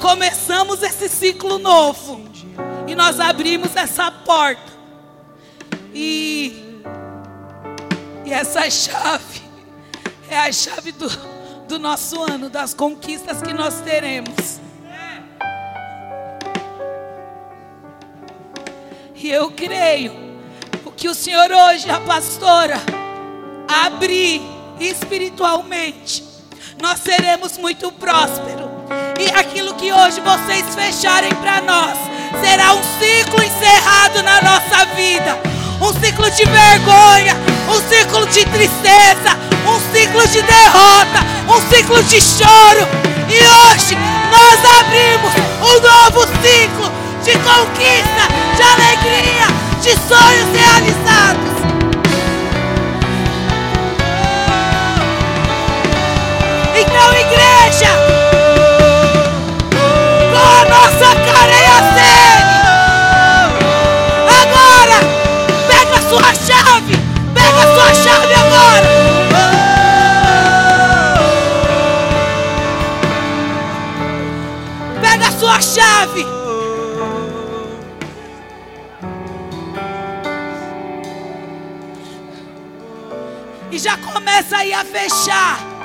começamos 0.00 0.82
esse 0.82 1.08
ciclo 1.08 1.58
novo. 1.58 2.22
E 2.86 2.94
nós 2.94 3.20
abrimos 3.20 3.74
essa 3.76 4.10
porta. 4.10 4.72
E, 5.94 6.82
e 8.24 8.32
essa 8.32 8.68
chave 8.70 9.42
é 10.30 10.38
a 10.38 10.52
chave 10.52 10.92
do, 10.92 11.08
do 11.66 11.78
nosso 11.78 12.22
ano, 12.22 12.48
das 12.48 12.72
conquistas 12.72 13.42
que 13.42 13.52
nós 13.52 13.80
teremos. 13.80 14.60
E 19.20 19.30
eu 19.30 19.50
creio 19.50 20.12
o 20.84 20.92
que 20.92 21.08
o 21.08 21.14
Senhor 21.14 21.50
hoje, 21.50 21.90
a 21.90 22.00
pastora, 22.00 22.76
abrir 23.84 24.57
espiritualmente, 24.80 26.24
nós 26.80 27.00
seremos 27.00 27.58
muito 27.58 27.90
prósperos. 27.92 28.68
E 29.18 29.28
aquilo 29.30 29.74
que 29.74 29.92
hoje 29.92 30.20
vocês 30.20 30.74
fecharem 30.74 31.34
para 31.36 31.60
nós 31.60 31.98
será 32.40 32.74
um 32.74 32.82
ciclo 32.98 33.42
encerrado 33.42 34.22
na 34.22 34.40
nossa 34.40 34.84
vida. 34.94 35.38
Um 35.80 35.92
ciclo 36.00 36.28
de 36.30 36.44
vergonha, 36.44 37.36
um 37.68 37.88
ciclo 37.88 38.26
de 38.26 38.44
tristeza, 38.46 39.36
um 39.66 39.92
ciclo 39.92 40.26
de 40.26 40.42
derrota, 40.42 41.20
um 41.48 41.60
ciclo 41.68 42.02
de 42.04 42.20
choro. 42.20 42.86
E 43.28 43.38
hoje 43.38 43.96
nós 44.30 44.58
abrimos 44.80 45.32
um 45.60 45.80
novo 45.80 46.26
ciclo 46.42 46.90
de 47.22 47.32
conquista, 47.32 48.24
de 48.56 48.62
alegria, 48.62 49.46
de 49.82 49.90
sonhos 50.08 50.48
realizados. 50.56 51.47
Então, 57.00 57.12
igreja, 57.12 57.92
com 60.32 60.36
a 60.36 60.64
nossa 60.64 61.14
cara 61.14 61.54
é 61.54 61.66
a 61.68 61.80
sede. 61.94 62.56
Agora, 64.42 64.98
pega 65.68 65.94
a 65.94 66.02
sua 66.02 66.30
chave, 66.34 66.96
pega 67.32 67.60
a 67.60 67.68
sua 67.74 67.94
chave 67.94 68.34
agora. 68.34 68.88
Pega 75.00 75.28
a 75.28 75.32
sua 75.38 75.60
chave. 75.60 76.26
E 83.70 83.78
já 83.78 83.96
começa 83.98 84.56
aí 84.56 84.72
a 84.72 84.84
fechar 84.84 85.77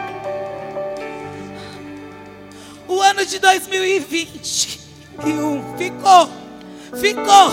ano 3.03 3.25
de 3.25 3.39
2021. 3.39 5.77
Ficou, 5.77 6.30
ficou. 6.99 7.51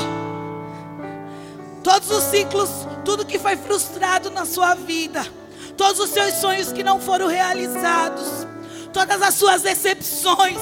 Todos 1.83 2.11
os 2.11 2.25
ciclos, 2.25 2.71
tudo 3.05 3.27
que 3.27 3.39
foi 3.39 3.57
frustrado 3.57 4.31
na 4.31 4.47
sua 4.47 4.75
vida, 4.75 5.27
todos 5.77 6.01
os 6.01 6.11
seus 6.11 6.35
sonhos 6.35 6.73
que 6.73 6.83
não 6.83 7.01
foram 7.01 7.27
realizados, 7.27 8.47
todas 8.93 9.21
as 9.21 9.35
suas 9.35 9.63
decepções, 9.63 10.59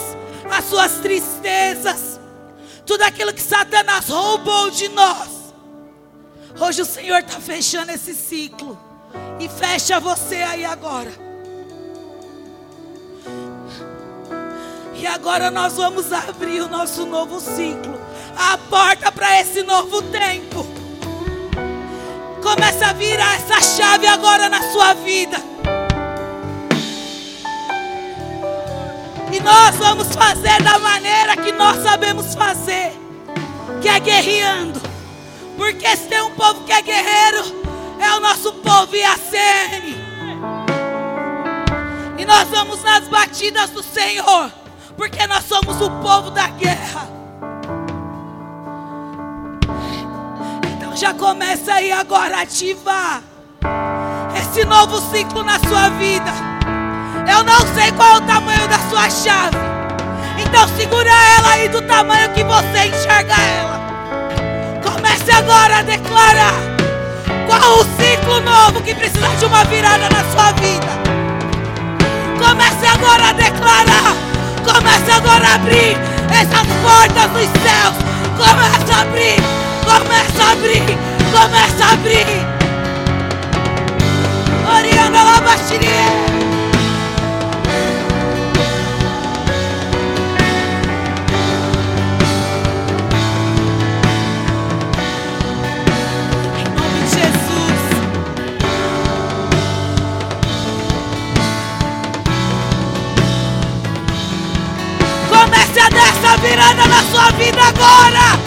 as 0.50 0.64
suas 0.64 0.92
tristezas, 0.92 2.18
tudo 2.86 3.02
aquilo 3.02 3.34
que 3.34 3.42
Satanás 3.42 4.08
roubou 4.08 4.70
de 4.70 4.88
nós. 4.88 5.28
Hoje 6.60 6.82
o 6.82 6.86
Senhor 6.86 7.18
está 7.18 7.40
fechando 7.40 7.92
esse 7.92 8.14
ciclo. 8.14 8.78
E 9.40 9.48
fecha 9.48 10.00
você 10.00 10.36
aí 10.36 10.64
agora. 10.64 11.27
E 14.98 15.06
agora 15.06 15.50
nós 15.50 15.74
vamos 15.74 16.12
abrir 16.12 16.60
o 16.60 16.68
nosso 16.68 17.06
novo 17.06 17.38
ciclo. 17.38 17.98
A 18.36 18.58
porta 18.58 19.12
para 19.12 19.40
esse 19.40 19.62
novo 19.62 20.02
tempo. 20.02 20.66
Começa 22.42 22.88
a 22.88 22.92
virar 22.92 23.36
essa 23.36 23.60
chave 23.60 24.06
agora 24.08 24.48
na 24.48 24.60
sua 24.72 24.94
vida. 24.94 25.36
E 29.32 29.40
nós 29.40 29.76
vamos 29.76 30.08
fazer 30.14 30.60
da 30.62 30.78
maneira 30.78 31.36
que 31.36 31.52
nós 31.52 31.82
sabemos 31.82 32.34
fazer, 32.34 32.92
que 33.80 33.88
é 33.88 34.00
guerreando. 34.00 34.80
Porque 35.56 35.86
se 35.96 36.08
tem 36.08 36.22
um 36.22 36.30
povo 36.30 36.64
que 36.64 36.72
é 36.72 36.82
guerreiro, 36.82 37.44
é 38.00 38.14
o 38.16 38.20
nosso 38.20 38.52
povo 38.54 38.96
IACN. 38.96 39.96
E 42.18 42.24
nós 42.24 42.48
vamos 42.48 42.82
nas 42.82 43.06
batidas 43.06 43.70
do 43.70 43.82
Senhor, 43.82 44.50
porque 44.98 45.24
nós 45.28 45.44
somos 45.44 45.80
o 45.80 45.88
povo 46.02 46.32
da 46.32 46.48
guerra. 46.48 47.08
Então 50.76 50.96
já 50.96 51.14
começa 51.14 51.72
aí 51.72 51.92
agora 51.92 52.38
a 52.38 52.42
ativar 52.42 53.22
esse 54.36 54.64
novo 54.64 55.00
ciclo 55.12 55.44
na 55.44 55.60
sua 55.60 55.88
vida. 55.90 56.32
Eu 57.30 57.44
não 57.44 57.60
sei 57.74 57.92
qual 57.92 58.16
é 58.16 58.18
o 58.18 58.20
tamanho 58.22 58.68
da 58.68 58.78
sua 58.90 59.08
chave. 59.08 59.56
Então 60.44 60.66
segura 60.76 61.10
ela 61.38 61.50
aí 61.50 61.68
do 61.68 61.80
tamanho 61.82 62.32
que 62.34 62.42
você 62.42 62.88
enxerga 62.88 63.34
ela. 63.34 63.78
Comece 64.82 65.30
agora 65.30 65.78
a 65.78 65.82
declarar 65.82 66.54
qual 67.46 67.78
o 67.78 67.84
ciclo 67.84 68.40
novo 68.40 68.82
que 68.82 68.94
precisa 68.94 69.28
de 69.36 69.44
uma 69.44 69.62
virada 69.64 70.08
na 70.08 70.24
sua 70.32 70.52
vida. 70.52 70.88
Comece 72.36 72.86
agora 72.86 73.28
a 73.28 73.32
declarar. 73.32 74.37
Comece 74.64 75.10
agora 75.12 75.48
a 75.48 75.54
abrir 75.54 75.96
essas 76.30 76.66
portas 76.82 77.30
dos 77.32 77.48
céus. 77.62 77.96
Comece 78.36 78.92
a 78.92 79.00
abrir. 79.00 79.40
Comece 79.84 80.42
a 80.42 80.52
abrir. 80.52 80.98
Comece 81.32 81.82
a 81.82 81.92
abrir. 81.92 82.46
Oriana 84.76 85.24
Labaxirie. 85.24 86.27
A 106.30 106.36
virada 106.36 106.86
na 106.86 107.02
sua 107.10 107.30
vida 107.32 107.58
agora. 107.62 108.38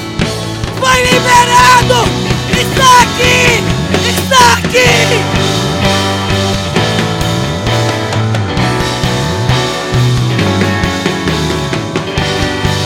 Foi 0.79 1.01
liberado. 1.01 2.07
Está 2.51 3.01
aqui. 3.01 3.63
Está 4.07 4.53
aqui. 4.53 5.21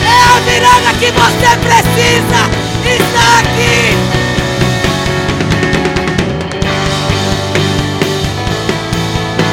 É 0.02 0.18
a 0.34 0.40
virada 0.40 0.90
que 0.98 1.10
você 1.12 1.50
precisa. 1.66 2.40
Está 2.86 3.40
aqui. 3.40 4.16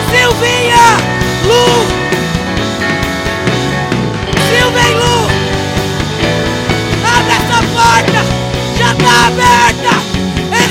Silvinha, 0.10 0.86
Lu, 1.46 1.93
aberta. 9.28 9.94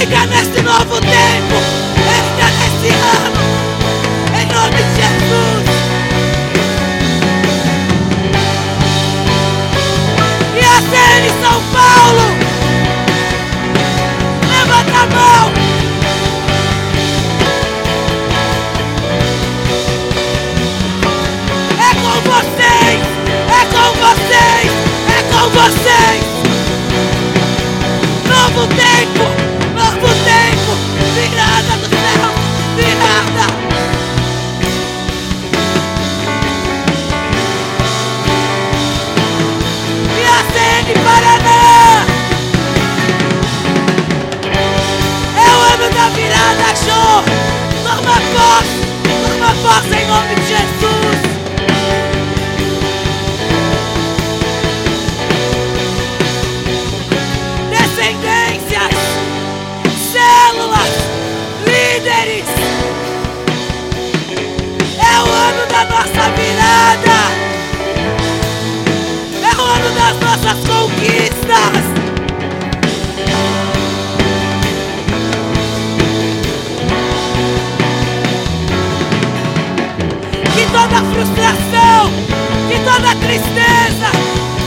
Entra 0.02 0.26
nesse 0.26 0.62
novo 0.62 1.00
tempo, 1.00 1.56
entra 2.18 2.48
nesse 2.58 2.88
ano, 2.94 3.31
tempo! 29.02 29.24
Novo 29.74 30.08
tempo! 30.24 30.72
Virada 31.14 31.76
do 31.78 31.88
céu! 31.88 32.28
Virada! 32.76 33.46
E 40.18 40.24
a 40.24 40.38
CN 40.52 40.88
Paraná! 41.04 42.06
É 45.36 45.50
o 45.50 45.60
ano 45.74 45.88
da 45.94 46.08
virada, 46.10 46.68
show! 46.76 47.24
Toma 47.82 48.16
posse! 48.32 48.80
Toma 49.26 49.50
posse 49.62 49.94
em 49.94 50.06
nome 50.06 50.34
de 50.36 50.46
Jesus! 50.48 50.91
Frustração, 81.22 82.10
que 82.68 82.78
toda 82.80 83.14
tristeza, 83.16 84.10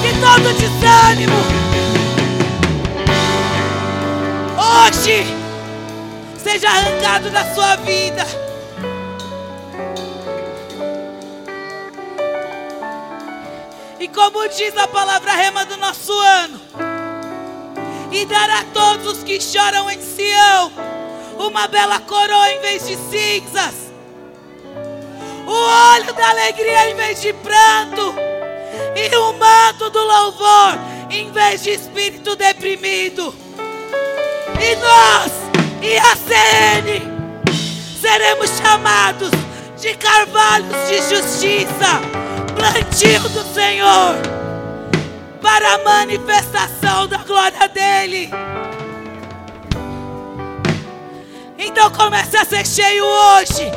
que 0.01 0.11
todo 0.19 0.53
desânimo, 0.53 1.35
hoje 4.57 5.25
seja 6.37 6.69
arrancado 6.69 7.29
da 7.29 7.43
sua 7.53 7.75
vida. 7.77 8.24
Como 14.15 14.47
diz 14.47 14.75
a 14.77 14.87
palavra 14.87 15.33
rema 15.33 15.65
do 15.65 15.75
nosso 15.75 16.17
ano, 16.17 16.61
e 18.11 18.25
dará 18.25 18.59
a 18.59 18.63
todos 18.73 19.17
os 19.17 19.23
que 19.23 19.41
choram 19.41 19.91
em 19.91 20.01
Sião 20.01 20.71
uma 21.37 21.67
bela 21.67 21.99
coroa 21.99 22.49
em 22.53 22.61
vez 22.61 22.87
de 22.87 22.95
cinzas, 22.95 23.75
o 25.45 25.51
olho 25.51 26.13
da 26.13 26.29
alegria 26.29 26.89
em 26.89 26.95
vez 26.95 27.21
de 27.21 27.33
pranto, 27.33 28.15
e 28.95 29.15
o 29.17 29.33
manto 29.33 29.89
do 29.89 30.01
louvor 30.01 30.79
em 31.09 31.29
vez 31.31 31.61
de 31.61 31.71
espírito 31.71 32.37
deprimido. 32.37 33.35
E 34.57 34.75
nós 34.77 35.31
e 35.81 35.97
a 35.97 36.15
CN 36.15 37.01
seremos 38.01 38.49
chamados 38.57 39.31
de 39.77 39.93
carvalhos 39.95 40.87
de 40.87 40.97
justiça, 41.13 42.24
plantio 42.71 43.29
do 43.29 43.53
Senhor, 43.53 44.15
para 45.39 45.75
a 45.75 45.83
manifestação 45.83 47.07
da 47.07 47.17
glória 47.17 47.67
dEle. 47.67 48.31
Então 51.57 51.91
comece 51.91 52.37
a 52.37 52.45
ser 52.45 52.65
cheio 52.65 53.05
hoje 53.05 53.71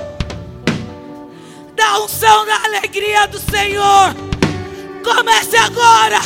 da 1.74 2.00
unção 2.00 2.46
da 2.46 2.56
alegria 2.64 3.26
do 3.26 3.38
Senhor. 3.38 4.14
Comece 5.04 5.56
agora, 5.56 6.20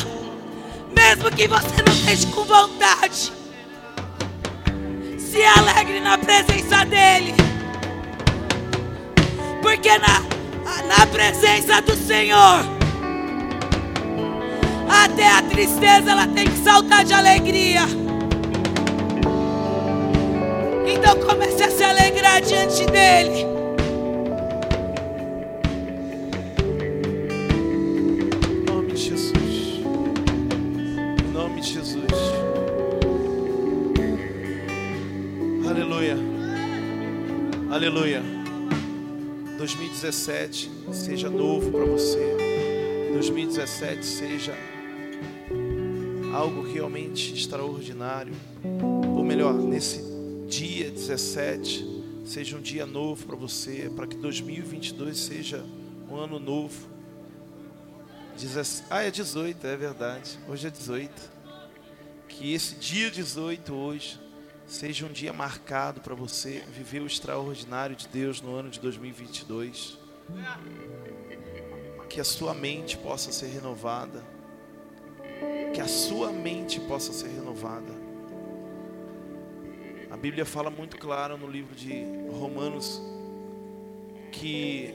mesmo 0.94 1.30
que 1.32 1.48
você 1.48 1.82
não 1.84 1.92
esteja 1.92 2.26
com 2.28 2.44
vontade. 2.44 3.32
Se 5.18 5.42
alegre 5.44 6.00
na 6.00 6.16
presença 6.16 6.84
dEle, 6.84 7.34
porque 9.62 9.98
na, 9.98 10.31
na 10.80 11.06
presença 11.06 11.80
do 11.82 11.94
Senhor, 11.94 12.64
até 14.88 15.28
a 15.28 15.42
tristeza 15.42 16.10
ela 16.10 16.26
tem 16.26 16.48
que 16.48 16.58
saltar 16.58 17.04
de 17.04 17.12
alegria. 17.12 17.82
Então 20.86 21.18
comece 21.26 21.62
a 21.62 21.70
se 21.70 21.82
alegrar 21.82 22.40
diante 22.40 22.86
dele. 22.86 23.46
Em 28.50 28.64
nome 28.64 28.92
de 28.92 28.96
Jesus. 28.96 29.80
Em 31.20 31.32
nome 31.32 31.60
de 31.60 31.72
Jesus. 31.72 32.06
Aleluia. 35.68 36.16
Aleluia. 37.70 38.41
2017 39.62 40.72
seja 40.92 41.30
novo 41.30 41.70
para 41.70 41.84
você. 41.84 42.36
2017 43.12 44.04
seja 44.04 44.52
algo 46.34 46.62
realmente 46.62 47.32
extraordinário. 47.32 48.34
Ou 49.16 49.22
melhor, 49.22 49.54
nesse 49.54 50.02
dia 50.48 50.90
17 50.90 52.24
seja 52.24 52.56
um 52.56 52.60
dia 52.60 52.84
novo 52.84 53.24
para 53.24 53.36
você, 53.36 53.88
para 53.94 54.08
que 54.08 54.16
2022 54.16 55.16
seja 55.16 55.64
um 56.10 56.16
ano 56.16 56.40
novo. 56.40 56.88
Ah, 58.90 59.02
é 59.02 59.12
18, 59.12 59.64
é 59.64 59.76
verdade. 59.76 60.40
Hoje 60.48 60.66
é 60.66 60.70
18. 60.70 61.12
Que 62.26 62.52
esse 62.52 62.74
dia 62.74 63.12
18 63.12 63.72
hoje 63.72 64.18
seja 64.72 65.04
um 65.04 65.12
dia 65.12 65.34
marcado 65.34 66.00
para 66.00 66.14
você 66.14 66.64
viver 66.74 67.02
o 67.02 67.06
extraordinário 67.06 67.94
de 67.94 68.08
Deus 68.08 68.40
no 68.40 68.54
ano 68.54 68.70
de 68.70 68.80
2022. 68.80 69.98
Que 72.08 72.18
a 72.18 72.24
sua 72.24 72.54
mente 72.54 72.96
possa 72.96 73.30
ser 73.32 73.48
renovada. 73.48 74.24
Que 75.74 75.80
a 75.80 75.86
sua 75.86 76.32
mente 76.32 76.80
possa 76.80 77.12
ser 77.12 77.28
renovada. 77.28 77.92
A 80.10 80.16
Bíblia 80.16 80.46
fala 80.46 80.70
muito 80.70 80.96
claro 80.96 81.36
no 81.36 81.46
livro 81.46 81.74
de 81.74 82.04
Romanos 82.30 83.00
que 84.32 84.94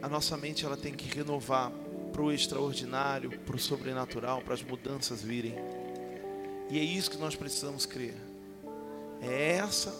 a 0.00 0.08
nossa 0.08 0.38
mente 0.38 0.64
ela 0.64 0.76
tem 0.76 0.94
que 0.94 1.14
renovar 1.14 1.70
para 2.10 2.22
o 2.22 2.32
extraordinário, 2.32 3.38
para 3.40 3.56
o 3.56 3.58
sobrenatural, 3.58 4.40
para 4.40 4.54
as 4.54 4.62
mudanças 4.62 5.22
virem. 5.22 5.54
E 6.70 6.78
é 6.78 6.82
isso 6.82 7.10
que 7.10 7.18
nós 7.18 7.36
precisamos 7.36 7.84
crer. 7.84 8.31
É 9.22 9.52
essa 9.52 9.94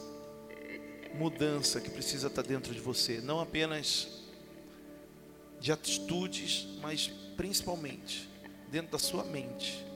mudança 1.14 1.80
que 1.80 1.88
precisa 1.88 2.26
estar 2.26 2.42
dentro 2.42 2.74
de 2.74 2.80
você, 2.80 3.20
não 3.20 3.38
apenas 3.38 4.20
de 5.60 5.70
atitudes, 5.70 6.66
mas 6.80 7.06
principalmente 7.36 8.28
dentro 8.68 8.90
da 8.90 8.98
sua 8.98 9.22
mente. 9.22 9.86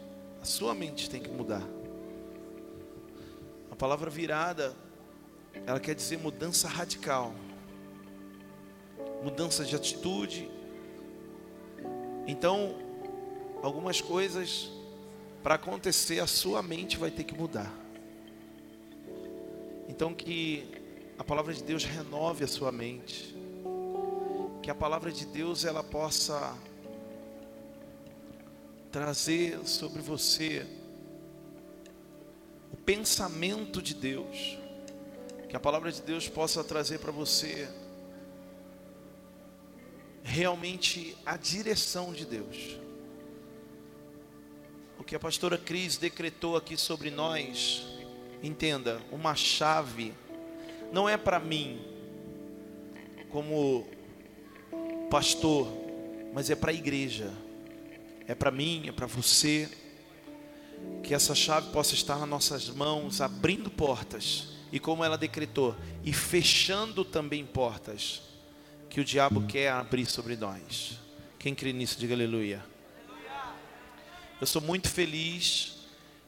A 0.41 0.45
sua 0.45 0.75
mente 0.77 1.11
tem 1.11 1.21
que 1.21 1.29
mudar. 1.29 1.67
A 3.69 3.75
palavra 3.75 4.09
virada, 4.09 4.77
ela 5.67 5.81
quer 5.81 5.97
dizer 5.97 6.19
mudança 6.19 6.69
radical. 6.69 7.35
Mudança 9.25 9.65
de 9.65 9.75
atitude. 9.75 10.49
Então, 12.29 12.77
algumas 13.61 14.01
coisas 14.01 14.71
para 15.43 15.57
acontecer, 15.57 16.21
a 16.21 16.27
sua 16.29 16.63
mente 16.63 16.97
vai 16.97 17.11
ter 17.11 17.25
que 17.25 17.35
mudar. 17.35 17.86
Então 19.89 20.15
que 20.15 20.69
a 21.19 21.25
palavra 21.25 21.55
de 21.55 21.63
Deus 21.63 21.85
renove 21.85 22.45
a 22.45 22.49
sua 22.49 22.71
mente. 22.71 23.35
Que 24.63 24.71
a 24.71 24.75
palavra 24.75 25.11
de 25.11 25.25
Deus 25.27 25.65
ela 25.65 25.83
possa 25.83 26.57
trazer 28.91 29.67
sobre 29.67 30.03
você 30.03 30.67
o 32.73 32.77
pensamento 32.77 33.81
de 33.81 33.95
Deus. 33.95 34.59
Que 35.49 35.57
a 35.57 35.61
palavra 35.61 35.93
de 35.93 36.03
Deus 36.03 36.29
possa 36.29 36.63
trazer 36.65 36.99
para 36.99 37.13
você 37.13 37.69
realmente 40.27 41.17
a 41.25 41.37
direção 41.37 42.13
de 42.13 42.27
Deus. 42.27 42.77
O 44.99 45.05
que 45.05 45.15
a 45.15 45.21
pastora 45.21 45.57
Cris 45.57 45.97
decretou 45.97 46.57
aqui 46.57 46.77
sobre 46.77 47.11
nós, 47.11 47.87
entenda, 48.47 49.01
uma 49.11 49.35
chave 49.35 50.13
não 50.93 51.09
é 51.09 51.17
para 51.17 51.39
mim 51.39 51.81
como 53.31 53.87
pastor, 55.11 55.69
mas 56.33 56.51
é 56.51 56.55
para 56.57 56.71
a 56.71 56.75
igreja. 56.75 57.33
É 58.27 58.35
para 58.35 58.51
mim, 58.51 58.85
é 58.89 58.93
para 58.93 59.07
você. 59.07 59.69
Que 61.03 61.15
essa 61.15 61.35
chave 61.35 61.71
possa 61.71 61.95
estar 61.95 62.19
nas 62.19 62.29
nossas 62.29 62.69
mãos, 62.69 63.21
abrindo 63.21 63.71
portas, 63.71 64.49
e 64.73 64.79
como 64.79 65.05
ela 65.05 65.17
decretou, 65.17 65.75
e 66.05 66.13
fechando 66.13 67.05
também 67.05 67.45
portas 67.45 68.23
que 68.91 69.01
o 69.01 69.05
diabo 69.05 69.47
quer 69.47 69.71
abrir 69.71 70.07
sobre 70.07 70.37
nós. 70.37 70.99
Quem 71.39 71.55
crê 71.55 71.73
nisso, 71.73 71.99
diga 71.99 72.15
aleluia. 72.15 72.65
Eu 74.41 74.47
sou 74.47 74.61
muito 74.61 74.89
feliz 74.91 75.76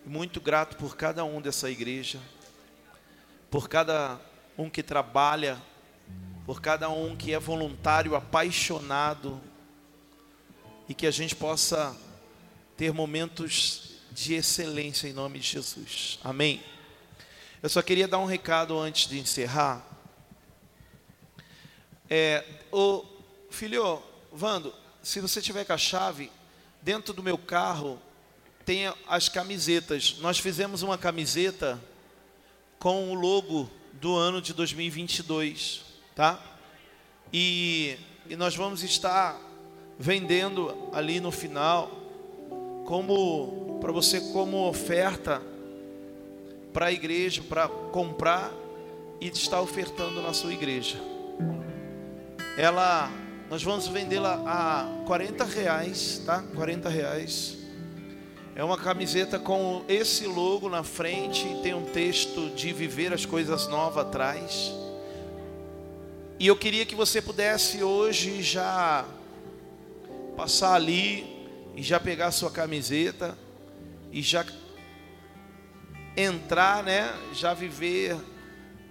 muito 0.09 0.41
grato 0.41 0.77
por 0.77 0.97
cada 0.97 1.25
um 1.25 1.41
dessa 1.41 1.71
igreja, 1.71 2.21
por 3.51 3.69
cada 3.69 4.19
um 4.57 4.69
que 4.69 4.83
trabalha, 4.83 5.61
por 6.47 6.61
cada 6.61 6.89
um 6.89 7.17
que 7.17 7.33
é 7.33 7.39
voluntário, 7.39 8.15
apaixonado, 8.15 9.41
e 10.89 10.95
que 10.95 11.07
a 11.07 11.11
gente 11.11 11.37
possa 11.37 11.95
ter 12.77 12.93
momentos 12.93 13.99
de 14.11 14.35
excelência 14.35 15.07
em 15.07 15.13
nome 15.13 15.39
de 15.39 15.47
Jesus. 15.47 16.19
Amém. 16.25 16.63
Eu 17.63 17.69
só 17.69 17.83
queria 17.83 18.09
dar 18.09 18.19
um 18.19 18.25
recado 18.25 18.79
antes 18.79 19.09
de 19.09 19.19
encerrar. 19.19 19.87
É, 22.09 22.45
ô, 22.73 23.05
filho, 23.51 24.03
Vando, 24.33 24.75
se 25.03 25.21
você 25.21 25.41
tiver 25.41 25.65
com 25.65 25.73
a 25.73 25.79
chave, 25.79 26.31
dentro 26.83 27.15
do 27.15 27.23
meu 27.23 27.39
carro 27.39 28.01
tem 28.69 28.93
as 29.07 29.31
camisetas. 29.31 30.17
Nós 30.21 30.39
fizemos 30.39 30.83
uma 30.83 30.99
camiseta 30.99 31.83
com 32.79 33.11
o 33.11 33.15
logo 33.15 33.71
do 33.95 34.15
ano 34.15 34.43
de 34.43 34.53
2022, 34.53 35.81
tá? 36.15 36.39
E, 37.33 37.97
e 38.29 38.37
nós 38.37 38.55
vamos 38.55 38.83
estar 38.83 39.41
vendendo 39.99 40.91
ali 40.93 41.19
no 41.19 41.31
final 41.31 41.91
como 42.85 43.79
para 43.81 43.91
você 43.91 44.21
como 44.35 44.69
oferta 44.69 45.41
para 46.71 46.87
a 46.87 46.93
igreja, 46.93 47.43
para 47.43 47.69
comprar 47.69 48.53
e 49.19 49.29
estar 49.29 49.63
ofertando 49.63 50.21
na 50.21 50.35
sua 50.35 50.53
igreja. 50.53 51.01
Ela 52.59 53.11
Nós 53.49 53.63
vamos 53.63 53.89
vendê-la 53.89 54.43
a 54.47 55.07
40 55.07 55.43
reais, 55.47 56.21
tá? 56.27 56.43
40 56.55 56.91
reais. 56.91 57.58
É 58.59 58.65
uma 58.65 58.77
camiseta 58.77 59.39
com 59.39 59.85
esse 59.89 60.27
logo 60.27 60.69
na 60.69 60.83
frente, 60.83 61.47
tem 61.63 61.75
um 61.75 61.85
texto 61.85 62.51
de 62.57 62.73
viver 62.73 63.13
as 63.13 63.25
coisas 63.25 63.69
novas 63.69 64.05
atrás. 64.05 64.73
E 66.41 66.49
eu 66.49 66.57
queria 66.57 66.85
que 66.85 66.97
você 66.97 67.23
pudesse 67.23 67.85
hoje 67.85 68.43
já 68.43 69.07
passar 70.37 70.75
ali 70.75 71.47
e 71.77 71.85
já 71.85 72.01
pegar 72.01 72.33
sua 72.33 72.51
camiseta 72.51 73.39
e 74.11 74.21
já 74.23 74.45
entrar, 76.17 76.83
né? 76.83 77.15
Já 77.35 77.55
viver 77.55 78.17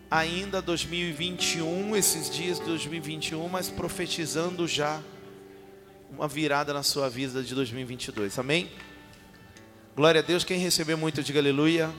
ainda 0.10 0.61
2021, 0.61 1.94
esses 1.94 2.30
dias 2.30 2.57
de 2.57 2.64
2021, 2.64 3.49
mas 3.49 3.68
profetizando 3.68 4.65
já 4.65 5.02
uma 6.10 6.26
virada 6.26 6.73
na 6.73 6.84
sua 6.84 7.10
vida 7.10 7.44
de 7.44 7.53
2022. 7.53 8.39
Amém? 8.39 8.72
Glória 9.98 10.22
a 10.22 10.24
Deus. 10.24 10.44
Quem 10.44 10.60
recebeu 10.60 10.95
muito, 10.95 11.24
diga 11.24 11.40
aleluia. 11.40 11.90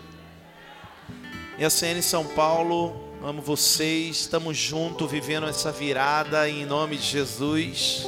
E 1.58 1.64
a 1.64 1.68
CN 1.68 2.00
São 2.00 2.24
Paulo, 2.24 2.94
amo 3.24 3.42
vocês. 3.42 4.20
Estamos 4.20 4.56
juntos 4.56 5.10
vivendo 5.10 5.48
essa 5.48 5.72
virada 5.72 6.48
em 6.48 6.64
nome 6.64 6.96
de 6.96 7.02
Jesus. 7.02 8.06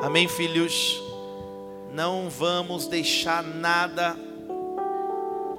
Amém, 0.00 0.28
filhos. 0.28 1.02
Não 1.92 2.30
vamos 2.30 2.86
deixar 2.86 3.42
nada 3.42 4.16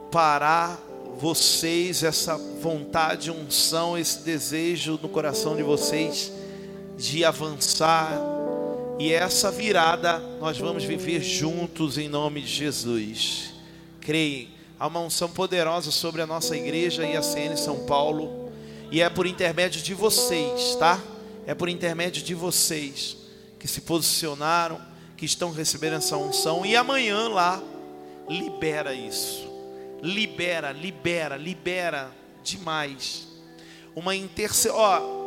parar 0.10 0.80
vocês, 1.18 2.04
essa 2.04 2.38
vontade, 2.62 3.32
unção, 3.32 3.98
esse 3.98 4.20
desejo 4.20 4.98
no 5.04 5.10
coração 5.10 5.58
de 5.58 5.62
vocês 5.62 6.32
de 6.96 7.26
avançar. 7.26 8.41
E 9.02 9.12
essa 9.12 9.50
virada 9.50 10.20
nós 10.40 10.60
vamos 10.60 10.84
viver 10.84 11.24
juntos 11.24 11.98
em 11.98 12.08
nome 12.08 12.40
de 12.40 12.48
Jesus. 12.48 13.52
Creio, 14.00 14.48
há 14.80 14.86
uma 14.86 15.00
unção 15.00 15.28
poderosa 15.28 15.90
sobre 15.90 16.22
a 16.22 16.28
nossa 16.28 16.56
igreja 16.56 17.04
e 17.04 17.18
a 17.18 17.24
CN 17.24 17.58
São 17.58 17.88
Paulo. 17.88 18.52
E 18.92 19.02
é 19.02 19.10
por 19.10 19.26
intermédio 19.26 19.82
de 19.82 19.96
vocês, 19.96 20.76
tá? 20.76 21.02
É 21.48 21.56
por 21.56 21.68
intermédio 21.68 22.22
de 22.22 22.36
vocês 22.36 23.18
que 23.58 23.68
se 23.68 23.82
posicionaram, 23.82 24.80
que 25.18 25.26
estão 25.26 25.52
recebendo 25.52 25.96
essa 25.96 26.16
unção. 26.16 26.64
E 26.64 26.76
amanhã 26.76 27.28
lá, 27.28 27.60
libera 28.30 28.94
isso 28.94 29.50
libera, 30.02 30.72
libera, 30.72 31.38
libera 31.38 32.12
demais. 32.44 33.28
Uma 33.96 34.16
intercessão, 34.16 35.21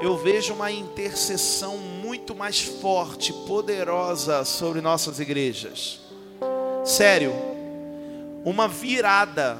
eu 0.00 0.16
vejo 0.16 0.54
uma 0.54 0.70
intercessão 0.70 1.76
muito 1.76 2.34
mais 2.34 2.60
forte, 2.60 3.32
poderosa 3.46 4.44
sobre 4.44 4.80
nossas 4.80 5.20
igrejas. 5.20 6.00
Sério, 6.84 7.32
uma 8.44 8.66
virada, 8.66 9.58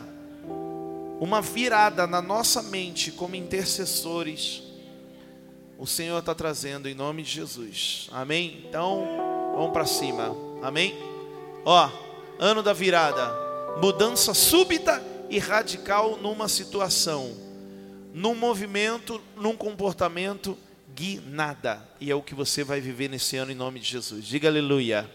uma 1.20 1.40
virada 1.40 2.06
na 2.06 2.22
nossa 2.22 2.62
mente 2.62 3.12
como 3.12 3.36
intercessores. 3.36 4.62
O 5.78 5.86
Senhor 5.86 6.18
está 6.18 6.34
trazendo 6.34 6.88
em 6.88 6.94
nome 6.94 7.22
de 7.22 7.30
Jesus. 7.30 8.08
Amém? 8.12 8.64
Então, 8.68 9.06
vamos 9.54 9.72
para 9.72 9.86
cima. 9.86 10.34
Amém? 10.62 10.94
Ó, 11.64 11.90
ano 12.38 12.62
da 12.62 12.72
virada 12.72 13.50
mudança 13.78 14.34
súbita 14.34 15.02
e 15.28 15.38
radical 15.38 16.16
numa 16.16 16.48
situação, 16.48 17.32
num 18.12 18.34
movimento, 18.34 19.20
num 19.36 19.56
comportamento, 19.56 20.56
guinada. 20.94 21.82
E 22.00 22.10
é 22.10 22.14
o 22.14 22.22
que 22.22 22.34
você 22.34 22.64
vai 22.64 22.80
viver 22.80 23.08
nesse 23.08 23.36
ano 23.36 23.52
em 23.52 23.54
nome 23.54 23.80
de 23.80 23.86
Jesus. 23.86 24.24
Diga 24.24 24.48
aleluia. 24.48 25.10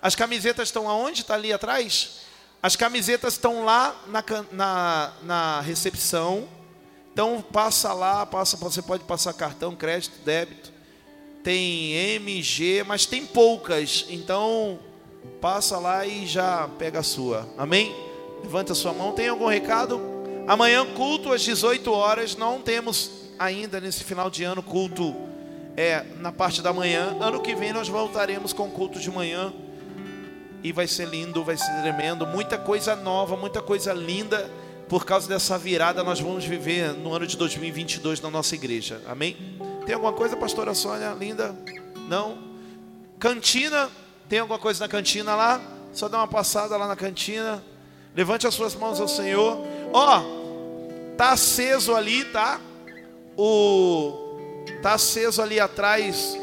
As 0.00 0.14
camisetas 0.14 0.68
estão 0.68 0.88
aonde? 0.88 1.22
Está 1.22 1.34
ali 1.34 1.52
atrás? 1.52 2.22
As 2.62 2.76
camisetas 2.76 3.34
estão 3.34 3.64
lá 3.64 4.00
na, 4.06 4.24
na, 4.52 5.12
na 5.22 5.60
recepção. 5.60 6.48
Então 7.12 7.44
passa 7.52 7.92
lá, 7.92 8.24
passa, 8.24 8.56
você 8.56 8.80
pode 8.80 9.04
passar 9.04 9.32
cartão, 9.32 9.74
crédito, 9.74 10.18
débito. 10.24 10.72
Tem 11.42 11.92
MG, 11.92 12.84
mas 12.84 13.06
tem 13.06 13.26
poucas. 13.26 14.06
Então 14.08 14.78
passa 15.40 15.78
lá 15.78 16.06
e 16.06 16.26
já 16.26 16.68
pega 16.78 17.00
a 17.00 17.02
sua. 17.02 17.48
Amém? 17.58 17.94
Levanta 18.42 18.72
a 18.72 18.76
sua 18.76 18.92
mão. 18.92 19.12
Tem 19.12 19.28
algum 19.28 19.46
recado? 19.46 20.11
Amanhã, 20.46 20.84
culto 20.94 21.32
às 21.32 21.42
18 21.42 21.90
horas. 21.92 22.36
Não 22.36 22.60
temos 22.60 23.10
ainda 23.38 23.80
nesse 23.80 24.04
final 24.04 24.30
de 24.30 24.44
ano 24.44 24.62
culto 24.62 25.14
é, 25.76 26.04
na 26.18 26.32
parte 26.32 26.60
da 26.60 26.72
manhã. 26.72 27.16
Ano 27.20 27.40
que 27.40 27.54
vem 27.54 27.72
nós 27.72 27.88
voltaremos 27.88 28.52
com 28.52 28.70
culto 28.70 28.98
de 28.98 29.10
manhã. 29.10 29.52
E 30.62 30.72
vai 30.72 30.86
ser 30.86 31.08
lindo, 31.08 31.42
vai 31.42 31.56
ser 31.56 31.72
tremendo. 31.82 32.26
Muita 32.26 32.56
coisa 32.58 32.94
nova, 32.94 33.36
muita 33.36 33.60
coisa 33.60 33.92
linda. 33.92 34.50
Por 34.88 35.06
causa 35.06 35.28
dessa 35.28 35.56
virada, 35.56 36.04
nós 36.04 36.20
vamos 36.20 36.44
viver 36.44 36.92
no 36.92 37.14
ano 37.14 37.26
de 37.26 37.36
2022 37.36 38.20
na 38.20 38.30
nossa 38.30 38.54
igreja. 38.54 39.00
Amém? 39.06 39.36
Tem 39.86 39.94
alguma 39.94 40.12
coisa, 40.12 40.36
pastora 40.36 40.74
Sônia? 40.74 41.16
Linda? 41.18 41.56
Não? 42.08 42.38
Cantina 43.18 43.88
tem 44.28 44.38
alguma 44.38 44.58
coisa 44.58 44.80
na 44.80 44.88
cantina 44.88 45.34
lá? 45.34 45.60
Só 45.92 46.08
dá 46.08 46.16
uma 46.16 46.26
passada 46.26 46.74
lá 46.76 46.88
na 46.88 46.96
cantina. 46.96 47.62
Levante 48.16 48.46
as 48.46 48.54
suas 48.54 48.74
mãos 48.74 48.98
ao 48.98 49.06
Senhor. 49.06 49.58
Ó, 49.92 50.22
tá 51.16 51.30
aceso 51.30 51.94
ali, 51.94 52.24
tá? 52.26 52.60
O 53.36 54.18
tá 54.80 54.94
aceso 54.94 55.40
ali 55.40 55.60
atrás 55.60 56.36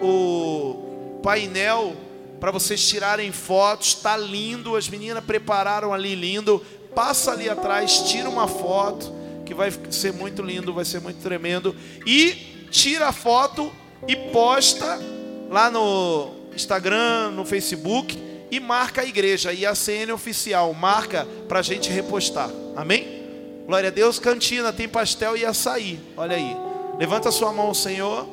o 0.00 1.20
painel 1.22 1.96
para 2.40 2.50
vocês 2.50 2.86
tirarem 2.86 3.32
fotos. 3.32 3.94
Tá 3.94 4.16
lindo, 4.16 4.76
as 4.76 4.88
meninas 4.88 5.24
prepararam 5.24 5.92
ali 5.92 6.14
lindo. 6.14 6.64
Passa 6.94 7.32
ali 7.32 7.48
atrás, 7.48 8.02
tira 8.08 8.28
uma 8.28 8.48
foto 8.48 9.12
que 9.44 9.54
vai 9.54 9.72
ser 9.90 10.12
muito 10.12 10.42
lindo, 10.42 10.74
vai 10.74 10.84
ser 10.84 11.00
muito 11.00 11.22
tremendo 11.22 11.74
e 12.06 12.66
tira 12.70 13.08
a 13.08 13.12
foto 13.12 13.72
e 14.06 14.14
posta 14.14 14.98
lá 15.48 15.70
no 15.70 16.32
Instagram, 16.54 17.30
no 17.30 17.44
Facebook 17.44 18.27
e 18.50 18.58
marca 18.60 19.02
a 19.02 19.04
igreja 19.04 19.52
e 19.52 19.66
a 19.66 19.74
CN 19.74 20.12
oficial, 20.12 20.72
marca 20.72 21.26
para 21.48 21.60
a 21.60 21.62
gente 21.62 21.90
repostar. 21.90 22.50
Amém? 22.76 23.18
Glória 23.66 23.88
a 23.88 23.92
Deus, 23.92 24.18
cantina, 24.18 24.72
tem 24.72 24.88
pastel 24.88 25.36
e 25.36 25.44
açaí. 25.44 26.00
Olha 26.16 26.36
aí. 26.36 26.56
Levanta 26.98 27.30
sua 27.30 27.52
mão 27.52 27.74
Senhor. 27.74 28.26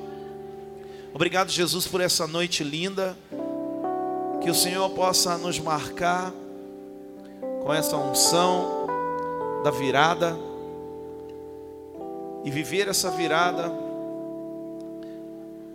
Obrigado, 1.13 1.49
Jesus, 1.49 1.87
por 1.87 2.01
essa 2.01 2.25
noite 2.27 2.63
linda. 2.63 3.17
Que 4.41 4.49
o 4.49 4.55
Senhor 4.55 4.89
possa 4.91 5.37
nos 5.37 5.59
marcar 5.59 6.31
com 7.63 7.73
essa 7.73 7.97
unção 7.97 8.87
da 9.63 9.71
virada 9.71 10.37
e 12.43 12.51
viver 12.51 12.87
essa 12.87 13.09
virada 13.09 13.71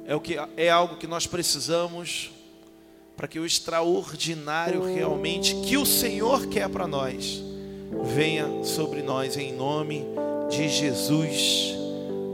é 0.06 0.14
o 0.14 0.20
que 0.20 0.36
é 0.56 0.70
algo 0.70 0.96
que 0.96 1.06
nós 1.06 1.26
precisamos 1.26 2.30
para 3.20 3.28
que 3.28 3.38
o 3.38 3.44
extraordinário 3.44 4.82
realmente 4.82 5.54
que 5.56 5.76
o 5.76 5.84
Senhor 5.84 6.46
quer 6.46 6.70
para 6.70 6.86
nós 6.86 7.44
venha 8.02 8.64
sobre 8.64 9.02
nós 9.02 9.36
em 9.36 9.52
nome 9.52 10.06
de 10.48 10.70
Jesus. 10.70 11.74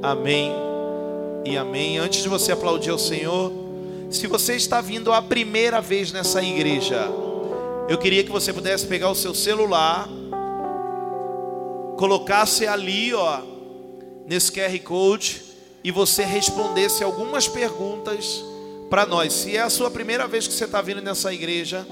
Amém 0.01 0.53
e 1.45 1.57
amém. 1.57 1.99
Antes 1.99 2.23
de 2.23 2.29
você 2.29 2.53
aplaudir 2.53 2.91
ao 2.91 3.01
Senhor, 3.01 3.51
se 4.13 4.29
você 4.29 4.55
está 4.55 4.81
vindo 4.81 5.13
a 5.13 5.21
primeira 5.21 5.81
vez 5.81 6.13
nessa 6.13 6.41
igreja, 6.41 7.11
eu 7.89 7.99
queria 7.99 8.23
que 8.23 8.31
você 8.31 8.53
pudesse 8.53 8.87
pegar 8.87 9.11
o 9.11 9.15
seu 9.17 9.35
celular, 9.35 10.09
colocasse 11.99 12.65
ali, 12.65 13.13
ó, 13.13 13.41
nesse 14.25 14.53
QR 14.53 14.79
Code 14.85 15.43
e 15.83 15.91
você 15.91 16.23
respondesse 16.23 17.03
algumas 17.03 17.49
perguntas 17.49 18.45
para 18.89 19.07
nós. 19.07 19.33
Se 19.33 19.57
é 19.57 19.63
a 19.63 19.71
sua 19.71 19.91
primeira 19.91 20.27
vez 20.27 20.47
que 20.47 20.55
você 20.55 20.65
está 20.65 20.81
vindo 20.81 21.01
nessa 21.01 21.33
igreja, 21.33 21.87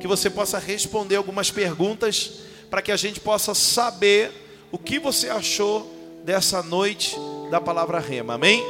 que 0.00 0.06
você 0.06 0.30
possa 0.30 0.58
responder 0.58 1.16
algumas 1.16 1.50
perguntas 1.50 2.40
para 2.70 2.82
que 2.82 2.92
a 2.92 2.96
gente 2.96 3.20
possa 3.20 3.54
saber 3.54 4.30
o 4.70 4.78
que 4.78 4.98
você 4.98 5.28
achou 5.28 5.94
dessa 6.24 6.62
noite 6.62 7.16
da 7.50 7.60
palavra 7.60 7.98
rema. 7.98 8.34
Amém? 8.34 8.62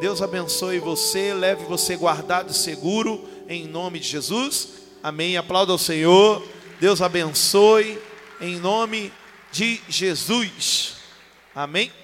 Deus 0.00 0.20
abençoe 0.20 0.78
você, 0.78 1.32
leve 1.32 1.64
você 1.64 1.96
guardado 1.96 2.50
e 2.50 2.54
seguro 2.54 3.24
em 3.48 3.66
nome 3.66 4.00
de 4.00 4.08
Jesus. 4.08 4.68
Amém. 5.02 5.36
Aplauda 5.36 5.72
ao 5.72 5.78
Senhor. 5.78 6.42
Deus 6.80 7.00
abençoe 7.00 7.98
em 8.40 8.56
nome 8.56 9.12
de 9.52 9.80
Jesus. 9.88 10.96
Amém. 11.54 12.03